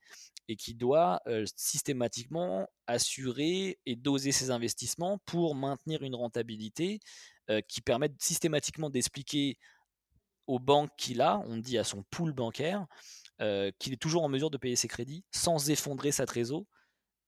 et 0.47 0.55
qui 0.55 0.77
doit 0.77 1.23
systématiquement 1.57 2.68
assurer 2.87 3.81
et 3.85 3.97
doser 3.97 4.31
ses 4.31 4.53
investissements 4.53 5.18
pour 5.27 5.57
maintenir 5.57 6.05
une 6.05 6.14
rentabilité 6.14 7.01
qui 7.68 7.80
permettent 7.80 8.20
systématiquement 8.20 8.88
d'expliquer 8.88 9.59
aux 10.47 10.59
banques 10.59 10.90
qu'il 10.97 11.20
a, 11.20 11.38
on 11.47 11.57
dit 11.57 11.78
à 11.78 11.84
son 11.84 12.03
pool 12.05 12.32
bancaire, 12.32 12.86
euh, 13.40 13.70
qu'il 13.78 13.93
est 13.93 14.01
toujours 14.01 14.22
en 14.22 14.28
mesure 14.28 14.51
de 14.51 14.59
payer 14.59 14.76
ses 14.76 14.88
crédits 14.88 15.24
sans 15.30 15.70
effondrer 15.70 16.12
sa 16.12 16.26
trésor. 16.26 16.64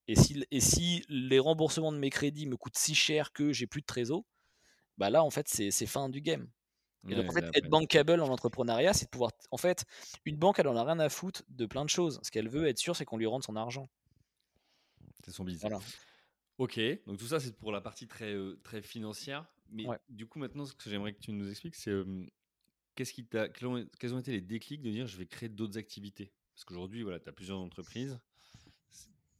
Et 0.06 0.16
si, 0.16 0.44
et 0.50 0.60
si 0.60 1.04
les 1.08 1.38
remboursements 1.38 1.92
de 1.92 1.98
mes 1.98 2.10
crédits 2.10 2.46
me 2.46 2.56
coûtent 2.56 2.76
si 2.76 2.94
cher 2.94 3.32
que 3.32 3.52
j'ai 3.52 3.66
plus 3.66 3.80
de 3.80 3.86
trésor, 3.86 4.24
bah 4.98 5.10
là, 5.10 5.24
en 5.24 5.30
fait, 5.30 5.48
c'est 5.48 5.86
fin 5.86 6.08
du 6.08 6.20
game. 6.20 6.48
Et 7.08 7.14
donc, 7.14 7.30
en 7.30 7.32
fait, 7.34 7.44
être 7.54 7.68
bankable 7.68 8.20
en 8.20 8.28
entrepreneuriat, 8.28 8.94
c'est 8.94 9.06
de 9.06 9.10
pouvoir. 9.10 9.32
En 9.50 9.58
fait, 9.58 9.84
une 10.24 10.36
banque, 10.36 10.58
elle 10.58 10.68
en 10.68 10.76
a 10.76 10.84
rien 10.84 10.98
à 11.00 11.08
foutre 11.08 11.42
de 11.48 11.66
plein 11.66 11.84
de 11.84 11.90
choses. 11.90 12.18
Ce 12.22 12.30
qu'elle 12.30 12.48
veut 12.48 12.66
être 12.66 12.78
sûre, 12.78 12.96
c'est 12.96 13.04
qu'on 13.04 13.18
lui 13.18 13.26
rende 13.26 13.42
son 13.42 13.56
argent. 13.56 13.88
C'est 15.24 15.32
son 15.32 15.44
business. 15.44 15.62
Voilà. 15.62 15.84
Ok, 16.58 16.78
donc 17.06 17.18
tout 17.18 17.26
ça, 17.26 17.40
c'est 17.40 17.56
pour 17.56 17.72
la 17.72 17.80
partie 17.80 18.06
très, 18.06 18.32
euh, 18.32 18.58
très 18.62 18.80
financière. 18.80 19.46
Mais 19.74 19.86
du 20.08 20.26
coup, 20.26 20.38
maintenant, 20.38 20.64
ce 20.64 20.72
que 20.72 20.88
j'aimerais 20.88 21.12
que 21.12 21.20
tu 21.20 21.32
nous 21.32 21.50
expliques, 21.50 21.74
c'est 21.74 21.92
qu'est-ce 22.94 23.12
qui 23.12 23.26
t'a, 23.26 23.48
quels, 23.48 23.66
ont, 23.66 24.18
été 24.18 24.32
les 24.32 24.40
déclics 24.40 24.82
de 24.82 24.90
dire 24.90 25.06
je 25.06 25.16
vais 25.16 25.26
créer 25.26 25.48
d'autres 25.48 25.78
activités? 25.78 26.32
Parce 26.54 26.64
qu'aujourd'hui, 26.64 27.02
voilà, 27.02 27.18
tu 27.18 27.28
as 27.28 27.32
plusieurs 27.32 27.58
entreprises. 27.58 28.18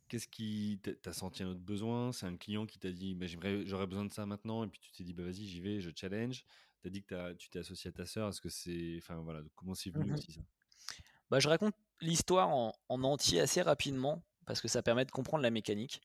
Qu'est-ce 0.08 0.28
qui 0.28 0.80
t'a 1.02 1.12
senti 1.12 1.42
un 1.42 1.48
autre 1.48 1.60
besoin? 1.60 2.12
C'est 2.12 2.26
un 2.26 2.36
client 2.36 2.66
qui 2.66 2.78
t'a 2.78 2.90
dit 2.90 3.14
bah, 3.14 3.26
j'aurais 3.64 3.86
besoin 3.86 4.04
de 4.04 4.12
ça 4.12 4.26
maintenant, 4.26 4.64
et 4.64 4.68
puis 4.68 4.80
tu 4.80 4.92
t'es 4.92 5.04
dit 5.04 5.14
bah, 5.14 5.22
vas-y, 5.22 5.46
j'y 5.46 5.60
vais, 5.60 5.80
je 5.80 5.90
challenge. 5.94 6.44
Tu 6.82 6.88
as 6.88 6.90
dit 6.90 7.02
que 7.02 7.32
tu 7.34 7.48
t'es 7.48 7.60
associé 7.60 7.88
à 7.88 7.92
ta 7.92 8.04
sœur. 8.04 8.28
Est-ce 8.28 8.40
que 8.40 8.48
c'est. 8.48 8.96
Enfin 8.98 9.16
voilà, 9.22 9.40
comment 9.54 9.74
c'est 9.74 9.90
venu 9.90 10.10
mmh 10.10 10.14
aussi 10.14 10.32
ça? 10.32 10.40
Bah, 11.30 11.38
Je 11.38 11.48
raconte 11.48 11.74
l'histoire 12.00 12.50
en, 12.50 12.74
en 12.88 13.02
entier 13.04 13.40
assez 13.40 13.62
rapidement 13.62 14.22
parce 14.44 14.60
que 14.60 14.68
ça 14.68 14.82
permet 14.82 15.04
de 15.04 15.10
comprendre 15.10 15.42
la 15.42 15.50
mécanique. 15.50 16.02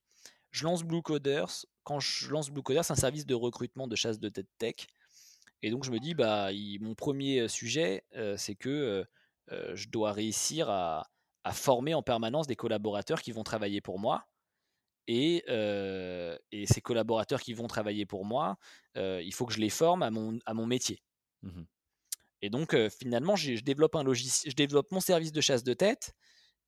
Je 0.52 0.64
lance 0.64 0.84
Blue 0.84 1.02
Coders. 1.02 1.66
Quand 1.84 2.00
je 2.00 2.30
lance 2.30 2.50
Blue 2.50 2.64
Coders, 2.64 2.86
c'est 2.86 2.93
un 2.93 2.95
service 2.95 3.26
de 3.26 3.36
recrutement 3.36 3.88
de 3.88 3.95
chasse 3.95 4.20
de 4.20 4.30
tête 4.30 4.47
tech. 4.58 4.88
Et 5.62 5.72
donc 5.72 5.84
je 5.84 5.91
me 5.91 6.00
dis, 6.00 6.14
bah, 6.14 6.50
mon 6.80 6.95
premier 6.95 7.47
sujet, 7.47 8.04
c'est 8.38 8.56
que 8.56 9.06
je 9.50 9.89
dois 9.89 10.12
réussir 10.12 10.70
à, 10.70 11.08
former 11.52 11.95
en 11.95 12.04
permanence 12.04 12.45
des 12.45 12.56
collaborateurs 12.56 13.22
qui 13.22 13.32
vont 13.32 13.43
travailler 13.43 13.82
pour 13.82 14.00
moi. 14.00 14.28
Et, 15.08 15.43
et, 16.52 16.66
ces 16.68 16.82
collaborateurs 16.82 17.41
qui 17.41 17.54
vont 17.54 17.68
travailler 17.68 18.06
pour 18.06 18.26
moi, 18.26 18.58
il 18.95 19.34
faut 19.34 19.45
que 19.45 19.54
je 19.54 19.60
les 19.60 19.70
forme 19.70 20.04
à 20.04 20.12
mon, 20.12 20.39
à 20.45 20.54
mon 20.54 20.66
métier. 20.66 21.02
Mmh 21.41 21.64
et 22.41 22.50
donc, 22.50 22.74
finalement, 22.88 23.36
je 23.36 23.62
développe, 23.62 23.95
un 23.97 24.04
logiciel, 24.04 24.52
je 24.52 24.56
développe 24.56 24.91
mon 24.93 25.02
service 25.02 25.34
de 25.34 25.41
chasse 25.41 25.64
de 25.64 25.74
tête 25.74 26.14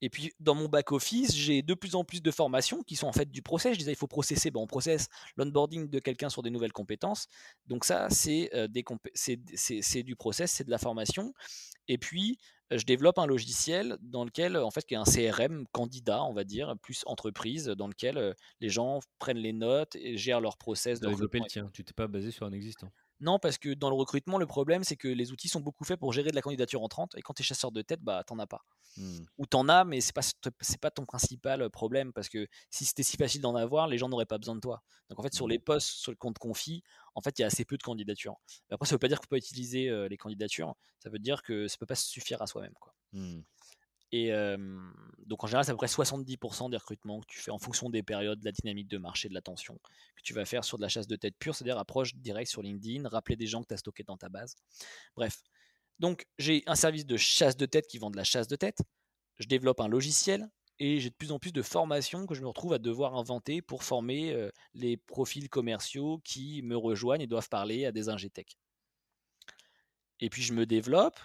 et 0.01 0.09
puis 0.09 0.33
dans 0.39 0.55
mon 0.55 0.67
back-office, 0.67 1.35
j'ai 1.35 1.61
de 1.61 1.73
plus 1.73 1.95
en 1.95 2.03
plus 2.03 2.21
de 2.21 2.31
formations 2.31 2.83
qui 2.83 2.95
sont 2.95 3.07
en 3.07 3.13
fait 3.13 3.29
du 3.29 3.41
process. 3.41 3.73
Je 3.73 3.79
disais, 3.79 3.91
il 3.91 3.97
faut 3.97 4.07
processer. 4.07 4.49
Bon, 4.49 4.63
on 4.63 4.67
processe 4.67 5.07
l'onboarding 5.37 5.89
de 5.89 5.99
quelqu'un 5.99 6.29
sur 6.29 6.41
des 6.41 6.49
nouvelles 6.49 6.73
compétences. 6.73 7.27
Donc 7.67 7.85
ça, 7.85 8.09
c'est 8.09 8.49
euh, 8.53 8.67
du 8.67 10.15
process, 10.15 10.51
c'est 10.51 10.63
de 10.63 10.71
la 10.71 10.79
formation. 10.79 11.33
Et 11.87 11.97
puis, 11.97 12.39
euh, 12.71 12.77
je 12.77 12.85
développe 12.85 13.19
un 13.19 13.27
logiciel 13.27 13.97
dans 14.01 14.25
lequel, 14.25 14.57
en 14.57 14.71
fait, 14.71 14.85
qui 14.85 14.93
est 14.93 14.97
un 14.97 15.03
CRM 15.03 15.65
candidat, 15.71 16.23
on 16.23 16.33
va 16.33 16.43
dire, 16.43 16.75
plus 16.81 17.03
entreprise, 17.05 17.65
dans 17.65 17.87
lequel 17.87 18.17
euh, 18.17 18.33
les 18.59 18.69
gens 18.69 18.99
prennent 19.19 19.37
les 19.37 19.53
notes 19.53 19.95
et 19.95 20.17
gèrent 20.17 20.41
leur 20.41 20.57
process. 20.57 20.99
Tu 20.99 21.07
développé 21.07 21.39
le 21.39 21.45
tien, 21.45 21.69
tu 21.73 21.83
t'es 21.83 21.93
pas 21.93 22.07
basé 22.07 22.31
sur 22.31 22.45
un 22.45 22.53
existant. 22.53 22.91
Non, 23.21 23.37
parce 23.37 23.59
que 23.59 23.73
dans 23.73 23.89
le 23.89 23.95
recrutement, 23.95 24.39
le 24.39 24.47
problème, 24.47 24.83
c'est 24.83 24.95
que 24.95 25.07
les 25.07 25.31
outils 25.31 25.47
sont 25.47 25.59
beaucoup 25.59 25.83
faits 25.83 25.99
pour 25.99 26.11
gérer 26.11 26.31
de 26.31 26.35
la 26.35 26.41
candidature 26.41 26.81
entrante. 26.81 27.15
Et 27.15 27.21
quand 27.21 27.35
tu 27.35 27.43
es 27.43 27.45
chasseur 27.45 27.71
de 27.71 27.83
tête, 27.83 28.01
bah, 28.01 28.23
t'en 28.25 28.39
as 28.39 28.47
pas. 28.47 28.65
Mmh. 28.97 29.19
Ou 29.37 29.45
t'en 29.45 29.69
as, 29.69 29.85
mais 29.85 30.01
c'est 30.01 30.13
pas, 30.13 30.21
pas 30.81 30.89
ton 30.91 31.05
principal 31.05 31.69
problème. 31.69 32.13
Parce 32.13 32.29
que 32.29 32.47
si 32.71 32.83
c'était 32.83 33.03
si 33.03 33.17
facile 33.17 33.41
d'en 33.41 33.55
avoir, 33.55 33.87
les 33.87 33.99
gens 33.99 34.09
n'auraient 34.09 34.25
pas 34.25 34.39
besoin 34.39 34.55
de 34.55 34.59
toi. 34.59 34.81
Donc 35.09 35.19
en 35.19 35.23
fait, 35.23 35.35
sur 35.35 35.45
mmh. 35.45 35.51
les 35.51 35.59
postes 35.59 35.87
sur 35.87 36.11
le 36.11 36.17
compte 36.17 36.39
confie, 36.39 36.83
en 37.13 37.21
fait, 37.21 37.37
il 37.37 37.43
y 37.43 37.45
a 37.45 37.47
assez 37.47 37.63
peu 37.63 37.77
de 37.77 37.83
candidatures. 37.83 38.35
après, 38.71 38.87
ça 38.87 38.95
veut 38.95 38.99
pas 38.99 39.07
dire 39.07 39.19
qu'on 39.19 39.27
peut 39.27 39.37
utiliser 39.37 39.91
les 40.09 40.17
candidatures. 40.17 40.73
Ça 40.99 41.09
veut 41.09 41.19
dire 41.19 41.43
que 41.43 41.67
ça 41.67 41.77
peut 41.77 41.85
pas 41.85 41.95
suffire 41.95 42.41
à 42.41 42.47
soi-même. 42.47 42.73
Quoi. 42.79 42.95
Mmh. 43.13 43.41
Et 44.11 44.31
donc 45.19 45.43
en 45.43 45.47
général, 45.47 45.63
c'est 45.63 45.71
à 45.71 45.73
peu 45.73 45.77
près 45.77 45.87
70% 45.87 46.69
des 46.69 46.77
recrutements 46.77 47.21
que 47.21 47.27
tu 47.27 47.39
fais 47.39 47.51
en 47.51 47.59
fonction 47.59 47.89
des 47.89 48.03
périodes, 48.03 48.39
de 48.39 48.45
la 48.45 48.51
dynamique 48.51 48.89
de 48.89 48.97
marché, 48.97 49.29
de 49.29 49.33
l'attention, 49.33 49.79
que 50.15 50.21
tu 50.23 50.33
vas 50.33 50.45
faire 50.45 50.65
sur 50.65 50.77
de 50.77 50.81
la 50.81 50.89
chasse 50.89 51.07
de 51.07 51.15
tête 51.15 51.35
pure, 51.39 51.55
c'est-à-dire 51.55 51.77
approche 51.77 52.15
directe 52.15 52.51
sur 52.51 52.61
LinkedIn, 52.61 53.07
rappeler 53.07 53.37
des 53.37 53.47
gens 53.47 53.61
que 53.61 53.67
tu 53.67 53.73
as 53.73 53.77
stockés 53.77 54.03
dans 54.03 54.17
ta 54.17 54.29
base. 54.29 54.55
Bref. 55.15 55.41
Donc 55.99 56.25
j'ai 56.39 56.63
un 56.65 56.75
service 56.75 57.05
de 57.05 57.15
chasse 57.15 57.55
de 57.55 57.65
tête 57.65 57.87
qui 57.87 57.99
vend 57.99 58.09
de 58.09 58.17
la 58.17 58.23
chasse 58.23 58.47
de 58.47 58.55
tête. 58.55 58.79
Je 59.37 59.47
développe 59.47 59.79
un 59.79 59.87
logiciel 59.87 60.49
et 60.79 60.99
j'ai 60.99 61.11
de 61.11 61.15
plus 61.15 61.31
en 61.31 61.37
plus 61.37 61.51
de 61.51 61.61
formations 61.61 62.25
que 62.25 62.33
je 62.33 62.41
me 62.41 62.47
retrouve 62.47 62.73
à 62.73 62.79
devoir 62.79 63.15
inventer 63.15 63.61
pour 63.61 63.83
former 63.83 64.49
les 64.73 64.97
profils 64.97 65.47
commerciaux 65.47 66.19
qui 66.23 66.63
me 66.63 66.75
rejoignent 66.75 67.21
et 67.21 67.27
doivent 67.27 67.49
parler 67.49 67.85
à 67.85 67.91
des 67.91 68.09
ingétech. 68.09 68.57
Et 70.19 70.29
puis 70.29 70.41
je 70.41 70.53
me 70.53 70.65
développe, 70.65 71.19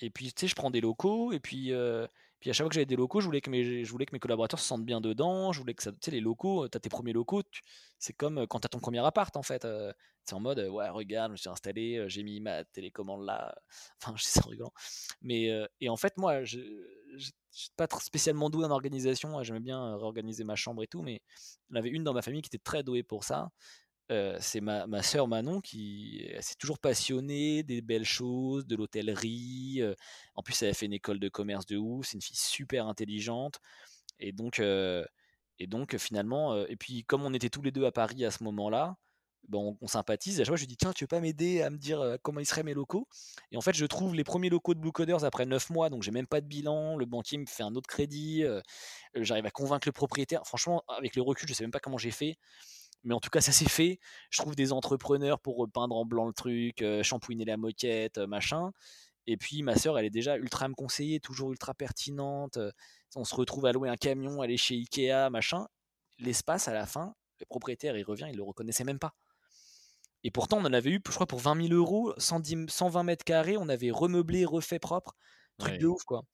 et 0.00 0.10
puis, 0.10 0.32
tu 0.32 0.40
sais, 0.40 0.48
je 0.48 0.54
prends 0.54 0.70
des 0.70 0.80
locaux, 0.80 1.32
et 1.32 1.40
puis, 1.40 1.72
euh, 1.72 2.06
puis 2.40 2.50
à 2.50 2.52
chaque 2.52 2.64
fois 2.64 2.68
que 2.70 2.74
j'avais 2.74 2.86
des 2.86 2.96
locaux, 2.96 3.20
je 3.20 3.26
voulais, 3.26 3.40
que 3.40 3.50
mes, 3.50 3.84
je 3.84 3.90
voulais 3.90 4.06
que 4.06 4.14
mes 4.14 4.18
collaborateurs 4.18 4.58
se 4.60 4.66
sentent 4.66 4.84
bien 4.84 5.00
dedans. 5.00 5.52
Je 5.52 5.60
voulais 5.60 5.74
que 5.74 5.82
ça. 5.82 5.92
Tu 5.92 5.98
sais, 6.02 6.10
les 6.10 6.20
locaux, 6.20 6.68
tu 6.68 6.76
as 6.76 6.80
tes 6.80 6.88
premiers 6.88 7.12
locaux, 7.12 7.42
c'est 7.98 8.14
comme 8.14 8.38
euh, 8.38 8.46
quand 8.46 8.60
tu 8.60 8.66
as 8.66 8.68
ton 8.68 8.80
premier 8.80 9.04
appart, 9.04 9.36
en 9.36 9.42
fait. 9.42 9.64
Euh, 9.64 9.92
c'est 10.24 10.34
en 10.34 10.40
mode, 10.40 10.58
ouais, 10.58 10.88
regarde, 10.88 11.30
je 11.30 11.32
me 11.32 11.36
suis 11.36 11.48
installé, 11.48 12.04
j'ai 12.08 12.22
mis 12.22 12.40
ma 12.40 12.64
télécommande 12.64 13.24
là. 13.24 13.54
Enfin, 14.02 14.14
je 14.16 14.22
sais, 14.22 14.40
c'est 14.40 14.48
rigolant. 14.48 14.72
Mais, 15.22 15.50
et 15.80 15.88
en 15.88 15.96
fait, 15.96 16.16
moi, 16.18 16.44
je 16.44 16.60
suis 17.50 17.70
pas 17.76 17.88
spécialement 18.00 18.48
doué 18.50 18.64
en 18.64 18.70
organisation. 18.70 19.42
J'aimais 19.42 19.60
bien 19.60 19.96
réorganiser 19.96 20.44
ma 20.44 20.56
chambre 20.56 20.82
et 20.82 20.86
tout, 20.86 21.02
mais 21.02 21.22
il 21.70 21.74
y 21.74 21.76
en 21.76 21.80
avait 21.80 21.88
une 21.88 22.04
dans 22.04 22.12
ma 22.12 22.22
famille 22.22 22.42
qui 22.42 22.48
était 22.48 22.62
très 22.62 22.82
douée 22.82 23.02
pour 23.02 23.24
ça 23.24 23.50
c'est 24.40 24.60
ma, 24.60 24.86
ma 24.86 25.02
sœur 25.02 25.28
Manon 25.28 25.60
qui 25.60 26.26
s'est 26.40 26.56
toujours 26.56 26.78
passionnée 26.78 27.62
des 27.62 27.80
belles 27.80 28.04
choses, 28.04 28.66
de 28.66 28.76
l'hôtellerie. 28.76 29.82
en 30.34 30.42
plus, 30.42 30.60
elle 30.62 30.70
a 30.70 30.74
fait 30.74 30.86
une 30.86 30.92
école 30.92 31.20
de 31.20 31.28
commerce 31.28 31.66
de 31.66 31.76
ouf. 31.76 32.06
C'est 32.06 32.14
une 32.14 32.22
fille 32.22 32.36
super 32.36 32.86
intelligente. 32.86 33.60
Et 34.18 34.32
donc, 34.32 34.60
et 34.60 35.66
donc 35.66 35.96
finalement, 35.98 36.64
et 36.66 36.76
puis 36.76 37.04
comme 37.04 37.22
on 37.22 37.34
était 37.34 37.50
tous 37.50 37.62
les 37.62 37.70
deux 37.70 37.84
à 37.84 37.92
Paris 37.92 38.24
à 38.24 38.30
ce 38.30 38.42
moment-là, 38.44 38.96
bon, 39.48 39.76
on, 39.80 39.86
sympathise. 39.86 40.40
À 40.40 40.44
chaque 40.44 40.48
fois, 40.48 40.56
je 40.56 40.62
lui 40.62 40.68
dis 40.68 40.76
Tiens, 40.76 40.92
tu 40.92 41.04
veux 41.04 41.08
pas 41.08 41.20
m'aider 41.20 41.62
à 41.62 41.70
me 41.70 41.78
dire 41.78 42.16
comment 42.22 42.40
ils 42.40 42.46
seraient 42.46 42.62
mes 42.62 42.74
locaux? 42.74 43.06
Et 43.52 43.56
en 43.56 43.60
fait, 43.60 43.74
je 43.74 43.86
trouve 43.86 44.14
les 44.14 44.24
premiers 44.24 44.48
locaux 44.48 44.74
de 44.74 44.80
Blue 44.80 44.92
Coders 44.92 45.24
après 45.24 45.46
9 45.46 45.70
mois, 45.70 45.90
donc 45.90 46.02
j'ai 46.02 46.10
même 46.10 46.26
pas 46.26 46.40
de 46.40 46.46
bilan. 46.46 46.96
Le 46.96 47.06
banquier 47.06 47.38
me 47.38 47.46
fait 47.46 47.62
un 47.62 47.74
autre 47.74 47.88
crédit. 47.88 48.44
J'arrive 49.14 49.46
à 49.46 49.50
convaincre 49.50 49.86
le 49.88 49.92
propriétaire. 49.92 50.42
Franchement, 50.46 50.82
avec 50.88 51.16
le 51.16 51.22
recul, 51.22 51.48
je 51.48 51.54
sais 51.54 51.64
même 51.64 51.70
pas 51.70 51.80
comment 51.80 51.98
j'ai 51.98 52.10
fait 52.10 52.38
mais 53.04 53.14
en 53.14 53.20
tout 53.20 53.30
cas 53.30 53.40
ça 53.40 53.52
s'est 53.52 53.68
fait. 53.68 53.98
Je 54.30 54.38
trouve 54.40 54.54
des 54.54 54.72
entrepreneurs 54.72 55.40
pour 55.40 55.66
peindre 55.72 55.96
en 55.96 56.04
blanc 56.04 56.26
le 56.26 56.32
truc, 56.32 56.82
euh, 56.82 57.02
shampouiner 57.02 57.44
la 57.44 57.56
moquette, 57.56 58.18
machin. 58.18 58.72
Et 59.26 59.36
puis 59.36 59.62
ma 59.62 59.76
sœur, 59.76 59.98
elle 59.98 60.06
est 60.06 60.10
déjà 60.10 60.36
ultra 60.36 60.68
me 60.68 60.74
conseiller, 60.74 61.20
toujours 61.20 61.52
ultra 61.52 61.74
pertinente. 61.74 62.58
On 63.16 63.24
se 63.24 63.34
retrouve 63.34 63.66
à 63.66 63.72
louer 63.72 63.88
un 63.88 63.96
camion, 63.96 64.40
aller 64.40 64.56
chez 64.56 64.74
Ikea, 64.74 65.30
machin. 65.30 65.66
L'espace 66.18 66.68
à 66.68 66.74
la 66.74 66.86
fin, 66.86 67.14
le 67.38 67.46
propriétaire 67.46 67.96
il 67.96 68.04
revient, 68.04 68.26
il 68.30 68.36
le 68.36 68.42
reconnaissait 68.42 68.84
même 68.84 68.98
pas. 68.98 69.14
Et 70.22 70.30
pourtant 70.30 70.58
on 70.58 70.64
en 70.64 70.72
avait 70.72 70.90
eu, 70.90 71.00
je 71.04 71.12
crois 71.12 71.26
pour 71.26 71.40
20 71.40 71.68
000 71.68 71.74
euros, 71.74 72.12
120 72.18 73.02
mètres 73.04 73.24
carrés, 73.24 73.56
on 73.56 73.68
avait 73.68 73.90
remeublé, 73.90 74.44
refait 74.44 74.78
propre, 74.78 75.14
truc 75.58 75.78
de 75.78 75.86
ouf 75.86 76.04
quoi. 76.04 76.24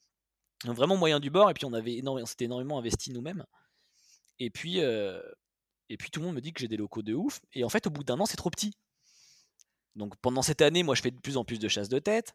Donc, 0.65 0.77
vraiment 0.77 0.97
moyen 0.97 1.21
du 1.21 1.31
bord. 1.31 1.51
Et 1.51 1.55
puis 1.55 1.65
on 1.65 1.73
avait 1.73 2.01
on 2.07 2.27
s'était 2.27 2.47
énormément 2.47 2.79
investi 2.79 3.13
nous-mêmes. 3.13 3.45
Et 4.39 4.51
puis 4.51 4.81
et 5.89 5.97
puis 5.97 6.11
tout 6.11 6.21
le 6.21 6.27
monde 6.27 6.35
me 6.37 6.41
dit 6.41 6.53
que 6.53 6.61
j'ai 6.61 6.69
des 6.69 6.77
locaux 6.77 7.03
de 7.03 7.15
ouf. 7.15 7.41
Et 7.53 7.65
en 7.65 7.69
fait, 7.69 7.87
au 7.87 7.91
bout 7.91 8.05
d'un 8.05 8.19
an, 8.21 8.27
c'est 8.27 8.37
trop 8.37 8.51
petit. 8.51 8.73
Donc 9.95 10.17
pendant 10.17 10.43
cette 10.43 10.63
année, 10.63 10.83
moi, 10.83 10.95
je 10.95 11.03
fais 11.03 11.11
de 11.11 11.21
plus 11.21 11.37
en 11.37 11.45
plus 11.45 11.59
de 11.59 11.69
chasse 11.69 11.89
de 11.89 11.99
tête. 11.99 12.35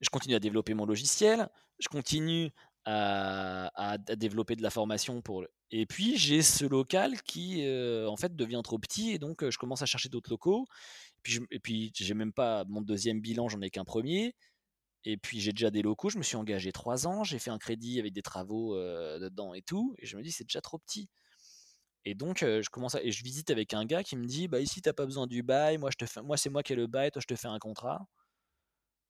Je 0.00 0.10
continue 0.10 0.34
à 0.34 0.40
développer 0.40 0.74
mon 0.74 0.86
logiciel. 0.86 1.48
Je 1.78 1.88
continue 1.88 2.50
à, 2.84 3.98
développer 4.16 4.56
de 4.56 4.62
la 4.62 4.70
formation 4.70 5.20
pour. 5.20 5.44
Et 5.70 5.84
puis 5.84 6.16
j'ai 6.16 6.40
ce 6.40 6.64
local 6.64 7.20
qui, 7.22 7.66
euh, 7.66 8.08
en 8.08 8.16
fait, 8.16 8.34
devient 8.34 8.62
trop 8.64 8.78
petit 8.78 9.10
et 9.10 9.18
donc 9.18 9.42
euh, 9.42 9.50
je 9.50 9.58
commence 9.58 9.82
à 9.82 9.86
chercher 9.86 10.08
d'autres 10.08 10.30
locaux. 10.30 10.66
Et 11.18 11.22
puis, 11.22 11.40
et 11.50 11.58
puis 11.58 11.92
j'ai 11.94 12.14
même 12.14 12.32
pas 12.32 12.64
mon 12.64 12.80
deuxième 12.80 13.20
bilan, 13.20 13.48
j'en 13.48 13.60
ai 13.60 13.70
qu'un 13.70 13.84
premier. 13.84 14.34
Et 15.04 15.16
puis 15.16 15.40
j'ai 15.40 15.52
déjà 15.52 15.70
des 15.70 15.82
locaux. 15.82 16.08
Je 16.08 16.18
me 16.18 16.22
suis 16.22 16.36
engagé 16.36 16.72
trois 16.72 17.06
ans. 17.06 17.24
J'ai 17.24 17.38
fait 17.38 17.50
un 17.50 17.58
crédit 17.58 18.00
avec 18.00 18.12
des 18.12 18.22
travaux 18.22 18.76
euh, 18.76 19.18
dedans 19.18 19.54
et 19.54 19.62
tout. 19.62 19.94
Et 19.98 20.06
je 20.06 20.16
me 20.16 20.22
dis 20.22 20.32
c'est 20.32 20.44
déjà 20.44 20.60
trop 20.60 20.78
petit. 20.78 21.08
Et 22.08 22.14
donc, 22.14 22.38
je 22.38 22.70
commence 22.70 22.94
et 22.94 23.12
je 23.12 23.22
visite 23.22 23.50
avec 23.50 23.74
un 23.74 23.84
gars 23.84 24.02
qui 24.02 24.16
me 24.16 24.24
dit 24.24 24.48
Bah, 24.48 24.60
ici, 24.60 24.80
t'as 24.80 24.94
pas 24.94 25.04
besoin 25.04 25.26
du 25.26 25.42
bail, 25.42 25.76
moi, 25.76 25.90
je 25.90 25.96
te 25.98 26.06
fais... 26.06 26.22
moi 26.22 26.38
c'est 26.38 26.48
moi 26.48 26.62
qui 26.62 26.72
ai 26.72 26.76
le 26.76 26.86
bail, 26.86 27.10
toi, 27.10 27.20
je 27.20 27.26
te 27.26 27.36
fais 27.36 27.48
un 27.48 27.58
contrat 27.58 28.08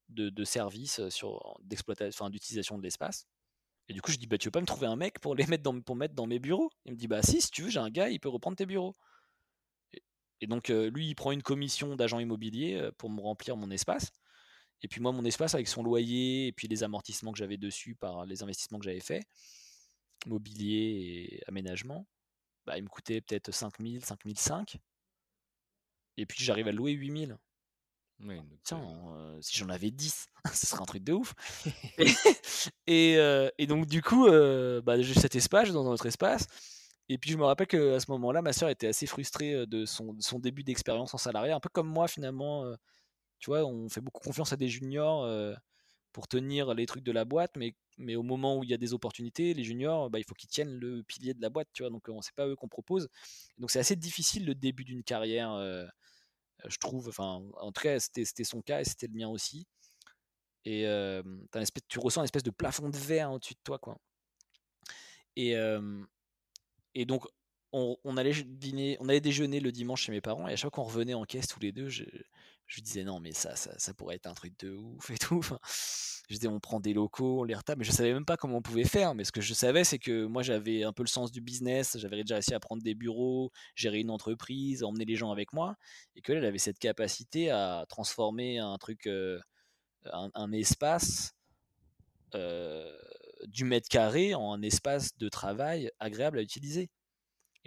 de, 0.09 0.31
de 0.31 0.45
service 0.45 1.09
sur, 1.09 1.61
d'exploitation, 1.63 2.29
d'utilisation 2.29 2.77
de 2.77 2.83
l'espace. 2.83 3.29
Et 3.89 3.93
du 3.93 4.03
coup, 4.03 4.11
je 4.11 4.17
dis 4.17 4.27
Bah, 4.27 4.37
tu 4.37 4.49
veux 4.49 4.51
pas 4.51 4.61
me 4.61 4.67
trouver 4.67 4.89
un 4.89 4.97
mec 4.97 5.21
pour 5.21 5.37
les 5.37 5.47
mettre 5.47 5.63
dans, 5.63 5.81
pour 5.81 5.95
mettre 5.95 6.15
dans 6.17 6.27
mes 6.27 6.41
bureaux? 6.41 6.71
Il 6.87 6.93
me 6.95 6.97
dit 6.97 7.07
Bah, 7.07 7.23
si, 7.23 7.41
si 7.41 7.53
tu 7.53 7.63
veux, 7.63 7.71
j'ai 7.71 7.79
un 7.79 7.89
gars, 7.89 8.09
il 8.09 8.19
peut 8.19 8.29
reprendre 8.29 8.57
tes 8.57 8.67
bureaux. 8.67 8.97
Et, 10.41 10.49
donc, 10.49 10.69
lui, 10.69 11.07
il 11.07 11.15
prend 11.15 11.31
une 11.31 11.43
commission 11.43 11.95
d'agent 11.95 12.19
immobilier 12.19 12.91
pour 12.99 13.11
me 13.11 13.21
remplir 13.21 13.57
mon 13.57 13.71
espace. 13.71 14.11
Et 14.83 14.89
puis, 14.89 15.01
moi, 15.01 15.13
mon 15.13 15.25
espace, 15.25 15.55
avec 15.55 15.69
son 15.69 15.85
loyer 15.85 16.49
et 16.49 16.53
puis 16.53 16.67
les 16.67 16.83
amortissements 16.83 17.31
que 17.31 17.39
j'avais 17.39 17.59
dessus 17.59 17.95
par 17.95 18.27
les 18.27 18.43
investissements 18.43 18.81
que 18.81 18.85
j'avais 18.85 19.01
faits, 19.01 19.25
mobilier 20.27 21.31
et 21.31 21.43
aménagement, 21.47 22.07
bah, 22.69 22.77
il 22.77 22.85
me 22.85 22.89
coûtait 22.89 23.23
peut-être 23.23 23.51
5000, 23.51 24.05
5005. 24.05 24.79
Et 26.19 26.27
puis 26.27 26.45
j'arrive 26.45 26.69
à 26.69 26.73
louer 26.73 26.93
8000. 26.93 27.39
Oui, 28.21 28.35
Tiens, 28.63 28.83
euh, 29.17 29.39
si 29.41 29.57
j'en 29.57 29.71
avais 29.71 29.91
10, 29.91 30.27
ce 30.53 30.67
serait 30.67 30.83
un 30.83 30.85
truc 30.85 31.03
de 31.03 31.15
ouf. 31.15 31.35
et, 32.87 33.17
euh, 33.17 33.49
et, 33.57 33.67
donc, 33.67 33.87
du 33.87 34.03
coup, 34.03 34.27
euh, 34.27 34.83
bah, 34.83 35.01
j'ai 35.01 35.15
cet 35.15 35.35
espace, 35.35 35.71
dans 35.71 35.87
un 35.89 35.93
autre 35.93 36.05
espace. 36.05 36.47
Et 37.09 37.17
puis, 37.17 37.31
je 37.31 37.39
me 37.39 37.45
rappelle 37.45 37.69
qu'à 37.69 38.01
ce 38.01 38.11
moment-là, 38.11 38.43
ma 38.43 38.53
soeur 38.53 38.69
était 38.69 38.89
assez 38.89 39.07
frustrée 39.07 39.67
de 39.67 39.87
son, 39.87 40.13
de 40.13 40.21
son 40.23 40.39
début 40.39 40.65
d'expérience 40.65 41.15
en 41.15 41.19
salarié, 41.19 41.53
un 41.53 41.61
peu 41.61 41.71
comme 41.71 41.89
moi, 41.89 42.07
finalement. 42.07 42.71
tu 43.39 43.49
vois, 43.49 43.65
on 43.65 43.89
fait 43.89 44.03
beaucoup 44.03 44.21
confiance 44.21 44.53
à 44.53 44.57
des 44.57 44.69
juniors 44.69 45.25
pour 46.13 46.29
tenir 46.29 46.75
les 46.75 46.87
trucs 46.87 47.05
de 47.05 47.13
la 47.13 47.25
boîte, 47.25 47.53
mais, 47.57 47.75
mais 47.97 48.17
au 48.17 48.23
moment 48.23 48.59
où 48.59 48.65
il 48.65 48.71
y 48.71 48.75
a 48.75 48.79
des 48.79 48.95
opportunités, 48.95 49.55
les 49.55 49.65
juniors, 49.65 50.11
bah, 50.11 50.19
il 50.19 50.25
faut 50.25 50.35
qu'ils 50.35 50.49
tiennent 50.49 50.79
le 50.79 51.03
pilier 51.03 51.35
de 51.35 51.43
la 51.43 51.51
boîte, 51.51 51.69
tu 51.73 51.83
vois, 51.83 51.91
donc 51.91 52.09
c'est 52.23 52.35
pas 52.35 52.47
eux 52.47 52.57
qu'on 52.57 52.69
propose. 52.69 53.09
Donc 53.59 53.71
c'est 53.71 53.79
assez 53.79 53.97
difficile 53.97 54.47
le 54.47 54.55
début 54.55 54.85
d'une 54.85 55.03
carrière, 55.03 55.53
euh, 55.53 55.87
je 56.67 56.77
trouve, 56.79 57.09
enfin, 57.09 57.43
en 57.61 57.73
tout 57.73 57.83
cas, 57.83 58.01
c'était 58.01 58.45
son 58.45 58.63
cas 58.63 58.81
et 58.81 58.85
c'était 58.85 59.07
le 59.07 59.15
mien 59.15 59.29
aussi. 59.29 59.67
Et 60.65 60.87
euh, 60.87 61.23
tu 61.89 61.99
ressens 61.99 62.23
une 62.23 62.25
espèce 62.25 62.43
de 62.43 62.51
plafond 62.51 62.89
de 62.89 62.97
verre 62.97 63.33
au-dessus 63.33 63.55
de 63.55 63.61
toi, 63.65 63.79
quoi. 63.79 63.99
Et, 65.37 65.55
et 66.95 67.05
donc, 67.05 67.27
on, 67.73 67.97
on, 68.03 68.17
allait 68.17 68.33
dîner, 68.43 68.97
on 69.01 69.09
allait 69.09 69.21
déjeuner 69.21 69.61
le 69.61 69.71
dimanche 69.71 70.03
chez 70.03 70.13
mes 70.13 70.21
parents, 70.21 70.49
et 70.49 70.53
à 70.53 70.57
chaque 70.57 70.75
fois 70.75 70.83
qu'on 70.83 70.89
revenait 70.89 71.15
en 71.15 71.25
caisse 71.25 71.47
tous 71.47 71.61
les 71.61 71.71
deux, 71.71 71.89
je 72.69 72.83
disais 72.83 73.03
non 73.03 73.19
mais 73.19 73.33
ça, 73.33 73.57
ça, 73.57 73.95
pourrait 73.95 74.17
être 74.17 74.27
un 74.27 74.35
truc 74.35 74.57
de 74.61 74.71
ouf 74.71 75.11
et 75.11 75.17
tout. 75.19 75.41
je 76.29 76.35
disais 76.35 76.49
on 76.49 76.61
prend 76.61 76.81
des 76.81 76.93
locaux, 76.93 77.41
on 77.41 77.45
les 77.45 77.55
retape, 77.55 77.79
mais 77.79 77.85
je 77.85 77.91
savais 77.91 78.13
même 78.13 78.27
pas 78.27 78.37
comment 78.37 78.59
on 78.59 78.63
pouvait 78.63 78.85
faire. 78.85 79.15
Mais 79.15 79.25
ce 79.25 79.33
que 79.33 79.41
je 79.41 79.55
savais 79.55 79.85
c'est 79.85 79.99
que 79.99 80.27
moi 80.27 80.43
j'avais 80.43 80.85
un 80.85 80.93
peu 80.93 81.03
le 81.03 81.09
sens 81.09 81.33
du 81.33 81.41
business, 81.41 81.97
j'avais 81.99 82.21
déjà 82.21 82.37
réussi 82.37 82.55
à 82.55 82.61
prendre 82.61 82.83
des 82.83 82.95
bureaux, 82.95 83.51
gérer 83.75 84.01
une 84.01 84.11
entreprise, 84.11 84.85
emmener 84.85 85.07
les 85.07 85.17
gens 85.17 85.33
avec 85.33 85.53
moi, 85.55 85.77
et 86.15 86.21
qu'elle 86.21 86.45
avait 86.45 86.59
cette 86.59 86.79
capacité 86.79 87.51
à 87.51 87.87
transformer 87.89 88.59
un 88.59 88.77
truc, 88.77 89.07
euh, 89.07 89.41
un, 90.13 90.53
espace 90.53 91.33
euh, 92.35 92.93
du 93.47 93.65
mètre 93.65 93.89
carré 93.89 94.35
en 94.35 94.53
un 94.53 94.63
espace 94.63 95.17
de 95.17 95.29
travail 95.31 95.91
agréable 96.01 96.39
à 96.39 96.43
utiliser. 96.43 96.91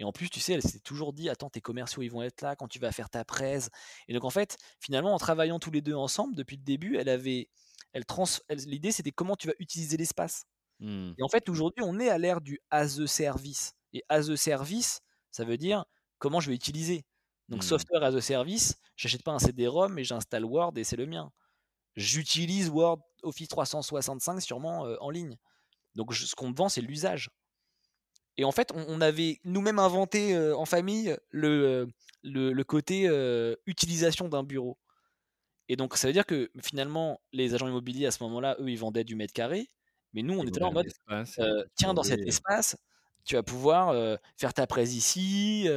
Et 0.02 0.04
en 0.04 0.12
plus, 0.12 0.30
tu 0.30 0.40
sais, 0.40 0.54
elle 0.54 0.62
s'est 0.62 0.80
toujours 0.80 1.14
dit 1.14 1.30
Attends, 1.30 1.48
tes 1.50 1.60
commerciaux, 1.62 2.02
ils 2.02 2.10
vont 2.10 2.22
être 2.22 2.42
là 2.42 2.56
quand 2.56 2.68
tu 2.68 2.80
vas 2.80 2.92
faire 2.92 3.08
ta 3.10 3.24
presse. 3.24 3.70
Et 4.08 4.14
donc, 4.14 4.24
en 4.24 4.30
fait, 4.30 4.58
finalement, 4.80 5.14
en 5.14 5.18
travaillant 5.18 5.60
tous 5.60 5.70
les 5.70 5.80
deux 5.82 5.94
ensemble 5.94 6.34
depuis 6.36 6.56
le 6.58 6.64
début, 6.64 6.96
elle 6.98 7.08
avait. 7.08 7.48
Elle 7.94 8.04
trans... 8.06 8.24
L'idée, 8.50 8.92
c'était 8.92 9.12
comment 9.12 9.36
tu 9.36 9.46
vas 9.48 9.54
utiliser 9.60 9.96
l'espace. 9.98 10.44
Mmh. 10.80 11.14
Et 11.18 11.22
en 11.22 11.28
fait, 11.28 11.48
aujourd'hui, 11.48 11.84
on 11.86 12.00
est 12.00 12.08
à 12.10 12.18
l'ère 12.18 12.40
du 12.40 12.60
as 12.70 12.98
a 13.00 13.06
service. 13.06 13.74
Et 13.92 14.02
as 14.08 14.30
a 14.30 14.36
service, 14.36 15.00
ça 15.30 15.44
veut 15.44 15.58
dire 15.58 15.84
comment 16.18 16.40
je 16.40 16.50
vais 16.50 16.56
utiliser. 16.56 17.04
Donc, 17.48 17.62
Mmh. 17.62 17.62
software 17.64 18.02
as 18.04 18.14
a 18.16 18.20
service, 18.22 18.76
j'achète 18.96 19.22
pas 19.22 19.32
un 19.32 19.38
CD-ROM 19.38 19.98
et 19.98 20.04
j'installe 20.04 20.44
Word 20.46 20.72
et 20.78 20.84
c'est 20.84 20.96
le 20.96 21.06
mien. 21.06 21.30
J'utilise 21.96 22.70
Word 22.70 23.00
Office 23.22 23.48
365 23.48 24.40
sûrement 24.40 24.86
euh, 24.86 24.96
en 25.00 25.10
ligne. 25.10 25.36
Donc, 25.96 26.12
je- 26.12 26.26
ce 26.26 26.34
qu'on 26.36 26.50
me 26.50 26.56
vend, 26.56 26.68
c'est 26.70 26.82
l'usage. 26.82 27.30
Et 28.36 28.44
en 28.44 28.52
fait, 28.52 28.72
on, 28.74 28.84
on 28.88 29.00
avait 29.00 29.40
nous-mêmes 29.44 29.78
inventé 29.78 30.34
euh, 30.34 30.56
en 30.56 30.64
famille 30.64 31.16
le, 31.30 31.88
le, 32.22 32.52
le 32.52 32.64
côté 32.64 33.08
euh, 33.08 33.54
utilisation 33.66 34.28
d'un 34.28 34.42
bureau. 34.42 34.78
Et 35.68 35.76
donc, 35.76 35.96
ça 35.96 36.06
veut 36.08 36.12
dire 36.12 36.26
que 36.26 36.50
finalement, 36.62 37.20
les 37.32 37.54
agents 37.54 37.68
immobiliers 37.68 38.06
à 38.06 38.10
ce 38.10 38.22
moment-là, 38.24 38.56
eux, 38.60 38.70
ils 38.70 38.78
vendaient 38.78 39.04
du 39.04 39.16
mètre 39.16 39.32
carré. 39.32 39.68
Mais 40.12 40.22
nous, 40.22 40.34
on 40.34 40.44
Ils 40.44 40.48
était 40.48 40.60
là 40.60 40.66
en 40.68 40.72
mode 40.72 40.88
tiens, 41.76 41.94
dans 41.94 42.02
cet 42.02 42.26
espace, 42.26 42.76
tu 43.24 43.36
vas 43.36 43.42
pouvoir 43.42 44.18
faire 44.36 44.52
ta 44.52 44.66
presse 44.66 44.94
ici. 44.94 45.68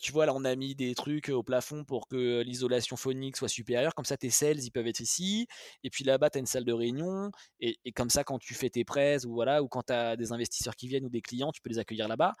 tu 0.00 0.12
vois, 0.12 0.26
là, 0.26 0.34
on 0.34 0.44
a 0.44 0.54
mis 0.54 0.74
des 0.74 0.94
trucs 0.94 1.28
au 1.28 1.42
plafond 1.42 1.84
pour 1.84 2.08
que 2.08 2.42
l'isolation 2.42 2.96
phonique 2.96 3.36
soit 3.36 3.48
supérieure. 3.48 3.94
Comme 3.94 4.04
ça, 4.04 4.16
tes 4.16 4.30
sales, 4.30 4.62
ils 4.62 4.70
peuvent 4.70 4.86
être 4.86 5.00
ici. 5.00 5.46
Et 5.82 5.90
puis 5.90 6.04
là-bas, 6.04 6.30
tu 6.30 6.38
as 6.38 6.40
une 6.40 6.46
salle 6.46 6.64
de 6.64 6.72
réunion. 6.72 7.30
Et, 7.60 7.78
comme 7.92 8.10
ça, 8.10 8.24
quand 8.24 8.38
tu 8.38 8.54
fais 8.54 8.70
tes 8.70 8.84
presses 8.84 9.24
ou, 9.24 9.32
voilà, 9.32 9.62
ou 9.62 9.68
quand 9.68 9.84
tu 9.84 9.92
as 9.92 10.16
des 10.16 10.32
investisseurs 10.32 10.76
qui 10.76 10.88
viennent 10.88 11.04
ou 11.04 11.10
des 11.10 11.22
clients, 11.22 11.52
tu 11.52 11.60
peux 11.60 11.70
les 11.70 11.78
accueillir 11.78 12.08
là-bas. 12.08 12.34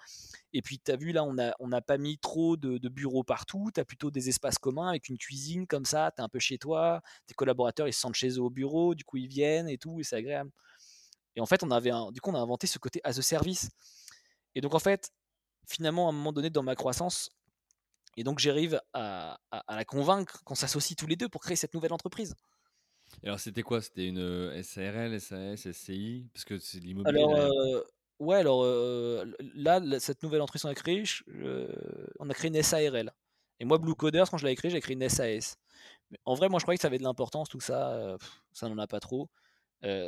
Et 0.52 0.62
puis, 0.62 0.78
tu 0.78 0.90
as 0.90 0.96
vu, 0.96 1.12
là, 1.12 1.24
on 1.24 1.34
n'a 1.34 1.54
on 1.58 1.70
pas 1.80 1.98
mis 1.98 2.18
trop 2.18 2.56
de, 2.56 2.88
bureaux 2.88 3.24
partout. 3.24 3.70
Tu 3.74 3.80
as 3.80 3.84
plutôt 3.84 4.10
des 4.10 4.28
espaces 4.28 4.58
communs 4.58 4.88
avec 4.88 5.08
une 5.08 5.18
cuisine 5.18 5.66
comme 5.66 5.84
ça. 5.84 6.12
Tu 6.16 6.22
es 6.22 6.24
un 6.24 6.28
peu 6.28 6.38
chez 6.38 6.58
toi. 6.58 7.00
Tes 7.26 7.34
collaborateurs, 7.34 7.88
ils 7.88 7.92
se 7.92 8.00
sentent 8.00 8.14
chez 8.14 8.30
eux 8.30 8.42
au 8.42 8.50
bureau. 8.50 8.94
Du 8.94 9.04
coup, 9.04 9.16
ils 9.16 9.28
viennent 9.28 9.68
et 9.68 9.78
tout. 9.78 10.00
Et 10.00 10.04
c'est 10.04 10.16
agréable. 10.16 10.50
Et 11.34 11.40
en 11.40 11.46
fait, 11.46 11.62
on 11.62 11.70
avait 11.70 11.92
du 12.12 12.20
coup, 12.20 12.30
on 12.30 12.34
a 12.34 12.38
inventé 12.38 12.66
ce 12.66 12.78
côté 12.78 13.00
as 13.04 13.18
a 13.18 13.22
service. 13.22 13.70
Et 14.56 14.62
donc, 14.62 14.74
en 14.74 14.80
fait, 14.80 15.12
finalement, 15.68 16.08
à 16.08 16.10
un 16.10 16.12
moment 16.14 16.32
donné 16.32 16.50
dans 16.50 16.64
ma 16.64 16.74
croissance, 16.74 17.30
et 18.16 18.24
donc 18.24 18.38
j'arrive 18.38 18.80
à, 18.94 19.38
à- 19.50 19.58
à 19.66 19.76
la 19.76 19.84
convaincre 19.84 20.42
qu'on 20.44 20.54
s'associe 20.54 20.96
tous 20.96 21.06
les 21.06 21.16
deux 21.16 21.28
pour 21.28 21.42
créer 21.42 21.56
cette 21.56 21.74
nouvelle 21.74 21.92
entreprise. 21.92 22.34
Et 23.22 23.26
alors, 23.28 23.38
c'était 23.40 23.62
quoi? 23.62 23.80
C'était 23.82 24.06
une 24.06 24.18
euh, 24.18 24.62
SARL, 24.62 25.20
SAS, 25.20 25.66
SCI 25.66 26.28
Parce 26.32 26.44
que 26.44 26.58
c'est 26.58 26.80
de 26.80 26.84
l'immobilier 26.86 27.18
Alors, 27.18 27.36
euh, 27.38 27.82
ouais, 28.18 28.36
alors 28.36 28.62
euh, 28.64 29.24
là, 29.54 29.80
cette 30.00 30.22
nouvelle 30.22 30.40
entreprise 30.40 30.62
qu'on 30.62 30.68
a 30.68 30.74
créée, 30.74 31.04
euh, 31.28 31.68
on 32.18 32.28
a 32.30 32.34
créé 32.34 32.48
une 32.48 32.56
SARL. 32.62 33.12
Et 33.60 33.64
moi, 33.64 33.78
Blue 33.78 33.94
Coders, 33.94 34.30
quand 34.30 34.38
je 34.38 34.44
l'avais 34.44 34.56
créé, 34.56 34.70
j'ai 34.70 34.80
créé 34.80 34.94
une 34.94 35.08
SAS. 35.08 35.56
Mais 36.10 36.18
en 36.24 36.34
vrai, 36.34 36.48
moi, 36.48 36.58
je 36.58 36.64
croyais 36.64 36.78
que 36.78 36.82
ça 36.82 36.88
avait 36.88 36.98
de 36.98 37.04
l'importance, 37.04 37.48
tout 37.48 37.60
ça. 37.60 38.16
pff, 38.18 38.42
ça 38.52 38.68
n'en 38.68 38.78
a 38.78 38.86
pas 38.86 39.00
trop. 39.00 39.28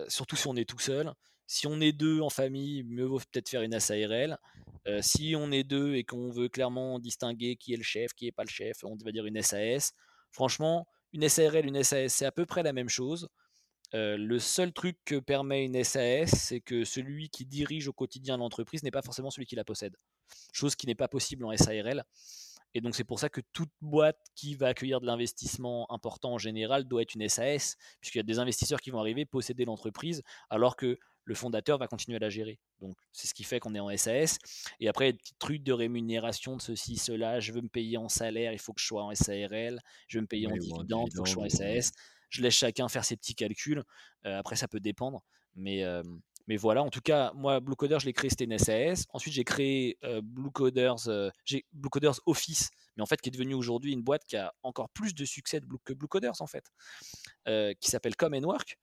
Surtout 0.08 0.36
si 0.36 0.46
on 0.48 0.56
est 0.56 0.68
tout 0.68 0.78
seul. 0.78 1.12
Si 1.50 1.66
on 1.66 1.80
est 1.80 1.92
deux 1.92 2.20
en 2.20 2.28
famille, 2.28 2.82
mieux 2.84 3.06
vaut 3.06 3.18
peut-être 3.18 3.48
faire 3.48 3.62
une 3.62 3.80
SARL. 3.80 4.38
Euh, 4.86 5.00
si 5.00 5.34
on 5.34 5.50
est 5.50 5.64
deux 5.64 5.94
et 5.94 6.04
qu'on 6.04 6.30
veut 6.30 6.50
clairement 6.50 6.98
distinguer 6.98 7.56
qui 7.56 7.72
est 7.72 7.78
le 7.78 7.82
chef, 7.82 8.12
qui 8.12 8.26
est 8.26 8.32
pas 8.32 8.44
le 8.44 8.50
chef, 8.50 8.84
on 8.84 8.94
va 9.02 9.12
dire 9.12 9.24
une 9.24 9.40
SAS. 9.40 9.94
Franchement, 10.30 10.86
une 11.14 11.26
SARL, 11.26 11.64
une 11.64 11.82
SAS, 11.82 12.12
c'est 12.12 12.26
à 12.26 12.32
peu 12.32 12.44
près 12.44 12.62
la 12.62 12.74
même 12.74 12.90
chose. 12.90 13.28
Euh, 13.94 14.18
le 14.18 14.38
seul 14.38 14.74
truc 14.74 14.98
que 15.06 15.18
permet 15.18 15.64
une 15.64 15.82
SAS, 15.84 16.28
c'est 16.34 16.60
que 16.60 16.84
celui 16.84 17.30
qui 17.30 17.46
dirige 17.46 17.88
au 17.88 17.94
quotidien 17.94 18.36
l'entreprise 18.36 18.82
n'est 18.82 18.90
pas 18.90 19.00
forcément 19.00 19.30
celui 19.30 19.46
qui 19.46 19.56
la 19.56 19.64
possède. 19.64 19.96
Chose 20.52 20.76
qui 20.76 20.86
n'est 20.86 20.94
pas 20.94 21.08
possible 21.08 21.46
en 21.46 21.56
SARL. 21.56 22.04
Et 22.74 22.80
donc 22.80 22.94
c'est 22.94 23.04
pour 23.04 23.18
ça 23.18 23.28
que 23.28 23.40
toute 23.52 23.70
boîte 23.80 24.20
qui 24.34 24.54
va 24.54 24.68
accueillir 24.68 25.00
de 25.00 25.06
l'investissement 25.06 25.90
important 25.90 26.34
en 26.34 26.38
général 26.38 26.84
doit 26.84 27.02
être 27.02 27.14
une 27.14 27.28
SAS, 27.28 27.76
puisqu'il 28.00 28.18
y 28.18 28.20
a 28.20 28.24
des 28.24 28.38
investisseurs 28.38 28.80
qui 28.80 28.90
vont 28.90 29.00
arriver 29.00 29.24
posséder 29.24 29.64
l'entreprise, 29.64 30.22
alors 30.50 30.76
que 30.76 30.98
le 31.28 31.34
fondateur 31.34 31.76
va 31.76 31.86
continuer 31.86 32.16
à 32.16 32.20
la 32.20 32.30
gérer. 32.30 32.58
Donc 32.80 32.96
c'est 33.12 33.26
ce 33.26 33.34
qui 33.34 33.44
fait 33.44 33.60
qu'on 33.60 33.74
est 33.74 33.80
en 33.80 33.94
SAS. 33.96 34.38
Et 34.80 34.88
après, 34.88 35.04
il 35.04 35.08
y 35.08 35.10
a 35.10 35.12
des 35.12 35.18
petits 35.18 35.34
trucs 35.38 35.62
de 35.62 35.72
rémunération 35.74 36.56
de 36.56 36.62
ceci, 36.62 36.96
cela. 36.96 37.38
Je 37.38 37.52
veux 37.52 37.60
me 37.60 37.68
payer 37.68 37.98
en 37.98 38.08
salaire, 38.08 38.52
il 38.52 38.58
faut 38.58 38.72
que 38.72 38.80
je 38.80 38.86
sois 38.86 39.04
en 39.04 39.14
SARL. 39.14 39.80
Je 40.06 40.18
veux 40.18 40.22
me 40.22 40.26
payer 40.26 40.46
en 40.46 40.56
dividende, 40.56 41.08
il 41.12 41.16
faut 41.16 41.22
que 41.24 41.28
je 41.28 41.34
sois 41.34 41.44
en 41.44 41.48
SAS. 41.50 41.92
Je 42.30 42.42
laisse 42.42 42.54
chacun 42.54 42.88
faire 42.88 43.04
ses 43.04 43.16
petits 43.16 43.34
calculs. 43.34 43.84
Euh, 44.24 44.38
après, 44.38 44.56
ça 44.56 44.68
peut 44.68 44.80
dépendre. 44.80 45.22
Mais, 45.54 45.84
euh, 45.84 46.02
mais 46.48 46.56
voilà, 46.56 46.82
en 46.82 46.88
tout 46.88 47.02
cas, 47.02 47.30
moi, 47.34 47.60
Blue 47.60 47.76
Coder, 47.76 47.98
je 48.00 48.06
l'ai 48.06 48.14
créé, 48.14 48.30
c'était 48.30 48.44
une 48.44 48.58
SAS. 48.58 49.04
Ensuite, 49.12 49.34
j'ai 49.34 49.44
créé 49.44 49.98
euh, 50.02 50.22
Blue 50.22 50.50
Coders, 50.50 51.06
euh, 51.06 51.30
Blue 51.72 51.90
Coders 51.90 52.18
Office, 52.24 52.70
mais 52.96 53.02
en 53.02 53.06
fait, 53.06 53.20
qui 53.20 53.28
est 53.28 53.32
devenue 53.32 53.52
aujourd'hui 53.52 53.92
une 53.92 54.02
boîte 54.02 54.24
qui 54.24 54.36
a 54.36 54.54
encore 54.62 54.88
plus 54.88 55.14
de 55.14 55.26
succès 55.26 55.60
que 55.84 55.92
Blue 55.92 56.08
Coders, 56.08 56.40
en 56.40 56.46
fait, 56.46 56.64
euh, 57.46 57.74
qui 57.78 57.90
s'appelle 57.90 58.14
and 58.20 58.42
Work. 58.44 58.78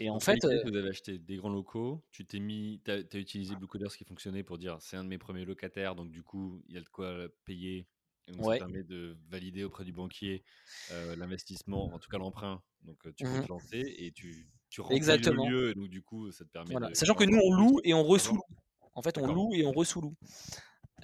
Et 0.00 0.08
en 0.08 0.14
Donc, 0.14 0.24
fait, 0.24 0.44
euh, 0.44 0.62
vous 0.64 0.74
avez 0.74 0.88
acheté 0.88 1.18
des 1.18 1.36
grands 1.36 1.50
locaux, 1.52 2.02
tu 2.10 2.24
t'es 2.24 2.40
mis, 2.40 2.80
t'as 2.82 2.94
as 2.94 3.18
utilisé 3.18 3.54
Blue 3.54 3.68
Coders 3.68 3.94
qui 3.94 4.04
fonctionnait 4.04 4.42
pour 4.42 4.56
dire 4.56 4.78
c'est 4.80 4.96
un 4.96 5.04
de 5.04 5.08
mes 5.08 5.18
premiers 5.18 5.44
locataires, 5.44 5.94
donc 5.94 6.10
du 6.10 6.22
coup 6.22 6.62
il 6.68 6.74
y 6.74 6.78
a 6.78 6.80
de 6.80 6.88
quoi 6.88 7.28
payer. 7.44 7.86
Et 8.26 8.32
donc 8.32 8.44
Ouais. 8.46 8.58
ça 8.58 8.64
permet 8.64 8.82
de 8.84 9.16
valider 9.28 9.64
auprès 9.64 9.84
du 9.84 9.92
banquier 9.92 10.44
euh, 10.92 11.14
l'investissement, 11.16 11.92
en 11.92 11.98
tout 11.98 12.08
cas 12.10 12.18
l'emprunt. 12.18 12.62
Donc 12.82 13.02
tu 13.16 13.24
peux 13.24 13.30
Mhm. 13.30 13.42
te 13.42 13.48
lancer 13.48 13.82
et 13.98 14.12
tu, 14.12 14.48
tu 14.70 14.80
remplis 14.80 14.96
Exactement. 14.96 15.48
le 15.48 15.50
lieu, 15.50 15.70
et 15.70 15.74
donc 15.74 15.88
du 15.88 16.02
coup 16.02 16.30
ça 16.32 16.44
te 16.44 16.50
permet 16.50 16.72
Voilà. 16.72 16.88
de. 16.88 16.94
Sachant 16.94 17.14
que 17.14 17.24
nous, 17.24 17.38
on 17.42 17.52
loue 17.54 17.80
et 17.84 17.94
on 17.94 18.02
ressous-loue. 18.02 18.42
En 18.94 19.02
fait, 19.02 19.18
on 19.18 19.26
loue 19.26 19.54
et 19.54 19.64
on. 19.66 19.72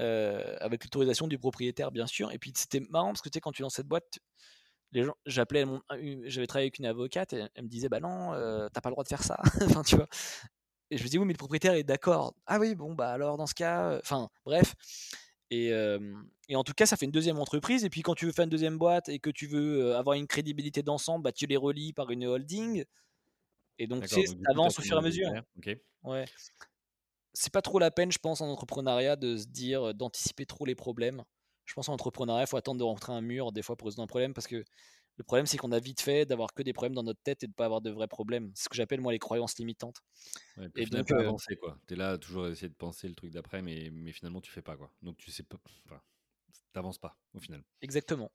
Euh, 0.00 0.56
avec 0.60 0.84
l'autorisation 0.84 1.26
du 1.28 1.38
propriétaire, 1.38 1.90
bien 1.90 2.06
sûr. 2.06 2.32
Et 2.32 2.38
puis, 2.38 2.52
c'était 2.54 2.80
marrant 2.80 3.08
parce 3.08 3.20
que 3.20 3.28
tu 3.28 3.36
sais, 3.36 3.40
quand 3.40 3.52
tu 3.52 3.62
lances 3.62 3.74
cette 3.74 3.88
boîte, 3.88 4.18
les 4.92 5.04
gens, 5.04 5.14
j'appelais 5.26 5.64
j'avais 6.24 6.46
travaillé 6.46 6.66
avec 6.66 6.78
une 6.78 6.86
avocate 6.86 7.32
et 7.34 7.44
elle 7.54 7.64
me 7.64 7.68
disait, 7.68 7.88
bah 7.88 8.00
non, 8.00 8.32
euh, 8.32 8.68
t'as 8.72 8.80
pas 8.80 8.88
le 8.88 8.94
droit 8.94 9.04
de 9.04 9.08
faire 9.08 9.22
ça. 9.22 9.38
enfin, 9.78 9.82
tu 9.82 9.96
vois. 9.96 10.08
Et 10.90 10.96
je 10.98 11.04
me 11.04 11.08
dis, 11.08 11.18
oui, 11.18 11.26
mais 11.26 11.34
le 11.34 11.38
propriétaire 11.38 11.74
est 11.74 11.84
d'accord. 11.84 12.34
Ah 12.46 12.58
oui, 12.58 12.74
bon, 12.74 12.94
bah 12.94 13.12
alors 13.12 13.36
dans 13.36 13.46
ce 13.46 13.54
cas, 13.54 13.98
enfin, 13.98 14.28
bref. 14.44 14.74
Et, 15.50 15.72
euh, 15.72 15.98
et 16.48 16.56
en 16.56 16.64
tout 16.64 16.72
cas, 16.72 16.86
ça 16.86 16.96
fait 16.96 17.06
une 17.06 17.12
deuxième 17.12 17.38
entreprise. 17.38 17.84
Et 17.84 17.90
puis, 17.90 18.02
quand 18.02 18.14
tu 18.14 18.26
veux 18.26 18.32
faire 18.32 18.44
une 18.44 18.50
deuxième 18.50 18.78
boîte 18.78 19.08
et 19.08 19.18
que 19.18 19.30
tu 19.30 19.46
veux 19.46 19.96
avoir 19.96 20.14
une 20.14 20.26
crédibilité 20.26 20.82
d'ensemble, 20.82 21.24
bah, 21.24 21.32
tu 21.32 21.46
les 21.46 21.56
relis 21.56 21.92
par 21.92 22.10
une 22.10 22.24
holding. 22.24 22.84
Et 23.78 23.86
donc, 23.86 24.02
tu 24.02 24.08
sais, 24.08 24.14
donc 24.16 24.24
du 24.24 24.30
ça 24.30 24.34
coup, 24.34 24.42
t'as 24.44 24.50
avance 24.52 24.78
au 24.78 24.82
fur 24.82 24.96
et 24.96 24.98
à 24.98 25.02
mesure. 25.02 25.30
Ouais. 26.04 26.24
C'est 27.32 27.52
pas 27.52 27.62
trop 27.62 27.78
la 27.78 27.90
peine, 27.90 28.12
je 28.12 28.18
pense, 28.18 28.40
en 28.40 28.48
entrepreneuriat 28.48 29.16
de 29.16 29.36
se 29.36 29.46
dire, 29.46 29.94
d'anticiper 29.94 30.46
trop 30.46 30.64
les 30.64 30.74
problèmes. 30.74 31.24
Je 31.64 31.74
pense 31.74 31.88
en 31.88 31.92
entrepreneuriat, 31.92 32.42
il 32.42 32.48
faut 32.48 32.56
attendre 32.56 32.78
de 32.78 32.84
rentrer 32.84 33.12
un 33.12 33.20
mur 33.20 33.52
des 33.52 33.62
fois 33.62 33.76
pour 33.76 33.86
résoudre 33.86 34.02
un 34.02 34.08
problème 34.08 34.34
parce 34.34 34.48
que 34.48 34.64
le 35.20 35.24
problème, 35.24 35.44
c'est 35.44 35.58
qu'on 35.58 35.70
a 35.70 35.78
vite 35.78 36.00
fait 36.00 36.24
d'avoir 36.24 36.54
que 36.54 36.62
des 36.62 36.72
problèmes 36.72 36.94
dans 36.94 37.02
notre 37.02 37.20
tête 37.20 37.42
et 37.42 37.46
de 37.46 37.52
pas 37.52 37.66
avoir 37.66 37.82
de 37.82 37.90
vrais 37.90 38.08
problèmes. 38.08 38.50
C'est 38.54 38.64
ce 38.64 38.68
que 38.70 38.74
j'appelle 38.74 39.02
moi 39.02 39.12
les 39.12 39.18
croyances 39.18 39.58
limitantes. 39.58 39.98
Ouais, 40.56 40.70
Et 40.76 40.86
final, 40.86 41.02
donc, 41.02 41.08
pas 41.10 41.16
euh, 41.16 41.20
avancer 41.20 41.56
quoi. 41.56 41.78
T'es 41.86 41.94
là 41.94 42.12
à 42.12 42.18
toujours 42.18 42.48
essayer 42.48 42.70
de 42.70 42.74
penser 42.74 43.06
le 43.06 43.14
truc 43.14 43.30
d'après, 43.30 43.60
mais, 43.60 43.90
mais 43.92 44.12
finalement 44.12 44.40
tu 44.40 44.50
fais 44.50 44.62
pas 44.62 44.78
quoi. 44.78 44.90
Donc 45.02 45.18
tu 45.18 45.30
sais 45.30 45.42
pas. 45.42 45.58
Enfin, 45.84 46.00
t'avances 46.72 46.96
pas 46.96 47.18
au 47.34 47.40
final. 47.40 47.62
exactement. 47.82 48.32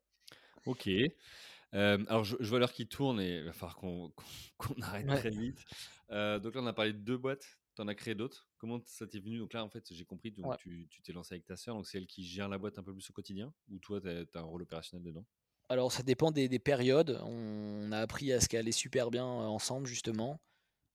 Ok. 0.67 0.87
Euh, 0.87 2.05
alors, 2.07 2.23
je, 2.23 2.35
je 2.39 2.47
vois 2.47 2.59
l'heure 2.59 2.71
qui 2.71 2.87
tourne 2.87 3.19
et 3.19 3.39
il 3.39 3.45
va 3.45 3.51
falloir 3.53 3.77
qu'on 3.77 4.13
arrête 4.83 5.07
Ouais. 5.07 5.17
très 5.17 5.31
vite. 5.31 5.65
Euh, 6.11 6.37
donc 6.37 6.53
là, 6.53 6.61
on 6.61 6.67
a 6.67 6.73
parlé 6.73 6.93
de 6.93 6.99
deux 6.99 7.17
boîtes. 7.17 7.57
Tu 7.75 7.81
en 7.81 7.87
as 7.87 7.95
créé 7.95 8.13
d'autres. 8.13 8.47
Comment 8.59 8.79
ça 8.85 9.07
t'est 9.07 9.19
venu? 9.19 9.39
Donc 9.39 9.53
là, 9.53 9.65
en 9.65 9.69
fait, 9.69 9.91
j'ai 9.91 10.05
compris. 10.05 10.29
Donc 10.31 10.45
Ouais. 10.45 10.57
tu 10.57 10.87
tu 10.91 11.01
t'es 11.01 11.13
lancé 11.13 11.33
avec 11.33 11.45
ta 11.47 11.57
sœur. 11.57 11.73
Donc 11.75 11.87
c'est 11.87 11.97
elle 11.97 12.05
qui 12.05 12.23
gère 12.23 12.47
la 12.47 12.59
boîte 12.59 12.77
un 12.77 12.83
peu 12.83 12.93
plus 12.93 13.09
au 13.09 13.13
quotidien? 13.13 13.51
Ou 13.71 13.79
toi, 13.79 13.99
tu 13.99 14.07
as, 14.07 14.39
un 14.39 14.41
rôle 14.43 14.61
opérationnel 14.61 15.03
dedans? 15.03 15.25
Alors, 15.69 15.91
ça 15.91 16.03
dépend 16.03 16.31
des, 16.31 16.47
des 16.49 16.59
périodes. 16.59 17.19
On 17.23 17.91
a 17.91 17.99
appris 17.99 18.31
à 18.33 18.39
qu'elle 18.39 18.61
allait 18.61 18.71
super 18.71 19.11
bien 19.11 19.25
euh, 19.25 19.45
ensemble, 19.45 19.87
justement. 19.87 20.39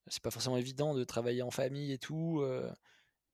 C'est 0.09 0.23
pas 0.23 0.31
forcément 0.31 0.57
évident 0.57 0.95
de 0.95 1.05
travailler 1.05 1.43
en 1.43 1.51
famille 1.51 1.93
et 1.93 1.99
tout. 1.99 2.41
euh, 2.43 2.73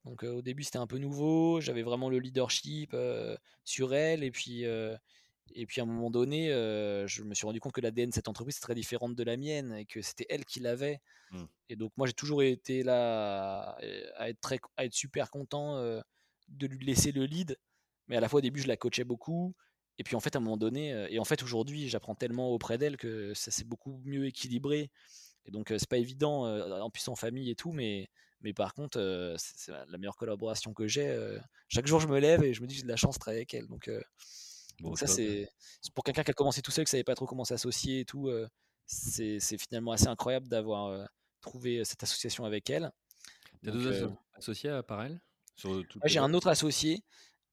Donc, 0.04 0.24
euh, 0.24 0.32
au 0.34 0.42
début, 0.42 0.64
c'était 0.64 0.78
un 0.78 0.86
peu 0.86 0.98
nouveau. 0.98 1.60
J'avais 1.60 1.82
vraiment 1.82 2.10
le 2.10 2.18
leadership 2.20 2.96
sur 3.64 3.94
elle. 3.94 4.24
Et 4.24 4.30
puis, 4.30 4.64
Et 5.54 5.66
puis 5.66 5.80
à 5.80 5.84
un 5.84 5.86
moment 5.86 6.10
donné, 6.10 6.52
euh, 6.52 7.06
je 7.06 7.22
me 7.22 7.32
suis 7.34 7.46
rendu 7.46 7.60
compte 7.60 7.72
que 7.72 7.80
l'ADN 7.80 8.10
de 8.10 8.14
cette 8.14 8.28
entreprise 8.28 8.56
est 8.56 8.60
très 8.60 8.74
différente 8.74 9.14
de 9.14 9.22
la 9.24 9.36
mienne 9.36 9.72
et 9.74 9.86
que 9.86 10.02
c'était 10.02 10.26
elle 10.28 10.44
qui 10.44 10.60
l'avait. 10.60 11.00
Mm. 11.30 11.44
Et 11.68 11.76
donc 11.76 11.92
moi 11.96 12.06
j'ai 12.08 12.14
toujours 12.14 12.42
été 12.42 12.82
là 12.82 13.70
à, 13.70 13.78
à 14.16 14.28
être, 14.28 14.40
très, 14.40 14.58
à 14.76 14.84
être 14.84 14.94
super 14.94 15.30
content 15.30 15.76
euh, 15.76 16.00
de 16.48 16.66
lui 16.66 16.84
laisser 16.84 17.12
le 17.12 17.24
lead. 17.26 17.56
Mais 18.08 18.16
à 18.16 18.20
la 18.20 18.28
fois 18.28 18.38
au 18.38 18.40
début 18.42 18.60
je 18.60 18.66
la 18.68 18.76
coachais 18.76 19.04
beaucoup. 19.04 19.54
Et 19.98 20.04
puis 20.04 20.14
en 20.16 20.20
fait 20.20 20.36
à 20.36 20.38
un 20.38 20.42
moment 20.42 20.56
donné, 20.56 21.06
et 21.10 21.18
en 21.18 21.24
fait 21.24 21.42
aujourd'hui 21.42 21.88
j'apprends 21.88 22.14
tellement 22.14 22.50
auprès 22.50 22.78
d'elle 22.78 22.96
que 22.96 23.32
ça 23.34 23.50
s'est 23.50 23.64
beaucoup 23.64 24.00
mieux 24.04 24.26
équilibré. 24.26 24.90
Et 25.46 25.50
donc 25.50 25.68
c'est 25.68 25.88
pas 25.88 25.98
évident, 25.98 26.44
en 26.82 26.90
plus 26.90 27.06
en 27.08 27.14
famille 27.16 27.50
et 27.50 27.54
tout, 27.54 27.72
mais, 27.72 28.08
mais 28.42 28.52
par 28.52 28.74
contre 28.74 29.34
c'est 29.38 29.72
la 29.72 29.98
meilleure 29.98 30.16
collaboration 30.16 30.74
que 30.74 30.86
j'ai. 30.86 31.16
chaque 31.68 31.86
jour 31.86 32.00
je 32.00 32.08
me 32.08 32.18
lève 32.18 32.42
et 32.42 32.52
je 32.52 32.60
me 32.62 32.66
dis 32.66 32.74
que 32.74 32.80
j'ai 32.80 32.84
de 32.84 32.90
la 32.90 32.96
chance 32.96 33.14
de 33.14 33.20
travailler 33.20 33.40
avec 33.40 33.54
elle. 33.54 33.66
Donc 33.68 33.90
Bon, 34.80 34.90
donc 34.90 34.98
ça, 34.98 35.06
c'est 35.06 35.48
pour 35.94 36.04
quelqu'un 36.04 36.22
qui 36.22 36.30
a 36.30 36.34
commencé 36.34 36.60
tout 36.60 36.70
seul, 36.70 36.84
qui 36.84 36.90
savait 36.90 37.04
pas 37.04 37.14
trop 37.14 37.26
comment 37.26 37.44
s'associer 37.44 38.00
et 38.00 38.04
tout. 38.04 38.30
c'est 38.86 39.58
finalement 39.58 39.92
assez 39.92 40.08
incroyable 40.08 40.48
d'avoir 40.48 41.08
trouvé 41.40 41.84
cette 41.84 42.02
association 42.02 42.44
avec 42.44 42.68
elle. 42.70 42.90
T'as 43.62 43.70
deux 43.70 43.86
euh, 43.86 44.08
asso- 44.08 44.18
associés 44.34 44.70
à 44.70 44.82
part 44.82 45.02
elle? 45.02 45.20
Ouais, 46.02 46.08
j'ai 46.08 46.18
un 46.18 46.34
autre 46.34 46.48
associé 46.48 47.02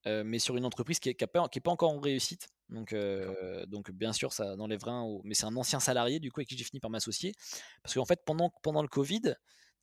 mais 0.06 0.38
sur 0.38 0.56
une 0.56 0.64
entreprise 0.64 0.98
qui 0.98 1.08
n'est 1.08 1.14
qui 1.14 1.26
pas, 1.26 1.48
pas, 1.48 1.70
encore 1.70 1.92
en 1.92 2.00
réussite. 2.00 2.48
Donc, 2.68 2.94
donc 3.66 3.90
bien 3.90 4.12
sûr, 4.12 4.32
ça 4.32 4.54
enlèverait 4.58 4.90
un. 4.90 5.18
Mais 5.24 5.34
c'est 5.34 5.46
un 5.46 5.56
ancien 5.56 5.80
salarié, 5.80 6.20
du 6.20 6.30
coup, 6.30 6.40
avec 6.40 6.48
qui 6.48 6.56
j'ai 6.56 6.64
fini 6.64 6.80
par 6.80 6.90
m'associer. 6.90 7.32
Parce 7.82 7.94
qu'en 7.94 8.04
fait, 8.04 8.22
pendant, 8.24 8.52
pendant 8.62 8.82
le 8.82 8.88
Covid, 8.88 9.34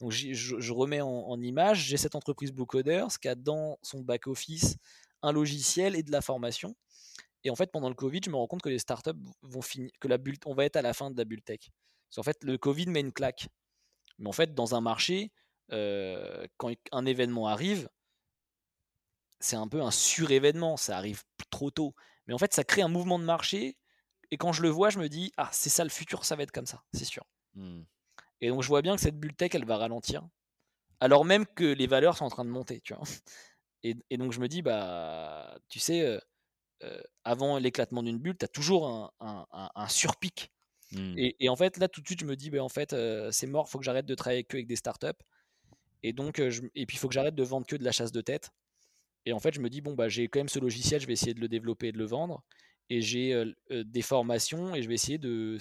donc 0.01 0.11
je, 0.11 0.33
je, 0.33 0.73
remets 0.73 1.01
en, 1.01 1.39
image, 1.41 1.85
j'ai 1.85 1.97
cette 1.97 2.15
entreprise 2.15 2.51
Blue 2.51 2.65
Coders 2.65 3.19
qui 3.19 3.27
a 3.27 3.35
dans 3.35 3.77
son 3.83 4.01
back-office 4.01 4.77
un 5.21 5.31
logiciel 5.31 5.95
et 5.95 6.01
de 6.01 6.11
la 6.11 6.21
formation. 6.21 6.75
Et 7.43 7.51
en 7.51 7.55
fait, 7.55 7.71
pendant 7.71 7.87
le 7.87 7.93
Covid, 7.93 8.21
je 8.25 8.31
me 8.31 8.35
rends 8.35 8.47
compte 8.47 8.63
que 8.63 8.69
les 8.69 8.79
startups 8.79 9.11
vont 9.43 9.61
finir, 9.61 9.91
que 9.99 10.07
la 10.07 10.17
bulle, 10.17 10.37
on 10.47 10.55
va 10.55 10.65
être 10.65 10.75
à 10.75 10.81
la 10.81 10.93
fin 10.93 11.11
de 11.11 11.17
la 11.17 11.23
bulle 11.23 11.43
tech. 11.43 11.59
Parce 12.09 12.15
qu'en 12.15 12.23
fait, 12.23 12.43
le 12.43 12.57
Covid 12.57 12.87
met 12.87 12.99
une 12.99 13.13
claque. 13.13 13.47
Mais 14.17 14.27
en 14.27 14.31
fait, 14.31 14.55
dans 14.55 14.73
un 14.73 14.81
marché, 14.81 15.31
quand 15.69 16.71
un 16.91 17.05
événement 17.05 17.47
arrive, 17.47 17.87
c'est 19.43 19.55
un 19.55 19.67
peu 19.67 19.81
un 19.81 19.91
surévénement, 19.91 20.77
ça 20.77 20.97
arrive 20.97 21.23
trop 21.49 21.71
tôt. 21.71 21.95
Mais 22.27 22.33
en 22.33 22.37
fait, 22.37 22.53
ça 22.53 22.63
crée 22.63 22.81
un 22.81 22.87
mouvement 22.87 23.19
de 23.19 23.23
marché. 23.23 23.77
Et 24.31 24.37
quand 24.37 24.53
je 24.53 24.61
le 24.61 24.69
vois, 24.69 24.89
je 24.89 24.99
me 24.99 25.09
dis, 25.09 25.31
ah, 25.37 25.49
c'est 25.51 25.69
ça 25.69 25.83
le 25.83 25.89
futur, 25.89 26.23
ça 26.23 26.35
va 26.35 26.43
être 26.43 26.51
comme 26.51 26.65
ça, 26.65 26.83
c'est 26.93 27.05
sûr. 27.05 27.25
Mmh. 27.55 27.81
Et 28.39 28.49
donc, 28.49 28.63
je 28.63 28.67
vois 28.67 28.81
bien 28.81 28.95
que 28.95 29.01
cette 29.01 29.19
bulle 29.19 29.35
tech, 29.35 29.51
elle 29.53 29.65
va 29.65 29.77
ralentir. 29.77 30.27
Alors 30.99 31.25
même 31.25 31.45
que 31.45 31.63
les 31.63 31.87
valeurs 31.87 32.17
sont 32.17 32.25
en 32.25 32.29
train 32.29 32.45
de 32.45 32.49
monter, 32.49 32.81
tu 32.81 32.93
vois. 32.93 33.03
Et, 33.83 33.95
donc, 34.17 34.31
je 34.31 34.39
me 34.39 34.47
dis, 34.47 34.61
bah, 34.61 35.57
tu 35.67 35.79
sais, 35.79 36.19
avant 37.23 37.57
l'éclatement 37.57 38.03
d'une 38.03 38.19
bulle, 38.19 38.37
tu 38.37 38.45
as 38.45 38.47
toujours 38.47 39.11
un, 39.19 39.87
surpic. 39.89 40.51
Mmh. 40.91 41.15
Et, 41.17 41.49
en 41.49 41.55
fait, 41.55 41.77
là, 41.77 41.87
tout 41.87 42.01
de 42.01 42.05
suite, 42.07 42.19
je 42.19 42.25
me 42.25 42.35
dis, 42.35 42.51
bah, 42.51 42.63
en 42.63 42.69
fait, 42.69 42.95
c'est 43.31 43.47
mort, 43.47 43.69
faut 43.69 43.79
que 43.79 43.85
j'arrête 43.85 44.05
de 44.05 44.15
travailler 44.15 44.43
que 44.43 44.57
avec 44.57 44.67
des 44.67 44.75
startups. 44.75 45.07
Et 46.03 46.13
donc, 46.13 46.39
et 46.39 46.85
puis, 46.85 46.95
il 46.95 46.97
faut 46.97 47.07
que 47.07 47.13
j'arrête 47.15 47.35
de 47.35 47.43
vendre 47.43 47.65
que 47.65 47.75
de 47.75 47.83
la 47.83 47.91
chasse 47.91 48.11
de 48.11 48.21
tête. 48.21 48.51
Et 49.25 49.33
en 49.33 49.39
fait, 49.39 49.53
je 49.53 49.61
me 49.61 49.69
dis, 49.69 49.81
bon, 49.81 49.93
bah, 49.93 50.09
j'ai 50.09 50.27
quand 50.27 50.39
même 50.39 50.49
ce 50.49 50.59
logiciel, 50.59 51.01
je 51.01 51.07
vais 51.07 51.13
essayer 51.13 51.33
de 51.33 51.41
le 51.41 51.47
développer 51.47 51.89
et 51.89 51.91
de 51.91 51.97
le 51.97 52.05
vendre. 52.05 52.43
Et 52.89 52.99
j'ai 52.99 53.41
des 53.69 54.01
formations 54.01 54.75
et 54.75 54.81
je 54.81 54.89
vais 54.89 54.95
essayer 54.95 55.17
de. 55.17 55.57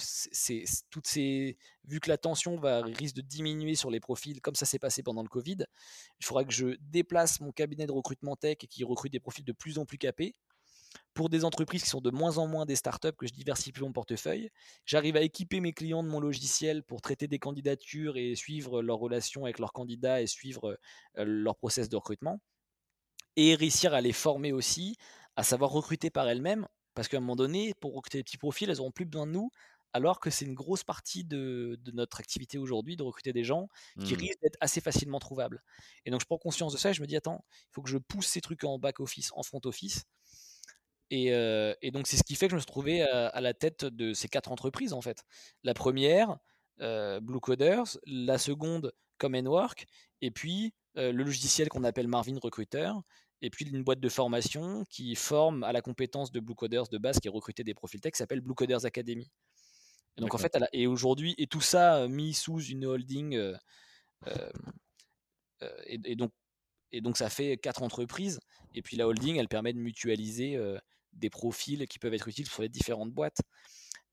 toutes 0.91 1.07
ces, 1.07 1.57
vu 1.85 2.01
que 2.01 2.09
la 2.09 2.19
tension 2.19 2.59
va, 2.59 2.83
risque 2.83 3.15
de 3.15 3.21
diminuer 3.21 3.77
sur 3.77 3.89
les 3.89 4.01
profils, 4.01 4.41
comme 4.41 4.57
ça 4.57 4.67
s'est 4.67 4.81
passé 4.81 5.05
pendant 5.05 5.23
le 5.23 5.29
Covid, 5.29 5.59
il 6.19 6.27
faudra 6.27 6.45
que 6.45 6.53
je 6.53 6.77
déplace 6.81 7.41
mon 7.41 7.53
cabinet 7.53 7.87
de 7.87 7.93
recrutement 7.93 8.35
tech 8.35 8.57
qui 8.57 8.83
recrute 8.83 9.13
des 9.13 9.21
profils 9.21 9.45
de 9.45 9.53
plus 9.53 9.79
en 9.79 9.87
plus 9.87 9.97
capés 9.97 10.35
pour 11.15 11.29
des 11.29 11.45
entreprises 11.45 11.85
qui 11.85 11.89
sont 11.89 12.01
de 12.01 12.11
moins 12.11 12.39
en 12.39 12.49
moins 12.49 12.67
des 12.67 12.75
startups, 12.75 13.13
que 13.17 13.29
je 13.29 13.33
diversifie 13.33 13.81
mon 13.81 13.93
portefeuille. 13.93 14.51
J'arrive 14.85 15.17
à 15.17 15.23
équiper 15.23 15.61
mes 15.61 15.73
clients 15.73 16.03
de 16.03 16.09
mon 16.09 16.19
logiciel 16.19 16.83
pour 16.83 17.01
traiter 17.01 17.29
des 17.29 17.39
candidatures 17.39 18.17
et 18.17 18.35
suivre 18.35 18.83
leurs 18.83 18.99
relations 18.99 19.45
avec 19.45 19.61
leurs 19.61 19.73
candidats 19.73 20.21
et 20.21 20.27
suivre 20.27 20.79
leur 21.15 21.57
process 21.57 21.89
de 21.89 21.95
recrutement 21.95 22.41
et 23.41 23.55
réussir 23.55 23.95
à 23.95 24.01
les 24.01 24.13
former 24.13 24.53
aussi, 24.53 24.97
à 25.37 25.43
savoir 25.43 25.71
recruter 25.71 26.11
par 26.11 26.29
elles-mêmes, 26.29 26.67
parce 26.95 27.09
qu'à 27.09 27.17
un 27.17 27.21
moment 27.21 27.37
donné, 27.37 27.73
pour 27.81 27.95
recruter 27.95 28.19
des 28.19 28.25
petits 28.25 28.39
profils, 28.39 28.69
elles 28.69 28.77
n'auront 28.77 28.91
plus 28.91 29.07
besoin 29.07 29.27
de 29.27 29.33
nous, 29.33 29.51
alors 29.93 30.21
que 30.21 30.31
c'est 30.31 30.45
une 30.45 30.55
grosse 30.55 30.85
partie 30.85 31.25
de, 31.25 31.81
notre 31.93 32.21
activité 32.21 32.59
aujourd'hui 32.59 32.97
de 32.97 33.03
recruter 33.03 33.33
des 33.33 33.43
gens 33.43 33.69
qui 34.05 34.15
mmh. 34.15 34.19
risquent 34.19 34.43
d'être 34.43 34.59
assez 34.61 34.81
facilement 34.81 35.19
trouvables. 35.19 35.63
Et 36.05 36.11
donc 36.11 36.21
je 36.21 36.27
prends 36.27 36.39
conscience 36.39 36.73
de 36.73 36.79
ça 36.79 36.91
et 36.91 36.95
je 36.95 37.01
me 37.01 37.07
dis, 37.07 37.17
attends, 37.17 37.45
il 37.51 37.73
faut 37.73 37.83
que 37.83 37.91
je 37.91 37.99
pousse 37.99 38.27
ces 38.27 38.41
trucs 38.41 38.65
en 38.65 38.79
back-office, 38.79 39.33
en 39.35 39.43
front-office. 39.43 40.05
Et, 41.11 41.91
donc 41.93 42.07
c'est 42.07 42.17
ce 42.17 42.23
qui 42.23 42.37
fait 42.37 42.47
que 42.47 42.53
je 42.53 42.57
me 42.57 42.61
suis 42.61 42.67
trouvé 42.67 43.03
à, 43.03 43.41
la 43.41 43.55
tête 43.55 43.85
de 43.85 44.13
ces 44.13 44.29
quatre 44.29 44.53
entreprises 44.53 44.93
en 44.93 45.01
fait. 45.01 45.25
La 45.65 45.75
première, 45.75 46.39
Blue 46.79 47.41
Coders, 47.41 47.99
la 48.07 48.39
seconde, 48.39 48.93
Common 49.19 49.47
Work, 49.47 49.87
et 50.21 50.31
puis 50.31 50.73
le 50.95 51.11
logiciel 51.11 51.69
qu'on 51.69 51.85
appelle 51.85 52.07
Marvin 52.07 52.39
Recruiter, 52.41 52.93
et 53.43 53.51
puis 53.51 53.65
une 53.65 53.83
boîte 53.83 54.01
de 54.01 54.09
formation 54.09 54.85
qui 54.91 55.15
forme 55.15 55.65
à 55.65 55.73
la 55.73 55.83
compétence 55.83 56.33
de 56.33 56.41
Blue 56.41 56.55
Coders 56.55 56.89
de 56.89 56.99
base, 56.99 57.21
qui 57.21 57.29
est 57.29 57.31
recruté 57.31 57.65
des 57.65 57.75
profils 57.75 58.01
tech, 58.01 58.13
qui 58.13 58.19
s'appelle 58.19 58.41
Blue 58.41 58.55
Coders 58.55 58.85
Academy. 58.85 59.31
Et 60.17 60.21
donc 60.21 60.35
en 60.35 60.39
fait, 60.39 60.57
et 60.73 60.87
aujourd'hui, 60.87 61.35
et 61.39 61.47
tout 61.47 61.61
ça 61.61 62.09
mis 62.09 62.35
sous 62.35 62.61
une 62.61 62.85
holding, 62.85 63.55
et, 65.87 66.17
donc, 66.17 66.33
et 66.93 67.01
donc 67.01 67.17
ça 67.17 67.31
fait 67.31 67.57
quatre 67.57 67.83
entreprises, 67.83 68.41
et 68.75 68.83
puis 68.83 68.97
la 68.97 69.07
holding, 69.07 69.37
elle 69.37 69.49
permet 69.49 69.73
de 69.73 69.79
mutualiser 69.79 70.59
des 71.13 71.31
profils 71.31 71.87
qui 71.89 71.99
peuvent 71.99 72.15
être 72.15 72.29
utiles 72.29 72.49
sur 72.49 72.63
les 72.63 72.69
différentes 72.69 73.13
boîtes. 73.13 73.41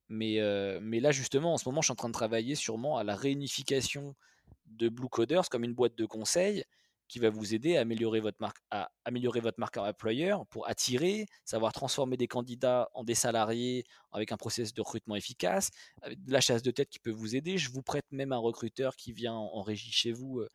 Mais, 0.10 0.40
mais 0.82 1.00
là, 1.00 1.12
justement, 1.12 1.54
en 1.54 1.58
ce 1.58 1.68
moment, 1.68 1.82
je 1.82 1.88
suis 1.88 1.92
en 1.92 1.96
train 1.96 2.10
de 2.10 2.14
travailler 2.14 2.56
sûrement 2.56 2.98
à 2.98 3.04
la 3.04 3.16
réunification 3.16 4.16
de 4.68 4.88
Blue 4.88 5.10
Coders 5.10 5.50
comme 5.50 5.64
une 5.64 5.74
boîte 5.74 5.98
de 5.98 6.06
conseil 6.06 6.64
qui 7.08 7.20
va 7.20 7.30
vous 7.30 7.54
aider 7.54 7.78
à 7.78 7.82
améliorer 7.82 8.20
votre 8.20 8.38
marque, 8.40 8.58
à 8.72 8.92
améliorer 9.06 9.40
votre 9.40 9.60
marque 9.60 9.78
employeur 9.78 10.46
pour 10.48 10.68
attirer, 10.68 11.26
savoir 11.46 11.72
transformer 11.72 12.18
des 12.18 12.28
candidats 12.28 12.90
en 12.94 13.04
des 13.04 13.16
salariés 13.16 13.86
avec 14.12 14.32
un 14.32 14.38
processus 14.38 14.74
de 14.74 14.82
recrutement 14.82 15.16
efficace, 15.16 15.70
avec 16.02 16.24
de 16.24 16.32
la 16.32 16.42
chasse 16.42 16.64
de 16.64 16.72
tête 16.72 16.90
qui 16.90 17.00
peut 17.00 17.12
vous 17.12 17.36
aider. 17.36 17.58
Je 17.58 17.72
vous 17.72 17.82
prête 17.82 18.06
même 18.12 18.32
un 18.32 18.38
recruteur 18.38 18.96
qui 18.96 19.12
vient 19.12 19.34
en 19.34 19.62
régie 19.62 19.92
chez 19.92 20.12
vous 20.12 20.40
euh, 20.40 20.50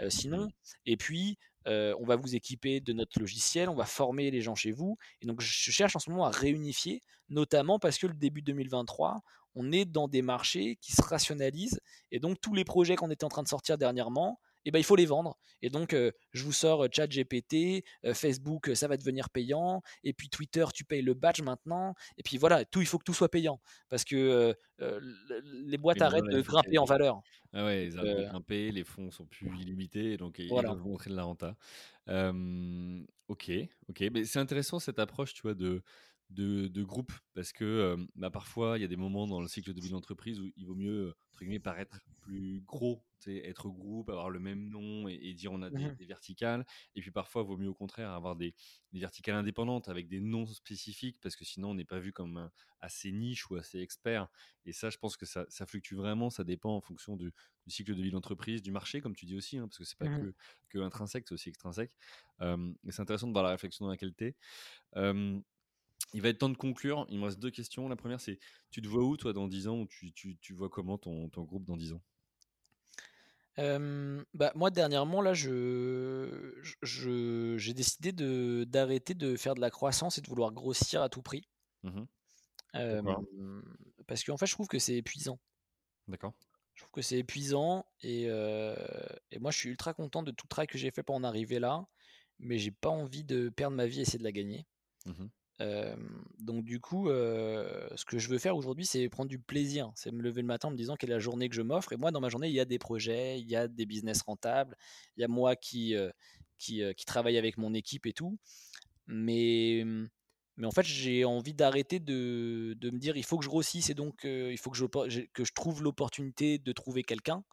euh, 0.00 0.10
sinon. 0.10 0.48
Et 0.86 0.96
puis, 0.96 1.38
euh, 1.66 1.94
on 2.00 2.04
va 2.04 2.16
vous 2.16 2.34
équiper 2.34 2.80
de 2.80 2.92
notre 2.92 3.20
logiciel, 3.20 3.68
on 3.68 3.74
va 3.74 3.84
former 3.84 4.30
les 4.30 4.40
gens 4.40 4.54
chez 4.54 4.72
vous. 4.72 4.96
Et 5.20 5.26
donc, 5.26 5.40
je 5.40 5.70
cherche 5.70 5.94
en 5.96 5.98
ce 5.98 6.10
moment 6.10 6.26
à 6.26 6.30
réunifier, 6.30 7.02
notamment 7.28 7.78
parce 7.78 7.98
que 7.98 8.06
le 8.06 8.14
début 8.14 8.42
2023, 8.42 9.20
on 9.54 9.70
est 9.70 9.84
dans 9.84 10.08
des 10.08 10.22
marchés 10.22 10.76
qui 10.80 10.92
se 10.92 11.02
rationalisent. 11.02 11.80
Et 12.10 12.18
donc, 12.18 12.40
tous 12.40 12.54
les 12.54 12.64
projets 12.64 12.96
qu'on 12.96 13.10
était 13.10 13.24
en 13.24 13.28
train 13.28 13.42
de 13.42 13.48
sortir 13.48 13.78
dernièrement, 13.78 14.40
et 14.64 14.70
ben, 14.70 14.78
il 14.78 14.84
faut 14.84 14.96
les 14.96 15.06
vendre. 15.06 15.36
Et 15.60 15.70
donc, 15.70 15.94
je 15.94 16.44
vous 16.44 16.52
sors 16.52 16.86
ChatGPT, 16.92 17.84
Facebook, 18.14 18.70
ça 18.74 18.88
va 18.88 18.96
devenir 18.96 19.30
payant. 19.30 19.82
Et 20.04 20.12
puis 20.12 20.28
Twitter, 20.28 20.64
tu 20.74 20.84
payes 20.84 21.02
le 21.02 21.14
badge 21.14 21.40
maintenant. 21.42 21.94
Et 22.16 22.22
puis 22.22 22.36
voilà, 22.36 22.64
tout, 22.64 22.80
il 22.80 22.86
faut 22.86 22.98
que 22.98 23.04
tout 23.04 23.14
soit 23.14 23.28
payant. 23.28 23.60
Parce 23.88 24.04
que 24.04 24.56
les 24.78 25.78
boîtes 25.78 26.02
arrêtent 26.02 26.24
de 26.24 26.40
grimper 26.40 26.78
en 26.78 26.84
valeur. 26.84 27.20
Ah 27.52 27.64
ouais, 27.66 27.86
ils 27.86 27.98
arrêtent 27.98 28.18
de 28.18 28.24
grimper, 28.24 28.72
les 28.72 28.84
fonds 28.84 29.10
sont 29.10 29.26
plus 29.26 29.48
illimités, 29.60 30.16
donc 30.16 30.38
ils 30.38 30.48
doivent 30.48 30.78
montrer 30.78 31.10
de 31.10 31.16
la 31.16 31.24
renta. 31.24 31.56
ok, 33.28 33.50
ok. 33.88 34.04
Mais 34.12 34.24
c'est 34.24 34.38
intéressant 34.38 34.78
cette 34.78 34.98
approche, 34.98 35.34
tu 35.34 35.42
vois, 35.42 35.54
de, 35.54 35.82
de, 36.32 36.68
de 36.68 36.82
groupe, 36.82 37.12
parce 37.34 37.52
que 37.52 37.96
bah, 38.16 38.30
parfois, 38.30 38.78
il 38.78 38.82
y 38.82 38.84
a 38.84 38.88
des 38.88 38.96
moments 38.96 39.26
dans 39.26 39.40
le 39.40 39.48
cycle 39.48 39.72
de 39.72 39.80
vie 39.80 39.90
d'entreprise 39.90 40.40
où 40.40 40.50
il 40.56 40.66
vaut 40.66 40.74
mieux, 40.74 41.14
entre 41.30 41.40
guillemets, 41.40 41.60
paraître 41.60 42.00
plus 42.20 42.60
gros 42.60 43.02
être 43.30 43.68
groupe, 43.68 44.08
avoir 44.08 44.30
le 44.30 44.40
même 44.40 44.68
nom 44.68 45.08
et, 45.08 45.34
dire 45.34 45.52
on 45.52 45.62
a 45.62 45.70
mmh 45.70 45.96
des, 45.96 46.06
verticales. 46.06 46.66
Et 46.94 47.00
puis 47.00 47.10
parfois, 47.10 47.42
il 47.42 47.48
vaut 47.48 47.56
mieux 47.56 47.68
au 47.68 47.74
contraire 47.74 48.10
avoir 48.10 48.36
des, 48.36 48.54
verticales 48.92 49.36
indépendantes 49.36 49.88
avec 49.88 50.08
des 50.08 50.20
noms 50.20 50.46
spécifiques 50.46 51.18
parce 51.20 51.36
que 51.36 51.44
sinon 51.44 51.70
on 51.70 51.74
n'est 51.74 51.84
pas 51.84 51.98
vu 51.98 52.12
comme 52.12 52.50
assez 52.80 53.12
niche 53.12 53.48
ou 53.50 53.56
assez 53.56 53.80
expert. 53.80 54.28
Et 54.66 54.72
ça, 54.72 54.90
je 54.90 54.98
pense 54.98 55.16
que 55.16 55.26
ça, 55.26 55.46
fluctue 55.66 55.94
vraiment. 55.94 56.30
Ça 56.30 56.44
dépend 56.44 56.76
en 56.76 56.80
fonction 56.80 57.16
du, 57.16 57.32
cycle 57.66 57.94
de 57.94 58.02
vie 58.02 58.10
d'entreprise, 58.10 58.62
du 58.62 58.72
marché, 58.72 59.00
comme 59.00 59.14
tu 59.14 59.24
dis 59.24 59.36
aussi, 59.36 59.58
hein, 59.58 59.68
parce 59.68 59.78
que 59.78 59.84
c'est 59.84 59.98
pas 59.98 60.08
mmh 60.08 60.32
que, 60.68 60.78
intrinsèque, 60.78 61.24
c'est 61.28 61.34
aussi 61.34 61.50
extrinsèque. 61.50 61.92
et 62.40 62.90
c'est 62.90 63.02
intéressant 63.02 63.28
de 63.28 63.32
voir 63.32 63.44
la 63.44 63.50
réflexion 63.50 63.84
dans 63.84 63.90
laquelle 63.90 64.14
tu 64.14 64.26
es. 64.26 64.36
Il 66.12 66.22
va 66.22 66.28
être 66.28 66.38
temps 66.38 66.48
de 66.48 66.56
conclure. 66.56 67.06
Il 67.08 67.18
me 67.18 67.24
reste 67.24 67.38
deux 67.38 67.50
questions. 67.50 67.88
La 67.88 67.96
première, 67.96 68.20
c'est 68.20 68.38
tu 68.70 68.82
te 68.82 68.88
vois 68.88 69.04
où, 69.04 69.16
toi, 69.16 69.32
dans 69.32 69.48
10 69.48 69.68
ans 69.68 69.78
ou 69.80 69.86
tu, 69.86 70.12
tu, 70.12 70.52
vois 70.54 70.68
comment 70.68 70.98
ton, 70.98 71.28
ton 71.28 71.42
groupe 71.42 71.64
dans 71.64 71.76
10 71.76 71.92
ans? 71.92 72.02
Bah, 73.58 74.52
moi 74.54 74.70
dernièrement 74.70 75.20
là 75.20 75.34
je 75.34 76.58
j'ai 76.82 77.74
décidé 77.74 78.12
de 78.12 78.64
d'arrêter 78.66 79.12
de 79.12 79.36
faire 79.36 79.54
de 79.54 79.60
la 79.60 79.70
croissance 79.70 80.16
et 80.16 80.22
de 80.22 80.28
vouloir 80.28 80.52
grossir 80.52 81.02
à 81.02 81.08
tout 81.08 81.22
prix. 81.22 81.48
Mmh 81.82 82.02
parce 84.06 84.24
qu'en 84.24 84.38
fait 84.38 84.46
je 84.46 84.54
trouve 84.54 84.68
que 84.68 84.78
c'est 84.78 84.96
épuisant. 84.96 85.38
D'accord. 86.08 86.32
Je 86.74 86.82
trouve 86.82 86.92
que 86.92 87.02
c'est 87.02 87.18
épuisant 87.18 87.84
et 88.00 88.22
et 88.22 89.38
moi 89.38 89.50
je 89.50 89.58
suis 89.58 89.68
ultra 89.68 89.92
content 89.92 90.22
de 90.22 90.30
tout 90.30 90.46
le 90.46 90.48
travail 90.48 90.66
que 90.66 90.78
j'ai 90.78 90.90
fait 90.90 91.02
pour 91.02 91.14
en 91.14 91.22
arriver 91.22 91.58
là, 91.58 91.86
mais 92.38 92.58
j'ai 92.58 92.70
pas 92.70 92.88
envie 92.88 93.24
de 93.24 93.50
perdre 93.50 93.76
ma 93.76 93.86
vie 93.86 93.98
et 93.98 94.02
essayer 94.02 94.18
de 94.18 94.24
la 94.24 94.32
gagner. 94.32 94.66
Mmh 95.04 95.26
donc 95.60 96.64
du 96.64 96.80
coup, 96.80 97.08
ce 97.08 98.04
que 98.04 98.18
je 98.18 98.28
veux 98.28 98.38
faire 98.38 98.56
aujourd'hui, 98.56 98.86
c'est 98.86 99.08
prendre 99.08 99.28
du 99.28 99.38
plaisir. 99.38 99.92
C'est 99.94 100.10
me 100.10 100.22
lever 100.22 100.42
le 100.42 100.46
matin 100.46 100.68
en 100.68 100.70
me 100.72 100.76
disant 100.76 100.96
quelle 100.96 101.10
est 101.10 101.14
la 101.14 101.18
journée 101.18 101.48
que 101.48 101.54
je 101.54 101.62
m'offre. 101.62 101.92
Et 101.92 101.96
moi, 101.96 102.10
dans 102.10 102.20
ma 102.20 102.28
journée, 102.28 102.48
il 102.48 102.54
y 102.54 102.60
a 102.60 102.64
des 102.64 102.78
projets, 102.78 103.38
il 103.38 103.48
y 103.48 103.56
a 103.56 103.68
des 103.68 103.86
business 103.86 104.22
rentables, 104.22 104.76
il 105.16 105.20
y 105.20 105.24
a 105.24 105.28
moi 105.28 105.56
qui, 105.56 105.94
qui, 106.58 107.04
travaille 107.06 107.38
avec 107.38 107.58
mon 107.58 107.74
équipe 107.74 108.06
et 108.06 108.12
tout. 108.12 108.38
Mais, 109.06 109.84
mais 110.56 110.66
en 110.66 110.70
fait, 110.70 110.86
j'ai 110.86 111.24
envie 111.24 111.54
d'arrêter 111.54 112.00
de, 112.00 112.76
me 112.82 112.98
dire 112.98 113.16
il 113.16 113.24
faut 113.24 113.38
que 113.38 113.44
je 113.44 113.50
grossisse 113.50 113.90
et 113.90 113.94
donc 113.94 114.24
il 114.24 114.58
faut 114.58 114.70
que 114.70 114.76
je, 114.76 114.86
que 114.86 115.44
je 115.44 115.52
trouve 115.52 115.82
l'opportunité 115.82 116.58
de 116.58 116.72
trouver 116.72 117.02
quelqu'un. 117.02 117.44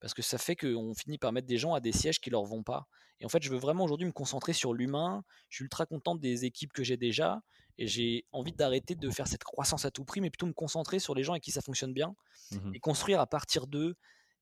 Parce 0.00 0.14
que 0.14 0.22
ça 0.22 0.38
fait 0.38 0.56
qu'on 0.56 0.94
finit 0.94 1.18
par 1.18 1.32
mettre 1.32 1.46
des 1.46 1.58
gens 1.58 1.74
à 1.74 1.80
des 1.80 1.92
sièges 1.92 2.20
qui 2.20 2.30
leur 2.30 2.44
vont 2.44 2.62
pas. 2.62 2.86
Et 3.20 3.24
en 3.24 3.28
fait, 3.28 3.42
je 3.42 3.50
veux 3.50 3.58
vraiment 3.58 3.84
aujourd'hui 3.84 4.06
me 4.06 4.12
concentrer 4.12 4.52
sur 4.52 4.72
l'humain. 4.72 5.24
Je 5.48 5.56
suis 5.56 5.64
ultra 5.64 5.86
content 5.86 6.14
des 6.14 6.44
équipes 6.44 6.72
que 6.72 6.84
j'ai 6.84 6.96
déjà. 6.96 7.42
Et 7.78 7.86
j'ai 7.86 8.24
envie 8.32 8.52
d'arrêter 8.52 8.94
de 8.94 9.10
faire 9.10 9.26
cette 9.26 9.44
croissance 9.44 9.84
à 9.84 9.90
tout 9.90 10.04
prix, 10.04 10.20
mais 10.20 10.30
plutôt 10.30 10.46
me 10.46 10.52
concentrer 10.52 10.98
sur 10.98 11.14
les 11.14 11.22
gens 11.22 11.32
avec 11.32 11.42
qui 11.42 11.50
ça 11.52 11.60
fonctionne 11.60 11.92
bien. 11.92 12.14
Mmh 12.52 12.74
et 12.74 12.80
construire 12.80 13.20
à 13.20 13.26
partir 13.26 13.66
d'eux. 13.66 13.96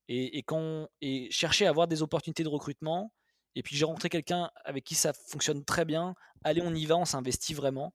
Et, 0.09 0.39
et, 0.39 0.43
quand, 0.43 0.89
et 1.01 1.31
chercher 1.31 1.67
à 1.67 1.71
avoir 1.71 1.89
des 1.89 2.03
opportunités 2.03 2.45
de 2.45 2.49
recrutement. 2.49 3.13
et 3.57 3.63
puis 3.63 3.77
j'ai 3.77 3.85
rencontré 3.85 4.09
quelqu'un 4.09 4.51
avec 4.65 4.85
qui 4.85 4.95
ça 4.95 5.13
fonctionne 5.13 5.65
très 5.65 5.85
bien. 5.85 6.15
Allez, 6.45 6.63
on 6.63 6.75
y 6.75 6.87
va, 6.87 6.97
on 6.97 7.05
s'investit 7.05 7.55
vraiment. 7.55 7.93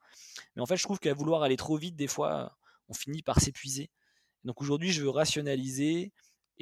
Mais 0.55 0.61
en 0.61 0.65
fait, 0.65 0.75
je 0.75 0.83
trouve 0.83 0.99
qu'à 0.99 1.13
vouloir 1.13 1.43
aller 1.43 1.57
trop 1.57 1.77
vite, 1.77 1.95
des 1.95 2.07
fois, 2.07 2.57
on 2.89 2.93
finit 2.93 3.21
par 3.21 3.39
s'épuiser. 3.39 3.89
Donc 4.43 4.61
aujourd'hui, 4.61 4.91
je 4.91 5.03
veux 5.03 5.09
rationaliser. 5.09 6.11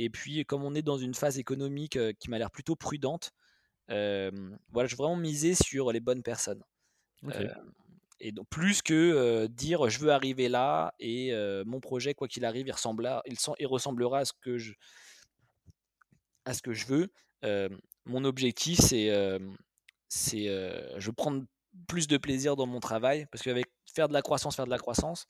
Et 0.01 0.09
puis, 0.09 0.45
comme 0.45 0.63
on 0.63 0.73
est 0.75 0.81
dans 0.81 0.97
une 0.97 1.13
phase 1.13 1.39
économique 1.39 1.99
qui 2.19 2.29
m'a 2.29 2.37
l'air 2.37 2.51
plutôt 2.51 2.77
prudente, 2.77 3.33
voilà, 3.89 4.87
je 4.87 4.95
veux 4.95 5.03
vraiment 5.03 5.17
miser 5.17 5.55
sur 5.55 5.91
les 5.91 5.99
bonnes 5.99 6.23
personnes. 6.23 6.63
et 8.21 8.31
donc 8.31 8.47
plus 8.49 8.81
que 8.81 9.47
dire 9.47 9.89
je 9.89 9.99
veux 9.99 10.11
arriver 10.11 10.47
là 10.47 10.93
et 10.99 11.33
mon 11.65 11.81
projet 11.81 12.13
quoi 12.13 12.29
qu'il 12.29 12.45
arrive 12.45 12.67
il, 12.67 12.71
ressemblera, 12.71 13.21
il, 13.25 13.35
il, 13.59 13.67
ressemblera 13.67 14.19
à 14.19 14.25
ce 14.25 14.31
que 14.39 14.57
je 14.57 14.73
à 16.45 16.53
ce 16.53 16.61
que 16.61 16.73
je 16.73 16.85
veux 16.85 17.11
mon 18.05 18.23
objectif 18.23 18.79
c'est 18.79 19.09
c'est 20.07 20.45
je 20.97 21.05
veux 21.05 21.13
prendre 21.13 21.43
plus 21.87 22.07
de 22.07 22.17
plaisir 22.17 22.55
dans 22.55 22.65
mon 22.65 22.79
travail 22.79 23.25
parce 23.31 23.43
qu'avec 23.43 23.65
faire 23.93 24.07
de 24.07 24.13
la 24.13 24.21
croissance 24.21 24.55
faire 24.55 24.65
de 24.65 24.69
la 24.69 24.77
croissance 24.77 25.25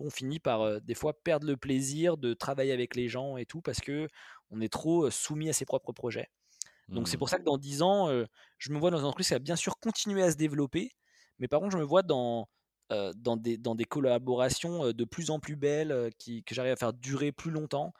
on 0.00 0.10
finit 0.10 0.38
par 0.38 0.80
des 0.80 0.94
fois 0.94 1.12
perdre 1.22 1.46
le 1.46 1.56
plaisir 1.56 2.16
de 2.16 2.34
travailler 2.34 2.72
avec 2.72 2.94
les 2.94 3.08
gens 3.08 3.36
et 3.36 3.46
tout 3.46 3.60
parce 3.60 3.80
que 3.80 4.08
on 4.50 4.60
est 4.60 4.72
trop 4.72 5.10
soumis 5.10 5.48
à 5.48 5.52
ses 5.52 5.64
propres 5.64 5.92
projets 5.92 6.28
donc 6.88 7.08
c'est 7.08 7.16
mmh. 7.16 7.18
pour 7.18 7.28
ça 7.28 7.38
que 7.38 7.44
dans 7.44 7.58
10 7.58 7.82
ans, 7.82 8.08
je 8.58 8.72
me 8.72 8.78
vois 8.78 8.90
dans 8.90 8.98
une 8.98 9.04
entreprise 9.04 9.28
qui 9.28 9.34
va 9.34 9.38
bien 9.38 9.56
sûr 9.56 9.78
continuer 9.78 10.22
à 10.22 10.30
se 10.30 10.36
développer, 10.36 10.90
mais 11.38 11.48
par 11.48 11.60
contre 11.60 11.72
je 11.72 11.78
me 11.78 11.84
vois 11.84 12.02
dans, 12.02 12.48
dans, 12.90 13.36
des, 13.36 13.56
dans 13.56 13.74
des 13.74 13.84
collaborations 13.84 14.92
de 14.92 15.04
plus 15.04 15.30
en 15.30 15.40
plus 15.40 15.56
belles, 15.56 16.10
qui, 16.18 16.44
que 16.44 16.54
j'arrive 16.54 16.72
à 16.72 16.76
faire 16.76 16.92
durer 16.92 17.32
plus 17.32 17.50
longtemps. 17.50 17.92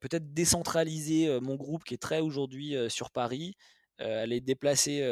Peut-être 0.00 0.32
décentraliser 0.32 1.40
mon 1.40 1.56
groupe 1.56 1.82
qui 1.82 1.94
est 1.94 2.02
très 2.02 2.20
aujourd'hui 2.20 2.76
sur 2.88 3.10
Paris, 3.10 3.56
aller 3.98 4.40
déplacer, 4.40 5.02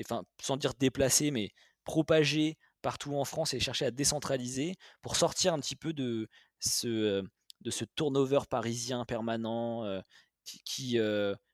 enfin 0.00 0.24
sans 0.40 0.56
dire 0.56 0.74
déplacer, 0.74 1.30
mais 1.30 1.50
propager 1.84 2.56
partout 2.82 3.14
en 3.16 3.24
France 3.24 3.54
et 3.54 3.60
chercher 3.60 3.86
à 3.86 3.90
décentraliser 3.90 4.74
pour 5.02 5.16
sortir 5.16 5.54
un 5.54 5.60
petit 5.60 5.76
peu 5.76 5.92
de 5.92 6.28
ce, 6.60 7.24
ce 7.68 7.84
turnover 7.96 8.40
parisien 8.48 9.04
permanent 9.04 10.00
qui, 10.44 10.62
qui 10.64 10.98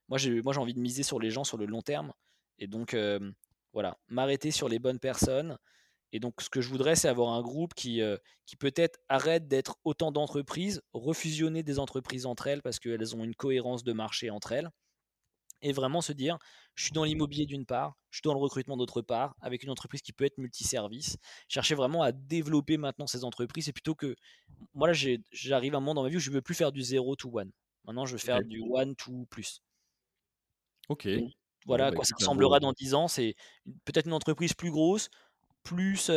moi 0.09 0.19
j'ai 0.19 0.43
moi 0.43 0.53
j'ai 0.53 0.61
envie 0.61 0.75
de 0.75 0.81
miser 0.81 1.03
sur 1.03 1.19
les 1.19 1.31
gens 1.31 1.45
sur 1.45 1.57
le 1.57 1.67
long 1.67 1.83
terme 1.83 2.13
et 2.59 2.67
donc 2.67 2.97
voilà 3.73 3.99
m'arrêter 4.09 4.51
sur 4.51 4.69
les 4.69 4.79
bonnes 4.79 5.01
personnes 5.01 5.59
et 6.13 6.21
donc 6.21 6.41
ce 6.41 6.49
que 6.49 6.61
je 6.61 6.69
voudrais 6.69 6.97
c'est 6.97 7.09
avoir 7.09 7.33
un 7.33 7.43
groupe 7.43 7.75
qui 7.75 8.01
qui 8.47 8.57
peut-être 8.57 8.99
arrête 9.09 9.49
d'être 9.49 9.77
autant 9.85 10.13
d'entreprises 10.13 10.81
refusionner 10.93 11.63
des 11.63 11.79
entreprises 11.79 12.27
entre 12.27 12.47
elles 12.47 12.63
parce 12.63 12.79
qu'elles 12.79 13.17
ont 13.17 13.25
une 13.25 13.35
cohérence 13.35 13.83
de 13.83 13.93
marché 13.93 14.31
entre 14.31 14.53
elles 14.53 14.71
et 15.63 15.73
vraiment 15.73 16.01
se 16.01 16.13
dire 16.13 16.39
je 16.75 16.85
suis 16.85 16.93
dans 16.93 17.05
l'immobilier 17.05 17.47
d'une 17.47 17.65
part, 17.65 17.97
je 18.11 18.19
suis 18.19 18.23
dans 18.23 18.35
le 18.35 18.39
recrutement 18.39 18.77
d'autre 18.77 19.01
part, 19.01 19.35
avec 19.41 19.63
une 19.63 19.71
entreprise 19.71 20.03
qui 20.03 20.13
peut 20.13 20.25
être 20.25 20.39
multiservice. 20.39 21.17
Chercher 21.49 21.75
vraiment 21.75 22.03
à 22.03 22.13
développer 22.13 22.77
maintenant 22.77 23.07
ces 23.07 23.25
entreprises. 23.25 23.69
Et 23.69 23.73
plutôt 23.73 23.95
que. 23.95 24.15
Moi, 24.75 24.87
là, 24.87 24.95
j'arrive 25.33 25.75
à 25.75 25.79
un 25.79 25.81
moment 25.81 25.95
dans 25.95 26.03
ma 26.03 26.11
vie 26.11 26.17
où 26.17 26.21
je 26.21 26.31
ne 26.31 26.35
veux 26.35 26.43
plus 26.43 26.55
faire 26.55 26.73
du 26.73 26.83
0 26.83 27.17
to 27.17 27.39
1. 27.39 27.45
Maintenant, 27.85 28.05
je 28.05 28.13
veux 28.13 28.19
faire 28.19 28.43
du 28.43 28.63
1 28.77 28.95
to 28.95 29.27
plus. 29.31 29.63
Ok. 30.89 31.09
voilà 31.67 31.91
bah, 31.91 31.97
quoi 31.97 32.05
ça 32.05 32.15
ressemblera 32.17 32.61
dans 32.61 32.73
10 32.73 32.95
ans. 32.95 33.09
C'est 33.09 33.35
peut-être 33.85 34.07
une 34.07 34.13
entreprise 34.13 34.53
plus 34.53 34.71
grosse, 34.71 35.09
plus, 35.63 36.11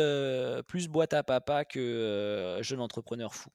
plus 0.66 0.88
boîte 0.88 1.14
à 1.14 1.22
papa 1.22 1.64
que 1.64 2.58
jeune 2.60 2.80
entrepreneur 2.80 3.34
fou. 3.34 3.50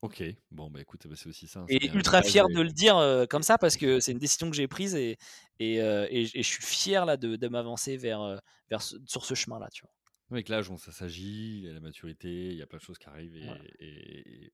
Ok, 0.00 0.22
bon 0.52 0.70
bah 0.70 0.80
écoute, 0.80 1.06
bah, 1.08 1.14
c'est 1.16 1.28
aussi 1.28 1.48
ça. 1.48 1.60
Hein, 1.60 1.66
et 1.68 1.88
ultra 1.90 2.22
fier 2.22 2.48
de 2.48 2.60
le 2.60 2.70
dire 2.70 3.26
comme 3.28 3.42
ça 3.42 3.58
parce 3.58 3.76
que 3.76 3.98
c'est 3.98 4.12
une 4.12 4.18
décision 4.18 4.48
que 4.48 4.54
j'ai 4.54 4.68
prise 4.68 4.94
et, 4.94 5.18
et, 5.58 5.76
et, 5.78 6.24
je 6.24 6.48
suis 6.48 6.62
fier 6.62 7.04
là 7.04 7.16
de, 7.16 7.34
de 7.34 7.48
m'avancer 7.48 7.96
vers, 7.96 8.40
vers 8.70 8.80
sur 8.80 9.24
ce 9.24 9.34
chemin 9.34 9.58
là, 9.58 9.68
tu 9.72 9.82
vois. 9.82 9.90
Avec 10.30 10.48
l'âge, 10.50 10.70
ça 10.76 10.92
s'agit, 10.92 11.58
il 11.58 11.64
y 11.64 11.68
a 11.70 11.72
la 11.72 11.80
maturité, 11.80 12.48
il 12.48 12.56
y 12.56 12.62
a 12.62 12.66
plein 12.66 12.78
de 12.78 12.82
choses 12.82 12.98
qui 12.98 13.08
arrivent 13.08 13.34
et, 13.36 14.52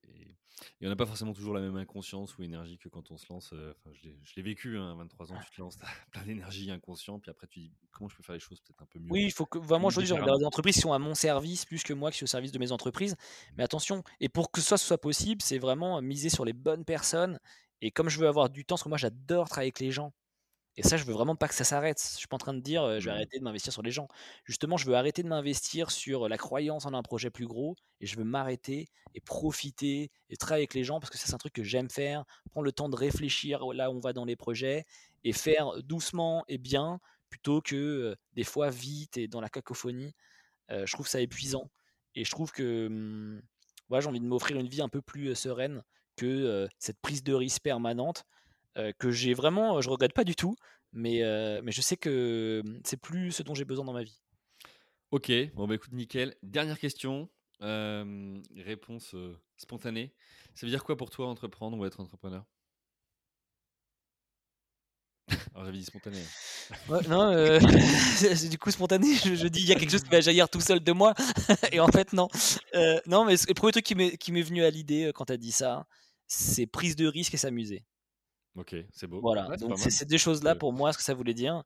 on 0.83 0.89
n'a 0.89 0.95
pas 0.95 1.07
forcément 1.07 1.33
toujours 1.33 1.53
la 1.53 1.61
même 1.61 1.77
inconscience 1.77 2.39
ou 2.39 2.43
énergie 2.43 2.79
que 2.79 2.89
quand 2.89 3.11
on 3.11 3.17
se 3.17 3.27
lance. 3.29 3.53
Euh, 3.55 3.75
je 3.93 4.35
l'ai 4.37 4.43
vécu, 4.43 4.79
hein, 4.79 4.93
à 4.93 4.95
23 4.95 5.33
ans, 5.33 5.39
tu 5.45 5.57
te 5.57 5.61
lances, 5.61 5.77
as 5.83 5.87
plein 6.13 6.23
d'énergie 6.25 6.71
inconscient, 6.71 7.19
puis 7.19 7.31
après 7.31 7.49
tu 7.49 7.59
dis 7.59 7.73
comment 7.91 8.09
je 8.09 8.17
peux 8.17 8.23
faire 8.23 8.35
les 8.35 8.41
choses 8.41 8.61
peut-être 8.61 8.81
un 8.83 8.87
peu 8.87 9.01
mieux? 9.01 9.11
Oui, 9.11 9.25
il 9.25 9.33
faut 9.33 9.47
que 9.47 9.59
vraiment, 9.59 9.91
je 9.91 10.01
dis, 10.01 10.13
des 10.13 10.45
entreprises 10.45 10.77
qui 10.77 10.81
sont 10.83 10.93
à 10.93 10.99
mon 11.01 11.15
service 11.15 11.65
plus 11.65 11.83
que 11.83 11.93
moi 11.93 12.11
qui 12.11 12.19
suis 12.19 12.25
au 12.25 12.29
service 12.29 12.53
de 12.53 12.59
mes 12.59 12.71
entreprises. 12.71 13.17
Mais 13.57 13.65
attention, 13.65 14.05
et 14.21 14.29
pour 14.29 14.53
que 14.53 14.61
ça 14.61 14.77
soit 14.77 14.99
possible, 14.99 15.43
c'est 15.43 15.59
vraiment 15.59 16.01
miser 16.01 16.29
sur 16.29 16.45
les 16.45 16.53
bonnes 16.53 16.85
personnes. 16.85 17.41
Et 17.81 17.91
comme 17.91 18.09
je 18.09 18.21
veux 18.21 18.29
avoir 18.29 18.49
du 18.49 18.65
temps, 18.65 18.75
parce 18.75 18.85
que 18.85 18.89
moi 18.89 18.99
j'adore 18.99 19.49
travailler 19.49 19.69
avec 19.69 19.81
les 19.81 19.91
gens, 19.91 20.13
et 20.77 20.83
ça, 20.83 20.97
je 20.97 21.05
veux 21.05 21.13
vraiment 21.13 21.37
pas 21.37 21.47
que 21.47 21.55
ça 21.55 21.63
s'arrête. 21.63 22.01
Je 22.03 22.19
suis 22.19 22.27
pas 22.27 22.35
en 22.35 22.39
train 22.39 22.55
de 22.55 22.61
dire 22.61 23.01
je 23.01 23.05
vais 23.05 23.13
mmh. 23.13 23.15
arrêter 23.15 23.39
de 23.39 23.45
m'investir 23.45 23.73
sur 23.73 23.83
les 23.83 23.93
gens. 23.93 24.09
Justement, 24.45 24.77
je 24.77 24.87
veux 24.87 24.95
arrêter 24.95 25.23
de 25.23 25.29
m'investir 25.29 25.91
sur 25.91 26.29
la 26.29 26.37
croyance 26.37 26.85
en 26.85 26.95
un 26.95 27.03
projet 27.03 27.31
plus 27.31 27.47
gros 27.47 27.77
et 28.01 28.07
je 28.07 28.17
veux 28.17 28.25
m'arrêter 28.25 28.89
et 29.15 29.21
profiter 29.21 30.11
et 30.31 30.37
travailler 30.37 30.63
avec 30.63 30.75
les 30.75 30.83
gens 30.83 30.99
parce 30.99 31.11
que 31.11 31.19
ça, 31.19 31.27
c'est 31.27 31.35
un 31.35 31.39
truc 31.39 31.53
que 31.53 31.63
j'aime 31.63 31.91
faire. 31.91 32.25
Prendre 32.51 32.65
le 32.65 32.73
temps 32.73 32.89
de 32.89 32.97
réfléchir 32.97 33.65
là 33.73 33.91
où 33.91 33.95
on 33.95 34.01
va 34.01 34.13
dans 34.13 34.25
les 34.25 34.35
projets 34.35 34.85
et 35.23 35.33
faire 35.33 35.81
doucement 35.85 36.45
et 36.49 36.59
bien 36.59 36.99
plutôt 37.31 37.61
que 37.61 38.17
des 38.35 38.45
fois 38.45 38.71
vite 38.71 39.17
et 39.17 39.29
dans 39.29 39.41
la 39.41 39.49
cacophonie. 39.49 40.13
je 40.71 40.93
trouve 40.93 41.07
ça 41.07 41.21
épuisant 41.21 41.71
et 42.17 42.25
je 42.25 42.31
trouve 42.31 42.51
que 42.51 42.89
mmh, 42.89 43.43
j'ai 44.01 44.09
envie 44.09 44.21
de 44.21 44.27
m'offrir 44.27 44.59
une 44.59 44.69
vie 44.69 44.83
un 44.83 44.89
peu 44.89 45.03
plus 45.03 45.35
sereine 45.37 45.83
que 46.17 46.69
cette 46.79 47.01
prise 47.01 47.23
de 47.23 47.33
risque 47.33 47.63
permanente 47.63 48.25
que 48.99 49.11
j'ai 49.11 49.35
vraiment, 49.35 49.81
je 49.81 49.91
regrette 49.91 50.13
pas 50.13 50.25
du 50.25 50.35
tout, 50.35 50.57
mais, 50.93 51.23
mais 51.63 51.73
je 51.73 51.81
sais 51.81 51.97
que 51.97 52.63
c'est 52.85 53.01
plus 53.01 53.33
ce 53.33 53.43
dont 53.43 53.55
j'ai 53.55 53.65
besoin 53.65 53.85
dans 53.85 53.93
ma 53.93 54.03
vie. 54.03 54.21
Ok, 55.11 55.31
bon 55.55 55.69
bah 55.69 55.77
écoute, 55.77 55.93
nickel. 55.93 56.35
Dernière 56.43 56.79
question, 56.79 57.29
réponse 57.61 59.15
spontanée. 59.57 60.13
Ça 60.55 60.67
veut 60.67 60.71
dire 60.71 60.85
quoi 60.85 60.97
pour 60.97 61.11
toi 61.11 61.27
entreprendre 61.27 61.77
ou 61.79 61.85
être 61.85 62.01
entrepreneur? 62.01 62.45
Alors 65.55 65.65
j'avais 65.65 65.79
dit 65.79 65.85
spontané. 65.85 66.19
non, 67.09 67.59
c'est 68.17 68.49
du 68.49 68.59
coup 68.59 68.71
spontané. 68.71 69.15
Je, 69.15 69.47
dis 69.47 69.61
il 69.61 69.69
y 69.69 69.73
a 69.73 69.77
quelque 69.77 69.91
chose 69.91 70.03
qui 70.03 70.11
va 70.11 70.21
jaillir 70.21 70.49
tout 70.49 70.61
seul 70.61 70.81
de 70.81 70.93
moi, 70.93 71.15
et 71.73 71.81
en 71.81 71.89
fait 71.89 72.13
non. 72.13 72.29
non, 73.07 73.25
mais 73.25 73.35
le 73.49 73.55
premier 73.55 73.73
truc 73.73 73.85
qui 73.85 73.95
m'est 74.33 74.43
venu 74.43 74.65
à 74.65 74.71
l'idée 74.71 75.13
quand 75.15 75.27
tu 75.27 75.33
as 75.33 75.37
dit 75.37 75.53
ça, 75.53 75.87
c'est 76.27 76.67
prise 76.67 76.97
de 76.97 77.07
risque 77.07 77.35
et 77.35 77.39
s'amuser. 77.39 77.85
Ok, 78.57 78.77
c'est 78.93 79.07
beau. 79.07 79.21
Voilà, 79.21 79.57
donc 79.57 79.79
c'est 79.79 79.91
ces 79.91 80.05
deux 80.05 80.19
choses-là 80.19 80.55
pour 80.55 80.73
moi, 80.73 80.93
ce 80.93 80.99
que 80.99 81.05
ça 81.05 81.15
voulait 81.15 81.35
dire. 81.35 81.65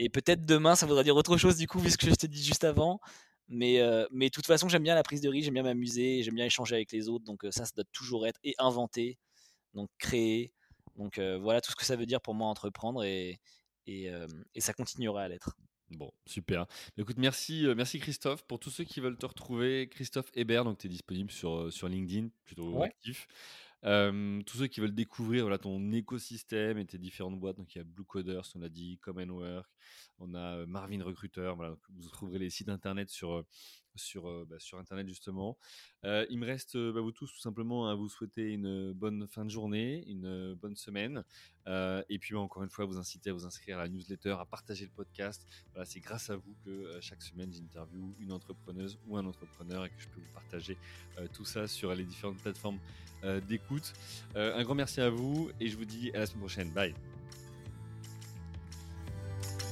Et 0.00 0.08
peut-être 0.08 0.44
demain, 0.44 0.74
ça 0.74 0.86
voudra 0.86 1.04
dire 1.04 1.14
autre 1.14 1.36
chose 1.36 1.56
du 1.56 1.68
coup, 1.68 1.78
vu 1.78 1.90
ce 1.90 1.96
que 1.96 2.08
je 2.08 2.14
t'ai 2.14 2.28
dit 2.28 2.42
juste 2.42 2.64
avant. 2.64 3.00
Mais, 3.48 3.80
euh, 3.80 4.06
mais 4.10 4.26
de 4.26 4.30
toute 4.30 4.46
façon, 4.46 4.68
j'aime 4.68 4.82
bien 4.82 4.94
la 4.94 5.02
prise 5.02 5.20
de 5.20 5.28
risque, 5.28 5.44
j'aime 5.44 5.54
bien 5.54 5.62
m'amuser, 5.62 6.22
j'aime 6.22 6.34
bien 6.34 6.46
échanger 6.46 6.74
avec 6.74 6.90
les 6.92 7.08
autres. 7.08 7.24
Donc 7.24 7.44
euh, 7.44 7.50
ça, 7.52 7.64
ça 7.64 7.72
doit 7.76 7.84
toujours 7.92 8.26
être 8.26 8.40
et 8.42 8.54
inventer, 8.58 9.18
donc 9.74 9.90
créer. 9.98 10.52
Donc 10.96 11.18
euh, 11.18 11.38
voilà 11.38 11.60
tout 11.60 11.70
ce 11.70 11.76
que 11.76 11.84
ça 11.84 11.94
veut 11.94 12.06
dire 12.06 12.20
pour 12.20 12.34
moi 12.34 12.48
entreprendre 12.48 13.04
et, 13.04 13.38
et, 13.86 14.10
et 14.54 14.60
ça 14.60 14.72
continuera 14.72 15.22
à 15.22 15.28
l'être. 15.28 15.56
Bon, 15.90 16.10
super. 16.26 16.66
Écoute, 16.96 17.18
merci, 17.18 17.66
merci 17.76 18.00
Christophe. 18.00 18.42
Pour 18.44 18.58
tous 18.58 18.70
ceux 18.70 18.84
qui 18.84 19.00
veulent 19.00 19.18
te 19.18 19.26
retrouver, 19.26 19.88
Christophe 19.88 20.30
Hébert, 20.34 20.64
donc 20.64 20.78
tu 20.78 20.86
es 20.86 20.90
disponible 20.90 21.30
sur, 21.30 21.70
sur 21.72 21.88
LinkedIn, 21.88 22.30
plutôt 22.44 22.82
actif 22.82 23.28
tous 23.84 24.56
ceux 24.56 24.66
qui 24.66 24.80
veulent 24.80 24.94
découvrir 24.94 25.58
ton 25.58 25.92
écosystème 25.92 26.78
et 26.78 26.86
tes 26.86 26.98
différentes 26.98 27.38
boîtes, 27.38 27.58
donc 27.58 27.74
il 27.74 27.78
y 27.78 27.80
a 27.80 27.84
Blue 27.84 28.04
Coders, 28.04 28.48
on 28.54 28.60
l'a 28.60 28.70
dit, 28.70 28.98
Common 29.02 29.28
Work, 29.28 29.68
on 30.18 30.34
a 30.34 30.66
Marvin 30.66 31.02
Recruiter, 31.02 31.52
voilà, 31.56 31.76
vous 31.90 32.08
trouverez 32.08 32.38
les 32.38 32.50
sites 32.50 32.68
internet 32.68 33.10
sur, 33.10 33.44
bah, 34.48 34.56
internet 34.78 35.08
justement. 35.08 35.56
il 36.04 36.38
me 36.38 36.46
reste 36.46 36.76
bah, 36.76 37.00
vous 37.00 37.12
tous 37.12 37.32
tout 37.32 37.40
simplement 37.40 37.88
à 37.88 37.94
vous 37.94 38.08
souhaiter 38.08 38.52
une 38.52 38.92
bonne 38.92 39.26
fin 39.28 39.44
de 39.44 39.50
journée, 39.50 40.04
une 40.06 40.54
bonne 40.54 40.76
semaine, 40.76 41.24
et 41.66 42.18
puis 42.18 42.34
encore 42.34 42.62
une 42.62 42.70
fois 42.70 42.84
vous 42.84 42.98
inciter 42.98 43.30
à 43.30 43.32
vous 43.32 43.46
inscrire 43.46 43.78
à 43.78 43.82
la 43.82 43.88
newsletter, 43.88 44.36
à 44.38 44.44
partager 44.44 44.84
le 44.84 44.90
podcast. 44.90 45.46
C'est 45.84 46.00
grâce 46.00 46.30
à 46.30 46.36
vous 46.36 46.54
que 46.64 46.98
chaque 47.00 47.22
semaine 47.22 47.52
j'interview 47.52 48.14
une 48.18 48.32
entrepreneuse 48.32 48.98
ou 49.06 49.16
un 49.16 49.26
entrepreneur 49.26 49.84
et 49.84 49.90
que 49.90 50.00
je 50.00 50.08
peux 50.08 50.20
vous 50.20 50.32
partager 50.32 50.76
tout 51.32 51.44
ça 51.44 51.66
sur 51.66 51.94
les 51.94 52.04
différentes 52.04 52.38
plateformes 52.38 52.78
d'écoute. 53.48 53.92
un 54.34 54.62
grand 54.62 54.74
merci 54.74 55.00
à 55.00 55.10
vous 55.10 55.50
et 55.60 55.68
je 55.68 55.76
vous 55.76 55.84
dis 55.86 56.10
à 56.14 56.18
la 56.18 56.26
semaine 56.26 56.40
prochaine. 56.40 56.70
Bye. 56.70 56.94